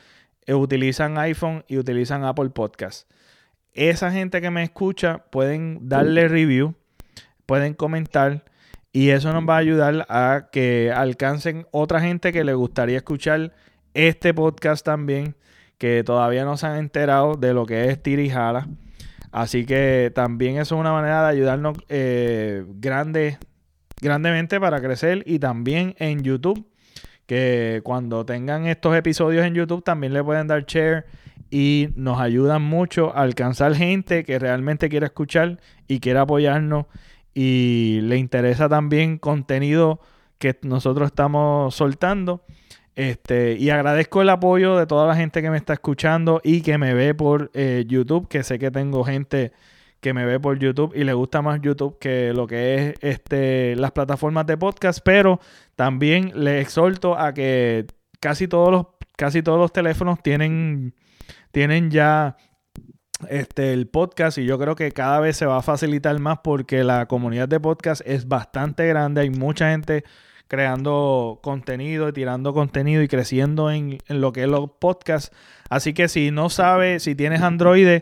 eh, 0.45 0.53
utilizan 0.53 1.17
iPhone 1.17 1.65
y 1.67 1.77
utilizan 1.77 2.23
Apple 2.23 2.51
Podcast. 2.51 3.11
Esa 3.73 4.11
gente 4.11 4.39
que 4.39 4.51
me 4.51 4.61
escucha 4.61 5.26
pueden 5.31 5.89
darle 5.89 6.27
review, 6.27 6.76
pueden 7.47 7.73
comentar 7.73 8.45
y 8.91 9.09
eso 9.09 9.31
nos 9.33 9.47
va 9.47 9.55
a 9.55 9.59
ayudar 9.59 10.05
a 10.09 10.49
que 10.51 10.91
alcancen 10.95 11.67
otra 11.71 12.01
gente 12.01 12.33
que 12.33 12.43
le 12.43 12.53
gustaría 12.53 12.97
escuchar 12.97 13.53
este 13.93 14.33
podcast 14.33 14.83
también, 14.83 15.35
que 15.77 16.03
todavía 16.03 16.43
no 16.43 16.57
se 16.57 16.67
han 16.67 16.77
enterado 16.77 17.35
de 17.35 17.53
lo 17.53 17.65
que 17.65 17.89
es 17.89 18.01
Tirijala. 18.01 18.67
Así 19.31 19.65
que 19.65 20.11
también 20.13 20.57
eso 20.57 20.75
es 20.75 20.81
una 20.81 20.91
manera 20.91 21.21
de 21.23 21.29
ayudarnos 21.29 21.77
eh, 21.87 22.65
grande, 22.67 23.37
grandemente 24.01 24.59
para 24.59 24.81
crecer. 24.81 25.23
Y 25.27 25.37
también 25.37 25.95
en 25.99 26.23
YouTube, 26.23 26.67
que 27.27 27.81
cuando 27.83 28.25
tengan 28.25 28.65
estos 28.65 28.95
episodios 28.95 29.45
en 29.45 29.53
YouTube 29.53 29.83
también 29.83 30.13
le 30.13 30.23
pueden 30.23 30.47
dar 30.47 30.65
share 30.65 31.05
y 31.51 31.89
nos 31.95 32.19
ayudan 32.19 32.63
mucho 32.63 33.15
a 33.15 33.21
alcanzar 33.21 33.75
gente 33.75 34.23
que 34.23 34.39
realmente 34.39 34.89
quiera 34.89 35.05
escuchar 35.05 35.59
y 35.87 35.99
quiera 35.99 36.21
apoyarnos 36.21 36.87
y 37.34 37.99
le 38.03 38.18
interesa 38.18 38.69
también 38.69 39.18
contenido 39.18 39.99
que 40.39 40.57
nosotros 40.64 41.07
estamos 41.07 41.76
soltando, 41.76 42.43
Este, 42.95 43.56
y 43.57 43.69
agradezco 43.69 44.22
el 44.22 44.30
apoyo 44.30 44.76
de 44.77 44.85
toda 44.85 45.07
la 45.07 45.15
gente 45.15 45.41
que 45.41 45.49
me 45.49 45.57
está 45.57 45.73
escuchando 45.73 46.41
y 46.43 46.61
que 46.61 46.77
me 46.77 46.93
ve 46.93 47.14
por 47.14 47.49
eh, 47.53 47.85
YouTube, 47.88 48.27
que 48.27 48.43
sé 48.43 48.60
que 48.60 48.72
tengo 48.72 49.06
gente 49.06 49.53
que 50.01 50.14
me 50.14 50.26
ve 50.26 50.39
por 50.39 50.60
YouTube 50.60 50.93
y 50.95 51.03
le 51.03 51.14
gusta 51.14 51.41
más 51.41 51.61
YouTube 51.61 51.97
que 51.99 52.34
lo 52.34 52.47
que 52.47 52.76
es 52.76 52.95
este, 53.01 53.76
las 53.77 53.91
plataformas 53.91 54.45
de 54.47 54.57
podcast, 54.57 54.99
pero 55.03 55.39
también 55.76 56.31
le 56.35 56.61
exhorto 56.61 57.18
a 57.18 57.34
que 57.34 57.85
casi 58.19 58.47
todos 58.47 58.72
los, 58.72 58.85
casi 59.15 59.41
todos 59.43 59.60
los 59.60 59.72
teléfonos 59.72 60.22
tienen, 60.22 60.93
tienen 61.51 61.91
ya 61.91 62.35
este, 63.27 63.73
el 63.73 63.87
podcast 63.87 64.37
y 64.37 64.45
yo 64.45 64.57
creo 64.57 64.75
que 64.75 64.91
cada 64.91 65.19
vez 65.19 65.37
se 65.37 65.45
va 65.45 65.57
a 65.57 65.61
facilitar 65.61 66.17
más 66.19 66.39
porque 66.43 66.83
la 66.83 67.07
comunidad 67.07 67.47
de 67.47 67.59
podcast 67.59 68.01
es 68.05 68.27
bastante 68.27 68.87
grande, 68.87 69.21
hay 69.21 69.29
mucha 69.29 69.71
gente 69.71 70.03
creando 70.47 71.39
contenido 71.43 72.11
tirando 72.11 72.53
contenido 72.53 73.03
y 73.03 73.07
creciendo 73.07 73.69
en, 73.69 73.99
en 74.07 74.21
lo 74.21 74.31
que 74.31 74.43
es 74.43 74.49
los 74.49 74.71
podcasts. 74.79 75.35
Así 75.69 75.93
que 75.93 76.07
si 76.07 76.31
no 76.31 76.49
sabes, 76.49 77.03
si 77.03 77.13
tienes 77.13 77.41
Android, 77.41 78.01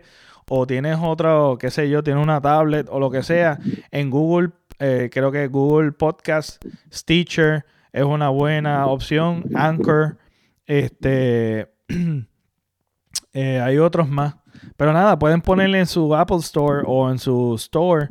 o 0.49 0.65
tienes 0.65 0.97
otro, 1.01 1.57
qué 1.59 1.71
sé 1.71 1.89
yo, 1.89 2.03
tienes 2.03 2.23
una 2.23 2.41
tablet 2.41 2.87
o 2.89 2.99
lo 2.99 3.11
que 3.11 3.23
sea, 3.23 3.59
en 3.91 4.09
Google, 4.09 4.51
eh, 4.79 5.09
creo 5.11 5.31
que 5.31 5.47
Google 5.47 5.91
Podcast, 5.91 6.63
Stitcher 6.91 7.65
es 7.91 8.03
una 8.03 8.29
buena 8.29 8.87
opción, 8.87 9.43
Anchor, 9.55 10.17
este, 10.65 11.73
eh, 13.33 13.59
hay 13.59 13.77
otros 13.77 14.07
más. 14.07 14.35
Pero 14.77 14.93
nada, 14.93 15.17
pueden 15.17 15.41
ponerle 15.41 15.79
en 15.79 15.87
su 15.87 16.15
Apple 16.15 16.37
Store 16.37 16.83
o 16.85 17.09
en 17.09 17.17
su 17.17 17.55
Store, 17.55 18.09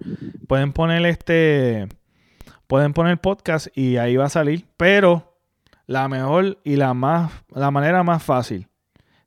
pueden 0.48 0.72
poner 0.72 1.06
este, 1.06 1.88
pueden 2.66 2.93
poner 2.93 3.20
podcast 3.20 3.68
y 3.76 3.97
ahí 3.97 4.16
va 4.16 4.26
a 4.26 4.30
salir. 4.30 4.66
Pero 4.76 5.38
la 5.86 6.09
mejor 6.09 6.59
y 6.64 6.76
la 6.76 6.93
más, 6.93 7.32
la 7.51 7.70
manera 7.70 8.02
más 8.02 8.22
fácil, 8.22 8.68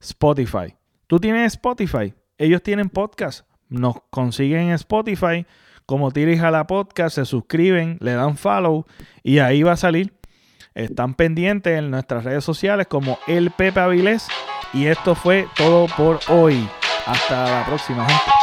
Spotify. 0.01 0.75
¿Tú 1.07 1.19
tienes 1.19 1.53
Spotify? 1.53 2.13
Ellos 2.37 2.61
tienen 2.61 2.89
podcast. 2.89 3.47
Nos 3.69 3.95
consiguen 4.09 4.69
en 4.69 4.71
Spotify. 4.71 5.45
Como 5.85 6.11
Tira 6.11 6.47
a 6.47 6.51
la 6.51 6.67
Podcast, 6.67 7.15
se 7.15 7.25
suscriben, 7.25 7.97
le 7.99 8.13
dan 8.13 8.37
follow 8.37 8.85
y 9.23 9.39
ahí 9.39 9.63
va 9.63 9.71
a 9.71 9.77
salir. 9.77 10.13
Están 10.75 11.15
pendientes 11.15 11.79
en 11.79 11.89
nuestras 11.89 12.25
redes 12.25 12.43
sociales 12.43 12.85
como 12.85 13.17
El 13.25 13.49
Pepe 13.49 13.79
Avilés. 13.79 14.27
Y 14.71 14.85
esto 14.85 15.15
fue 15.15 15.47
todo 15.57 15.87
por 15.97 16.19
hoy. 16.29 16.69
Hasta 17.09 17.49
la 17.49 17.65
próxima, 17.65 18.05
gente. 18.05 18.38